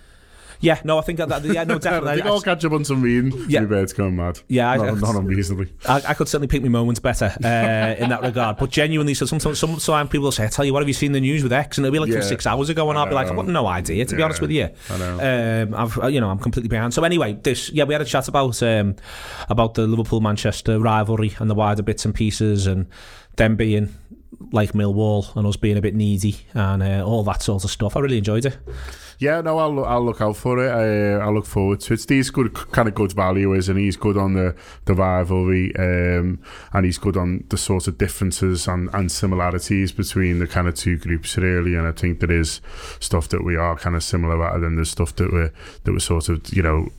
Yeah, 0.60 0.80
no, 0.84 0.98
I 0.98 1.02
think 1.02 1.18
that, 1.18 1.30
that 1.30 1.44
yeah, 1.44 1.64
no, 1.64 1.80
definitely. 1.80 2.22
I 2.22 2.28
all 2.28 2.42
catch 2.42 2.64
up 2.66 2.72
on 2.72 2.86
some 2.86 3.02
reading. 3.02 3.46
Yeah, 3.50 3.66
bed's 3.66 3.94
going 3.94 4.16
mad. 4.16 4.40
Yeah, 4.48 4.72
I, 4.72 4.78
not, 4.78 5.00
not 5.00 5.16
unreasonably. 5.22 5.72
I, 5.88 6.02
I, 6.08 6.14
could 6.14 6.28
certainly 6.28 6.48
pick 6.48 6.62
my 6.62 6.70
moments 6.70 7.00
better 7.00 7.26
uh, 7.44 7.96
in 8.02 8.10
that 8.10 8.22
regard. 8.22 8.58
But 8.58 8.70
genuinely, 8.70 9.14
so 9.14 9.26
sometimes, 9.26 9.60
some, 9.60 9.80
some 9.80 10.08
people 10.08 10.26
will 10.26 10.32
say, 10.32 10.46
"I 10.46 10.48
tell 10.48 10.66
you 10.66 10.74
what, 10.74 10.82
have 10.82 10.88
you 10.88 10.94
seen 10.94 11.12
the 11.12 11.22
news 11.22 11.44
with 11.44 11.54
X?" 11.54 11.78
And 11.78 11.86
it'll 11.86 11.94
be 11.94 12.00
like 12.00 12.10
yeah. 12.10 12.22
six 12.22 12.46
hours 12.46 12.70
ago, 12.70 12.90
and 12.90 12.98
I'll 12.98 13.08
be 13.08 13.14
like, 13.14 13.28
"I've 13.28 13.36
got 13.36 13.48
no 13.48 13.68
idea." 13.68 14.06
To 14.06 14.12
yeah, 14.12 14.18
be 14.18 14.24
honest 14.24 14.42
with 14.42 14.52
you, 14.52 14.70
I 14.90 14.98
know. 14.98 15.64
Um, 15.64 15.74
I've, 15.74 16.14
you 16.14 16.22
know, 16.22 16.30
I'm 16.30 16.40
completely 16.40 16.70
behind. 16.70 16.94
So 16.94 17.04
anyway, 17.04 17.34
this, 17.34 17.70
yeah, 17.72 17.84
we 17.84 17.94
had 17.94 18.02
a 18.02 18.06
chat 18.06 18.28
about 18.28 18.62
um, 18.64 18.96
about 19.50 19.74
the 19.74 19.88
Liverpool 19.88 20.22
Manchester 20.22 20.80
rivalry 20.80 21.34
and 21.40 21.50
the 21.50 21.56
wider 21.56 21.84
bits 21.84 22.06
and 22.06 22.14
pieces, 22.14 22.68
and 22.68 22.88
them 23.36 23.56
being 23.56 23.94
like 24.52 24.74
Millwall 24.74 25.36
and 25.36 25.48
us 25.48 25.58
being 25.58 25.78
a 25.78 25.82
bit 25.82 25.96
needy 25.96 26.38
and 26.54 26.84
uh, 26.84 27.06
all 27.06 27.24
that 27.24 27.42
sort 27.42 27.64
of 27.64 27.72
stuff. 27.72 27.96
I 27.96 28.00
really 28.00 28.18
enjoyed 28.18 28.46
it. 28.46 28.58
Yeah, 29.20 29.42
no, 29.42 29.58
I'll 29.58 29.86
I'll 29.86 30.04
look 30.04 30.22
out 30.22 30.38
for 30.38 30.60
it. 30.64 30.70
I, 30.70 31.26
I 31.26 31.30
look 31.30 31.46
forward 31.46 31.80
to 31.82 31.94
it. 31.94 32.02
Steve's 32.02 32.30
good, 32.30 32.54
kind 32.54 32.88
of 32.88 32.96
good 32.96 33.14
value, 33.14 33.54
isn't 33.54 33.78
he? 33.78 33.84
He's 33.86 33.98
good 33.98 34.18
on 34.18 34.34
the 34.34 34.56
the 34.86 34.94
rivalry, 34.94 35.76
um, 35.78 36.40
and 36.74 36.86
he's 36.86 36.98
good 36.98 37.18
on 37.18 37.46
the 37.50 37.58
sort 37.58 37.88
of 37.88 37.98
differences 37.98 38.68
and, 38.68 38.90
and 38.94 39.12
similarities 39.12 39.92
between 39.92 40.40
the 40.40 40.48
kind 40.48 40.68
of 40.68 40.76
two 40.76 40.98
groups, 40.98 41.38
really. 41.38 41.76
And 41.76 41.88
I 41.88 41.92
think 41.92 42.20
there 42.20 42.32
is 42.32 42.62
stuff 43.00 43.30
that 43.30 43.44
we 43.44 43.56
are 43.56 43.76
kind 43.76 43.96
of 43.96 44.04
similar 44.04 44.44
at, 44.44 44.56
and 44.56 44.78
there's 44.78 44.92
stuff 44.92 45.16
that 45.16 45.32
we're 45.32 45.52
that 45.84 45.92
we're 45.92 46.00
sort 46.00 46.30
of 46.30 46.54
you 46.54 46.64
know 46.64 46.90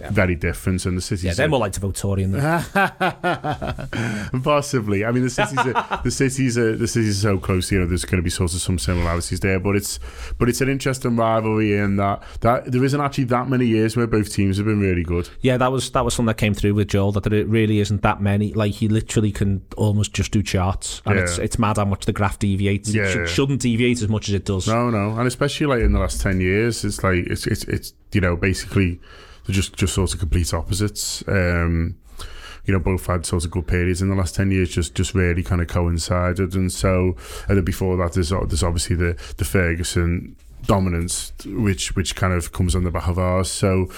yeah. 0.00 0.10
very 0.10 0.34
different, 0.34 0.86
and 0.86 0.96
the 0.96 1.02
city's 1.02 1.24
yeah, 1.24 1.34
they're 1.34 1.48
more 1.48 1.60
like 1.60 1.72
to 1.72 1.80
vote 1.80 1.96
than 1.96 2.32
possibly. 4.42 5.04
I 5.04 5.12
mean, 5.12 5.22
the 5.22 5.30
cities, 5.30 5.58
are, 5.58 6.00
the 6.02 6.10
cities, 6.10 6.58
are, 6.58 6.76
the 6.76 6.88
cities 6.88 7.24
are 7.24 7.34
so 7.34 7.38
close. 7.38 7.72
You 7.72 7.80
know, 7.80 7.86
there's 7.86 8.04
going 8.04 8.18
to 8.18 8.22
be 8.22 8.30
sort 8.30 8.54
of 8.54 8.60
some 8.60 8.78
similarities 8.78 9.40
there, 9.40 9.58
but 9.58 9.76
it's 9.76 9.98
but 10.38 10.48
it's 10.48 10.60
an 10.60 10.68
interesting 10.68 11.16
rivalry 11.16 11.76
in 11.76 11.96
that 11.96 12.22
that 12.40 12.70
there 12.70 12.84
isn't 12.84 13.00
actually 13.00 13.24
that 13.24 13.48
many 13.48 13.66
years 13.66 13.96
where 13.96 14.06
both 14.06 14.32
teams 14.32 14.58
have 14.58 14.66
been 14.66 14.80
really 14.80 15.02
good. 15.02 15.28
Yeah, 15.40 15.56
that 15.56 15.72
was 15.72 15.90
that 15.92 16.04
was 16.04 16.14
something 16.14 16.28
that 16.28 16.38
came 16.38 16.54
through 16.54 16.74
with 16.74 16.88
Joel 16.88 17.12
that 17.12 17.24
there 17.24 17.44
really 17.44 17.80
isn't 17.80 18.02
that 18.02 18.20
many. 18.20 18.52
Like 18.52 18.72
he 18.72 18.88
literally 18.88 19.32
can 19.32 19.64
almost 19.76 20.12
just 20.12 20.32
do 20.32 20.42
charts, 20.42 21.02
and 21.06 21.16
yeah. 21.16 21.22
it's 21.22 21.38
it's 21.38 21.58
mad 21.58 21.76
how 21.76 21.84
much 21.84 22.04
the 22.04 22.12
graph 22.12 22.38
deviates. 22.38 22.92
Yeah, 22.92 23.04
it 23.04 23.28
sh- 23.28 23.32
shouldn't 23.32 23.60
deviate 23.60 24.02
as 24.02 24.08
much 24.08 24.28
as 24.28 24.34
it 24.34 24.44
does. 24.44 24.68
No, 24.68 24.90
no, 24.90 25.18
and 25.18 25.26
especially 25.26 25.66
like 25.66 25.80
in 25.80 25.92
the 25.92 26.00
last 26.00 26.20
ten 26.20 26.40
years, 26.40 26.84
it's 26.84 27.02
like 27.02 27.26
it's 27.26 27.46
it's 27.46 27.64
it's 27.64 27.94
you 28.12 28.20
know 28.20 28.36
basically 28.36 29.00
they're 29.46 29.54
just 29.54 29.74
just 29.76 29.94
sort 29.94 30.12
of 30.12 30.20
complete 30.20 30.52
opposites. 30.52 31.22
Um, 31.28 31.96
you 32.64 32.72
know, 32.72 32.80
both 32.80 33.06
had 33.06 33.24
sort 33.24 33.44
of 33.44 33.50
good 33.52 33.68
periods 33.68 34.02
in 34.02 34.08
the 34.08 34.16
last 34.16 34.34
ten 34.34 34.50
years, 34.50 34.70
just 34.70 34.94
just 34.94 35.14
really 35.14 35.42
kind 35.42 35.60
of 35.60 35.68
coincided. 35.68 36.54
And 36.54 36.72
so, 36.72 37.16
and 37.48 37.56
then 37.56 37.64
before 37.64 37.96
that, 37.98 38.14
there's 38.14 38.30
there's 38.30 38.62
obviously 38.62 38.96
the 38.96 39.16
the 39.36 39.44
Ferguson 39.44 40.36
dominance, 40.66 41.32
which 41.44 41.94
which 41.96 42.14
kind 42.16 42.32
of 42.32 42.52
comes 42.52 42.74
on 42.74 42.84
the 42.84 42.90
back 42.90 43.08
of 43.08 43.18
ours. 43.18 43.50
So. 43.50 43.90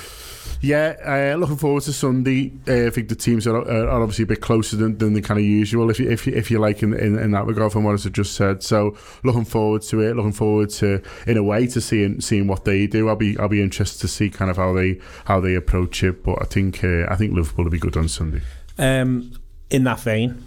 Yeah, 0.60 0.96
uh, 1.06 1.36
looking 1.36 1.56
forward 1.56 1.84
to 1.84 1.92
Sunday. 1.92 2.52
Uh, 2.66 2.88
I 2.88 2.90
think 2.90 3.08
the 3.08 3.14
teams 3.14 3.46
are, 3.46 3.56
are, 3.56 3.88
obviously 3.90 4.24
a 4.24 4.26
bit 4.26 4.40
closer 4.40 4.76
than, 4.76 4.98
than 4.98 5.12
the 5.12 5.22
kind 5.22 5.38
of 5.38 5.44
usual, 5.44 5.88
if 5.88 6.00
you, 6.00 6.10
if 6.10 6.26
you, 6.26 6.34
if 6.34 6.50
you 6.50 6.58
like, 6.58 6.82
in, 6.82 6.94
in, 6.94 7.16
in 7.16 7.30
that 7.30 7.46
regard, 7.46 7.70
from 7.70 7.84
what 7.84 7.92
I 7.92 8.08
just 8.08 8.34
said. 8.34 8.64
So, 8.64 8.96
looking 9.22 9.44
forward 9.44 9.82
to 9.82 10.00
it. 10.00 10.16
Looking 10.16 10.32
forward 10.32 10.70
to, 10.70 11.00
in 11.28 11.36
a 11.36 11.44
way, 11.44 11.68
to 11.68 11.80
seeing 11.80 12.20
seeing 12.20 12.48
what 12.48 12.64
they 12.64 12.88
do. 12.88 13.08
I'll 13.08 13.14
be 13.14 13.38
I'll 13.38 13.48
be 13.48 13.62
interested 13.62 14.00
to 14.00 14.08
see 14.08 14.30
kind 14.30 14.50
of 14.50 14.56
how 14.56 14.72
they 14.72 15.00
how 15.26 15.38
they 15.38 15.54
approach 15.54 16.02
it. 16.02 16.24
But 16.24 16.42
I 16.42 16.46
think 16.46 16.82
uh, 16.82 17.06
I 17.08 17.14
think 17.14 17.34
Liverpool 17.34 17.64
will 17.64 17.70
be 17.70 17.78
good 17.78 17.96
on 17.96 18.08
Sunday. 18.08 18.40
Um, 18.78 19.38
in 19.70 19.84
that 19.84 20.00
vein, 20.00 20.44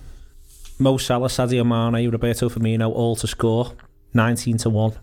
Mo 0.78 0.97
Salah, 0.97 1.30
Sadio 1.30 1.65
Mane, 1.65 2.09
Roberto 2.09 2.49
Firmino, 2.49 2.91
all 2.91 3.15
to 3.15 3.28
score, 3.28 3.74
nineteen 4.13 4.57
to 4.57 4.69
one. 4.69 4.93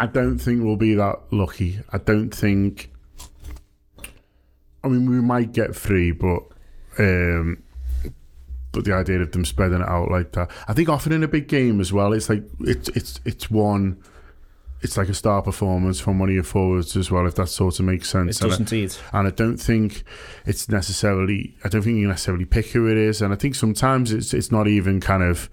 I 0.00 0.06
don't 0.06 0.38
think 0.38 0.64
we'll 0.64 0.76
be 0.76 0.94
that 0.94 1.20
lucky. 1.30 1.78
I 1.92 1.98
don't 1.98 2.30
think. 2.30 2.90
I 4.82 4.88
mean, 4.88 5.10
we 5.10 5.20
might 5.20 5.52
get 5.52 5.76
three, 5.76 6.10
but 6.10 6.42
um, 6.98 7.62
but 8.72 8.86
the 8.86 8.94
idea 8.94 9.20
of 9.20 9.32
them 9.32 9.44
spreading 9.44 9.82
it 9.82 9.88
out 9.88 10.10
like 10.10 10.32
that, 10.32 10.50
I 10.66 10.72
think 10.72 10.88
often 10.88 11.12
in 11.12 11.22
a 11.22 11.28
big 11.28 11.48
game 11.48 11.82
as 11.82 11.92
well, 11.92 12.14
it's 12.14 12.30
like 12.30 12.44
it's 12.60 12.88
it's 12.88 13.20
it's 13.26 13.50
one. 13.50 14.02
It's 14.80 14.96
like 14.96 15.10
a 15.10 15.14
star 15.14 15.42
performance 15.42 16.00
from 16.00 16.18
one 16.18 16.30
of 16.30 16.34
your 16.34 16.44
forwards 16.44 16.96
as 16.96 17.10
well, 17.10 17.26
if 17.26 17.34
that 17.34 17.48
sort 17.50 17.78
of 17.78 17.84
makes 17.84 18.08
sense. 18.08 18.40
It 18.40 18.44
does 18.44 18.58
and 18.58 18.72
indeed. 18.72 18.96
I, 19.12 19.18
and 19.18 19.28
I 19.28 19.30
don't 19.30 19.58
think 19.58 20.02
it's 20.46 20.70
necessarily. 20.70 21.58
I 21.62 21.68
don't 21.68 21.82
think 21.82 21.98
you 21.98 22.08
necessarily 22.08 22.46
pick 22.46 22.68
who 22.68 22.90
it 22.90 22.96
is, 22.96 23.20
and 23.20 23.34
I 23.34 23.36
think 23.36 23.54
sometimes 23.54 24.12
it's 24.14 24.32
it's 24.32 24.50
not 24.50 24.66
even 24.66 24.98
kind 24.98 25.22
of 25.22 25.50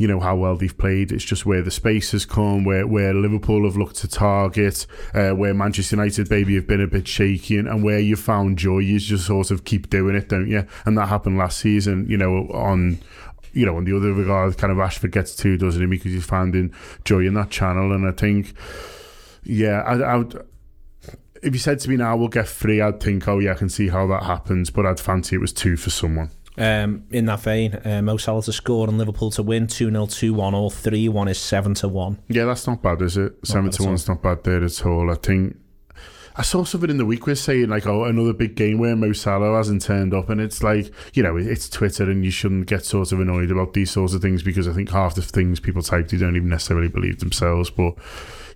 you 0.00 0.08
know 0.08 0.18
how 0.18 0.34
well 0.34 0.56
they've 0.56 0.78
played. 0.78 1.12
It's 1.12 1.26
just 1.26 1.44
where 1.44 1.60
the 1.60 1.70
space 1.70 2.12
has 2.12 2.24
come, 2.24 2.64
where 2.64 2.86
where 2.86 3.12
Liverpool 3.12 3.66
have 3.66 3.76
looked 3.76 3.96
to 3.96 4.08
target, 4.08 4.86
uh, 5.12 5.32
where 5.32 5.52
Manchester 5.52 5.94
United 5.96 6.30
maybe 6.30 6.54
have 6.54 6.66
been 6.66 6.80
a 6.80 6.86
bit 6.86 7.06
shaky, 7.06 7.58
and, 7.58 7.68
and 7.68 7.84
where 7.84 7.98
you 7.98 8.16
found 8.16 8.56
joy, 8.56 8.78
you 8.78 8.98
just 8.98 9.26
sort 9.26 9.50
of 9.50 9.64
keep 9.64 9.90
doing 9.90 10.16
it, 10.16 10.30
don't 10.30 10.48
you? 10.48 10.66
And 10.86 10.96
that 10.96 11.10
happened 11.10 11.36
last 11.36 11.58
season, 11.58 12.06
you 12.08 12.16
know, 12.16 12.48
on 12.48 12.98
you 13.52 13.66
know, 13.66 13.76
on 13.76 13.84
the 13.84 13.94
other 13.94 14.14
regard, 14.14 14.56
kind 14.56 14.70
of 14.70 14.78
Rashford 14.78 15.10
gets 15.10 15.36
two, 15.36 15.58
doesn't 15.58 15.82
he? 15.82 15.86
Because 15.86 16.12
he's 16.12 16.24
finding 16.24 16.74
joy 17.04 17.26
in 17.26 17.34
that 17.34 17.50
channel, 17.50 17.92
and 17.92 18.08
I 18.08 18.12
think, 18.12 18.54
yeah, 19.44 19.82
I, 19.82 19.96
I 19.96 20.16
would. 20.16 20.46
If 21.42 21.52
you 21.52 21.58
said 21.58 21.78
to 21.80 21.90
me 21.90 21.96
now 21.96 22.16
we'll 22.16 22.28
get 22.28 22.48
three, 22.48 22.80
I'd 22.80 23.02
think, 23.02 23.28
oh 23.28 23.38
yeah, 23.38 23.52
I 23.52 23.54
can 23.54 23.68
see 23.68 23.88
how 23.88 24.06
that 24.06 24.22
happens, 24.22 24.70
but 24.70 24.86
I'd 24.86 24.98
fancy 24.98 25.36
it 25.36 25.40
was 25.40 25.52
two 25.52 25.76
for 25.76 25.90
someone. 25.90 26.30
Um, 26.60 27.04
in 27.10 27.24
that 27.24 27.40
vein, 27.40 27.80
uh, 27.86 28.02
Mo 28.02 28.18
Salah 28.18 28.42
to 28.42 28.52
score 28.52 28.86
and 28.86 28.98
Liverpool 28.98 29.30
to 29.30 29.42
win 29.42 29.66
2 29.66 29.90
0, 29.90 30.06
2 30.06 30.34
1, 30.34 30.54
or 30.54 30.70
3 30.70 31.08
1 31.08 31.28
is 31.28 31.38
7 31.38 31.72
to 31.74 31.88
1. 31.88 32.18
Yeah, 32.28 32.44
that's 32.44 32.66
not 32.66 32.82
bad, 32.82 33.00
is 33.00 33.16
it? 33.16 33.34
7 33.44 33.70
to 33.70 33.82
1's 33.82 34.06
not 34.06 34.22
bad 34.22 34.44
there 34.44 34.62
at 34.62 34.84
all. 34.84 35.10
I 35.10 35.14
think. 35.14 35.56
I 36.36 36.42
saw 36.42 36.64
something 36.64 36.90
in 36.90 36.98
the 36.98 37.06
week 37.06 37.26
where 37.26 37.34
saying 37.34 37.70
like, 37.70 37.86
oh, 37.86 38.04
another 38.04 38.34
big 38.34 38.56
game 38.56 38.78
where 38.78 38.94
Mo 38.94 39.12
Salah 39.12 39.56
hasn't 39.56 39.82
turned 39.82 40.12
up, 40.12 40.28
and 40.28 40.38
it's 40.38 40.62
like, 40.62 40.92
you 41.14 41.22
know, 41.22 41.38
it's 41.38 41.68
Twitter, 41.68 42.10
and 42.10 42.26
you 42.26 42.30
shouldn't 42.30 42.66
get 42.66 42.84
sort 42.84 43.10
of 43.10 43.20
annoyed 43.20 43.50
about 43.50 43.72
these 43.72 43.90
sorts 43.90 44.12
of 44.12 44.20
things 44.20 44.42
because 44.42 44.68
I 44.68 44.74
think 44.74 44.90
half 44.90 45.14
the 45.14 45.22
things 45.22 45.60
people 45.60 45.82
type 45.82 46.08
they 46.08 46.18
don't 46.18 46.36
even 46.36 46.50
necessarily 46.50 46.88
believe 46.88 47.20
themselves. 47.20 47.70
But 47.70 47.94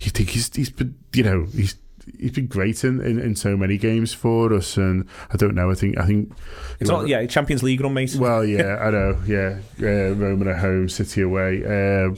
you 0.01 0.11
think 0.11 0.29
he's, 0.29 0.55
he's 0.55 0.73
you 1.15 1.23
know, 1.23 1.47
he's 1.55 1.77
he's 2.19 2.33
been 2.33 2.47
great 2.47 2.85
in, 2.85 3.01
in, 3.01 3.19
in, 3.19 3.37
so 3.37 3.57
many 3.57 3.79
games 3.79 4.13
for 4.13 4.53
us, 4.53 4.77
and 4.77 5.07
I 5.31 5.37
don't 5.37 5.55
know. 5.55 5.71
I 5.71 5.75
think 5.75 5.99
I 5.99 6.07
think 6.07 6.33
it's 6.81 6.91
all 6.91 7.07
yeah 7.07 7.25
Champions 7.27 7.63
League 7.63 7.81
run, 7.81 7.95
mate. 7.95 8.15
Well, 8.17 8.45
yeah, 8.45 8.77
I 8.81 8.91
know. 8.91 9.21
Yeah, 9.27 9.59
uh, 9.81 10.15
Roma 10.15 10.51
at 10.51 10.59
home, 10.59 10.89
City 10.89 11.23
away. 11.23 11.65
Um, 11.65 12.17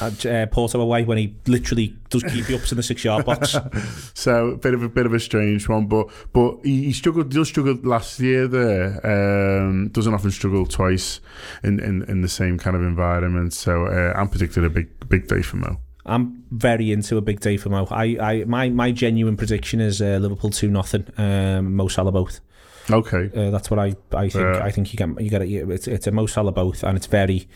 at 0.00 0.26
uh, 0.26 0.46
Porto 0.46 0.80
away 0.80 1.04
when 1.04 1.18
he 1.18 1.34
literally 1.46 1.96
does 2.10 2.22
keep 2.22 2.48
you 2.48 2.56
up 2.56 2.70
in 2.70 2.76
the 2.76 2.82
six 2.82 3.04
yard 3.04 3.24
box. 3.24 3.56
so 4.14 4.48
a 4.48 4.56
bit 4.56 4.74
of 4.74 4.82
a 4.82 4.88
bit 4.88 5.06
of 5.06 5.14
a 5.14 5.20
strange 5.20 5.68
one, 5.68 5.86
but 5.86 6.08
but 6.32 6.58
he, 6.62 6.92
struggled, 6.92 6.92
he 6.92 6.92
struggled. 6.92 7.30
Does 7.30 7.48
struggle 7.48 7.74
last 7.82 8.20
year 8.20 8.46
there. 8.46 9.00
Um, 9.06 9.88
doesn't 9.88 10.12
often 10.12 10.30
struggle 10.30 10.66
twice 10.66 11.20
in, 11.62 11.80
in, 11.80 12.02
in 12.04 12.22
the 12.22 12.28
same 12.28 12.58
kind 12.58 12.76
of 12.76 12.82
environment. 12.82 13.52
So 13.52 13.86
uh, 13.86 14.12
I'm 14.18 14.28
predicting 14.28 14.64
a 14.64 14.70
big 14.70 15.08
big 15.08 15.28
day 15.28 15.42
for 15.42 15.56
Mo. 15.56 15.80
I'm 16.06 16.44
very 16.50 16.92
into 16.92 17.16
a 17.16 17.20
big 17.20 17.40
day 17.40 17.56
for 17.56 17.68
Mo. 17.68 17.86
I, 17.90 18.16
I 18.20 18.44
my 18.44 18.68
my 18.70 18.92
genuine 18.92 19.36
prediction 19.36 19.80
is 19.80 20.00
uh, 20.00 20.18
Liverpool 20.20 20.50
two 20.50 20.70
nothing. 20.70 21.06
Um, 21.18 21.74
Mo 21.74 21.88
Salah 21.88 22.12
both. 22.12 22.40
Okay, 22.88 23.30
uh, 23.34 23.50
that's 23.50 23.70
what 23.70 23.80
I 23.80 23.96
I 24.12 24.28
think. 24.28 24.44
I 24.44 24.70
think 24.70 24.92
you 24.92 24.96
get 24.96 25.20
you 25.20 25.30
get 25.30 25.42
it. 25.42 25.48
It's 25.48 25.88
it's 25.88 26.06
a 26.06 26.12
Mo 26.12 26.26
Salah 26.26 26.52
both, 26.52 26.82
and 26.84 26.96
it's 26.96 27.06
very. 27.06 27.48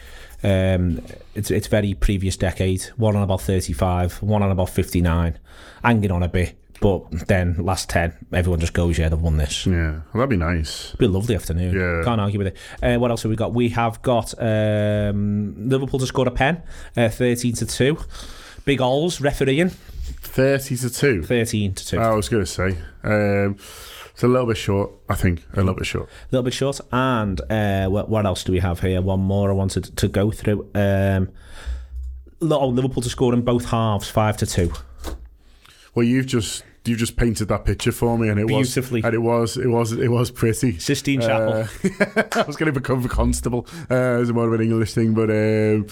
Um, 0.43 1.03
it's 1.35 1.51
it's 1.51 1.69
very 1.69 1.95
previous 1.95 2.37
decade. 2.37 2.83
One 2.97 3.15
on 3.15 3.23
about 3.23 3.43
thirty 3.43 3.73
five, 3.73 4.21
one 4.23 4.43
on 4.43 4.51
about 4.51 4.71
fifty 4.71 5.01
nine, 5.01 5.39
hanging 5.85 6.11
on 6.11 6.23
a 6.23 6.29
bit. 6.29 6.57
But 6.81 7.29
then 7.29 7.57
last 7.59 7.91
ten, 7.91 8.15
everyone 8.33 8.61
just 8.61 8.73
goes, 8.73 8.99
yeah, 8.99 9.11
they've 9.11 9.21
won 9.21 9.37
this. 9.37 9.67
Yeah, 9.67 10.01
well, 10.13 10.27
that'd 10.27 10.31
be 10.31 10.37
nice. 10.37 10.93
Be 10.97 11.05
a 11.05 11.09
lovely 11.09 11.35
afternoon. 11.35 11.75
Yeah, 11.75 12.03
can't 12.05 12.21
argue 12.21 12.39
with 12.39 12.49
it. 12.49 12.57
Uh, 12.83 12.99
what 12.99 13.11
else 13.11 13.23
have 13.23 13.31
we 13.31 13.37
got? 13.37 13.53
We 13.53 13.69
have 13.71 14.01
got 14.03 14.33
um, 14.39 15.69
Liverpool 15.69 15.99
to 15.99 16.07
score 16.07 16.27
a 16.27 16.31
pen, 16.31 16.63
uh, 16.97 17.11
thirteen 17.11 17.53
to 17.55 17.67
two. 17.67 17.99
Big 18.65 18.81
Alls 18.81 19.21
refereeing. 19.21 19.71
30 20.23 20.77
to 20.77 20.91
2. 20.91 21.23
13 21.25 21.75
to 21.75 21.87
2. 21.87 21.99
I 21.99 22.15
was 22.15 22.29
going 22.29 22.45
to 22.45 22.51
say. 22.51 22.77
Um, 23.03 23.57
it's 24.13 24.23
a 24.23 24.29
little 24.29 24.47
bit 24.47 24.57
short, 24.57 24.91
I 25.09 25.15
think. 25.15 25.43
A 25.55 25.57
little 25.57 25.75
bit 25.75 25.87
short. 25.87 26.09
A 26.09 26.29
little 26.31 26.45
bit 26.45 26.53
short. 26.55 26.81
And 26.93 27.41
uh, 27.51 27.89
what, 27.89 28.09
what 28.09 28.27
else 28.27 28.45
do 28.45 28.53
we 28.53 28.59
have 28.59 28.81
here? 28.81 29.01
One 29.01 29.21
more 29.21 29.51
I 29.51 29.55
wanted 29.55 29.97
to 29.97 30.09
go 30.09 30.31
through. 30.31 30.71
Um, 30.75 31.31
oh, 32.43 32.69
Liverpool 32.69 33.03
to 33.03 33.09
score 33.09 33.33
in 33.33 33.43
both 33.43 33.67
halves, 33.67 34.09
5 34.09 34.37
to 34.39 34.47
2. 34.47 34.73
Well, 35.95 36.05
you've 36.05 36.27
just 36.27 36.65
you 36.91 36.97
just 36.97 37.17
painted 37.17 37.49
that 37.49 37.65
picture 37.65 37.93
for 37.93 38.19
me, 38.19 38.29
and 38.29 38.39
it 38.39 38.47
beautifully, 38.47 39.01
was, 39.01 39.07
and 39.07 39.15
it 39.15 39.19
was, 39.19 39.57
it 39.57 39.69
was, 39.69 39.93
it 39.93 40.09
was 40.09 40.31
pretty. 40.31 40.79
Sistine 40.79 41.21
Chapel. 41.21 41.69
Uh, 41.85 42.23
I 42.33 42.43
was 42.43 42.57
going 42.57 42.73
to 42.73 42.79
become 42.79 43.05
a 43.05 43.09
constable 43.09 43.67
uh, 43.91 43.95
as 43.95 44.33
more 44.33 44.47
of 44.47 44.53
an 44.53 44.61
English 44.61 44.93
thing, 44.93 45.15
but 45.15 45.31
um, 45.31 45.87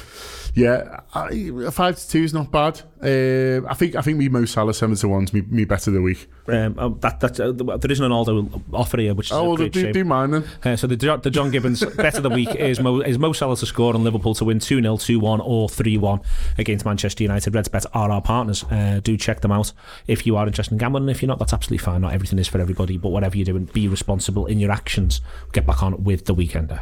yeah, 0.55 1.01
I, 1.15 1.71
five 1.71 1.97
to 1.97 2.09
two 2.09 2.23
is 2.23 2.35
not 2.35 2.51
bad. 2.51 2.83
Uh, 3.03 3.65
I 3.69 3.75
think 3.75 3.95
I 3.95 4.03
think 4.03 4.19
me 4.19 4.29
Mo 4.29 4.45
Salah 4.45 4.75
seven 4.75 4.97
to 4.97 5.09
one's 5.09 5.33
me, 5.33 5.43
me 5.43 5.65
better 5.65 5.91
the 5.91 6.03
week. 6.03 6.29
Um, 6.49 6.75
oh, 6.79 6.89
that, 7.01 7.21
that, 7.21 7.39
uh, 7.39 7.77
there 7.77 7.93
is 7.93 8.01
an 8.01 8.11
Aldo 8.11 8.63
offer 8.73 8.99
here, 9.01 9.15
which 9.15 9.29
is 9.29 9.33
oh, 9.33 9.45
well, 9.45 9.57
do, 9.57 9.71
shame. 9.73 9.93
do 9.93 10.05
mine 10.05 10.33
then. 10.33 10.45
Uh, 10.65 10.77
so 10.77 10.87
the 10.89 10.97
the 10.97 11.31
John 11.31 11.51
Gibbons 11.51 11.85
better 11.97 12.21
the 12.21 12.31
week 12.31 12.55
is 12.57 12.81
Mo, 12.81 13.01
is 13.01 13.19
Mo 13.19 13.33
Salah 13.33 13.57
to 13.57 13.67
score 13.67 13.95
and 13.95 14.03
Liverpool 14.03 14.35
to 14.35 14.45
win 14.45 14.59
2 14.59 14.83
0, 14.83 14.97
2 14.97 15.21
1, 15.21 15.41
or 15.41 15.69
3 15.69 15.97
1 15.97 16.21
against 16.59 16.85
Manchester 16.85 17.23
United. 17.23 17.55
Reds 17.55 17.69
Bet 17.69 17.87
are 17.95 18.11
our 18.11 18.23
partners. 18.23 18.65
Uh, 18.65 19.01
do 19.03 19.17
check 19.17 19.43
them 19.43 19.53
out 19.53 19.73
if 20.09 20.27
you 20.27 20.37
are 20.37 20.47
interested 20.47 20.73
in 20.73 20.79
gambling. 20.79 21.05
And 21.05 21.11
If 21.11 21.23
you're 21.23 21.29
not, 21.29 21.39
that's 21.39 21.53
absolutely 21.53 21.85
fine. 21.85 22.01
Not 22.01 22.15
everything 22.15 22.39
is 22.39 22.49
for 22.49 22.61
everybody, 22.61 22.99
but 22.99 23.11
whatever 23.11 23.37
you're 23.37 23.45
doing, 23.45 23.67
be 23.67 23.87
responsible 23.87 24.47
in 24.47 24.59
your 24.59 24.73
actions. 24.73 25.21
Get 25.53 25.67
back 25.67 25.83
on 25.83 26.03
with 26.03 26.25
the 26.25 26.35
weekender. 26.35 26.81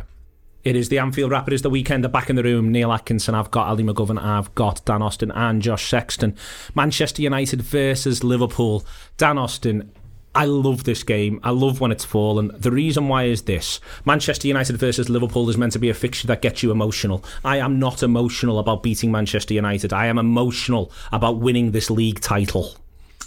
It 0.67 0.75
is 0.75 0.89
the 0.89 0.99
Anfield 0.99 1.33
is 1.53 1.63
the 1.63 1.71
weekender 1.71 2.11
back 2.11 2.29
in 2.29 2.35
the 2.35 2.43
room. 2.43 2.73
Neil 2.73 2.93
Atkinson, 2.93 3.37
I've 3.37 3.53
got 3.53 3.69
Ali 3.69 3.85
McGovern, 3.85 4.21
I've 4.21 4.53
got 4.57 4.85
Dan 4.85 5.01
Austin 5.01 5.31
and 5.31 5.63
Josh 5.63 5.89
Sexton. 5.89 6.35
Manchester 6.75 7.23
United 7.23 7.63
versus 7.63 8.25
Liverpool. 8.25 8.85
Dan 9.17 9.39
Austin, 9.39 9.93
I 10.35 10.47
love 10.47 10.83
this 10.83 11.05
game. 11.05 11.39
I 11.45 11.51
love 11.51 11.81
when 11.81 11.93
it's 11.93 12.05
fallen. 12.05 12.51
The 12.59 12.73
reason 12.73 13.07
why 13.07 13.27
is 13.27 13.43
this 13.43 13.81
Manchester 14.05 14.49
United 14.49 14.77
versus 14.77 15.09
Liverpool 15.09 15.49
is 15.49 15.57
meant 15.57 15.75
to 15.75 15.79
be 15.79 15.89
a 15.89 15.95
fixture 15.95 16.27
that 16.27 16.43
gets 16.43 16.65
you 16.65 16.73
emotional. 16.73 17.25
I 17.45 17.59
am 17.59 17.79
not 17.79 18.03
emotional 18.03 18.59
about 18.59 18.83
beating 18.83 19.13
Manchester 19.13 19.55
United. 19.55 19.93
I 19.93 20.07
am 20.07 20.19
emotional 20.19 20.91
about 21.13 21.39
winning 21.39 21.71
this 21.71 21.93
league 21.93 22.19
title. 22.19 22.75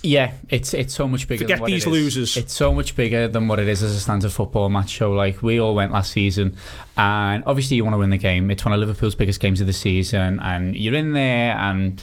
Yeah, 0.02 0.32
it's 0.48 0.74
it's 0.74 0.94
so 0.94 1.08
much 1.08 1.28
bigger. 1.28 1.44
Forget 1.44 1.66
these 1.66 1.86
losers. 1.86 2.38
It's 2.38 2.54
so 2.54 2.74
much 2.74 2.96
bigger 2.96 3.28
than 3.28 3.48
what 3.50 3.60
it 3.60 3.68
is 3.68 3.84
as 3.84 3.94
a 3.94 4.00
standard 4.00 4.32
football 4.32 4.70
match. 4.70 4.98
So 4.98 5.12
like 5.12 5.42
we 5.42 5.60
all 5.60 5.76
went 5.76 5.92
last 5.92 6.12
season, 6.12 6.56
and 6.96 7.44
obviously 7.46 7.78
you 7.78 7.84
want 7.84 7.96
to 7.96 7.98
win 7.98 8.10
the 8.10 8.18
game. 8.18 8.50
It's 8.50 8.64
one 8.64 8.74
of 8.74 8.80
Liverpool's 8.80 9.16
biggest 9.16 9.42
games 9.42 9.60
of 9.60 9.68
the 9.68 9.74
season, 9.74 10.40
and 10.40 10.76
you're 10.76 10.96
in 10.96 11.12
there 11.14 11.56
and 11.58 12.02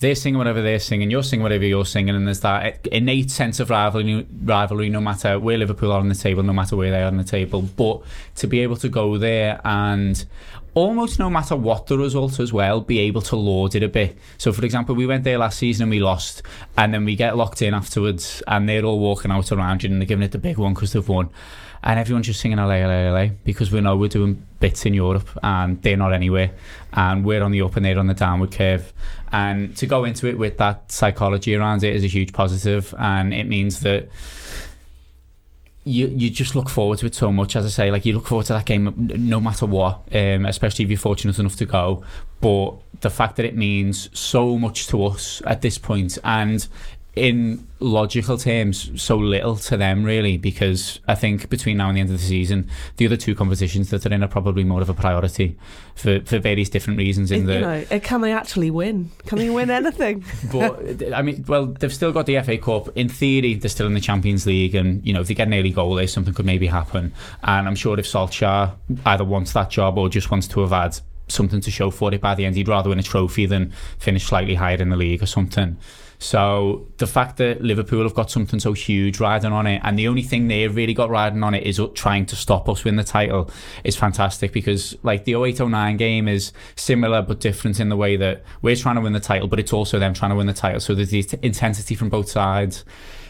they're 0.00 0.14
singing 0.14 0.36
whatever 0.36 0.60
they're 0.60 0.78
singing, 0.78 1.10
you're 1.10 1.22
singing 1.22 1.42
whatever 1.42 1.64
you're 1.64 1.86
singing, 1.86 2.14
and 2.14 2.26
there's 2.26 2.40
that 2.40 2.86
innate 2.88 3.30
sense 3.30 3.60
of 3.60 3.70
rivalry, 3.70 4.26
rivalry 4.42 4.90
no 4.90 5.00
matter 5.00 5.38
where 5.38 5.56
Liverpool 5.56 5.90
are 5.92 6.00
on 6.00 6.08
the 6.08 6.14
table, 6.14 6.42
no 6.42 6.52
matter 6.52 6.76
where 6.76 6.90
they 6.90 7.02
are 7.02 7.06
on 7.06 7.16
the 7.16 7.24
table. 7.24 7.62
But 7.62 8.02
to 8.36 8.46
be 8.46 8.60
able 8.60 8.76
to 8.76 8.88
go 8.88 9.16
there 9.16 9.60
and 9.64 10.22
almost 10.76 11.18
no 11.18 11.30
matter 11.30 11.56
what 11.56 11.86
the 11.86 11.96
result 11.96 12.38
as 12.38 12.52
well, 12.52 12.82
be 12.82 12.98
able 12.98 13.22
to 13.22 13.34
lord 13.34 13.74
it 13.74 13.82
a 13.82 13.88
bit. 13.88 14.16
So, 14.36 14.52
for 14.52 14.62
example, 14.62 14.94
we 14.94 15.06
went 15.06 15.24
there 15.24 15.38
last 15.38 15.58
season 15.58 15.84
and 15.84 15.90
we 15.90 16.00
lost, 16.00 16.42
and 16.76 16.92
then 16.92 17.06
we 17.06 17.16
get 17.16 17.34
locked 17.34 17.62
in 17.62 17.72
afterwards, 17.72 18.42
and 18.46 18.68
they're 18.68 18.84
all 18.84 19.00
walking 19.00 19.30
out 19.30 19.50
around 19.50 19.82
you 19.82 19.90
and 19.90 20.00
they're 20.00 20.06
giving 20.06 20.22
it 20.22 20.32
the 20.32 20.38
big 20.38 20.58
one 20.58 20.74
because 20.74 20.92
they've 20.92 21.08
won. 21.08 21.30
And 21.82 21.98
everyone's 21.98 22.26
just 22.26 22.40
singing 22.40 22.58
LA, 22.58 22.84
LA, 22.84 23.10
LA 23.10 23.28
because 23.44 23.70
we 23.70 23.80
know 23.80 23.96
we're 23.96 24.08
doing 24.08 24.44
bits 24.60 24.84
in 24.86 24.92
Europe 24.92 25.28
and 25.42 25.80
they're 25.82 25.96
not 25.96 26.12
anywhere. 26.12 26.50
And 26.92 27.24
we're 27.24 27.42
on 27.42 27.52
the 27.52 27.62
up 27.62 27.76
and 27.76 27.84
they're 27.84 27.98
on 27.98 28.08
the 28.08 28.14
downward 28.14 28.50
curve. 28.50 28.92
And 29.30 29.76
to 29.76 29.86
go 29.86 30.04
into 30.04 30.26
it 30.26 30.36
with 30.36 30.58
that 30.58 30.90
psychology 30.90 31.54
around 31.54 31.84
it 31.84 31.94
is 31.94 32.02
a 32.02 32.08
huge 32.08 32.32
positive, 32.32 32.94
and 32.98 33.32
it 33.32 33.44
means 33.44 33.80
that 33.80 34.08
you 35.86 36.08
you 36.08 36.30
just 36.30 36.56
look 36.56 36.68
forward 36.68 36.98
to 36.98 37.06
it 37.06 37.14
so 37.14 37.30
much. 37.30 37.54
As 37.54 37.64
I 37.64 37.68
say, 37.68 37.90
like 37.90 38.04
you 38.04 38.12
look 38.12 38.26
forward 38.26 38.46
to 38.46 38.54
that 38.54 38.66
game 38.66 38.92
no 39.16 39.40
matter 39.40 39.66
what, 39.66 40.02
um, 40.12 40.44
especially 40.44 40.84
if 40.84 40.90
you're 40.90 40.98
fortunate 40.98 41.38
enough 41.38 41.56
to 41.56 41.64
go. 41.64 42.02
But 42.40 42.74
the 43.00 43.10
fact 43.10 43.36
that 43.36 43.46
it 43.46 43.56
means 43.56 44.10
so 44.12 44.58
much 44.58 44.88
to 44.88 45.04
us 45.06 45.40
at 45.46 45.62
this 45.62 45.78
point, 45.78 46.18
and 46.24 46.66
in 47.16 47.66
logical 47.80 48.36
terms, 48.36 49.02
so 49.02 49.16
little 49.16 49.56
to 49.56 49.76
them 49.78 50.04
really, 50.04 50.36
because 50.36 51.00
I 51.08 51.14
think 51.14 51.48
between 51.48 51.78
now 51.78 51.88
and 51.88 51.96
the 51.96 52.02
end 52.02 52.10
of 52.10 52.18
the 52.18 52.22
season, 52.22 52.68
the 52.98 53.06
other 53.06 53.16
two 53.16 53.34
competitions 53.34 53.88
that 53.88 54.04
are 54.04 54.12
in 54.12 54.22
are 54.22 54.28
probably 54.28 54.64
more 54.64 54.82
of 54.82 54.90
a 54.90 54.94
priority 54.94 55.56
for, 55.94 56.20
for 56.20 56.38
various 56.38 56.68
different 56.68 56.98
reasons. 56.98 57.30
In 57.30 57.42
It- 57.42 57.46
the 57.46 57.54
you 57.54 57.60
know, 57.60 57.84
uh, 57.90 57.98
can 58.00 58.20
they 58.20 58.32
actually 58.34 58.70
win? 58.70 59.10
Can 59.24 59.38
they 59.38 59.48
win 59.48 59.70
anything? 59.70 60.24
but 60.52 61.14
I 61.14 61.22
mean, 61.22 61.44
well, 61.48 61.66
they've 61.66 61.92
still 61.92 62.12
got 62.12 62.26
the 62.26 62.38
FA 62.42 62.58
Cup. 62.58 62.90
In 62.96 63.08
theory, 63.08 63.54
they're 63.54 63.70
still 63.70 63.86
in 63.86 63.94
the 63.94 64.00
Champions 64.00 64.46
League, 64.46 64.74
and 64.74 65.04
you 65.06 65.14
know, 65.14 65.22
if 65.22 65.28
they 65.28 65.34
get 65.34 65.48
an 65.48 65.54
early 65.54 65.70
goal 65.70 65.94
there, 65.94 66.06
something 66.06 66.34
could 66.34 66.46
maybe 66.46 66.66
happen. 66.66 67.14
And 67.42 67.66
I'm 67.66 67.76
sure 67.76 67.98
if 67.98 68.06
Solskjaer 68.06 68.72
either 69.06 69.24
wants 69.24 69.54
that 69.54 69.70
job 69.70 69.96
or 69.96 70.10
just 70.10 70.30
wants 70.30 70.48
to 70.48 70.60
have 70.60 70.70
had 70.70 71.00
something 71.28 71.60
to 71.62 71.70
show 71.70 71.90
for 71.90 72.12
it 72.12 72.20
by 72.20 72.34
the 72.34 72.44
end, 72.44 72.56
he'd 72.56 72.68
rather 72.68 72.90
win 72.90 72.98
a 72.98 73.02
trophy 73.02 73.46
than 73.46 73.72
finish 73.98 74.26
slightly 74.26 74.54
higher 74.54 74.76
in 74.76 74.90
the 74.90 74.96
league 74.96 75.22
or 75.22 75.26
something. 75.26 75.78
So 76.18 76.86
the 76.96 77.06
fact 77.06 77.36
that 77.38 77.62
Liverpool 77.62 78.02
have 78.04 78.14
got 78.14 78.30
something 78.30 78.58
so 78.58 78.72
huge 78.72 79.20
riding 79.20 79.52
on 79.52 79.66
it, 79.66 79.80
and 79.84 79.98
the 79.98 80.08
only 80.08 80.22
thing 80.22 80.48
they've 80.48 80.74
really 80.74 80.94
got 80.94 81.10
riding 81.10 81.42
on 81.42 81.54
it 81.54 81.64
is 81.64 81.80
trying 81.94 82.26
to 82.26 82.36
stop 82.36 82.68
us 82.68 82.84
win 82.84 82.96
the 82.96 83.04
title, 83.04 83.50
is 83.84 83.96
fantastic 83.96 84.52
because 84.52 84.96
like 85.02 85.24
the 85.24 85.34
0809 85.34 85.96
game 85.96 86.28
is 86.28 86.52
similar 86.74 87.22
but 87.22 87.40
different 87.40 87.80
in 87.80 87.88
the 87.88 87.96
way 87.96 88.16
that 88.16 88.42
we're 88.62 88.76
trying 88.76 88.94
to 88.96 89.00
win 89.00 89.12
the 89.12 89.20
title, 89.20 89.48
but 89.48 89.60
it's 89.60 89.72
also 89.72 89.98
them 89.98 90.14
trying 90.14 90.30
to 90.30 90.36
win 90.36 90.46
the 90.46 90.54
title. 90.54 90.80
So 90.80 90.94
there's 90.94 91.10
the 91.10 91.24
intensity 91.42 91.94
from 91.94 92.08
both 92.08 92.28
sides. 92.28 92.84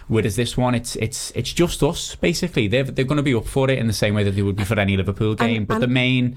Whereas 0.08 0.36
this 0.36 0.56
one, 0.56 0.76
it's 0.76 0.94
it's 0.96 1.32
it's 1.32 1.52
just 1.52 1.82
us 1.82 2.14
basically. 2.14 2.68
They're 2.68 2.84
they're 2.84 3.04
going 3.04 3.16
to 3.16 3.24
be 3.24 3.34
up 3.34 3.46
for 3.46 3.68
it 3.68 3.78
in 3.78 3.88
the 3.88 3.92
same 3.92 4.14
way 4.14 4.22
that 4.22 4.32
they 4.36 4.42
would 4.42 4.54
be 4.54 4.62
for 4.64 4.78
any 4.78 4.96
Liverpool 4.96 5.34
game. 5.34 5.64
but 5.64 5.74
and- 5.74 5.82
the 5.82 5.88
main 5.88 6.36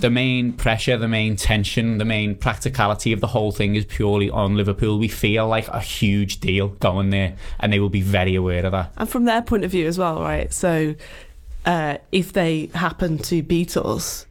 the 0.00 0.10
main 0.10 0.52
pressure, 0.52 0.96
the 0.96 1.08
main 1.08 1.36
tension, 1.36 1.98
the 1.98 2.04
main 2.04 2.34
practicality 2.34 3.12
of 3.12 3.20
the 3.20 3.26
whole 3.28 3.52
thing 3.52 3.74
is 3.76 3.84
purely 3.84 4.30
on 4.30 4.56
Liverpool. 4.56 4.98
We 4.98 5.08
feel 5.08 5.46
like 5.48 5.68
a 5.68 5.80
huge 5.80 6.40
deal 6.40 6.68
going 6.68 7.10
there, 7.10 7.34
and 7.60 7.72
they 7.72 7.80
will 7.80 7.88
be 7.88 8.02
very 8.02 8.34
aware 8.34 8.64
of 8.66 8.72
that. 8.72 8.92
And 8.96 9.08
from 9.08 9.24
their 9.24 9.42
point 9.42 9.64
of 9.64 9.70
view 9.70 9.86
as 9.86 9.98
well, 9.98 10.20
right? 10.20 10.52
So 10.52 10.94
uh, 11.64 11.98
if 12.12 12.32
they 12.32 12.66
happen 12.74 13.18
to 13.18 13.42
beat 13.42 13.76
us, 13.76 14.26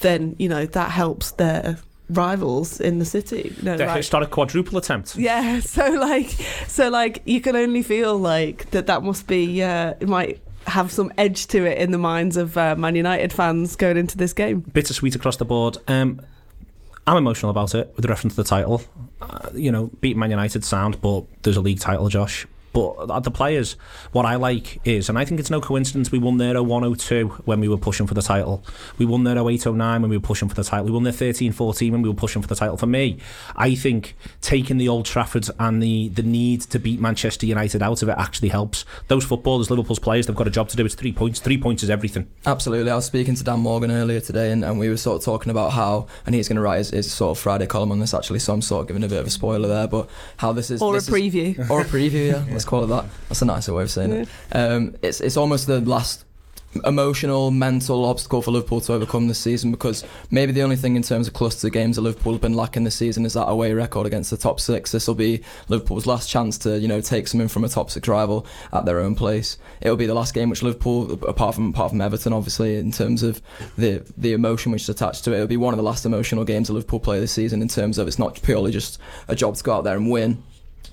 then, 0.00 0.36
you 0.38 0.48
know, 0.48 0.66
that 0.66 0.90
helps 0.90 1.30
their 1.32 1.78
rivals 2.10 2.80
in 2.80 2.98
the 2.98 3.04
city. 3.04 3.54
You 3.56 3.62
know, 3.62 3.76
The 3.76 3.86
like- 3.86 3.96
historic 3.96 4.30
quadruple 4.30 4.78
attempt. 4.78 5.16
yeah, 5.16 5.60
so 5.76 5.86
like, 5.90 6.28
so 6.68 6.88
like, 6.88 7.22
you 7.24 7.40
can 7.40 7.56
only 7.56 7.82
feel 7.82 8.16
like 8.18 8.70
that. 8.70 8.86
That 8.86 9.02
must 9.02 9.26
be 9.26 9.62
uh, 9.62 9.94
it 10.00 10.08
might 10.08 10.40
have 10.66 10.90
some 10.90 11.12
edge 11.16 11.46
to 11.48 11.64
it 11.64 11.78
in 11.78 11.90
the 11.92 11.98
minds 11.98 12.36
of 12.36 12.56
uh, 12.56 12.74
Man 12.76 12.94
United 12.96 13.32
fans 13.32 13.76
going 13.76 13.96
into 13.96 14.16
this 14.16 14.32
game. 14.32 14.60
bittersweet 14.60 15.14
across 15.14 15.36
the 15.36 15.44
board. 15.44 15.78
Um, 15.88 16.20
I'm 17.06 17.16
emotional 17.16 17.50
about 17.50 17.74
it 17.74 17.92
with 17.94 18.04
reference 18.06 18.34
to 18.34 18.42
the 18.42 18.48
title. 18.48 18.82
Uh, 19.20 19.48
you 19.54 19.70
know, 19.70 19.90
beat 20.00 20.16
Man 20.16 20.30
United 20.30 20.64
sound, 20.64 21.00
but 21.00 21.24
there's 21.42 21.56
a 21.56 21.60
league 21.60 21.78
title, 21.80 22.08
Josh. 22.08 22.46
But 22.76 23.08
uh, 23.08 23.20
the 23.20 23.30
players, 23.30 23.72
what 24.12 24.26
I 24.26 24.34
like 24.34 24.82
is, 24.84 25.08
and 25.08 25.18
I 25.18 25.24
think 25.24 25.40
it's 25.40 25.48
no 25.48 25.62
coincidence, 25.62 26.12
we 26.12 26.18
won 26.18 26.36
there 26.36 26.62
0102 26.62 27.28
when 27.46 27.58
we 27.58 27.68
were 27.68 27.78
pushing 27.78 28.06
for 28.06 28.12
the 28.12 28.20
title. 28.20 28.62
We 28.98 29.06
won 29.06 29.24
there 29.24 29.38
0809 29.38 30.02
when 30.02 30.10
we 30.10 30.18
were 30.18 30.22
pushing 30.22 30.46
for 30.50 30.54
the 30.54 30.62
title. 30.62 30.84
We 30.84 30.92
won 30.92 31.02
there 31.02 31.12
13 31.14 31.52
14 31.52 31.90
when 31.90 32.02
we 32.02 32.10
were 32.10 32.14
pushing 32.14 32.42
for 32.42 32.48
the 32.48 32.54
title. 32.54 32.76
For 32.76 32.84
me, 32.84 33.16
I 33.56 33.74
think 33.74 34.14
taking 34.42 34.76
the 34.76 34.90
Old 34.90 35.06
Trafford 35.06 35.48
and 35.58 35.82
the, 35.82 36.10
the 36.10 36.22
need 36.22 36.60
to 36.72 36.78
beat 36.78 37.00
Manchester 37.00 37.46
United 37.46 37.82
out 37.82 38.02
of 38.02 38.10
it 38.10 38.16
actually 38.18 38.50
helps. 38.50 38.84
Those 39.08 39.24
footballers, 39.24 39.70
Liverpool's 39.70 39.98
players, 39.98 40.26
they've 40.26 40.36
got 40.36 40.46
a 40.46 40.50
job 40.50 40.68
to 40.68 40.76
do. 40.76 40.84
It's 40.84 40.94
three 40.94 41.14
points. 41.14 41.40
Three 41.40 41.56
points 41.56 41.82
is 41.82 41.88
everything. 41.88 42.28
Absolutely. 42.44 42.90
I 42.90 42.96
was 42.96 43.06
speaking 43.06 43.36
to 43.36 43.42
Dan 43.42 43.60
Morgan 43.60 43.90
earlier 43.90 44.20
today, 44.20 44.52
and, 44.52 44.62
and 44.62 44.78
we 44.78 44.90
were 44.90 44.98
sort 44.98 45.16
of 45.16 45.24
talking 45.24 45.48
about 45.48 45.72
how, 45.72 46.08
and 46.26 46.34
he's 46.34 46.46
going 46.46 46.56
to 46.56 46.62
write 46.62 46.76
his, 46.76 46.90
his 46.90 47.10
sort 47.10 47.38
of 47.38 47.42
Friday 47.42 47.66
column 47.66 47.90
on 47.90 48.00
this 48.00 48.12
actually, 48.12 48.40
so 48.40 48.52
I'm 48.52 48.60
sort 48.60 48.82
of 48.82 48.88
giving 48.88 49.02
a 49.02 49.08
bit 49.08 49.20
of 49.20 49.26
a 49.26 49.30
spoiler 49.30 49.66
there, 49.66 49.88
but 49.88 50.10
how 50.36 50.52
this 50.52 50.70
is. 50.70 50.82
Or 50.82 50.92
a 50.92 50.96
this 50.98 51.08
is- 51.08 51.14
preview. 51.14 51.70
or 51.70 51.80
a 51.80 51.84
preview, 51.84 52.32
yeah, 52.32 52.44
let's 52.52 52.65
call 52.66 52.84
it 52.84 52.88
that. 52.88 53.04
That's 53.28 53.42
a 53.42 53.46
nicer 53.46 53.72
way 53.72 53.82
of 53.82 53.90
saying 53.90 54.12
it. 54.12 54.28
Um, 54.52 54.96
it's, 55.02 55.20
it's 55.20 55.36
almost 55.36 55.66
the 55.66 55.80
last 55.80 56.26
emotional, 56.84 57.50
mental 57.50 58.04
obstacle 58.04 58.42
for 58.42 58.50
Liverpool 58.50 58.80
to 58.82 58.92
overcome 58.92 59.28
this 59.28 59.38
season 59.38 59.70
because 59.70 60.04
maybe 60.30 60.52
the 60.52 60.62
only 60.62 60.76
thing 60.76 60.96
in 60.96 61.02
terms 61.02 61.26
of 61.26 61.34
cluster 61.34 61.68
games 61.70 61.96
that 61.96 62.02
Liverpool 62.02 62.32
have 62.32 62.42
been 62.42 62.54
lacking 62.54 62.84
this 62.84 62.96
season 62.96 63.24
is 63.24 63.32
that 63.34 63.46
away 63.46 63.72
record 63.72 64.06
against 64.06 64.30
the 64.30 64.36
top 64.36 64.60
six. 64.60 64.92
This 64.92 65.06
will 65.08 65.14
be 65.14 65.42
Liverpool's 65.68 66.06
last 66.06 66.28
chance 66.28 66.58
to 66.58 66.78
you 66.78 66.88
know 66.88 67.00
take 67.00 67.28
something 67.28 67.48
from 67.48 67.64
a 67.64 67.68
top 67.68 67.90
six 67.90 68.06
rival 68.08 68.46
at 68.72 68.84
their 68.84 69.00
own 69.00 69.14
place. 69.14 69.58
It 69.80 69.88
will 69.88 69.96
be 69.96 70.06
the 70.06 70.14
last 70.14 70.34
game 70.34 70.50
which 70.50 70.62
Liverpool, 70.62 71.12
apart 71.24 71.54
from 71.54 71.70
apart 71.70 71.90
from 71.90 72.00
Everton, 72.00 72.32
obviously 72.32 72.76
in 72.76 72.92
terms 72.92 73.22
of 73.22 73.40
the 73.76 74.04
the 74.16 74.32
emotion 74.32 74.72
which 74.72 74.82
is 74.82 74.88
attached 74.88 75.24
to 75.24 75.32
it, 75.32 75.36
it'll 75.36 75.46
be 75.46 75.56
one 75.56 75.74
of 75.74 75.78
the 75.78 75.84
last 75.84 76.04
emotional 76.04 76.44
games 76.44 76.68
that 76.68 76.74
Liverpool 76.74 77.00
play 77.00 77.20
this 77.20 77.32
season 77.32 77.62
in 77.62 77.68
terms 77.68 77.98
of 77.98 78.06
it's 78.06 78.18
not 78.18 78.40
purely 78.42 78.72
just 78.72 78.98
a 79.28 79.36
job 79.36 79.56
to 79.56 79.64
go 79.64 79.74
out 79.74 79.84
there 79.84 79.96
and 79.96 80.10
win 80.10 80.42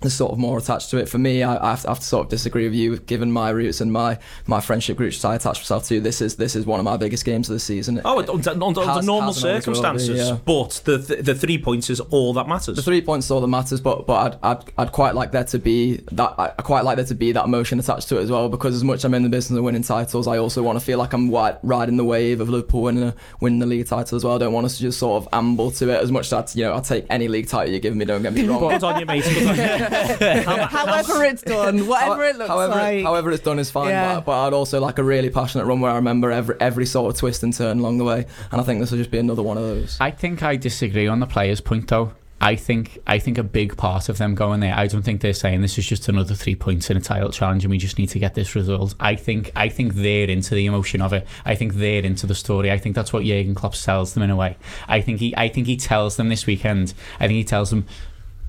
there's 0.01 0.13
sort 0.13 0.31
of 0.31 0.37
more 0.37 0.57
attached 0.57 0.89
to 0.91 0.97
it. 0.97 1.09
For 1.09 1.17
me, 1.17 1.43
I, 1.43 1.55
I, 1.55 1.69
have 1.71 1.81
to, 1.81 1.87
I 1.89 1.91
have 1.91 1.99
to 1.99 2.05
sort 2.05 2.25
of 2.25 2.29
disagree 2.29 2.65
with 2.65 2.75
you, 2.75 2.97
given 2.99 3.31
my 3.31 3.49
roots 3.49 3.81
and 3.81 3.91
my, 3.91 4.19
my 4.47 4.61
friendship 4.61 4.97
groups 4.97 5.23
I 5.23 5.35
attach 5.35 5.59
myself 5.59 5.87
to. 5.87 5.99
This 5.99 6.21
is 6.21 6.35
this 6.35 6.55
is 6.55 6.65
one 6.65 6.79
of 6.79 6.83
my 6.83 6.97
biggest 6.97 7.25
games 7.25 7.49
of 7.49 7.53
the 7.53 7.59
season. 7.59 8.01
Oh, 8.05 8.19
under, 8.19 8.51
under, 8.51 8.65
under 8.65 8.81
Has- 8.85 9.05
normal 9.05 9.33
has 9.33 9.43
and 9.43 9.55
be, 9.55 9.61
circumstances, 9.61 10.29
yeah. 10.29 10.37
but 10.45 10.81
the, 10.85 10.97
the 10.97 11.15
the 11.21 11.35
three 11.35 11.57
points 11.57 11.89
is 11.89 11.99
all 11.99 12.33
that 12.33 12.47
matters. 12.47 12.75
The 12.75 12.81
three 12.81 13.01
points 13.01 13.27
is 13.27 13.31
all 13.31 13.41
that 13.41 13.47
matters, 13.47 13.81
but 13.81 14.07
but 14.07 14.39
I'd, 14.43 14.57
I'd, 14.57 14.63
I'd 14.77 14.91
quite 14.91 15.15
like 15.15 15.31
there 15.31 15.43
to 15.45 15.59
be 15.59 15.97
that 16.11 16.35
I 16.37 16.53
I 16.57 16.61
quite 16.61 16.83
like 16.83 16.97
there 16.97 17.05
to 17.05 17.15
be 17.15 17.31
that 17.31 17.45
emotion 17.45 17.79
attached 17.79 18.09
to 18.09 18.17
it 18.19 18.23
as 18.23 18.31
well. 18.31 18.49
Because 18.49 18.75
as 18.75 18.83
much 18.83 18.97
as 18.97 19.05
I'm 19.05 19.13
in 19.13 19.23
the 19.23 19.29
business 19.29 19.57
of 19.57 19.63
winning 19.63 19.83
titles, 19.83 20.27
I 20.27 20.37
also 20.37 20.61
want 20.63 20.79
to 20.79 20.85
feel 20.85 20.97
like 20.97 21.13
I'm 21.13 21.31
riding 21.63 21.97
the 21.97 22.03
wave 22.03 22.41
of 22.41 22.49
Liverpool 22.49 22.83
winning 22.83 23.03
a, 23.03 23.15
winning 23.39 23.59
the 23.59 23.65
league 23.65 23.87
title 23.87 24.15
as 24.15 24.23
well. 24.23 24.35
I 24.35 24.37
don't 24.37 24.53
want 24.53 24.65
us 24.65 24.77
to 24.77 24.81
just 24.81 24.99
sort 24.99 25.23
of 25.23 25.29
amble 25.33 25.71
to 25.71 25.89
it 25.89 26.01
as 26.01 26.11
much 26.11 26.31
as 26.31 26.55
you 26.55 26.63
know. 26.65 26.73
I'll 26.73 26.81
take 26.81 27.05
any 27.09 27.27
league 27.27 27.47
title 27.47 27.73
you 27.73 27.79
give 27.79 27.95
me. 27.95 28.05
Don't 28.05 28.21
get 28.21 28.33
me 28.33 28.47
wrong. 28.47 28.63
Good 29.89 29.97
on 29.97 30.17
you, 30.17 30.25
mate. 30.25 30.45
Good 30.45 30.47
on 30.47 30.57
you. 30.59 30.65
However 30.65 31.23
it's 31.25 31.41
done, 31.41 31.87
whatever 31.87 32.23
it 32.23 32.35
looks 32.37 32.49
however, 32.49 32.73
like. 32.73 33.03
however 33.03 33.31
it's 33.31 33.43
done 33.43 33.59
is 33.59 33.69
fine. 33.69 33.89
Yeah. 33.89 34.15
But, 34.15 34.25
but 34.25 34.47
I'd 34.47 34.53
also 34.53 34.79
like 34.79 34.97
a 34.99 35.03
really 35.03 35.29
passionate 35.29 35.65
run 35.65 35.79
where 35.81 35.91
I 35.91 35.95
remember 35.95 36.31
every 36.31 36.55
every 36.59 36.85
sort 36.85 37.13
of 37.13 37.19
twist 37.19 37.43
and 37.43 37.53
turn 37.53 37.79
along 37.79 37.97
the 37.97 38.03
way. 38.03 38.25
And 38.51 38.61
I 38.61 38.63
think 38.63 38.79
this 38.79 38.91
will 38.91 38.97
just 38.97 39.11
be 39.11 39.19
another 39.19 39.43
one 39.43 39.57
of 39.57 39.63
those. 39.63 39.97
I 39.99 40.11
think 40.11 40.43
I 40.43 40.55
disagree 40.55 41.07
on 41.07 41.19
the 41.19 41.27
players' 41.27 41.61
point 41.61 41.87
though. 41.87 42.13
I 42.43 42.57
think 42.57 42.99
I 43.07 43.19
think 43.19 43.37
a 43.37 43.43
big 43.43 43.77
part 43.77 44.09
of 44.09 44.17
them 44.17 44.35
going 44.35 44.59
there. 44.59 44.75
I 44.75 44.87
don't 44.87 45.01
think 45.01 45.21
they're 45.21 45.33
saying 45.33 45.61
this 45.61 45.77
is 45.77 45.87
just 45.87 46.09
another 46.09 46.35
three 46.35 46.55
points 46.55 46.89
in 46.89 46.97
a 46.97 46.99
title 46.99 47.29
challenge 47.29 47.63
and 47.63 47.71
we 47.71 47.77
just 47.77 47.97
need 47.97 48.09
to 48.09 48.19
get 48.19 48.33
this 48.33 48.53
result. 48.53 48.95
I 48.99 49.15
think 49.15 49.53
I 49.55 49.69
think 49.69 49.93
they're 49.93 50.29
into 50.29 50.53
the 50.53 50.65
emotion 50.65 51.01
of 51.01 51.13
it. 51.13 51.25
I 51.45 51.55
think 51.55 51.75
they're 51.75 52.03
into 52.03 52.27
the 52.27 52.35
story. 52.35 52.69
I 52.69 52.77
think 52.77 52.95
that's 52.95 53.13
what 53.13 53.23
Jurgen 53.23 53.55
Klopp 53.55 53.75
sells 53.75 54.13
them 54.13 54.23
in 54.23 54.29
a 54.29 54.35
way. 54.35 54.57
I 54.89 54.99
think 54.99 55.21
he 55.21 55.33
I 55.37 55.47
think 55.47 55.67
he 55.67 55.77
tells 55.77 56.17
them 56.17 56.27
this 56.27 56.45
weekend. 56.45 56.93
I 57.17 57.27
think 57.27 57.37
he 57.37 57.45
tells 57.45 57.69
them 57.69 57.85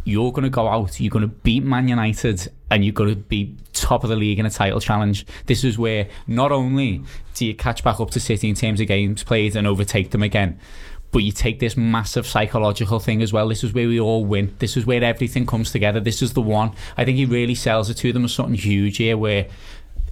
you're 0.04 0.32
going 0.32 0.44
to 0.44 0.50
go 0.50 0.68
out, 0.68 1.00
you're 1.00 1.10
going 1.10 1.28
to 1.28 1.34
beat 1.34 1.64
Man 1.64 1.88
United, 1.88 2.50
and 2.70 2.84
you're 2.84 2.92
going 2.92 3.10
to 3.10 3.16
be 3.16 3.56
top 3.72 4.04
of 4.04 4.10
the 4.10 4.16
league 4.16 4.38
in 4.38 4.46
a 4.46 4.50
title 4.50 4.80
challenge. 4.80 5.26
This 5.46 5.64
is 5.64 5.78
where 5.78 6.08
not 6.26 6.52
only 6.52 7.02
do 7.34 7.46
you 7.46 7.54
catch 7.54 7.82
back 7.82 8.00
up 8.00 8.10
to 8.10 8.20
City 8.20 8.48
in 8.48 8.54
terms 8.54 8.80
of 8.80 8.86
games 8.86 9.22
played 9.22 9.56
and 9.56 9.66
overtake 9.66 10.10
them 10.10 10.22
again, 10.22 10.58
but 11.10 11.22
you 11.22 11.30
take 11.30 11.60
this 11.60 11.76
massive 11.76 12.26
psychological 12.26 12.98
thing 12.98 13.22
as 13.22 13.32
well. 13.32 13.48
This 13.48 13.62
is 13.62 13.72
where 13.72 13.86
we 13.86 14.00
all 14.00 14.24
win. 14.24 14.54
This 14.58 14.76
is 14.76 14.84
where 14.84 15.02
everything 15.02 15.46
comes 15.46 15.70
together. 15.70 16.00
This 16.00 16.22
is 16.22 16.32
the 16.32 16.40
one. 16.40 16.72
I 16.96 17.04
think 17.04 17.18
he 17.18 17.24
really 17.24 17.54
sells 17.54 17.88
it 17.88 17.94
to 17.98 18.12
them 18.12 18.24
as 18.24 18.34
something 18.34 18.56
huge 18.56 18.96
here 18.96 19.16
where 19.16 19.46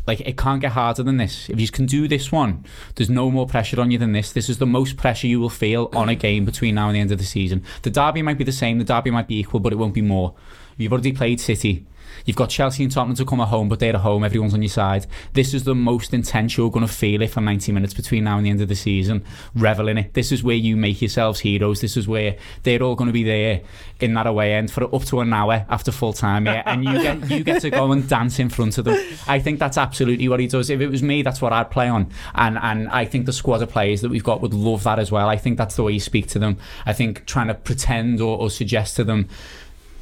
like 0.06 0.20
it 0.20 0.36
can't 0.36 0.60
get 0.60 0.72
harder 0.72 1.02
than 1.02 1.16
this. 1.16 1.48
If 1.48 1.60
you 1.60 1.68
can 1.68 1.86
do 1.86 2.08
this 2.08 2.32
one, 2.32 2.64
there's 2.96 3.10
no 3.10 3.30
more 3.30 3.46
pressure 3.46 3.80
on 3.80 3.90
you 3.90 3.98
than 3.98 4.12
this. 4.12 4.32
This 4.32 4.48
is 4.48 4.58
the 4.58 4.66
most 4.66 4.96
pressure 4.96 5.26
you 5.26 5.40
will 5.40 5.50
feel 5.50 5.90
on 5.94 6.08
a 6.08 6.14
game 6.14 6.44
between 6.44 6.74
now 6.74 6.88
and 6.88 6.96
the 6.96 7.00
end 7.00 7.12
of 7.12 7.18
the 7.18 7.24
season. 7.24 7.62
The 7.82 7.90
derby 7.90 8.22
might 8.22 8.38
be 8.38 8.44
the 8.44 8.52
same, 8.52 8.78
the 8.78 8.84
derby 8.84 9.10
might 9.10 9.28
be 9.28 9.38
equal, 9.38 9.60
but 9.60 9.72
it 9.72 9.76
won't 9.76 9.94
be 9.94 10.02
more. 10.02 10.34
You've 10.76 10.92
already 10.92 11.12
played 11.12 11.40
City. 11.40 11.86
You've 12.24 12.36
got 12.36 12.50
Chelsea 12.50 12.82
and 12.82 12.92
Tottenham 12.92 13.16
to 13.16 13.24
come 13.24 13.40
at 13.40 13.48
home, 13.48 13.68
but 13.68 13.78
they're 13.78 13.94
at 13.94 14.00
home. 14.00 14.24
Everyone's 14.24 14.54
on 14.54 14.62
your 14.62 14.68
side. 14.68 15.06
This 15.32 15.54
is 15.54 15.64
the 15.64 15.74
most 15.74 16.14
intense 16.14 16.56
you're 16.56 16.70
going 16.70 16.86
to 16.86 16.92
feel 16.92 17.22
it 17.22 17.30
for 17.30 17.40
90 17.40 17.72
minutes 17.72 17.94
between 17.94 18.24
now 18.24 18.36
and 18.36 18.46
the 18.46 18.50
end 18.50 18.60
of 18.60 18.68
the 18.68 18.74
season. 18.74 19.24
Revel 19.54 19.88
in 19.88 19.98
it. 19.98 20.14
This 20.14 20.32
is 20.32 20.42
where 20.42 20.56
you 20.56 20.76
make 20.76 21.00
yourselves 21.00 21.40
heroes. 21.40 21.80
This 21.80 21.96
is 21.96 22.06
where 22.06 22.36
they're 22.62 22.82
all 22.82 22.94
going 22.94 23.08
to 23.08 23.12
be 23.12 23.24
there 23.24 23.62
in 24.00 24.14
that 24.14 24.26
away 24.26 24.54
end 24.54 24.70
for 24.70 24.92
up 24.94 25.04
to 25.04 25.20
an 25.20 25.32
hour 25.32 25.64
after 25.68 25.92
full 25.92 26.12
time, 26.12 26.46
yeah, 26.46 26.62
and 26.66 26.84
you 26.84 26.92
get 27.00 27.30
you 27.30 27.44
get 27.44 27.62
to 27.62 27.70
go 27.70 27.92
and 27.92 28.08
dance 28.08 28.38
in 28.38 28.48
front 28.48 28.78
of 28.78 28.84
them. 28.84 28.98
I 29.26 29.38
think 29.38 29.58
that's 29.58 29.78
absolutely 29.78 30.28
what 30.28 30.40
he 30.40 30.48
does. 30.48 30.70
If 30.70 30.80
it 30.80 30.88
was 30.88 31.02
me, 31.02 31.22
that's 31.22 31.40
what 31.40 31.52
I'd 31.52 31.70
play 31.70 31.88
on, 31.88 32.10
and 32.34 32.58
and 32.58 32.88
I 32.88 33.04
think 33.04 33.26
the 33.26 33.32
squad 33.32 33.62
of 33.62 33.70
players 33.70 34.00
that 34.00 34.10
we've 34.10 34.24
got 34.24 34.40
would 34.40 34.54
love 34.54 34.82
that 34.84 34.98
as 34.98 35.12
well. 35.12 35.28
I 35.28 35.36
think 35.36 35.56
that's 35.58 35.76
the 35.76 35.82
way 35.82 35.92
you 35.92 36.00
speak 36.00 36.26
to 36.28 36.38
them. 36.38 36.58
I 36.84 36.92
think 36.92 37.24
trying 37.26 37.48
to 37.48 37.54
pretend 37.54 38.20
or, 38.20 38.38
or 38.38 38.50
suggest 38.50 38.96
to 38.96 39.04
them 39.04 39.28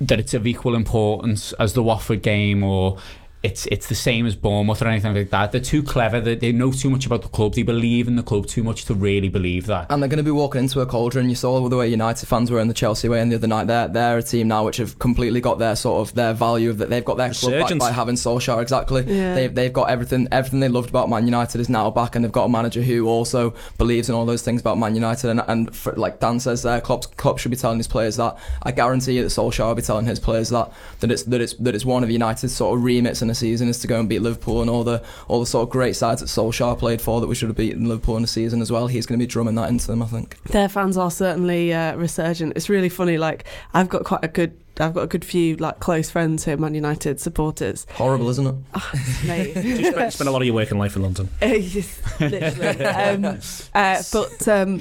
that 0.00 0.18
it's 0.18 0.34
of 0.34 0.46
equal 0.46 0.74
importance 0.74 1.52
as 1.54 1.74
the 1.74 1.82
Watford 1.82 2.22
game 2.22 2.62
or 2.62 2.96
it's 3.42 3.64
it's 3.66 3.88
the 3.88 3.94
same 3.94 4.26
as 4.26 4.36
Bournemouth 4.36 4.82
or 4.82 4.88
anything 4.88 5.14
like 5.14 5.30
that. 5.30 5.50
They're 5.50 5.62
too 5.62 5.82
clever. 5.82 6.20
They, 6.20 6.34
they 6.34 6.52
know 6.52 6.72
too 6.72 6.90
much 6.90 7.06
about 7.06 7.22
the 7.22 7.28
club. 7.28 7.54
They 7.54 7.62
believe 7.62 8.06
in 8.06 8.16
the 8.16 8.22
club 8.22 8.46
too 8.46 8.62
much 8.62 8.84
to 8.84 8.94
really 8.94 9.30
believe 9.30 9.64
that. 9.66 9.86
And 9.88 10.02
they're 10.02 10.10
going 10.10 10.18
to 10.18 10.22
be 10.22 10.30
walking 10.30 10.60
into 10.60 10.80
a 10.80 10.86
cauldron. 10.86 11.30
You 11.30 11.34
saw 11.34 11.66
the 11.66 11.76
way 11.76 11.88
United 11.88 12.26
fans 12.26 12.50
were 12.50 12.60
in 12.60 12.68
the 12.68 12.74
Chelsea 12.74 13.08
way 13.08 13.20
and 13.20 13.32
the 13.32 13.36
other 13.36 13.46
night. 13.46 13.66
They're, 13.66 13.88
they're 13.88 14.18
a 14.18 14.22
team 14.22 14.48
now 14.48 14.66
which 14.66 14.76
have 14.76 14.98
completely 14.98 15.40
got 15.40 15.58
their 15.58 15.74
sort 15.74 16.06
of 16.06 16.14
their 16.14 16.34
value 16.34 16.68
of 16.68 16.78
that. 16.78 16.90
They've 16.90 17.04
got 17.04 17.16
their 17.16 17.32
club 17.32 17.68
back 17.68 17.78
by 17.78 17.92
having 17.92 18.16
Solskjaer. 18.16 18.60
Exactly. 18.60 19.04
Yeah. 19.06 19.34
They've, 19.34 19.54
they've 19.54 19.72
got 19.72 19.88
everything 19.88 20.28
everything 20.30 20.60
they 20.60 20.68
loved 20.68 20.90
about 20.90 21.08
Man 21.08 21.24
United 21.24 21.62
is 21.62 21.70
now 21.70 21.90
back, 21.90 22.16
and 22.16 22.24
they've 22.24 22.32
got 22.32 22.44
a 22.44 22.48
manager 22.50 22.82
who 22.82 23.08
also 23.08 23.54
believes 23.78 24.10
in 24.10 24.14
all 24.14 24.26
those 24.26 24.42
things 24.42 24.60
about 24.60 24.76
Man 24.76 24.94
United. 24.94 25.30
And, 25.30 25.42
and 25.48 25.74
for, 25.74 25.94
like 25.94 26.20
Dan 26.20 26.40
says, 26.40 26.62
there, 26.62 26.80
Klopp, 26.82 27.16
Klopp 27.16 27.38
should 27.38 27.50
be 27.50 27.56
telling 27.56 27.78
his 27.78 27.88
players 27.88 28.16
that. 28.16 28.36
I 28.64 28.72
guarantee 28.72 29.14
you 29.14 29.22
that 29.22 29.30
Solskjaer 29.30 29.68
will 29.68 29.74
be 29.76 29.82
telling 29.82 30.04
his 30.04 30.20
players 30.20 30.50
that 30.50 30.70
that 31.00 31.10
it's 31.10 31.22
that 31.22 31.40
it's 31.40 31.54
that 31.54 31.74
it's 31.74 31.86
one 31.86 32.04
of 32.04 32.10
United's 32.10 32.54
sort 32.54 32.76
of 32.76 32.84
remits 32.84 33.22
in 33.30 33.32
the 33.32 33.36
season 33.36 33.68
is 33.68 33.78
to 33.78 33.86
go 33.86 34.00
and 34.00 34.08
beat 34.08 34.20
Liverpool 34.20 34.60
and 34.60 34.68
all 34.68 34.84
the 34.84 35.02
all 35.28 35.40
the 35.40 35.46
sort 35.46 35.62
of 35.62 35.70
great 35.70 35.94
sides 35.94 36.20
that 36.20 36.26
Solskjaer 36.26 36.78
played 36.78 37.00
for 37.00 37.20
that 37.20 37.26
we 37.26 37.34
should 37.34 37.48
have 37.48 37.56
beaten 37.56 37.88
Liverpool 37.88 38.16
in 38.16 38.22
the 38.22 38.28
season 38.28 38.60
as 38.60 38.72
well. 38.72 38.88
He's 38.88 39.06
going 39.06 39.18
to 39.18 39.22
be 39.22 39.28
drumming 39.28 39.54
that 39.54 39.68
into 39.68 39.86
them, 39.86 40.02
I 40.02 40.06
think. 40.06 40.42
Their 40.44 40.68
fans 40.68 40.96
are 40.96 41.10
certainly 41.10 41.72
uh, 41.72 41.94
resurgent. 41.96 42.54
It's 42.56 42.68
really 42.68 42.88
funny. 42.88 43.18
Like 43.18 43.44
I've 43.72 43.88
got 43.88 44.04
quite 44.04 44.24
a 44.24 44.28
good. 44.28 44.58
I've 44.78 44.94
got 44.94 45.02
a 45.02 45.08
good 45.08 45.24
few 45.24 45.56
like 45.56 45.78
close 45.78 46.10
friends 46.10 46.44
who 46.44 46.52
are 46.52 46.56
Man 46.56 46.74
United 46.74 47.20
supporters. 47.20 47.86
Horrible, 47.92 48.30
isn't 48.30 48.46
it? 48.46 49.26
Mate. 49.26 49.56
you 49.64 49.92
spend, 49.92 50.12
spend 50.12 50.28
a 50.28 50.32
lot 50.32 50.40
of 50.40 50.46
your 50.46 50.54
working 50.54 50.78
life 50.78 50.96
in 50.96 51.02
London. 51.02 51.28
Literally. 51.42 52.84
um, 52.86 53.38
uh, 53.74 54.02
but 54.10 54.48
um, 54.48 54.80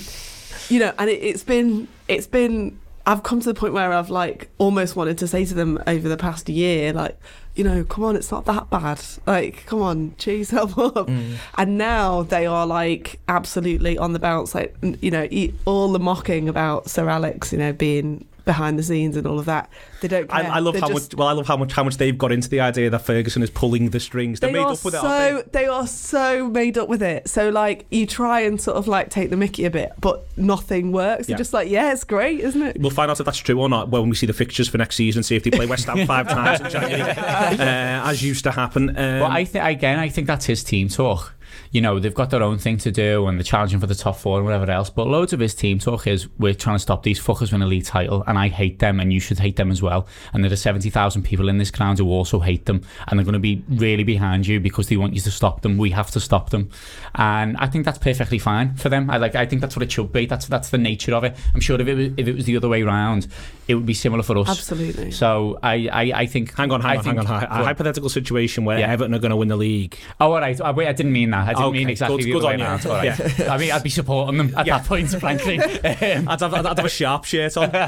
you 0.69 0.79
know, 0.79 0.93
and 0.97 1.09
it, 1.09 1.21
it's 1.21 1.43
been 1.43 1.87
it's 2.07 2.27
been. 2.27 2.79
I've 3.05 3.23
come 3.23 3.39
to 3.39 3.45
the 3.45 3.55
point 3.55 3.73
where 3.73 3.91
I've 3.91 4.09
like 4.09 4.49
almost 4.59 4.95
wanted 4.95 5.17
to 5.19 5.27
say 5.27 5.43
to 5.45 5.53
them 5.53 5.81
over 5.87 6.07
the 6.07 6.17
past 6.17 6.47
year, 6.47 6.93
like, 6.93 7.19
you 7.59 7.65
know, 7.65 7.83
come 7.83 8.05
on, 8.05 8.15
it's 8.15 8.31
not 8.31 8.45
that 8.45 8.69
bad. 8.69 9.01
Like, 9.27 9.65
come 9.65 9.81
on, 9.81 10.15
cheer 10.17 10.37
yourself 10.37 10.79
up. 10.79 11.09
Mm. 11.19 11.37
And 11.57 11.77
now 11.77 12.21
they 12.21 12.45
are 12.45 12.67
like 12.67 13.19
absolutely 13.27 13.97
on 13.97 14.13
the 14.13 14.19
bounce. 14.19 14.53
Like, 14.53 14.75
you 14.81 15.09
know, 15.09 15.27
all 15.65 15.91
the 15.91 15.99
mocking 15.99 16.47
about 16.47 16.87
Sir 16.87 17.09
Alex, 17.09 17.51
you 17.51 17.57
know, 17.57 17.73
being 17.73 18.25
behind 18.49 18.79
the 18.79 18.83
scenes 18.83 19.15
and 19.15 19.27
all 19.27 19.37
of 19.37 19.45
that. 19.45 19.69
They 20.01 20.07
don't. 20.07 20.27
Care. 20.27 20.39
I 20.51 20.57
love 20.57 20.73
They're 20.73 20.81
how 20.81 20.87
just- 20.87 21.11
much. 21.13 21.17
Well, 21.19 21.27
I 21.27 21.33
love 21.33 21.45
how 21.47 21.55
much 21.55 21.71
how 21.73 21.83
much 21.83 21.97
they've 21.97 22.17
got 22.17 22.31
into 22.31 22.49
the 22.49 22.61
idea 22.61 22.89
that 22.89 22.99
Ferguson 22.99 23.43
is 23.43 23.51
pulling 23.51 23.91
the 23.91 23.99
strings. 23.99 24.39
They're 24.39 24.49
They 24.51 24.57
made 24.57 24.65
are 24.65 24.71
up 24.73 24.83
with 24.83 24.95
it. 24.95 25.01
so 25.01 25.07
aren't 25.07 25.51
they? 25.53 25.59
they 25.61 25.67
are 25.67 25.85
so 25.85 26.47
made 26.49 26.77
up 26.79 26.89
with 26.89 27.03
it. 27.03 27.29
So 27.29 27.49
like 27.49 27.85
you 27.91 28.07
try 28.07 28.39
and 28.41 28.59
sort 28.59 28.77
of 28.77 28.87
like 28.87 29.09
take 29.11 29.29
the 29.29 29.37
Mickey 29.37 29.65
a 29.65 29.69
bit, 29.69 29.91
but 30.01 30.25
nothing 30.35 30.91
works. 30.91 31.27
Yeah. 31.29 31.33
You're 31.33 31.37
just 31.37 31.53
like, 31.53 31.69
yeah, 31.69 31.91
it's 31.93 32.03
great, 32.03 32.39
isn't 32.39 32.61
it? 32.63 32.77
We'll 32.79 32.89
find 32.89 33.11
out 33.11 33.19
if 33.19 33.25
that's 33.25 33.37
true 33.37 33.59
or 33.61 33.69
not 33.69 33.89
when 33.89 34.09
we 34.09 34.15
see 34.15 34.25
the 34.25 34.33
fixtures 34.33 34.67
for 34.67 34.79
next 34.79 34.95
season. 34.95 35.21
See 35.21 35.35
if 35.35 35.43
they 35.43 35.51
play 35.51 35.67
West 35.67 35.85
Ham 35.85 36.07
five 36.07 36.27
times 36.37 36.61
in 36.61 36.69
January, 36.71 37.01
uh, 37.11 38.09
as 38.09 38.23
used 38.23 38.43
to 38.45 38.51
happen. 38.51 38.89
Um, 38.89 39.19
Well, 39.19 39.31
I 39.31 39.45
think 39.45 39.63
again, 39.65 39.99
I 39.99 40.09
think 40.09 40.25
that's 40.27 40.45
his 40.45 40.63
team 40.63 40.87
talk. 40.89 41.35
You 41.71 41.81
know, 41.81 41.99
they've 41.99 42.13
got 42.13 42.31
their 42.31 42.41
own 42.41 42.57
thing 42.57 42.77
to 42.79 42.91
do 42.91 43.27
and 43.27 43.37
they're 43.37 43.43
challenging 43.43 43.79
for 43.79 43.85
the 43.87 43.95
top 43.95 44.17
four 44.17 44.37
and 44.37 44.45
whatever 44.45 44.69
else. 44.71 44.89
But 44.89 45.07
loads 45.07 45.33
of 45.33 45.39
his 45.39 45.53
team 45.53 45.77
talk 45.77 46.07
is 46.07 46.27
we're 46.39 46.53
trying 46.53 46.75
to 46.75 46.79
stop 46.79 47.03
these 47.03 47.19
fuckers 47.19 47.51
win 47.51 47.61
a 47.61 47.67
league 47.67 47.85
title, 47.85 48.23
and 48.25 48.39
I 48.39 48.47
hate 48.47 48.79
them, 48.79 48.99
and 48.99 49.13
you 49.13 49.19
should 49.19 49.39
hate 49.39 49.55
them 49.55 49.69
as 49.69 49.81
well. 49.81 50.07
And 50.33 50.43
there 50.43 50.51
are 50.51 50.55
seventy 50.55 50.89
thousand 50.89 51.23
people 51.23 51.47
in 51.47 51.57
this 51.57 51.71
ground 51.71 51.99
who 51.99 52.09
also 52.09 52.39
hate 52.39 52.65
them, 52.65 52.81
and 53.07 53.19
they're 53.19 53.25
going 53.25 53.33
to 53.33 53.39
be 53.39 53.63
really 53.69 54.03
behind 54.03 54.47
you 54.47 54.59
because 54.59 54.87
they 54.87 54.97
want 54.97 55.13
you 55.13 55.21
to 55.21 55.31
stop 55.31 55.61
them. 55.61 55.77
We 55.77 55.91
have 55.91 56.09
to 56.11 56.19
stop 56.19 56.49
them, 56.49 56.69
and 57.15 57.55
I 57.57 57.67
think 57.67 57.85
that's 57.85 57.99
perfectly 57.99 58.39
fine 58.39 58.75
for 58.75 58.89
them. 58.89 59.09
I 59.09 59.17
like. 59.17 59.35
I 59.35 59.45
think 59.45 59.61
that's 59.61 59.75
what 59.75 59.83
it 59.83 59.91
should 59.91 60.11
be. 60.11 60.25
That's 60.25 60.47
that's 60.47 60.69
the 60.69 60.77
nature 60.77 61.13
of 61.13 61.23
it. 61.23 61.35
I'm 61.53 61.61
sure 61.61 61.79
if 61.79 61.87
it 61.87 61.93
was, 61.93 62.07
if 62.17 62.27
it 62.27 62.35
was 62.35 62.45
the 62.45 62.57
other 62.57 62.69
way 62.69 62.81
around, 62.81 63.27
it 63.69 63.75
would 63.75 63.85
be 63.85 63.93
similar 63.93 64.23
for 64.23 64.37
us. 64.39 64.49
Absolutely. 64.49 65.11
So 65.11 65.59
I 65.63 65.87
I, 65.87 66.01
I 66.21 66.25
think. 66.25 66.53
hang 66.55 66.71
on, 66.71 66.81
hang 66.81 66.91
I 66.91 66.97
on, 66.97 67.03
think, 67.03 67.17
hang 67.19 67.27
on. 67.27 67.43
A 67.43 67.47
Go 67.59 67.63
hypothetical 67.63 68.09
situation 68.09 68.65
where 68.65 68.79
Yeah. 68.79 68.91
Everton 68.91 69.13
are 69.13 69.19
going 69.19 69.29
to 69.29 69.37
win 69.37 69.47
the 69.47 69.55
league. 69.55 69.97
Oh, 70.19 70.33
all 70.33 70.39
right. 70.41 70.59
Oh, 70.59 70.73
wait, 70.73 70.87
I 70.87 70.91
didn't 70.93 71.11
mean 71.13 71.29
that. 71.29 71.47
I 71.47 71.53
didn't 71.53 71.63
Okay, 71.65 71.77
mean 71.77 71.89
exactly 71.89 72.17
good- 72.17 72.25
the 72.25 72.31
good 72.31 72.37
other 72.39 72.47
way 72.47 72.53
on 72.55 72.59
you. 72.59 72.65
around. 72.65 72.85
All 72.87 72.93
right. 72.93 73.39
Yeah. 73.39 73.53
I 73.53 73.57
mean, 73.57 73.71
I'd 73.71 73.83
be 73.83 73.89
supporting 73.89 74.37
them 74.37 74.53
at 74.57 74.65
Yeah. 74.67 74.79
that 74.79 74.87
point, 74.87 75.09
frankly. 75.11 75.59
Um, 75.59 76.27
I'd 76.29 76.39
have, 76.41 76.53
I'd 76.53 76.65
have 76.65 76.85
a 76.85 76.89
sharp 76.89 77.23
shirt 77.25 77.55
on. 77.57 77.69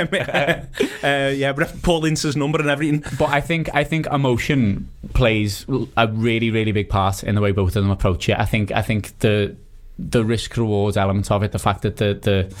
Um, 0.00 0.08
uh, 0.12 1.32
yeah, 1.34 1.52
but 1.52 1.82
Paul 1.82 2.04
Ince's 2.04 2.36
number 2.36 2.58
and 2.60 2.68
everything. 2.68 3.04
but 3.18 3.28
I 3.30 3.40
think 3.40 3.68
I 3.74 3.84
think 3.84 4.06
emotion 4.06 4.88
plays 5.14 5.64
a 5.96 6.08
really 6.08 6.50
really 6.50 6.72
big 6.72 6.88
part 6.88 7.22
in 7.24 7.34
the 7.34 7.40
way 7.40 7.52
both 7.52 7.76
of 7.76 7.82
them 7.82 7.90
approach 7.90 8.28
it. 8.28 8.38
I 8.38 8.44
think 8.44 8.72
I 8.72 8.82
think 8.82 9.18
the 9.20 9.56
the 9.98 10.24
risk 10.24 10.56
reward 10.56 10.96
element 10.96 11.30
of 11.30 11.42
it, 11.42 11.52
the 11.52 11.58
fact 11.58 11.82
that 11.82 11.96
the 11.96 12.14
the 12.14 12.54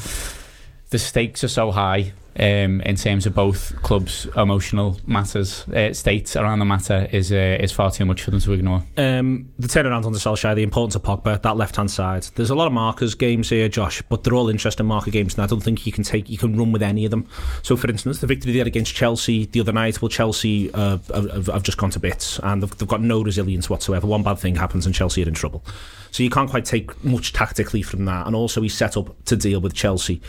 the 0.90 0.98
stakes 0.98 1.44
are 1.44 1.48
so 1.48 1.70
high 1.70 2.12
um, 2.38 2.80
in 2.82 2.96
terms 2.96 3.26
of 3.26 3.34
both 3.34 3.80
clubs' 3.82 4.26
emotional 4.36 4.98
matters, 5.06 5.66
uh, 5.68 5.92
states 5.92 6.36
around 6.36 6.58
the 6.60 6.64
matter 6.64 7.08
is 7.12 7.32
uh, 7.32 7.58
is 7.60 7.72
far 7.72 7.90
too 7.90 8.04
much 8.04 8.22
for 8.22 8.30
them 8.30 8.40
to 8.40 8.52
ignore. 8.52 8.84
Um, 8.96 9.52
the 9.58 9.68
turnaround 9.68 10.04
on 10.04 10.12
the 10.12 10.18
Solskjaer, 10.18 10.54
the 10.54 10.62
importance 10.62 10.94
of 10.94 11.02
Pogba, 11.02 11.42
that 11.42 11.56
left 11.56 11.76
hand 11.76 11.90
side. 11.90 12.22
There's 12.34 12.50
a 12.50 12.54
lot 12.54 12.66
of 12.66 12.72
markers 12.72 13.14
games 13.14 13.50
here, 13.50 13.68
Josh, 13.68 14.02
but 14.02 14.24
they're 14.24 14.34
all 14.34 14.48
interesting 14.48 14.86
marker 14.86 15.10
games, 15.10 15.34
and 15.34 15.44
I 15.44 15.46
don't 15.46 15.60
think 15.60 15.86
you 15.86 15.92
can 15.92 16.04
take 16.04 16.28
you 16.30 16.38
can 16.38 16.56
run 16.56 16.72
with 16.72 16.82
any 16.82 17.04
of 17.04 17.10
them. 17.10 17.26
So, 17.62 17.76
for 17.76 17.90
instance, 17.90 18.20
the 18.20 18.26
victory 18.26 18.52
they 18.52 18.58
had 18.58 18.66
against 18.66 18.94
Chelsea 18.94 19.46
the 19.46 19.60
other 19.60 19.72
night. 19.72 20.00
Well, 20.00 20.08
Chelsea 20.08 20.72
uh, 20.72 20.98
have, 21.12 21.46
have 21.46 21.62
just 21.62 21.78
gone 21.78 21.90
to 21.90 21.98
bits, 21.98 22.38
and 22.42 22.62
they've, 22.62 22.78
they've 22.78 22.88
got 22.88 23.02
no 23.02 23.22
resilience 23.22 23.68
whatsoever. 23.68 24.06
One 24.06 24.22
bad 24.22 24.38
thing 24.38 24.56
happens, 24.56 24.86
and 24.86 24.94
Chelsea 24.94 25.24
are 25.24 25.28
in 25.28 25.34
trouble. 25.34 25.64
So 26.10 26.22
you 26.22 26.30
can't 26.30 26.50
quite 26.50 26.64
take 26.64 27.04
much 27.04 27.32
tactically 27.32 27.82
from 27.82 28.04
that. 28.06 28.26
And 28.26 28.34
also, 28.34 28.62
he's 28.62 28.74
set 28.74 28.96
up 28.96 29.24
to 29.26 29.36
deal 29.36 29.60
with 29.60 29.74
Chelsea. 29.74 30.20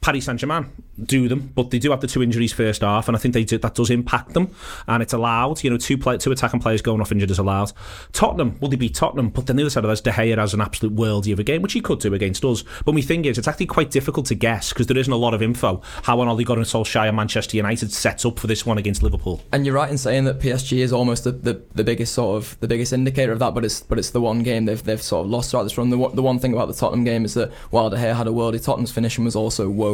Paris 0.00 0.24
Saint 0.24 0.40
Germain 0.40 0.66
do 1.04 1.28
them, 1.28 1.52
but 1.54 1.70
they 1.70 1.78
do 1.78 1.90
have 1.90 2.00
the 2.00 2.06
two 2.06 2.22
injuries 2.22 2.52
first 2.52 2.80
half, 2.80 3.08
and 3.08 3.16
I 3.16 3.20
think 3.20 3.34
they 3.34 3.44
do, 3.44 3.58
that 3.58 3.74
does 3.74 3.90
impact 3.90 4.32
them, 4.32 4.54
and 4.86 5.02
it's 5.02 5.12
allowed. 5.12 5.62
You 5.62 5.70
know, 5.70 5.76
two 5.76 5.98
play, 5.98 6.16
two 6.16 6.32
attacking 6.32 6.60
players 6.60 6.80
going 6.82 7.00
off 7.00 7.12
injured 7.12 7.30
is 7.30 7.38
allowed. 7.38 7.72
Tottenham, 8.12 8.58
will 8.60 8.68
they 8.68 8.76
beat 8.76 8.94
Tottenham? 8.94 9.28
But 9.28 9.46
then 9.46 9.56
the 9.56 9.62
other 9.62 9.70
side 9.70 9.84
of 9.84 9.88
that 9.88 9.92
is 9.92 10.00
De 10.00 10.10
Gea 10.10 10.38
has 10.38 10.54
an 10.54 10.60
absolute 10.62 10.96
worldie 10.96 11.32
of 11.32 11.38
a 11.38 11.44
game, 11.44 11.60
which 11.60 11.74
he 11.74 11.80
could 11.80 12.00
do 12.00 12.14
against 12.14 12.44
us. 12.44 12.64
But 12.84 12.94
my 12.94 13.02
thing 13.02 13.26
is, 13.26 13.36
it's 13.36 13.46
actually 13.48 13.66
quite 13.66 13.90
difficult 13.90 14.26
to 14.26 14.34
guess 14.34 14.70
because 14.70 14.86
there 14.86 14.96
isn't 14.96 15.12
a 15.12 15.16
lot 15.16 15.34
of 15.34 15.42
info 15.42 15.82
how 16.02 16.20
an 16.22 16.28
Ole 16.28 16.44
Gunnar 16.44 16.62
Solskjaer 16.62 17.08
and 17.08 17.16
Manchester 17.16 17.56
United 17.56 17.92
sets 17.92 18.24
up 18.24 18.38
for 18.38 18.46
this 18.46 18.64
one 18.64 18.78
against 18.78 19.02
Liverpool. 19.02 19.42
And 19.52 19.66
you're 19.66 19.74
right 19.74 19.90
in 19.90 19.98
saying 19.98 20.24
that 20.24 20.40
PSG 20.40 20.78
is 20.78 20.94
almost 20.94 21.24
the, 21.24 21.32
the, 21.32 21.62
the 21.74 21.84
biggest 21.84 22.14
sort 22.14 22.36
of 22.36 22.58
the 22.60 22.68
biggest 22.68 22.92
indicator 22.92 23.32
of 23.32 23.38
that, 23.40 23.54
but 23.54 23.64
it's 23.64 23.80
but 23.82 23.98
it's 23.98 24.10
the 24.10 24.20
one 24.20 24.42
game 24.42 24.64
they've 24.64 24.82
they've 24.82 25.02
sort 25.02 25.26
of 25.26 25.30
lost 25.30 25.50
throughout 25.50 25.64
this 25.64 25.76
run. 25.76 25.90
The, 25.90 26.08
the 26.14 26.22
one 26.22 26.38
thing 26.38 26.54
about 26.54 26.68
the 26.68 26.74
Tottenham 26.74 27.04
game 27.04 27.24
is 27.24 27.34
that 27.34 27.52
while 27.70 27.90
De 27.90 27.96
Gea 27.96 28.14
had 28.14 28.26
a 28.26 28.30
worldie, 28.30 28.62
Tottenham's 28.64 28.92
finishing 28.92 29.24
was 29.24 29.36
also 29.36 29.68
woeful. 29.68 29.89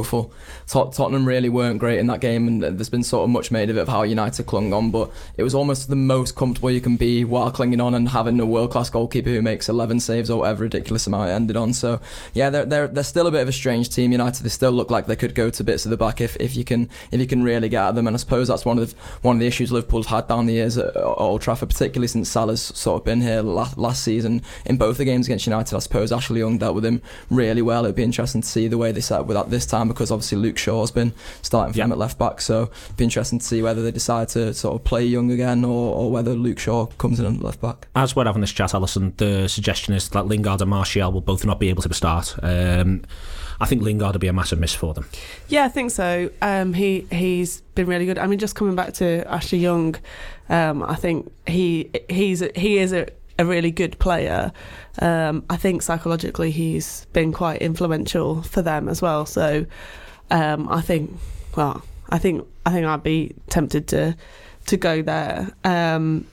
Tot- 0.67 0.93
Tottenham 0.93 1.27
really 1.27 1.49
weren't 1.49 1.79
great 1.79 1.99
in 1.99 2.07
that 2.09 2.21
game, 2.21 2.49
and 2.49 2.63
there's 2.63 2.89
been 2.89 3.03
sort 3.03 3.25
of 3.25 3.31
much 3.31 3.51
made 3.51 3.71
of 3.71 3.77
it 3.77 3.81
of 3.81 3.89
how 3.89 4.03
United 4.03 4.47
clung 4.47 4.73
on, 4.73 4.91
but 4.91 5.11
it 5.37 5.43
was 5.43 5.55
almost 5.55 5.89
the 5.89 5.97
most 5.97 6.37
comfortable 6.37 6.71
you 6.71 6.81
can 6.81 6.97
be 6.97 7.25
while 7.25 7.51
clinging 7.51 7.81
on 7.81 7.95
and 7.95 8.09
having 8.09 8.39
a 8.41 8.47
world 8.47 8.71
class 8.71 8.91
goalkeeper 8.91 9.31
who 9.31 9.43
makes 9.43 9.69
11 9.69 10.01
saves 10.01 10.31
or 10.31 10.41
whatever 10.41 10.65
ridiculous 10.65 11.07
amount 11.07 11.31
it 11.31 11.33
ended 11.33 11.57
on. 11.57 11.73
So 11.73 12.01
yeah, 12.35 12.51
they're 12.51 12.65
they're 12.65 12.89
they're 12.89 13.05
still 13.05 13.27
a 13.27 13.31
bit 13.31 13.43
of 13.43 13.49
a 13.49 13.53
strange 13.53 13.91
team. 13.91 14.13
United 14.13 14.43
they 14.43 14.49
still 14.49 14.73
look 14.73 14.91
like 14.91 15.07
they 15.07 15.17
could 15.17 15.35
go 15.35 15.51
to 15.51 15.65
bits 15.65 15.85
of 15.85 15.91
the 15.91 15.97
back 15.97 16.21
if, 16.21 16.37
if 16.37 16.57
you 16.57 16.65
can 16.65 16.89
if 17.11 17.21
you 17.21 17.27
can 17.27 17.43
really 17.43 17.69
get 17.69 17.89
at 17.89 17.95
them. 17.95 18.07
And 18.07 18.17
I 18.17 18.19
suppose 18.19 18.49
that's 18.49 18.65
one 18.65 18.79
of 18.79 18.91
the 18.91 18.97
one 19.23 19.37
of 19.37 19.41
the 19.41 19.47
issues 19.47 19.73
Liverpool's 19.73 20.07
had 20.07 20.29
down 20.29 20.47
the 20.47 20.55
years 20.55 20.79
at, 20.79 20.97
at 20.97 21.03
Old 21.03 21.43
Trafford, 21.43 21.69
particularly 21.69 22.09
since 22.09 22.29
Salah's 22.29 22.63
sort 22.63 23.01
of 23.01 23.05
been 23.05 23.21
here 23.21 23.43
last, 23.43 23.79
last 23.79 24.03
season 24.03 24.43
in 24.65 24.77
both 24.77 24.99
the 24.99 25.05
games 25.05 25.27
against 25.27 25.47
United. 25.47 25.75
I 25.75 25.81
suppose 25.81 26.13
Ashley 26.13 26.41
Young 26.41 26.59
dealt 26.59 26.75
with 26.75 26.85
him 26.85 27.03
really 27.31 27.63
well. 27.63 27.85
It'd 27.85 27.97
be 27.97 28.03
interesting 28.03 28.43
to 28.43 28.49
see 28.49 28.69
the 28.69 28.79
way 28.79 28.93
they 28.93 29.01
set 29.01 29.21
up 29.21 29.27
with 29.27 29.37
that 29.37 29.51
this 29.51 29.67
time 29.67 29.86
because 29.89 30.11
obviously 30.11 30.39
Luke 30.39 30.59
Shaw's 30.59 30.91
been 30.91 31.13
starting 31.43 31.73
for 31.73 31.79
them 31.79 31.93
at 31.93 31.99
left 31.99 32.19
back. 32.19 32.41
So 32.41 32.71
it'd 32.85 32.97
be 32.97 33.05
interesting 33.05 33.39
to 33.39 33.45
see 33.45 33.63
whether 33.63 33.83
they 33.83 33.91
decide 33.91 34.29
to 34.31 34.55
sort 34.55 34.75
of 34.75 34.85
play 34.85 35.05
Young 35.05 35.31
again 35.31 35.65
or, 35.65 35.95
or 35.95 36.11
whether 36.11 36.35
Luke 36.35 36.59
Shaw 36.59 36.87
comes 36.87 37.21
in 37.21 37.27
at 37.27 37.43
left 37.43 37.61
back. 37.61 37.89
As 37.95 38.15
we're 38.15 38.25
having 38.25 38.41
this 38.41 38.53
chat, 38.53 38.75
Alison, 38.75 39.15
the 39.17 39.49
suggestion 39.49 39.95
is 39.95 40.09
that 40.11 40.27
Lingard 40.27 40.61
and 40.61 40.71
Martial 40.71 41.13
will 41.13 41.21
both 41.21 41.45
not 41.45 41.61
be 41.61 41.69
able 41.69 41.83
to 41.83 41.95
start. 41.95 42.37
Um, 42.43 43.03
I 43.61 43.67
think 43.67 43.83
Lingard 43.83 44.13
will 44.13 44.21
be 44.21 44.27
a 44.27 44.33
massive 44.33 44.59
miss 44.59 44.75
for 44.75 44.93
them. 44.95 45.09
Yeah, 45.49 45.65
I 45.65 45.69
think 45.69 45.91
so. 45.91 46.31
Um, 46.43 46.75
he 46.75 47.07
he's 47.11 47.63
been 47.75 47.87
really 47.87 48.07
good. 48.07 48.19
I 48.19 48.27
mean, 48.27 48.39
just 48.39 48.55
coming 48.55 48.75
back 48.75 48.93
to 48.95 49.25
Ashley 49.31 49.59
Young, 49.59 49.97
um, 50.49 50.83
I 50.83 50.95
think 50.95 51.33
he 51.47 51.91
he's 52.09 52.41
he 52.55 52.79
is 52.79 52.93
a, 52.93 53.09
a 53.39 53.45
really 53.45 53.71
good 53.71 53.99
player. 53.99 54.53
Um, 55.01 55.45
I 55.51 55.57
think 55.57 55.83
psychologically 55.83 56.51
he's 56.51 57.07
been 57.13 57.33
quite 57.33 57.61
influential 57.61 58.43
for 58.43 58.63
them 58.63 58.89
as 58.89 59.03
well. 59.03 59.27
So 59.27 59.67
um, 60.31 60.69
I 60.69 60.81
think, 60.81 61.17
well, 61.57 61.83
I 62.11 62.19
think 62.19 62.47
I 62.65 62.73
think 62.73 62.87
I'd 62.87 63.03
be 63.03 63.35
tempted 63.49 63.89
to 63.89 64.17
to 64.67 64.77
go 64.77 65.03
there. 65.03 65.53
Um, 65.65 66.27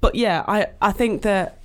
but 0.00 0.14
yeah, 0.14 0.44
I 0.46 0.66
I 0.80 0.92
think 0.92 1.22
that 1.22 1.58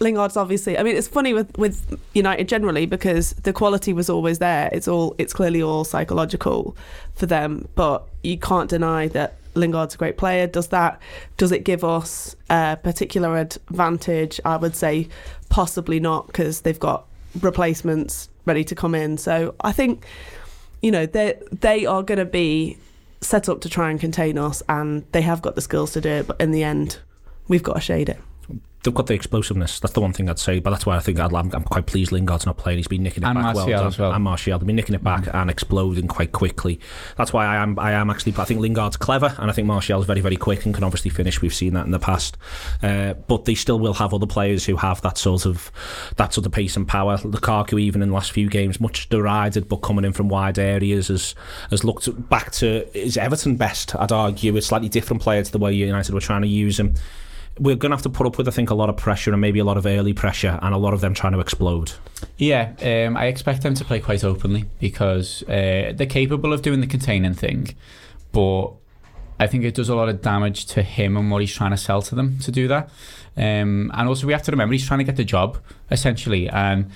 Lingard's 0.00 0.36
obviously. 0.36 0.78
I 0.78 0.82
mean, 0.82 0.96
it's 0.96 1.08
funny 1.08 1.34
with 1.34 1.56
with 1.58 1.98
United 2.14 2.48
generally 2.48 2.86
because 2.86 3.32
the 3.32 3.52
quality 3.52 3.92
was 3.92 4.08
always 4.08 4.38
there. 4.38 4.70
It's 4.72 4.88
all. 4.88 5.14
It's 5.18 5.32
clearly 5.32 5.62
all 5.62 5.84
psychological 5.84 6.76
for 7.14 7.26
them, 7.26 7.68
but 7.74 8.06
you 8.22 8.38
can't 8.38 8.70
deny 8.70 9.08
that 9.08 9.39
Lingard's 9.60 9.94
a 9.94 9.98
great 9.98 10.16
player. 10.16 10.46
Does 10.46 10.68
that? 10.68 11.00
Does 11.36 11.52
it 11.52 11.64
give 11.64 11.84
us 11.84 12.34
a 12.48 12.78
particular 12.82 13.36
advantage? 13.36 14.40
I 14.44 14.56
would 14.56 14.74
say 14.74 15.08
possibly 15.48 16.00
not 16.00 16.26
because 16.26 16.62
they've 16.62 16.80
got 16.80 17.06
replacements 17.40 18.28
ready 18.46 18.64
to 18.64 18.74
come 18.74 18.94
in. 18.94 19.18
So 19.18 19.54
I 19.60 19.72
think 19.72 20.04
you 20.82 20.90
know 20.90 21.06
they 21.06 21.40
they 21.52 21.86
are 21.86 22.02
going 22.02 22.18
to 22.18 22.24
be 22.24 22.78
set 23.20 23.48
up 23.48 23.60
to 23.60 23.68
try 23.68 23.90
and 23.90 24.00
contain 24.00 24.38
us, 24.38 24.62
and 24.68 25.04
they 25.12 25.22
have 25.22 25.42
got 25.42 25.54
the 25.54 25.60
skills 25.60 25.92
to 25.92 26.00
do 26.00 26.08
it. 26.08 26.26
But 26.26 26.40
in 26.40 26.50
the 26.50 26.64
end, 26.64 26.98
we've 27.48 27.62
got 27.62 27.74
to 27.74 27.80
shade 27.80 28.08
it 28.08 28.18
they've 28.82 28.94
got 28.94 29.06
the 29.06 29.14
explosiveness. 29.14 29.78
That's 29.78 29.92
the 29.92 30.00
one 30.00 30.12
thing 30.12 30.30
I'd 30.30 30.38
say. 30.38 30.58
But 30.58 30.70
that's 30.70 30.86
why 30.86 30.96
I 30.96 31.00
think 31.00 31.18
i 31.20 31.24
am 31.24 31.34
I'm 31.34 31.64
quite 31.64 31.86
pleased 31.86 32.12
Lingard's 32.12 32.46
not 32.46 32.56
playing. 32.56 32.78
He's 32.78 32.88
been 32.88 33.02
nicking 33.02 33.22
it 33.22 33.26
and 33.26 33.36
back 33.36 33.54
Martial 33.54 33.66
well, 33.66 33.86
as 33.86 33.98
well. 33.98 34.12
And 34.12 34.24
Martial, 34.24 34.58
they've 34.58 34.66
been 34.66 34.76
nicking 34.76 34.94
it 34.94 35.04
back 35.04 35.24
mm. 35.24 35.34
and 35.34 35.50
exploding 35.50 36.08
quite 36.08 36.32
quickly. 36.32 36.80
That's 37.16 37.32
why 37.32 37.46
I 37.46 37.56
am. 37.56 37.78
I 37.78 37.92
am 37.92 38.10
actually. 38.10 38.34
I 38.38 38.44
think 38.44 38.60
Lingard's 38.60 38.96
clever, 38.96 39.34
and 39.38 39.50
I 39.50 39.52
think 39.52 39.66
Martial's 39.66 40.06
very, 40.06 40.20
very 40.20 40.36
quick 40.36 40.64
and 40.64 40.74
can 40.74 40.84
obviously 40.84 41.10
finish. 41.10 41.42
We've 41.42 41.54
seen 41.54 41.74
that 41.74 41.84
in 41.84 41.90
the 41.90 41.98
past. 41.98 42.38
Uh, 42.82 43.14
but 43.14 43.44
they 43.44 43.54
still 43.54 43.78
will 43.78 43.94
have 43.94 44.14
other 44.14 44.26
players 44.26 44.64
who 44.64 44.76
have 44.76 45.02
that 45.02 45.18
sort 45.18 45.46
of 45.46 45.70
that 46.16 46.32
sort 46.32 46.46
of 46.46 46.52
pace 46.52 46.76
and 46.76 46.88
power. 46.88 47.18
Lukaku, 47.18 47.80
even 47.80 48.02
in 48.02 48.08
the 48.08 48.14
last 48.14 48.32
few 48.32 48.48
games, 48.48 48.80
much 48.80 49.08
derided, 49.08 49.68
but 49.68 49.78
coming 49.78 50.04
in 50.04 50.12
from 50.12 50.28
wide 50.28 50.58
areas, 50.58 51.08
has 51.08 51.34
has 51.70 51.84
looked 51.84 52.28
back 52.30 52.50
to 52.52 52.86
is 52.96 53.18
Everton 53.18 53.56
best. 53.56 53.94
I'd 53.96 54.12
argue 54.12 54.56
a 54.56 54.62
slightly 54.62 54.88
different 54.88 55.22
player 55.22 55.42
to 55.42 55.52
the 55.52 55.58
way 55.58 55.72
United 55.74 56.14
were 56.14 56.20
trying 56.20 56.42
to 56.42 56.48
use 56.48 56.80
him 56.80 56.94
we're 57.60 57.76
going 57.76 57.90
to 57.90 57.96
have 57.96 58.02
to 58.02 58.10
put 58.10 58.26
up 58.26 58.38
with, 58.38 58.48
I 58.48 58.50
think, 58.50 58.70
a 58.70 58.74
lot 58.74 58.88
of 58.88 58.96
pressure 58.96 59.32
and 59.32 59.40
maybe 59.40 59.58
a 59.58 59.64
lot 59.64 59.76
of 59.76 59.84
early 59.84 60.14
pressure 60.14 60.58
and 60.62 60.74
a 60.74 60.78
lot 60.78 60.94
of 60.94 61.02
them 61.02 61.12
trying 61.12 61.34
to 61.34 61.40
explode. 61.40 61.92
Yeah, 62.38 62.72
um, 62.82 63.18
I 63.18 63.26
expect 63.26 63.62
them 63.62 63.74
to 63.74 63.84
play 63.84 64.00
quite 64.00 64.24
openly 64.24 64.64
because 64.80 65.42
uh, 65.42 65.92
they're 65.94 66.06
capable 66.06 66.54
of 66.54 66.62
doing 66.62 66.80
the 66.80 66.86
containing 66.86 67.34
thing, 67.34 67.74
but 68.32 68.72
I 69.38 69.46
think 69.46 69.64
it 69.64 69.74
does 69.74 69.90
a 69.90 69.94
lot 69.94 70.08
of 70.08 70.22
damage 70.22 70.66
to 70.66 70.82
him 70.82 71.18
and 71.18 71.30
what 71.30 71.42
he's 71.42 71.54
trying 71.54 71.72
to 71.72 71.76
sell 71.76 72.00
to 72.02 72.14
them 72.14 72.38
to 72.40 72.50
do 72.50 72.66
that. 72.68 72.88
Um, 73.36 73.90
and 73.94 74.08
also, 74.08 74.26
we 74.26 74.32
have 74.32 74.42
to 74.44 74.50
remember 74.50 74.72
he's 74.72 74.86
trying 74.86 74.98
to 74.98 75.04
get 75.04 75.16
the 75.16 75.24
job 75.24 75.58
essentially, 75.90 76.48
and 76.48 76.90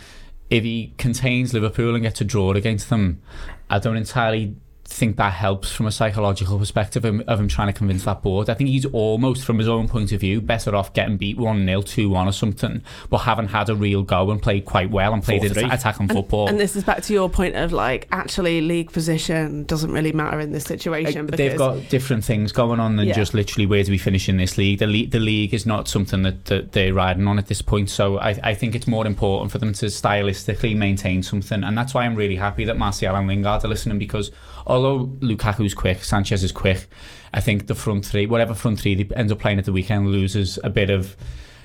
if 0.48 0.64
he 0.64 0.94
contains 0.96 1.52
Liverpool 1.52 1.94
and 1.94 2.02
gets 2.02 2.22
a 2.22 2.24
draw 2.24 2.52
against 2.52 2.88
them, 2.88 3.20
I 3.68 3.78
don't 3.78 3.96
entirely 3.96 4.56
think 4.86 5.16
that 5.16 5.32
helps 5.32 5.72
from 5.72 5.86
a 5.86 5.92
psychological 5.92 6.58
perspective 6.58 7.04
of, 7.04 7.20
of 7.22 7.40
him 7.40 7.48
trying 7.48 7.68
to 7.68 7.72
convince 7.72 8.04
that 8.04 8.22
board. 8.22 8.50
I 8.50 8.54
think 8.54 8.68
he's 8.68 8.84
almost, 8.86 9.44
from 9.44 9.58
his 9.58 9.68
own 9.68 9.88
point 9.88 10.12
of 10.12 10.20
view, 10.20 10.40
better 10.40 10.74
off 10.76 10.92
getting 10.92 11.16
beat 11.16 11.38
1 11.38 11.66
0, 11.66 11.82
2 11.82 12.10
1 12.10 12.28
or 12.28 12.32
something, 12.32 12.82
but 13.08 13.18
having 13.18 13.48
had 13.48 13.70
a 13.70 13.74
real 13.74 14.02
go 14.02 14.30
and 14.30 14.42
played 14.42 14.64
quite 14.66 14.90
well 14.90 15.14
and 15.14 15.22
played 15.22 15.44
at 15.44 15.56
attacking 15.56 16.08
football. 16.08 16.48
And 16.48 16.60
this 16.60 16.76
is 16.76 16.84
back 16.84 17.02
to 17.04 17.12
your 17.12 17.30
point 17.30 17.56
of 17.56 17.72
like, 17.72 18.06
actually, 18.12 18.60
league 18.60 18.92
position 18.92 19.64
doesn't 19.64 19.90
really 19.90 20.12
matter 20.12 20.38
in 20.38 20.52
this 20.52 20.64
situation. 20.64 21.26
Because, 21.26 21.38
They've 21.38 21.58
got 21.58 21.88
different 21.88 22.24
things 22.24 22.52
going 22.52 22.78
on 22.78 22.96
than 22.96 23.08
yeah. 23.08 23.14
just 23.14 23.32
literally 23.32 23.66
where 23.66 23.82
do 23.82 23.90
we 23.90 23.98
finish 23.98 24.28
in 24.28 24.36
this 24.36 24.58
league. 24.58 24.80
The, 24.80 24.86
le- 24.86 25.06
the 25.06 25.20
league 25.20 25.54
is 25.54 25.64
not 25.64 25.88
something 25.88 26.22
that, 26.22 26.44
that 26.46 26.72
they're 26.72 26.94
riding 26.94 27.26
on 27.26 27.38
at 27.38 27.46
this 27.46 27.62
point. 27.62 27.88
So 27.88 28.18
I, 28.18 28.38
I 28.42 28.54
think 28.54 28.74
it's 28.74 28.86
more 28.86 29.06
important 29.06 29.50
for 29.50 29.58
them 29.58 29.72
to 29.74 29.86
stylistically 29.86 30.76
maintain 30.76 31.22
something. 31.22 31.64
And 31.64 31.76
that's 31.76 31.94
why 31.94 32.04
I'm 32.04 32.14
really 32.14 32.36
happy 32.36 32.64
that 32.66 32.76
Martial 32.76 33.16
and 33.16 33.26
Lingard 33.26 33.64
are 33.64 33.68
listening 33.68 33.98
because 33.98 34.30
although 34.66 35.06
Lukaku's 35.20 35.74
quick, 35.74 36.04
Sanchez 36.04 36.42
is 36.42 36.52
quick, 36.52 36.86
I 37.32 37.40
think 37.40 37.66
the 37.66 37.74
front 37.74 38.06
three, 38.06 38.26
whatever 38.26 38.54
front 38.54 38.80
three 38.80 38.94
they 38.94 39.14
end 39.14 39.30
up 39.32 39.38
playing 39.38 39.58
at 39.58 39.64
the 39.64 39.72
weekend, 39.72 40.08
loses 40.08 40.58
a 40.62 40.70
bit 40.70 40.90
of 40.90 41.16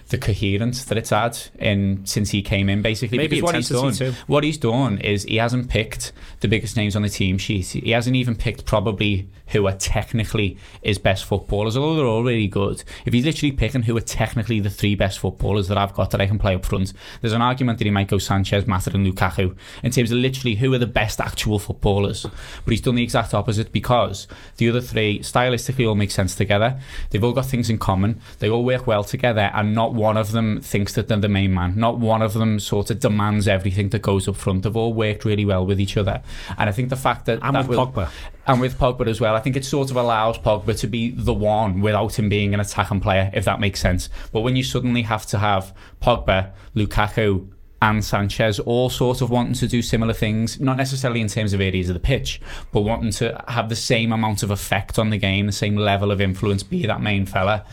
the 0.10 0.18
coherence 0.18 0.84
that 0.86 0.98
it's 0.98 1.12
had 1.12 1.38
in 1.60 2.06
since 2.06 2.32
he 2.32 2.42
came 2.42 2.70
in 2.70 2.82
basically 2.82 3.18
Maybe 3.18 3.38
because 3.38 3.44
what 3.44 3.56
he's 3.56 3.70
done 3.70 3.94
too. 3.94 4.14
what 4.28 4.44
he's 4.44 4.58
done 4.58 4.98
is 5.00 5.24
he 5.24 5.38
hasn't 5.38 5.70
picked 5.70 6.12
the 6.40 6.48
biggest 6.48 6.76
names 6.76 6.96
on 6.96 7.04
the 7.04 7.10
team 7.10 7.38
sheet. 7.38 7.68
He 7.68 7.92
hasn't 7.92 8.16
even 8.16 8.36
picked 8.36 8.66
probably 8.66 9.30
who 9.48 9.68
are 9.68 9.76
technically 9.76 10.58
his 10.84 10.98
best 10.98 11.26
footballers 11.26 11.78
although 11.78 11.96
they're 11.96 12.06
all 12.06 12.24
really 12.24 12.48
good. 12.48 12.84
If 13.06 13.14
he's 13.14 13.26
literally 13.26 13.52
picking 13.52 13.84
who 13.84 13.96
are 13.98 14.02
technically 14.02 14.60
the 14.60 14.70
three 14.70 14.96
best 14.96 15.20
footballers 15.20 15.68
that 15.68 15.78
I've 15.78 15.94
got 15.94 16.12
that 16.12 16.22
I 16.22 16.28
can 16.28 16.40
play 16.40 16.56
up 16.56 16.66
front 16.66 16.94
there's 17.22 17.34
an 17.34 17.42
argument 17.42 17.78
that 17.80 17.86
he 17.86 17.92
might 17.92 18.08
go 18.08 18.18
Sanchez 18.18 18.66
Mata 18.66 18.92
and 18.94 19.06
Lukaku 19.06 19.56
in 19.84 19.92
terms 19.92 20.12
of 20.12 20.18
literally 20.18 20.56
who 20.56 20.74
are 20.74 20.78
the 20.78 20.88
best 20.88 21.20
actual 21.20 21.60
footballers. 21.60 22.24
But 22.24 22.72
he's 22.72 22.82
done 22.82 22.96
the 22.96 23.04
exact 23.04 23.34
opposite 23.34 23.72
because 23.72 24.28
the 24.58 24.70
other 24.70 24.82
three 24.82 25.20
stylistically 25.20 25.88
all 25.88 25.96
make 25.96 26.12
sense 26.12 26.36
together. 26.36 26.80
They've 27.10 27.24
all 27.24 27.34
got 27.34 27.46
things 27.46 27.70
in 27.70 27.78
common. 27.78 28.22
They 28.40 28.50
all 28.50 28.64
work 28.64 28.88
well 28.88 29.04
together 29.04 29.52
and 29.54 29.76
not 29.76 29.94
one 30.00 30.18
of 30.18 30.32
them 30.32 30.62
thinks 30.62 30.94
that 30.94 31.08
they're 31.08 31.18
the 31.20 31.30
main 31.30 31.54
man. 31.54 31.76
Not 31.78 32.00
one 32.00 32.22
of 32.22 32.34
them 32.34 32.60
sort 32.60 32.90
of 32.90 33.00
demands 33.00 33.48
everything 33.48 33.90
that 33.90 34.02
goes 34.02 34.28
up 34.28 34.36
front. 34.36 34.64
They've 34.64 34.76
all 34.76 34.94
worked 34.94 35.26
really 35.26 35.46
well 35.46 35.66
with 35.66 35.80
each 35.80 35.98
other. 35.98 36.22
And 36.58 36.70
I 36.70 36.72
think 36.72 36.90
the 36.90 36.96
fact 36.96 37.26
that... 37.26 37.40
And 37.44 37.56
that 37.56 37.68
with 37.68 37.78
will, 37.78 37.88
Pogba. 37.88 38.10
And 38.48 38.60
with 38.60 38.80
Pogba 38.80 39.08
as 39.08 39.22
well. 39.22 39.36
I 39.36 39.40
think 39.40 39.56
it 39.56 39.66
sort 39.66 39.92
of 39.92 39.98
allows 39.98 40.38
Pogba 40.40 40.80
to 40.80 40.88
be 40.88 41.12
the 41.12 41.34
one 41.34 41.82
without 41.82 42.18
him 42.18 42.30
being 42.30 42.54
an 42.54 42.60
attacking 42.60 43.02
player, 43.02 43.30
if 43.34 43.46
that 43.46 43.60
makes 43.60 43.80
sense. 43.80 44.10
But 44.32 44.42
when 44.42 44.56
you 44.56 44.64
suddenly 44.64 45.04
have 45.04 45.26
to 45.28 45.38
have 45.38 45.76
Pogba, 46.02 46.52
Lukaku, 46.76 47.48
and 47.82 48.04
Sanchez 48.04 48.60
all 48.60 48.90
sort 48.90 49.22
of 49.22 49.30
wanting 49.30 49.54
to 49.54 49.68
do 49.68 49.82
similar 49.82 50.14
things, 50.14 50.60
not 50.60 50.78
necessarily 50.78 51.22
in 51.22 51.28
terms 51.28 51.54
of 51.54 51.62
areas 51.62 51.90
of 51.90 51.94
the 51.94 52.00
pitch, 52.00 52.42
but 52.72 52.82
wanting 52.82 53.12
to 53.12 53.42
have 53.48 53.70
the 53.70 53.76
same 53.76 54.12
amount 54.12 54.44
of 54.44 54.52
effect 54.52 55.00
on 55.00 55.10
the 55.10 55.18
game, 55.18 55.46
the 55.46 55.52
same 55.52 55.76
level 55.76 56.12
of 56.12 56.20
influence, 56.20 56.62
be 56.62 56.86
that 56.86 57.02
main 57.02 57.26
fella 57.26 57.66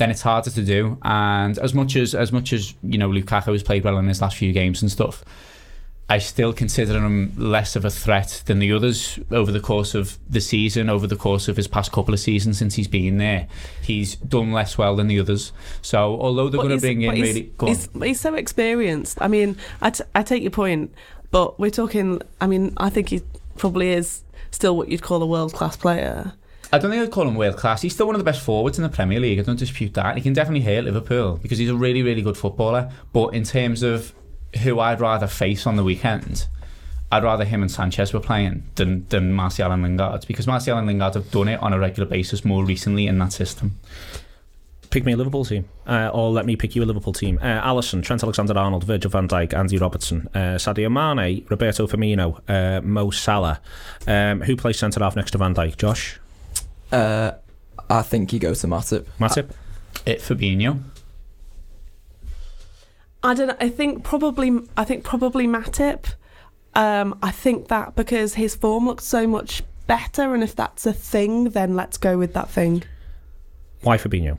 then 0.00 0.10
it's 0.10 0.22
harder 0.22 0.50
to 0.50 0.62
do. 0.62 0.98
And 1.02 1.58
as 1.58 1.74
much 1.74 1.94
as 1.94 2.14
as 2.14 2.32
much 2.32 2.52
as 2.52 2.74
you 2.82 2.98
know, 2.98 3.10
Lukaku 3.10 3.52
has 3.52 3.62
played 3.62 3.84
well 3.84 3.98
in 3.98 4.08
his 4.08 4.20
last 4.20 4.36
few 4.36 4.52
games 4.52 4.82
and 4.82 4.90
stuff. 4.90 5.22
I 6.08 6.18
still 6.18 6.52
consider 6.52 6.94
him 6.94 7.32
less 7.36 7.76
of 7.76 7.84
a 7.84 7.90
threat 7.90 8.42
than 8.46 8.58
the 8.58 8.72
others 8.72 9.20
over 9.30 9.52
the 9.52 9.60
course 9.60 9.94
of 9.94 10.18
the 10.28 10.40
season, 10.40 10.90
over 10.90 11.06
the 11.06 11.14
course 11.14 11.46
of 11.46 11.56
his 11.56 11.68
past 11.68 11.92
couple 11.92 12.12
of 12.12 12.18
seasons 12.18 12.58
since 12.58 12.74
he's 12.74 12.88
been 12.88 13.18
there. 13.18 13.46
He's 13.80 14.16
done 14.16 14.50
less 14.50 14.76
well 14.76 14.96
than 14.96 15.06
the 15.06 15.20
others. 15.20 15.52
So, 15.82 16.20
although 16.20 16.48
they're 16.48 16.62
going 16.62 16.76
to 16.76 16.80
bring 16.80 17.02
in 17.02 17.12
really. 17.12 17.52
He's, 17.64 17.88
he's, 17.94 18.20
so 18.20 18.34
experienced. 18.34 19.18
I 19.20 19.28
mean, 19.28 19.56
I, 19.80 19.90
t- 19.90 20.02
I 20.12 20.24
take 20.24 20.42
your 20.42 20.50
point, 20.50 20.92
but 21.30 21.60
we're 21.60 21.70
talking. 21.70 22.20
I 22.40 22.48
mean, 22.48 22.72
I 22.76 22.90
think 22.90 23.10
he 23.10 23.22
probably 23.56 23.92
is 23.92 24.24
still 24.50 24.76
what 24.76 24.88
you'd 24.88 25.02
call 25.02 25.22
a 25.22 25.26
world 25.26 25.52
class 25.52 25.76
player. 25.76 26.32
I 26.72 26.78
don't 26.78 26.90
think 26.90 27.02
I'd 27.02 27.10
call 27.10 27.26
him 27.26 27.34
world 27.34 27.56
class. 27.56 27.82
He's 27.82 27.92
still 27.94 28.06
one 28.06 28.14
of 28.14 28.20
the 28.20 28.24
best 28.24 28.42
forwards 28.42 28.78
in 28.78 28.84
the 28.84 28.88
Premier 28.88 29.18
League. 29.18 29.40
I 29.40 29.42
don't 29.42 29.58
dispute 29.58 29.94
that. 29.94 30.16
He 30.16 30.22
can 30.22 30.32
definitely 30.32 30.60
hit 30.60 30.84
Liverpool 30.84 31.38
because 31.42 31.58
he's 31.58 31.68
a 31.68 31.74
really, 31.74 32.02
really 32.02 32.22
good 32.22 32.36
footballer. 32.36 32.92
But 33.12 33.34
in 33.34 33.42
terms 33.42 33.82
of 33.82 34.12
who 34.62 34.78
I'd 34.78 35.00
rather 35.00 35.26
face 35.26 35.66
on 35.66 35.74
the 35.74 35.82
weekend, 35.82 36.46
I'd 37.10 37.24
rather 37.24 37.44
him 37.44 37.62
and 37.62 37.70
Sanchez 37.70 38.12
were 38.12 38.20
playing 38.20 38.64
than, 38.76 39.04
than 39.08 39.32
Martial 39.32 39.72
and 39.72 39.82
Lingard 39.82 40.26
because 40.28 40.46
Martial 40.46 40.78
and 40.78 40.86
Lingard 40.86 41.14
have 41.14 41.30
done 41.32 41.48
it 41.48 41.60
on 41.60 41.72
a 41.72 41.78
regular 41.78 42.08
basis 42.08 42.44
more 42.44 42.64
recently 42.64 43.08
in 43.08 43.18
that 43.18 43.32
system. 43.32 43.78
Pick 44.90 45.04
me 45.04 45.12
a 45.12 45.16
Liverpool 45.16 45.44
team, 45.44 45.68
uh, 45.86 46.10
or 46.12 46.30
let 46.30 46.46
me 46.46 46.56
pick 46.56 46.74
you 46.74 46.82
a 46.82 46.84
Liverpool 46.84 47.12
team. 47.12 47.38
Uh, 47.40 47.62
Alisson, 47.62 48.02
Trent 48.02 48.24
Alexander-Arnold, 48.24 48.82
Virgil 48.82 49.10
van 49.10 49.28
Dijk, 49.28 49.54
Andy 49.54 49.78
Robertson, 49.78 50.28
uh, 50.34 50.56
Sadio 50.56 50.90
Mane, 50.90 51.44
Roberto 51.48 51.86
Firmino, 51.86 52.40
uh, 52.48 52.80
Mo 52.80 53.10
Salah. 53.10 53.60
Um, 54.08 54.40
who 54.40 54.56
plays 54.56 54.78
centre 54.78 55.00
half 55.00 55.14
next 55.14 55.30
to 55.30 55.38
Van 55.38 55.54
Dijk? 55.54 55.76
Josh. 55.76 56.18
Uh, 56.92 57.32
I 57.88 58.02
think 58.02 58.30
he 58.30 58.38
goes 58.38 58.60
to 58.60 58.66
Matip. 58.66 59.06
Matip. 59.18 59.50
It 60.06 60.20
Fabinho. 60.20 60.82
I 63.22 63.34
don't 63.34 63.48
know. 63.48 63.56
I 63.60 63.68
think 63.68 64.04
probably. 64.04 64.60
I 64.76 64.84
think 64.84 65.04
probably 65.04 65.46
Matip. 65.46 66.14
Um, 66.74 67.18
I 67.22 67.30
think 67.30 67.68
that 67.68 67.96
because 67.96 68.34
his 68.34 68.54
form 68.54 68.86
looks 68.86 69.04
so 69.04 69.26
much 69.26 69.62
better, 69.86 70.34
and 70.34 70.42
if 70.42 70.54
that's 70.54 70.86
a 70.86 70.92
thing, 70.92 71.50
then 71.50 71.74
let's 71.74 71.98
go 71.98 72.16
with 72.16 72.32
that 72.34 72.48
thing. 72.48 72.84
Why 73.82 73.96
Fabinho? 73.96 74.38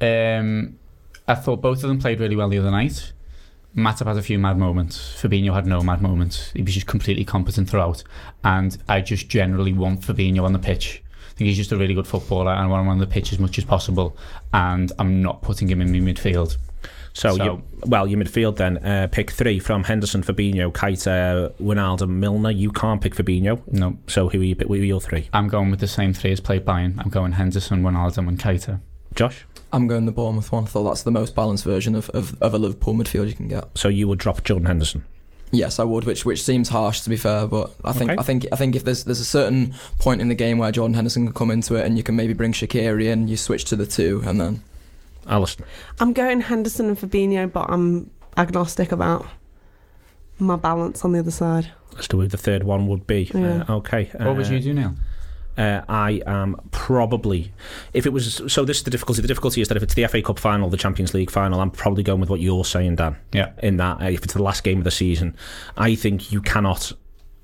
Um, 0.00 0.78
I 1.26 1.34
thought 1.34 1.60
both 1.60 1.82
of 1.82 1.88
them 1.88 1.98
played 1.98 2.20
really 2.20 2.36
well 2.36 2.48
the 2.48 2.58
other 2.58 2.70
night. 2.70 3.12
Matip 3.76 4.06
had 4.06 4.16
a 4.16 4.22
few 4.22 4.38
mad 4.38 4.58
moments. 4.58 4.98
Fabinho 5.22 5.54
had 5.54 5.64
no 5.64 5.80
mad 5.80 6.02
moments. 6.02 6.50
He 6.52 6.62
was 6.62 6.74
just 6.74 6.86
completely 6.86 7.24
competent 7.24 7.70
throughout. 7.70 8.02
And 8.42 8.76
I 8.88 9.00
just 9.00 9.28
generally 9.28 9.72
want 9.72 10.00
Fabinho 10.00 10.42
on 10.42 10.52
the 10.52 10.58
pitch 10.58 11.02
think 11.02 11.09
he's 11.46 11.56
just 11.56 11.72
a 11.72 11.76
really 11.76 11.94
good 11.94 12.06
footballer 12.06 12.52
and 12.52 12.60
I 12.60 12.66
want 12.66 12.82
him 12.82 12.88
on 12.88 12.98
the 12.98 13.06
pitch 13.06 13.32
as 13.32 13.38
much 13.38 13.58
as 13.58 13.64
possible. 13.64 14.16
And 14.52 14.92
I'm 14.98 15.22
not 15.22 15.42
putting 15.42 15.68
him 15.68 15.80
in 15.80 15.92
my 15.92 15.98
midfield. 15.98 16.56
So, 17.12 17.36
so 17.36 17.44
you, 17.44 17.62
well, 17.86 18.06
your 18.06 18.20
midfield 18.20 18.56
then, 18.56 18.78
uh, 18.78 19.08
pick 19.10 19.32
three 19.32 19.58
from 19.58 19.84
Henderson, 19.84 20.22
Fabinho, 20.22 20.72
Keita, 20.72 21.52
Wijnaldum, 21.60 22.08
Milner. 22.08 22.50
You 22.50 22.70
can't 22.70 23.00
pick 23.00 23.14
Fabinho. 23.14 23.60
No. 23.72 23.98
So 24.06 24.28
who 24.28 24.40
are, 24.40 24.44
you, 24.44 24.54
who 24.54 24.74
are 24.74 24.76
your 24.76 25.00
three? 25.00 25.28
I'm 25.32 25.48
going 25.48 25.70
with 25.70 25.80
the 25.80 25.88
same 25.88 26.12
three 26.12 26.32
as 26.32 26.40
played 26.40 26.64
Bayern. 26.64 26.98
I'm 26.98 27.10
going 27.10 27.32
Henderson, 27.32 27.82
Wijnaldum 27.82 28.28
and 28.28 28.38
Keita. 28.38 28.80
Josh? 29.14 29.44
I'm 29.72 29.86
going 29.86 30.06
the 30.06 30.12
Bournemouth 30.12 30.50
one. 30.52 30.64
I 30.64 30.66
thought 30.66 30.84
that's 30.84 31.02
the 31.02 31.10
most 31.10 31.34
balanced 31.34 31.64
version 31.64 31.94
of, 31.94 32.10
of, 32.10 32.40
of 32.40 32.54
a 32.54 32.58
Liverpool 32.58 32.94
midfield 32.94 33.28
you 33.28 33.34
can 33.34 33.48
get. 33.48 33.76
So 33.76 33.88
you 33.88 34.06
would 34.08 34.18
drop 34.18 34.44
Jordan 34.44 34.66
Henderson? 34.66 35.04
Yes, 35.52 35.78
I 35.80 35.84
would, 35.84 36.04
which 36.04 36.24
which 36.24 36.42
seems 36.42 36.68
harsh 36.68 37.00
to 37.00 37.10
be 37.10 37.16
fair, 37.16 37.46
but 37.46 37.74
I 37.84 37.92
think 37.92 38.10
okay. 38.12 38.20
I 38.20 38.22
think 38.22 38.46
I 38.52 38.56
think 38.56 38.76
if 38.76 38.84
there's 38.84 39.04
there's 39.04 39.20
a 39.20 39.24
certain 39.24 39.74
point 39.98 40.20
in 40.20 40.28
the 40.28 40.34
game 40.34 40.58
where 40.58 40.70
Jordan 40.70 40.94
Henderson 40.94 41.26
can 41.26 41.34
come 41.34 41.50
into 41.50 41.74
it 41.74 41.84
and 41.84 41.96
you 41.96 42.04
can 42.04 42.14
maybe 42.14 42.32
bring 42.32 42.52
Shaqiri 42.52 43.06
in, 43.06 43.26
you 43.26 43.36
switch 43.36 43.64
to 43.66 43.76
the 43.76 43.86
two 43.86 44.22
and 44.24 44.40
then. 44.40 44.62
Alison. 45.26 45.64
I'm 46.00 46.12
going 46.12 46.40
Henderson 46.40 46.86
and 46.86 46.98
Fabinho, 46.98 47.52
but 47.52 47.70
I'm 47.70 48.10
agnostic 48.36 48.90
about 48.90 49.26
my 50.38 50.56
balance 50.56 51.04
on 51.04 51.12
the 51.12 51.18
other 51.18 51.30
side. 51.30 51.70
As 51.98 52.08
to 52.08 52.20
who 52.20 52.26
the 52.26 52.38
third 52.38 52.64
one 52.64 52.86
would 52.88 53.06
be. 53.06 53.30
Yeah. 53.34 53.64
Uh, 53.68 53.76
okay. 53.76 54.10
What 54.14 54.28
uh, 54.28 54.34
would 54.34 54.48
you 54.48 54.60
do 54.60 54.72
now? 54.72 54.94
Uh, 55.56 55.82
I 55.88 56.22
am 56.26 56.56
probably, 56.70 57.52
if 57.92 58.06
it 58.06 58.12
was, 58.12 58.42
so 58.46 58.64
this 58.64 58.78
is 58.78 58.82
the 58.84 58.90
difficulty. 58.90 59.22
The 59.22 59.28
difficulty 59.28 59.60
is 59.60 59.68
that 59.68 59.76
if 59.76 59.82
it's 59.82 59.94
the 59.94 60.06
FA 60.06 60.22
Cup 60.22 60.38
final, 60.38 60.70
the 60.70 60.76
Champions 60.76 61.14
League 61.14 61.30
final, 61.30 61.60
I'm 61.60 61.70
probably 61.70 62.02
going 62.02 62.20
with 62.20 62.30
what 62.30 62.40
you're 62.40 62.64
saying, 62.64 62.96
Dan. 62.96 63.16
Yeah. 63.32 63.52
In 63.62 63.76
that, 63.78 64.00
uh, 64.00 64.06
if 64.06 64.24
it's 64.24 64.34
the 64.34 64.42
last 64.42 64.64
game 64.64 64.78
of 64.78 64.84
the 64.84 64.90
season, 64.90 65.36
I 65.76 65.94
think 65.94 66.32
you 66.32 66.40
cannot 66.40 66.92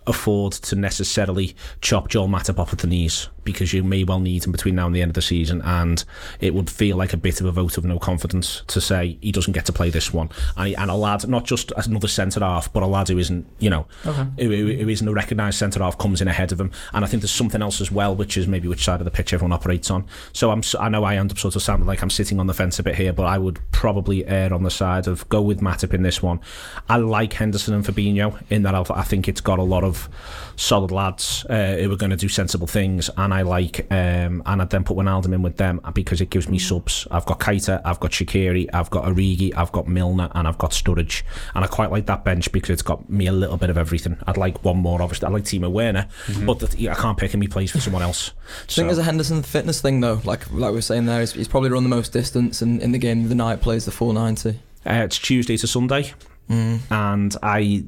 afford 0.07 0.53
to 0.53 0.77
necessarily 0.77 1.55
chop 1.81 2.09
Joel 2.09 2.29
Matip 2.29 2.59
off 2.59 2.73
at 2.73 2.79
the 2.81 2.87
knees 2.87 3.29
because 3.45 3.73
you 3.73 3.85
may 3.85 4.03
well 4.03 4.19
need 4.19 4.45
him 4.45 4.51
between 4.51 4.75
now 4.75 4.87
and 4.87 4.95
the 4.97 5.01
end 5.01 5.11
of 5.11 5.15
the 5.15 5.23
season, 5.23 5.63
and 5.63 6.05
it 6.41 6.53
would 6.53 6.69
feel 6.69 6.97
like 6.97 7.13
a 7.13 7.17
bit 7.17 7.41
of 7.41 7.47
a 7.47 7.53
vote 7.53 7.79
of 7.79 7.85
no 7.85 7.97
confidence 7.97 8.63
to 8.67 8.81
say 8.81 9.19
he 9.21 9.31
doesn't 9.31 9.53
get 9.53 9.65
to 9.65 9.73
play 9.73 9.89
this 9.89 10.13
one. 10.13 10.29
And, 10.57 10.75
and 10.77 10.91
a 10.91 10.95
lad, 10.95 11.29
not 11.29 11.45
just 11.45 11.71
another 11.77 12.09
centre 12.09 12.41
half, 12.41 12.73
but 12.73 12.83
a 12.83 12.87
lad 12.87 13.07
who 13.09 13.19
isn't, 13.19 13.47
you 13.61 13.71
know, 13.71 13.87
Okay. 14.05 14.27
who, 14.45 14.51
who 14.51 14.89
isn't 14.89 15.07
a 15.07 15.13
recognised 15.13 15.59
centre 15.59 15.81
half 15.81 15.97
comes 15.97 16.21
in 16.21 16.27
ahead 16.27 16.51
of 16.51 16.61
him. 16.61 16.73
And 16.93 17.05
I 17.05 17.09
think 17.09 17.23
there's 17.23 17.31
something 17.31 17.63
else 17.63 17.81
as 17.81 17.93
well, 17.93 18.17
which 18.17 18.37
is 18.37 18.49
maybe 18.49 18.67
which 18.67 18.85
side 18.85 19.01
of 19.01 19.05
the 19.05 19.13
pitch 19.13 19.33
everyone 19.33 19.53
operates 19.53 19.93
on. 19.93 20.07
So 20.33 20.51
I'm, 20.51 20.63
I 20.81 20.89
know 20.89 21.05
I 21.05 21.15
end 21.17 21.31
up 21.31 21.39
sort 21.39 21.55
of 21.55 21.63
sounding 21.63 21.87
like 21.87 22.03
I'm 22.03 22.11
sitting 22.11 22.41
on 22.41 22.49
the 22.49 22.55
fence 22.55 22.81
a 22.81 22.83
bit 22.83 22.97
here, 22.97 23.13
but 23.13 23.27
I 23.27 23.39
would 23.39 23.61
probably 23.71 24.27
err 24.27 24.53
on 24.53 24.65
the 24.65 24.71
side 24.73 25.07
of 25.07 25.29
go 25.29 25.41
with 25.41 25.61
Matip 25.61 25.95
in 25.95 26.03
this 26.03 26.21
one. 26.21 26.41
I 26.89 26.97
like 26.97 27.33
Henderson 27.35 27.75
and 27.75 27.85
Fabinho 27.85 28.43
in 28.51 28.63
that 28.65 28.75
I 28.75 29.03
think 29.03 29.29
it's 29.29 29.41
got 29.41 29.61
a 29.61 29.63
lot 29.63 29.85
of 29.85 29.96
solid 30.57 30.91
lads 30.91 31.45
uh, 31.51 31.77
who 31.77 31.93
are 31.93 31.97
going 31.97 32.11
to 32.11 32.17
do 32.17 32.29
sensible 32.29 32.67
things, 32.67 33.11
and 33.17 33.33
I 33.35 33.43
like, 33.43 33.87
um, 33.91 34.43
and 34.47 34.63
I'd 34.63 34.71
then 34.71 34.85
put 34.85 34.97
Wijnaldum 34.97 35.35
in 35.35 35.43
with 35.43 35.57
them 35.57 35.81
because 35.93 36.21
it 36.21 36.31
gives 36.31 36.49
me 36.49 36.59
subs. 36.59 37.07
I've 37.11 37.27
got 37.27 37.41
Keita, 37.41 37.83
I've 37.85 38.01
got 38.01 38.13
Shaqiri, 38.13 38.69
I've 38.73 38.91
got 38.91 39.05
Origi, 39.05 39.53
I've 39.57 39.73
got 39.73 39.87
Milner, 39.87 40.31
and 40.35 40.49
I've 40.49 40.59
got 40.59 40.71
Sturridge, 40.71 41.23
and 41.55 41.65
I 41.65 41.69
quite 41.69 41.91
like 41.91 42.07
that 42.07 42.25
bench 42.25 42.51
because 42.53 42.71
it's 42.71 42.83
got 42.83 43.09
me 43.11 43.27
a 43.27 43.33
little 43.33 43.57
bit 43.57 43.71
of 43.71 43.79
everything. 43.79 44.17
I'd 44.27 44.37
like 44.37 44.65
one 44.65 44.79
more, 44.79 45.03
obviously. 45.03 45.27
I 45.27 45.31
like 45.31 45.45
Timo 45.45 45.71
Werner, 45.71 46.09
but 46.45 46.61
the, 46.61 46.91
I 46.91 46.95
can't 46.95 47.19
pick 47.19 47.33
him. 47.33 47.43
He 47.43 47.49
plays 47.49 47.71
for 47.71 47.81
someone 47.81 48.03
else. 48.03 48.31
Do 48.31 48.33
you 48.33 48.75
think 48.77 48.87
there's 48.89 48.99
a 48.99 49.03
Henderson 49.05 49.43
fitness 49.43 49.81
thing 49.81 50.01
though? 50.01 50.21
Like 50.25 50.51
like 50.53 50.71
we 50.71 50.77
were 50.77 50.83
saying 50.83 51.07
there, 51.07 51.21
he's, 51.21 51.33
he's 51.33 51.49
probably 51.49 51.71
run 51.71 51.83
the 51.83 51.89
most 51.89 52.13
distance, 52.13 52.63
and 52.63 52.81
in 52.83 52.93
the 52.93 52.99
game 52.99 53.23
of 53.25 53.29
the 53.29 53.35
night 53.35 53.61
plays 53.61 53.85
the 53.85 53.91
full 53.91 54.13
ninety. 54.13 54.61
Uh, 54.87 55.03
it's 55.05 55.19
Tuesday 55.19 55.57
to 55.57 55.67
Sunday. 55.67 56.15
Mm. 56.49 56.81
And 56.91 57.37
I, 57.43 57.85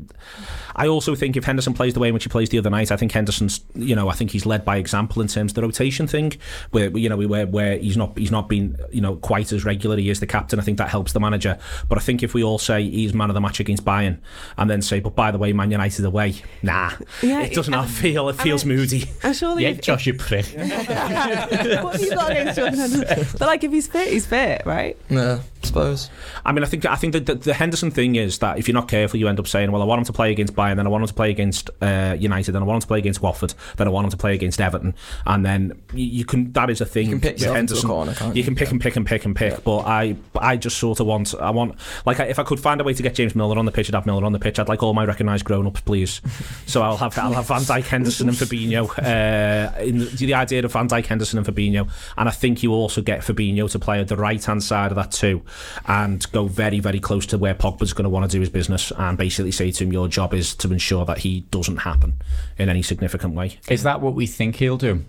I 0.79 0.89
also 0.89 1.15
think 1.15 1.37
if 1.37 1.45
Henderson 1.45 1.75
plays 1.75 1.93
the 1.95 2.01
way 2.01 2.09
in 2.09 2.15
which 2.15 2.25
he 2.25 2.31
plays 2.31 2.49
the 2.49 2.59
other 2.59 2.71
night, 2.71 2.91
I 2.91 2.97
think 2.97 3.13
Henderson's, 3.13 3.61
you 3.75 3.95
know, 3.95 4.09
I 4.09 4.15
think 4.15 4.31
he's 4.31 4.47
led 4.47 4.65
by 4.65 4.77
example 4.79 5.21
in 5.21 5.29
terms 5.29 5.51
of 5.53 5.57
the 5.57 5.63
rotation 5.63 6.07
thing, 6.07 6.33
where 6.71 6.89
you 6.97 7.09
know 7.09 7.17
where 7.17 7.47
where 7.47 7.77
he's 7.79 7.97
not 7.97 8.17
he's 8.17 8.31
not 8.31 8.49
been 8.49 8.77
you 8.91 9.01
know 9.01 9.17
quite 9.17 9.53
as 9.53 9.65
regular. 9.65 9.97
He 9.97 10.09
is 10.09 10.21
the 10.21 10.27
captain. 10.27 10.59
I 10.59 10.63
think 10.63 10.79
that 10.79 10.89
helps 10.89 11.13
the 11.13 11.21
manager. 11.21 11.59
But 11.89 11.99
I 11.99 12.01
think 12.01 12.23
if 12.23 12.33
we 12.33 12.43
all 12.43 12.59
say 12.59 12.83
he's 12.89 13.13
man 13.13 13.29
of 13.31 13.35
the 13.35 13.41
match 13.41 13.61
against 13.61 13.85
Bayern, 13.85 14.19
and 14.57 14.71
then 14.71 14.81
say, 14.81 15.01
but 15.01 15.15
by 15.15 15.31
the 15.31 15.39
way, 15.39 15.53
Man 15.53 15.71
United 15.71 16.05
away, 16.05 16.37
nah, 16.63 16.93
Yeah, 17.23 17.43
it 17.43 17.53
doesn't 17.55 17.75
and- 17.75 17.83
have 17.85 17.91
feel. 17.95 18.29
It 18.29 18.37
feels 18.37 18.65
I- 18.65 18.69
moody. 18.69 19.05
I'm 19.25 19.33
sure 19.35 19.55
that 19.55 19.63
Yeah, 19.63 19.69
if, 19.71 19.81
Josh, 19.81 20.07
you 20.07 20.15
prick. 20.15 20.47
what 20.55 21.93
have 21.93 22.01
you 22.01 22.11
got 22.15 22.31
against 22.31 22.57
Jordan 22.59 22.79
Henderson? 22.79 23.27
But 23.39 23.47
like, 23.47 23.65
if 23.65 23.73
he's 23.73 23.87
fit, 23.89 24.13
he's 24.13 24.27
fit, 24.27 24.63
right? 24.65 24.97
Yeah, 25.09 25.41
I 25.63 25.67
suppose. 25.67 26.11
I 26.45 26.53
mean, 26.53 26.63
I 26.63 26.67
think 26.67 26.85
I 26.87 26.97
think 26.97 27.13
that 27.15 27.27
the, 27.27 27.35
the 27.35 27.55
Henderson 27.55 27.91
thing 27.91 28.17
is 28.17 28.39
that 28.39 28.59
if 28.59 28.69
you're 28.69 28.75
not 28.75 28.89
careful, 28.89 29.19
you 29.19 29.29
end 29.29 29.39
up 29.41 29.47
saying, 29.49 29.73
"Well, 29.73 29.83
I 29.83 29.85
want 29.85 30.01
him 30.01 30.05
to 30.05 30.13
play 30.13 30.31
against 30.31 30.55
Bayern, 30.55 30.68
then 30.77 30.87
I 30.87 30.91
want 30.91 31.03
him 31.03 31.09
to 31.09 31.15
play 31.15 31.31
against 31.31 31.71
uh, 31.81 32.17
United, 32.19 32.53
then 32.53 32.63
I 32.63 32.65
want 32.65 32.77
him 32.77 32.81
to 32.83 32.87
play 32.89 32.99
against 32.99 33.23
Watford, 33.23 33.55
then 33.77 33.87
I 33.87 33.91
want 33.91 34.07
him 34.07 34.11
to 34.11 34.17
play 34.17 34.35
against 34.35 34.61
Everton," 34.61 34.95
and 35.27 35.45
then 35.47 35.81
you, 35.93 36.07
you 36.07 36.25
can. 36.25 36.53
That 36.53 36.71
is 36.71 36.81
a 36.81 36.87
thing. 36.87 37.07
You 37.07 37.13
can 37.13 37.21
pick 37.21 37.35
with 37.35 37.43
yourself 37.43 37.57
into 37.57 37.75
a 37.75 37.77
Henderson. 37.77 37.89
corner, 37.89 38.15
can't 38.15 38.35
you 38.35 38.41
you? 38.41 38.45
can 38.45 38.55
pick 38.57 38.71
and 38.71 38.81
pick 38.81 38.97
and 38.97 39.07
pick 39.07 39.25
and 39.25 39.37
pick, 39.37 39.65
but 39.65 39.81
I 39.81 40.17
I 40.35 40.57
just 40.57 40.79
sort 40.79 41.01
of 41.01 41.07
want 41.07 41.35
I 41.35 41.51
want 41.51 41.77
like 42.05 42.21
I, 42.21 42.25
if 42.25 42.39
I 42.39 42.43
could 42.43 42.61
find 42.61 42.81
a 42.81 42.85
way 42.85 42.95
to 42.95 43.03
get 43.03 43.15
James 43.15 43.35
Milner 43.35 43.59
on 43.59 43.65
the 43.65 43.73
pitch, 43.73 43.89
I'd 43.89 43.95
have 43.95 44.07
Milner 44.07 44.27
on 44.27 44.33
the 44.33 44.39
pitch. 44.39 44.59
I'd 44.59 44.69
like 44.69 44.83
all 44.83 44.95
my 44.95 45.05
recognised 45.05 45.45
grown 45.45 45.67
ups, 45.67 45.81
please. 45.81 46.21
so 46.67 46.83
I'll 46.83 46.97
have 46.97 47.17
I'll 47.19 47.33
have 47.33 47.49
Van 47.49 47.63
Dijk, 47.63 47.85
Henderson, 47.85 48.29
and 48.29 48.37
Fabinho. 48.37 48.89
Uh, 48.99 49.79
in 49.81 49.99
the, 49.99 50.05
the 50.05 50.35
idea 50.35 50.65
of 50.65 50.73
Van 50.73 50.89
Dijk, 50.89 51.07
Henderson, 51.07 51.39
and 51.39 51.47
Fabinho, 51.47 51.89
and 52.17 52.29
I 52.29 52.33
think 52.33 52.63
you 52.63 52.73
also 52.73 53.01
get 53.01 53.21
Fabinho 53.21 53.71
to 53.71 53.79
play 53.79 54.01
at 54.01 54.09
the 54.09 54.17
right 54.17 54.43
hand 54.45 54.63
side 54.63 54.91
of 54.91 54.97
that 54.97 55.13
too, 55.13 55.43
and 55.87 56.31
go 56.33 56.47
very 56.47 56.81
very 56.81 57.01
close 57.01 57.27
to 57.27 57.39
where 57.39 57.55
Pogba's 57.55 57.93
going 57.93 58.05
to 58.05 58.11
want 58.11 58.31
to 58.31 58.37
do 58.37 58.41
his 58.41 58.51
business, 58.51 58.93
and 58.97 59.17
basically 59.19 59.53
say 59.53 59.71
to 59.71 59.85
him, 59.85 59.93
your 59.93 60.09
job 60.09 60.35
is 60.35 60.55
to 60.59 60.73
ensure 60.73 61.05
that 61.05 61.19
he 61.19 61.41
doesn't 61.51 61.79
happen 61.79 62.15
in 62.59 62.69
any 62.69 62.83
significant 62.83 63.35
way. 63.35 63.59
Is 63.69 63.83
that 63.85 64.01
what 64.01 64.15
we 64.15 64.27
think 64.27 64.57
he'll 64.57 64.77
do? 64.77 65.05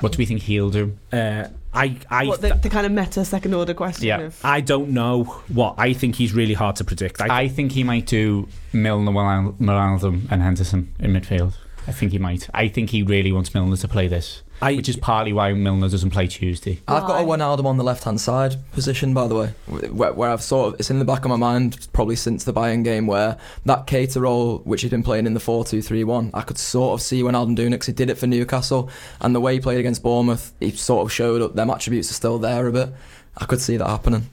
What 0.00 0.12
do 0.12 0.18
we 0.18 0.24
think 0.26 0.42
he'll 0.42 0.70
do? 0.70 0.96
Uh, 1.12 1.44
I 1.74 1.96
I 2.08 2.26
What 2.26 2.40
the, 2.40 2.54
the 2.54 2.70
kind 2.70 2.86
of 2.86 2.92
meta 2.92 3.24
second 3.24 3.52
order 3.54 3.74
question 3.74 4.06
Yeah. 4.06 4.20
of 4.20 4.40
I 4.44 4.60
don't 4.60 4.90
know 4.90 5.24
what 5.48 5.74
I 5.78 5.92
think 5.92 6.16
he's 6.16 6.32
really 6.32 6.54
hard 6.54 6.76
to 6.76 6.84
predict. 6.84 7.20
I, 7.20 7.42
I 7.42 7.48
think 7.48 7.72
he 7.72 7.84
might 7.84 8.06
do 8.06 8.48
Milner, 8.72 9.12
Wijnal- 9.12 9.54
Wijnaldum 9.58 10.30
and 10.30 10.42
Henderson 10.42 10.92
in 10.98 11.12
midfield. 11.12 11.54
I 11.86 11.92
think 11.92 12.12
he 12.12 12.18
might. 12.18 12.48
I 12.54 12.68
think 12.68 12.90
he 12.90 13.02
really 13.02 13.30
wants 13.32 13.52
Milner 13.54 13.76
to 13.76 13.88
play 13.88 14.08
this, 14.08 14.42
I- 14.62 14.74
which 14.76 14.88
is 14.88 14.96
partly 14.96 15.32
why 15.32 15.52
Milner 15.52 15.88
doesn't 15.88 16.10
play 16.10 16.26
Tuesday. 16.26 16.80
I've 16.86 17.06
got 17.06 17.20
a 17.20 17.24
Why? 17.24 17.36
Wijnaldum 17.38 17.64
on 17.64 17.76
the 17.76 17.84
left 17.84 18.04
hand 18.04 18.20
side 18.20 18.56
position, 18.72 19.14
by 19.14 19.26
the 19.26 19.34
way, 19.34 19.46
where, 19.90 20.12
where 20.12 20.30
I've 20.30 20.42
sort 20.42 20.74
of 20.74 20.80
it's 20.80 20.90
in 20.90 20.98
the 20.98 21.04
back 21.04 21.24
of 21.24 21.30
my 21.30 21.36
mind 21.36 21.88
probably 21.92 22.16
since 22.16 22.44
the 22.44 22.52
Bayern 22.52 22.84
game 22.84 23.06
where 23.06 23.36
that 23.66 23.86
Keita 23.86 24.20
role, 24.20 24.58
which 24.64 24.82
he'd 24.82 24.90
been 24.90 25.02
playing 25.02 25.26
in 25.26 25.34
the 25.34 25.40
4 25.40 25.64
2 25.64 25.80
3 25.82 26.04
1, 26.04 26.30
I 26.34 26.42
could 26.42 26.58
sort 26.58 26.94
of 26.98 27.02
see 27.02 27.22
Wijnaldum 27.22 27.54
doing 27.56 27.68
it 27.72 27.76
because 27.76 27.86
he 27.86 27.92
did 27.92 28.10
it 28.10 28.18
for 28.18 28.26
Newcastle, 28.26 28.90
and 29.20 29.34
the 29.34 29.40
way 29.40 29.54
he 29.54 29.60
played 29.60 29.80
against 29.80 30.02
Bournemouth, 30.02 30.52
he 30.60 30.70
sort 30.72 31.04
of 31.06 31.12
showed 31.12 31.42
up. 31.42 31.54
Them 31.54 31.70
attributes 31.70 32.10
are 32.10 32.14
still 32.14 32.38
there 32.38 32.66
a 32.66 32.72
bit. 32.72 32.90
I 33.36 33.44
could 33.46 33.60
see 33.60 33.76
that 33.76 33.86
happening. 33.86 34.28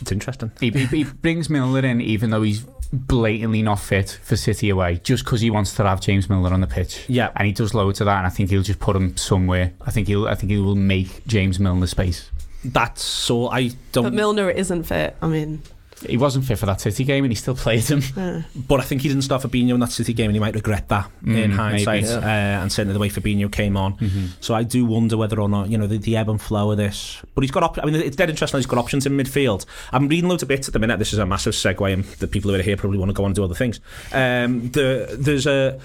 It's 0.00 0.12
interesting. 0.12 0.50
He, 0.60 0.70
he, 0.70 0.86
he 0.86 1.04
brings 1.04 1.48
Milner 1.50 1.86
in 1.86 2.00
even 2.00 2.30
though 2.30 2.42
he's 2.42 2.64
blatantly 2.92 3.62
not 3.62 3.78
fit 3.78 4.18
for 4.22 4.36
City 4.36 4.68
away, 4.70 5.00
just 5.04 5.24
because 5.24 5.40
he 5.40 5.50
wants 5.50 5.74
to 5.74 5.84
have 5.84 6.00
James 6.00 6.28
Milner 6.28 6.52
on 6.52 6.60
the 6.60 6.66
pitch. 6.66 7.04
Yeah. 7.08 7.30
and 7.36 7.46
he 7.46 7.52
does 7.52 7.74
loads 7.74 8.00
of 8.00 8.06
that, 8.06 8.18
and 8.18 8.26
I 8.26 8.30
think 8.30 8.50
he'll 8.50 8.62
just 8.62 8.80
put 8.80 8.96
him 8.96 9.16
somewhere. 9.16 9.72
I 9.82 9.90
think 9.90 10.08
he'll. 10.08 10.26
I 10.26 10.34
think 10.34 10.50
he 10.50 10.58
will 10.58 10.74
make 10.74 11.26
James 11.26 11.58
Milner 11.60 11.86
space. 11.86 12.30
That's 12.64 13.02
so 13.02 13.48
I 13.48 13.70
don't. 13.92 14.04
but 14.04 14.12
Milner 14.12 14.50
isn't 14.50 14.84
fit. 14.84 15.16
I 15.22 15.28
mean, 15.28 15.62
He 16.08 16.16
wasn't 16.16 16.46
fit 16.46 16.58
for 16.58 16.66
that 16.66 16.80
City 16.80 17.04
game, 17.04 17.24
and 17.24 17.30
he 17.30 17.34
still 17.34 17.54
played 17.54 17.84
him. 17.84 18.02
uh, 18.16 18.42
But 18.56 18.80
I 18.80 18.84
think 18.84 19.02
he 19.02 19.08
didn't 19.08 19.22
start 19.24 19.42
Fabinho 19.42 19.74
in 19.74 19.80
that 19.80 19.92
City 19.92 20.12
game, 20.14 20.26
and 20.26 20.34
he 20.36 20.40
might 20.40 20.54
regret 20.54 20.88
that 20.88 21.10
in 21.26 21.50
Mm, 21.50 21.56
hindsight. 21.56 22.02
maybe. 22.04 22.14
Uh, 22.14 22.26
and 22.62 22.72
certainly 22.72 22.94
the 22.94 22.98
way 22.98 23.10
Fabinho 23.10 23.52
came 23.52 23.76
on. 23.76 23.96
Mm-hmm. 23.98 24.26
So 24.40 24.54
I 24.54 24.62
do 24.62 24.84
wonder 24.86 25.16
whether 25.16 25.38
or 25.40 25.48
not 25.48 25.68
you 25.68 25.76
know 25.76 25.86
the, 25.86 25.98
the 25.98 26.16
ebb 26.16 26.30
and 26.30 26.40
flow 26.40 26.70
of 26.70 26.78
this. 26.78 27.20
But 27.34 27.42
he's 27.44 27.50
got. 27.50 27.62
Op- 27.62 27.78
I 27.82 27.84
mean, 27.86 27.94
it's 27.96 28.16
dead 28.16 28.30
interesting. 28.30 28.58
He's 28.58 28.66
got 28.66 28.78
options 28.78 29.04
in 29.04 29.12
midfield. 29.12 29.66
I'm 29.92 30.08
reading 30.08 30.28
loads 30.30 30.42
of 30.42 30.48
bits 30.48 30.68
at 30.68 30.72
the 30.72 30.78
minute. 30.80 30.98
This 30.98 31.12
is 31.12 31.18
a 31.18 31.26
massive 31.26 31.52
segue, 31.54 31.92
and 31.92 32.04
the 32.04 32.26
people 32.28 32.50
who 32.50 32.56
are 32.58 32.62
here 32.62 32.76
probably 32.76 32.98
want 32.98 33.10
to 33.10 33.14
go 33.14 33.24
on 33.24 33.28
and 33.28 33.36
do 33.36 33.44
other 33.44 33.54
things. 33.54 33.80
Um, 34.12 34.70
the 34.70 35.16
there's 35.18 35.46
a. 35.46 35.78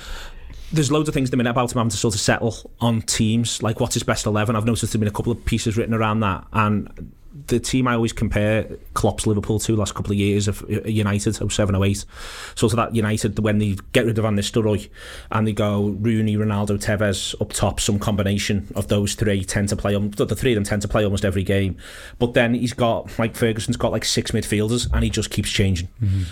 There's 0.73 0.91
loads 0.91 1.07
of 1.07 1.13
things 1.13 1.27
at 1.29 1.31
the 1.31 1.37
minute 1.37 1.51
about 1.51 1.71
him 1.71 1.77
having 1.77 1.91
to 1.91 1.97
sort 1.97 2.15
of 2.15 2.19
settle 2.19 2.71
on 2.81 3.01
teams, 3.03 3.61
like 3.61 3.79
what's 3.79 3.93
his 3.93 4.03
best 4.03 4.25
eleven. 4.25 4.55
I've 4.55 4.65
noticed 4.65 4.81
there's 4.81 4.99
been 4.99 5.07
a 5.07 5.11
couple 5.11 5.31
of 5.31 5.45
pieces 5.45 5.77
written 5.77 5.93
around 5.93 6.21
that, 6.21 6.43
and 6.53 7.11
the 7.47 7.59
team 7.59 7.87
I 7.87 7.95
always 7.95 8.13
compare 8.13 8.63
Klopp's 8.93 9.27
Liverpool 9.27 9.59
to 9.59 9.75
last 9.75 9.93
couple 9.93 10.11
of 10.13 10.17
years 10.17 10.47
of 10.47 10.61
uh, 10.63 10.87
United 10.87 11.33
07 11.51 11.83
08 11.83 12.05
so 12.55 12.69
to 12.69 12.75
that 12.77 12.95
United 12.95 13.37
when 13.39 13.57
they 13.57 13.75
get 13.91 14.05
rid 14.05 14.17
of 14.17 14.23
Van 14.23 14.35
Nistelrooy 14.35 14.89
and 15.31 15.45
they 15.45 15.51
go 15.53 15.89
Rooney 15.99 16.37
Ronaldo 16.37 16.77
Tevez 16.81 17.39
up 17.41 17.51
top 17.51 17.79
some 17.79 17.99
combination 17.99 18.67
of 18.75 18.87
those 18.87 19.15
three 19.15 19.43
tend 19.43 19.69
to 19.69 19.75
play 19.75 19.93
the 19.95 20.35
three 20.35 20.53
of 20.53 20.55
them 20.55 20.63
tend 20.63 20.81
to 20.83 20.87
play 20.87 21.03
almost 21.03 21.25
every 21.25 21.43
game. 21.43 21.77
But 22.19 22.33
then 22.33 22.53
he's 22.53 22.73
got 22.73 23.17
like 23.19 23.35
Ferguson's 23.35 23.77
got 23.77 23.91
like 23.91 24.05
six 24.05 24.31
midfielders 24.31 24.89
and 24.93 25.03
he 25.03 25.09
just 25.09 25.29
keeps 25.29 25.49
changing. 25.49 25.89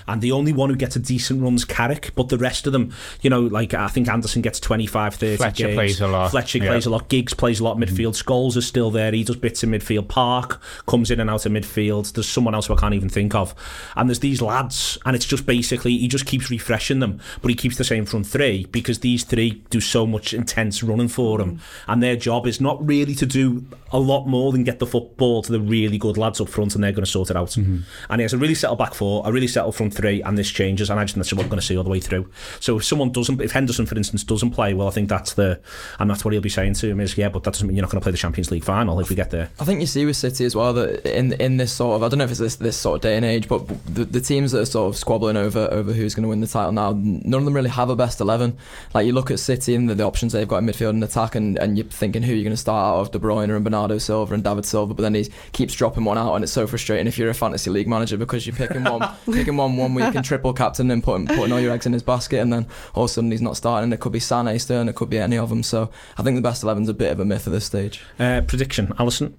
And 0.07 0.21
the 0.21 0.31
only 0.31 0.53
one 0.53 0.69
who 0.69 0.75
gets 0.75 0.95
a 0.95 0.99
decent 0.99 1.41
run's 1.41 1.65
Carrick 1.65 2.13
but 2.15 2.29
the 2.29 2.37
rest 2.37 2.65
of 2.67 2.73
them 2.73 2.93
you 3.21 3.29
know 3.29 3.41
like 3.41 3.73
I 3.73 3.87
think 3.87 4.07
Anderson 4.07 4.41
gets 4.41 4.59
25 4.59 5.15
30 5.15 5.37
Fletcher 5.37 5.63
games. 5.65 5.75
plays 5.75 6.01
a 6.01 6.07
lot. 6.07 6.31
Fletcher 6.31 6.59
Yeah. 6.59 6.69
plays 6.69 6.85
a 6.85 6.89
lot. 6.89 7.09
Giggs 7.09 7.33
plays 7.33 7.59
a 7.59 7.63
lot 7.63 7.77
midfield. 7.77 8.13
Scholes 8.21 8.55
is 8.55 8.65
still 8.65 8.89
there. 8.89 9.11
He 9.11 9.23
does 9.23 9.35
bits 9.35 9.63
in 9.63 9.71
midfield. 9.71 10.07
Park 10.07 10.61
comes 10.93 11.09
in 11.09 11.19
and 11.19 11.27
out 11.27 11.43
of 11.43 11.51
midfield. 11.51 12.13
There's 12.13 12.29
someone 12.29 12.53
else 12.53 12.67
who 12.67 12.75
I 12.75 12.77
can't 12.77 12.93
even 12.93 13.09
think 13.09 13.33
of. 13.33 13.55
And 13.95 14.07
there's 14.07 14.19
these 14.19 14.43
lads 14.43 14.95
and 15.07 15.15
it's 15.15 15.25
just 15.25 15.43
basically 15.47 15.97
he 15.97 16.07
just 16.07 16.27
keeps 16.27 16.51
refreshing 16.51 16.99
them 16.99 17.19
but 17.41 17.49
he 17.49 17.55
keeps 17.55 17.77
the 17.77 17.83
same 17.83 18.05
front 18.05 18.27
three 18.27 18.65
because 18.65 18.99
these 18.99 19.23
three 19.23 19.63
do 19.71 19.81
so 19.81 20.05
much 20.05 20.35
intense 20.35 20.83
running 20.83 21.07
for 21.07 21.41
him 21.41 21.57
mm. 21.57 21.59
and 21.87 22.03
their 22.03 22.15
job 22.15 22.45
is 22.45 22.61
not 22.61 22.85
really 22.87 23.15
to 23.15 23.25
do 23.25 23.65
a 23.91 23.97
lot 23.97 24.27
more 24.27 24.51
than 24.51 24.63
get 24.63 24.77
the 24.77 24.85
football 24.85 25.41
to 25.41 25.51
the 25.51 25.59
really 25.59 25.97
good 25.97 26.15
lads 26.15 26.39
up 26.39 26.47
front 26.47 26.75
and 26.75 26.83
they're 26.83 26.91
going 26.91 27.03
to 27.03 27.09
sort 27.09 27.31
it 27.31 27.35
out. 27.35 27.49
Mm-hmm. 27.49 27.79
And 28.11 28.21
he 28.21 28.23
has 28.23 28.33
a 28.33 28.37
really 28.37 28.53
settled 28.53 28.77
back 28.77 28.93
four 28.93 29.23
a 29.25 29.31
really 29.31 29.47
settled 29.47 29.75
front 29.75 29.95
three 29.95 30.21
and 30.21 30.37
this 30.37 30.51
changes 30.51 30.91
and 30.91 30.99
I 30.99 31.05
just 31.05 31.15
think 31.15 31.25
that's 31.25 31.33
what 31.33 31.43
we're 31.43 31.49
going 31.49 31.59
to 31.59 31.65
see 31.65 31.75
all 31.75 31.83
the 31.83 31.89
way 31.89 32.01
through. 32.01 32.29
So 32.59 32.77
if 32.77 32.85
someone 32.85 33.11
doesn't 33.11 33.41
if 33.41 33.51
Henderson 33.51 33.87
for 33.87 33.95
instance 33.95 34.23
doesn't 34.23 34.51
play 34.51 34.75
well 34.75 34.87
I 34.87 34.91
think 34.91 35.09
that's 35.09 35.33
the 35.33 35.59
and 35.97 36.07
that's 36.07 36.23
what 36.23 36.33
he'll 36.33 36.41
be 36.41 36.49
saying 36.49 36.75
to 36.75 36.89
him 36.89 36.99
is 36.99 37.17
yeah 37.17 37.29
but 37.29 37.43
that 37.45 37.53
doesn't 37.53 37.67
mean 37.67 37.77
you're 37.77 37.81
not 37.81 37.89
going 37.89 37.99
to 37.99 38.05
play 38.05 38.11
the 38.11 38.17
Champions 38.19 38.51
League 38.51 38.63
final 38.63 38.99
if 38.99 39.09
we 39.09 39.15
get 39.15 39.31
there. 39.31 39.49
I 39.59 39.65
think 39.65 39.79
you 39.81 39.87
see 39.87 40.05
with 40.05 40.17
City 40.17 40.45
as 40.45 40.55
well 40.55 40.71
that 40.73 40.82
in 40.83 41.33
in 41.33 41.57
this 41.57 41.71
sort 41.71 41.95
of 41.95 42.03
I 42.03 42.09
don't 42.09 42.19
know 42.19 42.25
if 42.25 42.31
it's 42.31 42.39
this 42.39 42.55
this 42.55 42.77
sort 42.77 42.95
of 42.95 43.01
day 43.01 43.15
and 43.15 43.25
age, 43.25 43.47
but 43.47 43.67
the, 43.85 44.05
the 44.05 44.21
teams 44.21 44.51
that 44.51 44.61
are 44.61 44.65
sort 44.65 44.89
of 44.89 44.97
squabbling 44.97 45.37
over 45.37 45.67
over 45.71 45.93
who's 45.93 46.15
going 46.15 46.23
to 46.23 46.29
win 46.29 46.41
the 46.41 46.47
title 46.47 46.71
now, 46.71 46.93
none 46.95 47.39
of 47.39 47.45
them 47.45 47.53
really 47.53 47.69
have 47.69 47.89
a 47.89 47.95
best 47.95 48.21
eleven. 48.21 48.57
Like 48.93 49.05
you 49.05 49.13
look 49.13 49.31
at 49.31 49.39
City 49.39 49.75
and 49.75 49.89
the, 49.89 49.95
the 49.95 50.03
options 50.03 50.33
they've 50.33 50.47
got 50.47 50.57
in 50.57 50.65
midfield 50.65 50.91
and 50.91 51.03
attack, 51.03 51.35
and, 51.35 51.57
and 51.57 51.77
you're 51.77 51.87
thinking 51.87 52.23
who 52.23 52.33
you're 52.33 52.43
going 52.43 52.53
to 52.53 52.57
start 52.57 52.95
out 52.95 53.01
of 53.01 53.11
De 53.11 53.19
Bruyne 53.19 53.53
and 53.53 53.63
Bernardo 53.63 53.97
Silva 53.97 54.33
and 54.33 54.43
David 54.43 54.65
Silva, 54.65 54.93
but 54.93 55.01
then 55.01 55.15
he 55.15 55.29
keeps 55.51 55.73
dropping 55.73 56.03
one 56.03 56.17
out, 56.17 56.35
and 56.35 56.43
it's 56.43 56.53
so 56.53 56.67
frustrating 56.67 57.07
if 57.07 57.17
you're 57.17 57.29
a 57.29 57.33
fantasy 57.33 57.69
league 57.69 57.87
manager 57.87 58.17
because 58.17 58.45
you're 58.45 58.55
picking 58.55 58.83
one 58.83 59.01
picking 59.31 59.57
one 59.57 59.77
one 59.77 59.93
week 59.93 60.15
and 60.15 60.25
triple 60.25 60.53
captain 60.53 60.89
and 60.91 61.03
putting 61.03 61.27
putting 61.27 61.51
all 61.51 61.59
your 61.59 61.73
eggs 61.73 61.85
in 61.85 61.93
his 61.93 62.03
basket, 62.03 62.39
and 62.39 62.51
then 62.51 62.67
all 62.93 63.05
of 63.05 63.09
a 63.09 63.13
sudden 63.13 63.31
he's 63.31 63.41
not 63.41 63.57
starting. 63.57 63.85
And 63.85 63.93
it 63.93 63.99
could 63.99 64.11
be 64.11 64.19
Sané, 64.19 64.59
Sterling, 64.59 64.89
it 64.89 64.95
could 64.95 65.09
be 65.09 65.19
any 65.19 65.37
of 65.37 65.49
them. 65.49 65.63
So 65.63 65.89
I 66.17 66.23
think 66.23 66.35
the 66.35 66.41
best 66.41 66.63
eleven's 66.63 66.89
a 66.89 66.93
bit 66.93 67.11
of 67.11 67.19
a 67.19 67.25
myth 67.25 67.47
at 67.47 67.53
this 67.53 67.65
stage. 67.65 68.01
uh, 68.19 68.41
prediction 68.41 68.93
Alison 68.99 69.35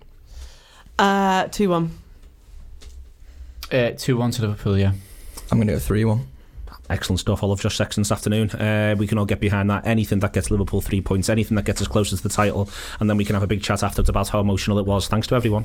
uh, 0.98 1.48
two 1.48 1.68
one. 1.68 1.90
Uh, 3.72 3.90
two 3.96 4.16
one 4.16 4.30
to 4.32 4.42
Liverpool. 4.42 4.78
Yeah, 4.78 4.92
I'm 5.50 5.58
going 5.58 5.68
to 5.68 5.74
go 5.74 5.78
three 5.78 6.04
one. 6.04 6.26
Excellent 6.90 7.18
stuff. 7.18 7.42
I 7.42 7.46
love 7.46 7.60
Josh 7.60 7.76
Sexton 7.76 8.02
this 8.02 8.12
afternoon. 8.12 8.50
Uh, 8.50 8.94
we 8.98 9.06
can 9.06 9.16
all 9.16 9.24
get 9.24 9.40
behind 9.40 9.70
that. 9.70 9.86
Anything 9.86 10.18
that 10.20 10.34
gets 10.34 10.50
Liverpool 10.50 10.82
three 10.82 11.00
points, 11.00 11.30
anything 11.30 11.54
that 11.54 11.64
gets 11.64 11.80
us 11.80 11.88
closer 11.88 12.14
to 12.14 12.22
the 12.22 12.28
title, 12.28 12.68
and 13.00 13.08
then 13.08 13.16
we 13.16 13.24
can 13.24 13.34
have 13.34 13.42
a 13.42 13.46
big 13.46 13.62
chat 13.62 13.82
afterwards 13.82 14.10
about 14.10 14.28
how 14.28 14.40
emotional 14.40 14.78
it 14.78 14.84
was. 14.84 15.08
Thanks 15.08 15.26
to 15.28 15.34
everyone. 15.34 15.64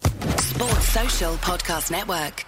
Sports 0.00 0.88
Social 0.88 1.34
Podcast 1.34 1.90
Network. 1.92 2.44